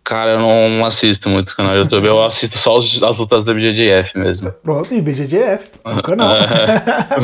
Cara, 0.04 0.32
eu 0.32 0.40
não 0.40 0.86
assisto 0.86 1.30
muito 1.30 1.56
canal 1.56 1.72
do 1.72 1.78
YouTube, 1.80 2.06
eu 2.06 2.22
assisto 2.24 2.58
só 2.58 2.78
os- 2.78 3.02
as 3.02 3.18
lutas 3.18 3.46
da 3.46 3.54
BJJF 3.54 4.18
mesmo. 4.20 4.52
Pronto, 4.52 4.94
e 4.94 5.02
BGGF, 5.02 5.72
é 5.86 5.90
o 5.94 6.04
canal. 6.04 6.34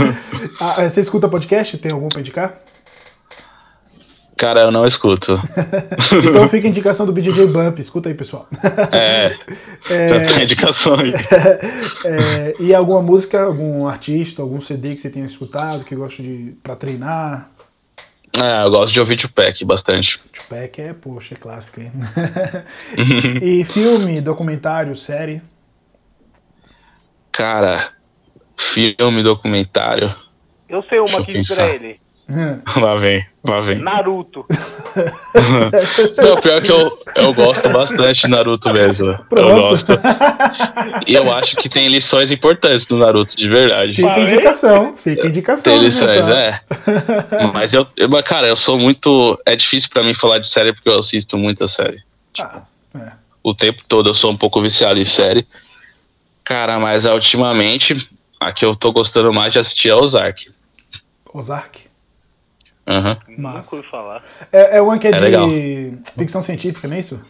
Ah, 0.61 0.87
você 0.89 1.01
escuta 1.01 1.27
podcast? 1.27 1.77
Tem 1.77 1.91
algum 1.91 2.07
pra 2.09 2.21
indicar? 2.21 2.57
Cara, 4.39 4.61
eu 4.61 4.71
não 4.71 4.85
escuto. 4.85 5.37
Então 6.25 6.47
fica 6.47 6.65
a 6.65 6.69
indicação 6.69 7.05
do 7.05 7.11
BJJ 7.11 7.47
Bump. 7.47 7.77
Escuta 7.77 8.07
aí, 8.07 8.15
pessoal. 8.15 8.47
É, 8.93 9.35
já 10.09 10.25
tem 10.33 10.43
indicação 10.43 10.95
aí. 10.95 11.11
É, 12.05 12.55
e 12.59 12.73
alguma 12.73 13.01
música, 13.01 13.43
algum 13.43 13.85
artista, 13.85 14.41
algum 14.41 14.61
CD 14.61 14.95
que 14.95 15.01
você 15.01 15.09
tenha 15.09 15.25
escutado, 15.25 15.83
que 15.83 15.93
gosta 15.93 16.23
de 16.23 16.55
pra 16.63 16.75
treinar? 16.75 17.49
É, 18.41 18.63
eu 18.63 18.71
gosto 18.71 18.93
de 18.93 18.99
ouvir 19.01 19.17
Tupac 19.17 19.65
bastante. 19.65 20.19
Tupac 20.31 20.81
é, 20.81 20.93
poxa, 20.93 21.35
é 21.35 21.37
clássico, 21.37 21.81
hein? 21.81 21.91
e 23.41 23.65
filme, 23.65 24.21
documentário, 24.21 24.95
série? 24.95 25.41
Cara, 27.31 27.91
filme, 28.57 29.21
documentário. 29.21 30.09
Eu 30.69 30.81
sei 30.83 30.99
uma 30.99 31.19
aqui 31.19 31.41
pra 31.45 31.67
ele. 31.67 31.95
Lá 32.79 32.95
vem, 32.95 33.25
lá 33.43 33.61
vem. 33.61 33.79
Naruto. 33.79 34.45
Não, 36.21 36.39
pior 36.39 36.61
que 36.61 36.71
eu, 36.71 36.99
eu 37.15 37.33
gosto 37.33 37.67
bastante 37.69 38.21
de 38.21 38.27
Naruto 38.27 38.71
mesmo. 38.71 39.17
Pronto. 39.27 39.49
Eu 39.49 39.61
gosto. 39.61 39.93
E 41.07 41.13
eu 41.13 41.31
acho 41.31 41.55
que 41.55 41.67
tem 41.67 41.87
lições 41.87 42.31
importantes 42.31 42.87
no 42.87 42.97
Naruto, 42.97 43.35
de 43.35 43.47
verdade. 43.47 43.93
Fica 43.93 44.19
indicação, 44.19 44.95
fica 44.95 45.27
indicação. 45.27 45.71
Tem 45.71 45.81
lições, 45.81 46.27
é. 46.27 46.61
Mas 47.53 47.73
eu, 47.73 47.85
eu, 47.97 48.09
cara, 48.23 48.47
eu 48.47 48.55
sou 48.55 48.77
muito. 48.77 49.39
É 49.45 49.55
difícil 49.55 49.89
pra 49.89 50.03
mim 50.03 50.13
falar 50.13 50.37
de 50.37 50.47
série 50.47 50.73
porque 50.73 50.89
eu 50.89 50.99
assisto 50.99 51.37
muita 51.37 51.67
série. 51.67 52.01
Ah, 52.39 52.61
é. 52.95 53.11
O 53.43 53.53
tempo 53.53 53.81
todo 53.87 54.09
eu 54.09 54.13
sou 54.13 54.31
um 54.31 54.37
pouco 54.37 54.61
viciado 54.61 54.99
em 54.99 55.05
série. 55.05 55.47
Cara, 56.43 56.79
mas 56.79 57.05
ultimamente, 57.05 58.07
a 58.39 58.51
que 58.51 58.65
eu 58.65 58.75
tô 58.75 58.91
gostando 58.91 59.33
mais 59.33 59.53
de 59.53 59.59
assistir 59.59 59.89
é 59.89 59.95
Ozark. 59.95 60.51
Ozark? 61.33 61.88
Uhum. 62.89 63.17
Nunca 63.37 63.75
ouvi 63.75 63.87
falar. 63.87 64.23
É, 64.51 64.77
é 64.77 64.81
uma 64.81 64.97
que 64.97 65.07
é, 65.07 65.11
é 65.11 65.13
de 65.13 65.19
legal. 65.19 65.47
ficção 66.17 66.41
científica, 66.41 66.87
não 66.87 66.95
é 66.95 66.99
isso? 66.99 67.23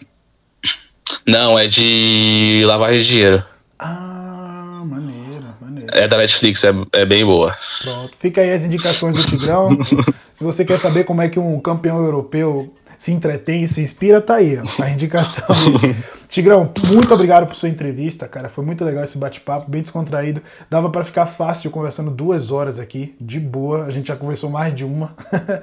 Não, 1.27 1.59
é 1.59 1.67
de 1.67 2.61
lavagem 2.65 3.01
de 3.01 3.07
dinheiro. 3.07 3.43
Ah, 3.77 4.81
maneiro, 4.85 5.45
maneiro. 5.59 5.89
É 5.91 6.07
da 6.07 6.17
Netflix, 6.17 6.63
é, 6.63 6.71
é 6.93 7.05
bem 7.05 7.25
boa. 7.25 7.57
Pronto. 7.81 8.15
Fica 8.17 8.41
aí 8.41 8.53
as 8.53 8.63
indicações 8.63 9.15
do 9.15 9.25
Tigrão. 9.25 9.77
Se 10.33 10.43
você 10.43 10.63
quer 10.63 10.79
saber 10.79 11.03
como 11.03 11.21
é 11.21 11.27
que 11.27 11.39
um 11.39 11.59
campeão 11.59 11.97
europeu 12.03 12.73
se 12.99 13.13
entretém 13.13 13.63
e 13.63 13.67
se 13.67 13.81
inspira, 13.81 14.19
tá 14.19 14.35
aí, 14.35 14.59
ó, 14.59 14.83
a 14.83 14.89
indicação 14.89 15.47
dele. 15.47 15.95
Tigrão, 16.27 16.71
muito 16.87 17.13
obrigado 17.13 17.47
por 17.47 17.55
sua 17.55 17.69
entrevista, 17.69 18.27
cara. 18.27 18.49
Foi 18.49 18.63
muito 18.63 18.83
legal 18.83 19.05
esse 19.05 19.17
bate-papo, 19.17 19.71
bem 19.71 19.81
descontraído. 19.81 20.43
Dava 20.69 20.89
para 20.89 21.05
ficar 21.05 21.25
fácil 21.25 21.71
conversando 21.71 22.11
duas 22.11 22.51
horas 22.51 22.77
aqui, 22.77 23.15
de 23.19 23.39
boa. 23.39 23.85
A 23.85 23.89
gente 23.89 24.09
já 24.09 24.17
conversou 24.17 24.49
mais 24.49 24.75
de 24.75 24.83
uma. 24.83 25.15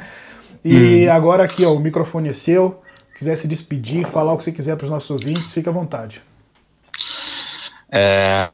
e 0.64 1.07
hum. 1.07 1.12
agora 1.12 1.45
aqui, 1.45 1.62
ó, 1.64 1.74
o 1.74 1.78
microfone 1.78 2.30
é 2.30 2.32
seu. 2.32 2.82
Quiser 3.16 3.37
se 3.37 3.47
despedir, 3.47 4.07
falar 4.07 4.32
o 4.32 4.39
que 4.39 4.45
você 4.45 4.51
quiser 4.51 4.74
para 4.76 4.84
os 4.84 4.91
nossos 4.91 5.11
ouvintes, 5.11 5.53
fica 5.53 5.68
à 5.68 5.72
vontade. 5.72 6.22
É, 7.93 8.49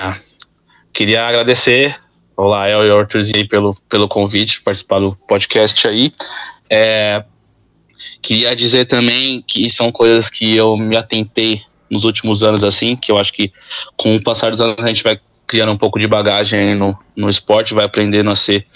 queria 0.93 1.25
agradecer 1.25 1.97
ao 2.37 2.49
Lael 2.49 2.85
e 2.85 2.91
ao 2.91 2.99
Arthurzinho 2.99 3.49
pelo, 3.49 3.77
pelo 3.89 4.09
convite, 4.09 4.61
participar 4.61 4.99
do 4.99 5.15
podcast 5.29 5.87
aí. 5.87 6.13
É, 6.69 7.25
Queria 8.23 8.55
dizer 8.55 8.87
também 8.87 9.43
que 9.47 9.69
são 9.71 9.91
coisas 9.91 10.31
que 10.31 10.55
eu 10.55 10.77
me 10.77 10.97
atentei 10.97 11.63
nos 11.91 12.05
últimos 12.05 12.43
anos, 12.43 12.65
assim, 12.65 12.97
que 12.97 13.13
eu 13.13 13.19
acho 13.19 13.33
que 13.33 13.53
com 13.97 14.17
o 14.17 14.23
passar 14.23 14.51
dos 14.51 14.61
anos 14.61 14.77
a 14.79 14.87
gente 14.87 15.03
vai 15.03 15.21
criando 15.47 15.73
um 15.73 15.77
pouco 15.77 15.99
de 15.99 16.07
bagagem 16.07 16.75
no, 16.75 16.99
no 17.15 17.29
esporte, 17.29 17.75
vai 17.75 17.85
aprendendo 17.85 18.31
a 18.31 18.37
ser 18.37 18.67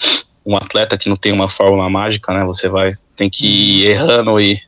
um 0.45 0.55
atleta 0.55 0.97
que 0.97 1.09
não 1.09 1.17
tem 1.17 1.31
uma 1.31 1.49
fórmula 1.49 1.89
mágica, 1.89 2.31
né? 2.33 2.45
Você 2.45 2.69
vai, 2.69 2.93
tem 3.15 3.29
que 3.29 3.47
ir 3.47 3.87
errando 3.87 4.39
e, 4.39 4.61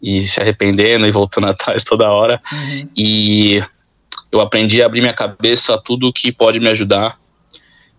e 0.00 0.26
se 0.26 0.40
arrependendo 0.40 1.06
e 1.06 1.12
voltando 1.12 1.46
atrás 1.52 1.84
toda 1.84 2.10
hora. 2.10 2.40
Uhum. 2.50 2.88
E 2.96 3.62
eu 4.32 4.40
aprendi 4.40 4.82
a 4.82 4.86
abrir 4.86 5.00
minha 5.00 5.12
cabeça 5.12 5.74
a 5.74 5.78
tudo 5.78 6.12
que 6.12 6.32
pode 6.32 6.58
me 6.58 6.70
ajudar. 6.70 7.18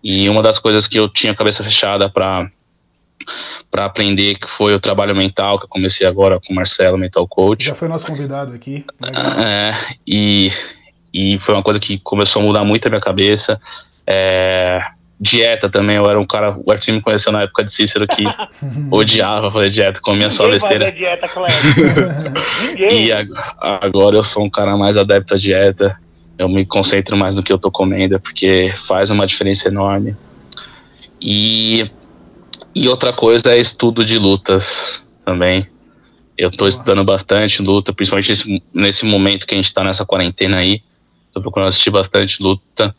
E 0.02 0.28
uma 0.28 0.42
das 0.42 0.58
coisas 0.58 0.88
que 0.88 0.98
eu 0.98 1.08
tinha 1.08 1.32
a 1.32 1.36
cabeça 1.36 1.62
fechada 1.62 2.10
para 2.10 2.50
para 3.70 3.84
aprender, 3.84 4.36
que 4.36 4.48
foi 4.48 4.74
o 4.74 4.80
trabalho 4.80 5.14
mental, 5.14 5.58
que 5.58 5.64
eu 5.64 5.68
comecei 5.68 6.06
agora 6.06 6.40
com 6.40 6.52
o 6.52 6.56
Marcelo, 6.56 6.98
Mental 6.98 7.26
Coach. 7.26 7.66
Já 7.66 7.74
foi 7.74 7.88
nosso 7.88 8.06
convidado 8.06 8.54
aqui. 8.54 8.84
É, 9.02 9.74
e, 10.06 10.50
e 11.12 11.38
foi 11.40 11.54
uma 11.54 11.62
coisa 11.62 11.80
que 11.80 11.98
começou 11.98 12.42
a 12.42 12.44
mudar 12.44 12.64
muito 12.64 12.86
a 12.86 12.88
minha 12.88 13.00
cabeça. 13.00 13.60
É, 14.06 14.84
dieta 15.22 15.70
também, 15.70 15.96
eu 15.96 16.10
era 16.10 16.18
um 16.18 16.26
cara, 16.26 16.52
o 16.66 16.72
Arthur 16.72 16.94
me 16.94 17.00
conheceu 17.00 17.30
na 17.30 17.42
época 17.42 17.62
de 17.62 17.72
Cícero 17.72 18.08
que 18.08 18.24
odiava 18.90 19.52
fazer 19.52 19.70
dieta, 19.70 20.00
comia 20.00 20.28
só 20.28 20.48
besteira. 20.48 20.90
dieta, 20.90 21.28
e 22.76 23.10
agora 23.56 24.16
eu 24.16 24.22
sou 24.24 24.44
um 24.44 24.50
cara 24.50 24.76
mais 24.76 24.96
adepto 24.96 25.34
à 25.34 25.38
dieta, 25.38 25.96
eu 26.36 26.48
me 26.48 26.66
concentro 26.66 27.16
mais 27.16 27.36
no 27.36 27.42
que 27.42 27.52
eu 27.52 27.58
tô 27.58 27.70
comendo, 27.70 28.18
porque 28.18 28.74
faz 28.88 29.10
uma 29.10 29.24
diferença 29.24 29.68
enorme. 29.68 30.16
E 31.20 31.88
e 32.74 32.88
outra 32.88 33.12
coisa 33.12 33.52
é 33.52 33.58
estudo 33.58 34.04
de 34.04 34.18
lutas 34.18 35.02
também. 35.24 35.66
Eu 36.36 36.48
estou 36.48 36.66
estudando 36.66 37.04
bastante 37.04 37.60
luta, 37.62 37.92
principalmente 37.92 38.30
nesse, 38.30 38.62
nesse 38.72 39.04
momento 39.04 39.46
que 39.46 39.54
a 39.54 39.56
gente 39.56 39.66
está 39.66 39.84
nessa 39.84 40.04
quarentena 40.04 40.58
aí. 40.58 40.82
Estou 41.26 41.42
procurando 41.42 41.68
assistir 41.68 41.90
bastante 41.90 42.42
luta, 42.42 42.94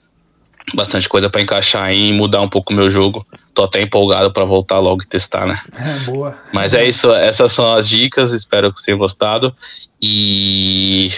bastante 0.74 1.10
coisa 1.10 1.30
para 1.30 1.42
encaixar 1.42 1.84
aí 1.84 2.10
e 2.10 2.14
mudar 2.14 2.42
um 2.42 2.50
pouco 2.50 2.72
o 2.72 2.76
meu 2.76 2.90
jogo. 2.90 3.26
Tô 3.54 3.64
até 3.64 3.82
empolgado 3.82 4.32
para 4.32 4.46
voltar 4.46 4.80
logo 4.80 5.04
e 5.04 5.08
testar, 5.08 5.46
né? 5.46 5.62
É, 5.76 6.00
boa. 6.00 6.38
Mas 6.54 6.74
é 6.74 6.86
isso, 6.86 7.12
essas 7.12 7.52
são 7.52 7.74
as 7.74 7.90
dicas, 7.90 8.32
espero 8.32 8.72
que 8.72 8.80
vocês 8.80 8.86
tenham 8.86 9.00
gostado. 9.00 9.56
E 10.02 11.12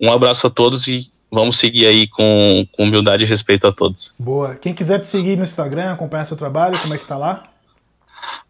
um 0.00 0.10
abraço 0.10 0.46
a 0.46 0.50
todos 0.50 0.86
e 0.88 1.10
vamos 1.30 1.58
seguir 1.58 1.86
aí 1.86 2.08
com, 2.08 2.66
com 2.72 2.84
humildade 2.84 3.24
e 3.24 3.26
respeito 3.26 3.66
a 3.66 3.72
todos. 3.72 4.14
Boa. 4.18 4.54
Quem 4.56 4.72
quiser 4.74 5.00
te 5.00 5.08
seguir 5.08 5.36
no 5.36 5.44
Instagram, 5.44 5.92
acompanhar 5.92 6.24
seu 6.24 6.36
trabalho, 6.36 6.78
como 6.80 6.94
é 6.94 6.98
que 6.98 7.06
tá 7.06 7.16
lá? 7.16 7.44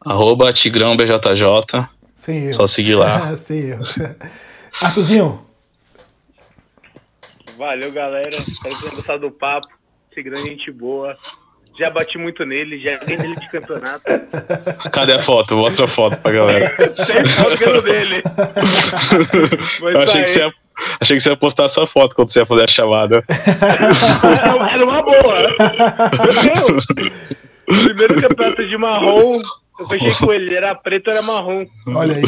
Arroba 0.00 0.52
Tigrão 0.52 0.96
BJJ. 0.96 1.88
Sem 2.14 2.44
erro. 2.44 2.54
Só 2.54 2.66
seguir 2.66 2.94
lá. 2.94 3.34
Sem 3.36 3.70
erro. 3.70 3.84
Artuzinho. 4.80 5.44
Valeu, 7.56 7.90
galera. 7.92 8.36
Espero 8.36 8.74
que 8.76 8.80
tenham 8.82 8.94
gostado 8.94 9.20
do 9.20 9.30
papo. 9.30 9.68
Tigrão, 10.12 10.44
gente 10.44 10.70
boa. 10.70 11.16
Já 11.78 11.90
bati 11.90 12.18
muito 12.18 12.44
nele, 12.44 12.80
já 12.80 12.98
ganhei 12.98 13.18
nele 13.18 13.36
de 13.36 13.48
campeonato. 13.50 14.02
Cadê 14.90 15.12
a 15.12 15.22
foto? 15.22 15.54
Mostra 15.54 15.84
a 15.84 15.88
foto 15.88 16.16
pra 16.16 16.32
galera. 16.32 16.74
Sem 17.06 17.26
foto 17.26 17.82
dele. 17.82 18.20
Eu 19.80 20.00
achei 20.00 20.24
que, 20.24 20.30
você 20.30 20.38
ia, 20.40 20.54
achei 21.00 21.16
que 21.16 21.22
você 21.22 21.30
ia 21.30 21.36
postar 21.36 21.66
essa 21.66 21.86
foto 21.86 22.16
quando 22.16 22.32
você 22.32 22.40
ia 22.40 22.46
fazer 22.46 22.64
a 22.64 22.66
chamada. 22.66 23.24
Era 24.72 24.84
uma 24.84 25.02
boa. 25.02 25.54
Primeiro 27.64 28.20
campeonato 28.22 28.66
de 28.66 28.76
marrom 28.76 29.40
eu 29.78 29.86
fechei 29.86 30.12
com 30.14 30.32
ele, 30.32 30.46
ele 30.46 30.56
era 30.56 30.74
preto, 30.74 31.10
era 31.10 31.22
marrom. 31.22 31.64
Olha 31.94 32.16
aí, 32.16 32.22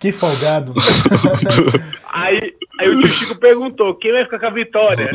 que 0.00 0.10
folgado. 0.10 0.72
aí, 2.10 2.40
aí 2.80 2.88
o 2.88 3.00
tio 3.00 3.12
Chico 3.12 3.36
perguntou: 3.36 3.94
quem 3.96 4.12
vai 4.12 4.24
ficar 4.24 4.38
com 4.38 4.46
a 4.46 4.50
vitória? 4.50 5.10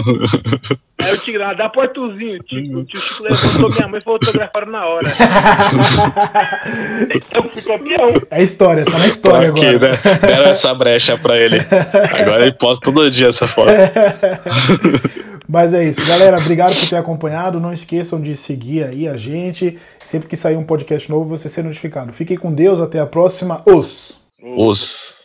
Aí 0.99 1.15
o 1.15 1.43
ah, 1.43 1.53
dá 1.53 1.69
pro 1.69 1.81
Arthurzinho. 1.81 2.39
O 2.39 2.83
tio 2.83 3.01
Chico 3.01 3.23
levantou 3.23 3.71
minha 3.71 3.87
mãe 3.87 3.99
e 3.99 4.03
fotografaram 4.03 4.71
na 4.71 4.85
hora. 4.85 5.07
então 7.15 7.49
fui 7.49 7.61
campeão. 7.61 8.13
É 8.29 8.43
história, 8.43 8.85
tá 8.85 8.99
na 8.99 9.07
história 9.07 9.51
Tô 9.51 9.57
aqui, 9.57 9.65
agora. 9.65 9.93
Né? 9.93 10.19
Deram 10.21 10.51
essa 10.51 10.73
brecha 10.75 11.17
pra 11.17 11.37
ele. 11.37 11.57
Agora 12.19 12.43
ele 12.43 12.53
posta 12.53 12.83
todo 12.83 13.09
dia 13.09 13.29
essa 13.29 13.47
foto. 13.47 13.71
Mas 15.49 15.73
é 15.73 15.83
isso, 15.83 16.05
galera. 16.05 16.37
Obrigado 16.37 16.79
por 16.79 16.87
ter 16.87 16.95
acompanhado. 16.95 17.59
Não 17.59 17.73
esqueçam 17.73 18.21
de 18.21 18.37
seguir 18.37 18.83
aí 18.83 19.07
a 19.07 19.17
gente. 19.17 19.79
Sempre 20.05 20.29
que 20.29 20.37
sair 20.37 20.55
um 20.55 20.63
podcast 20.63 21.09
novo, 21.09 21.27
você 21.27 21.49
ser 21.49 21.63
notificado. 21.63 22.13
Fiquem 22.13 22.37
com 22.37 22.53
Deus. 22.53 22.79
Até 22.79 22.99
a 22.99 23.05
próxima. 23.07 23.63
Os. 23.65 24.21
Os. 24.39 25.18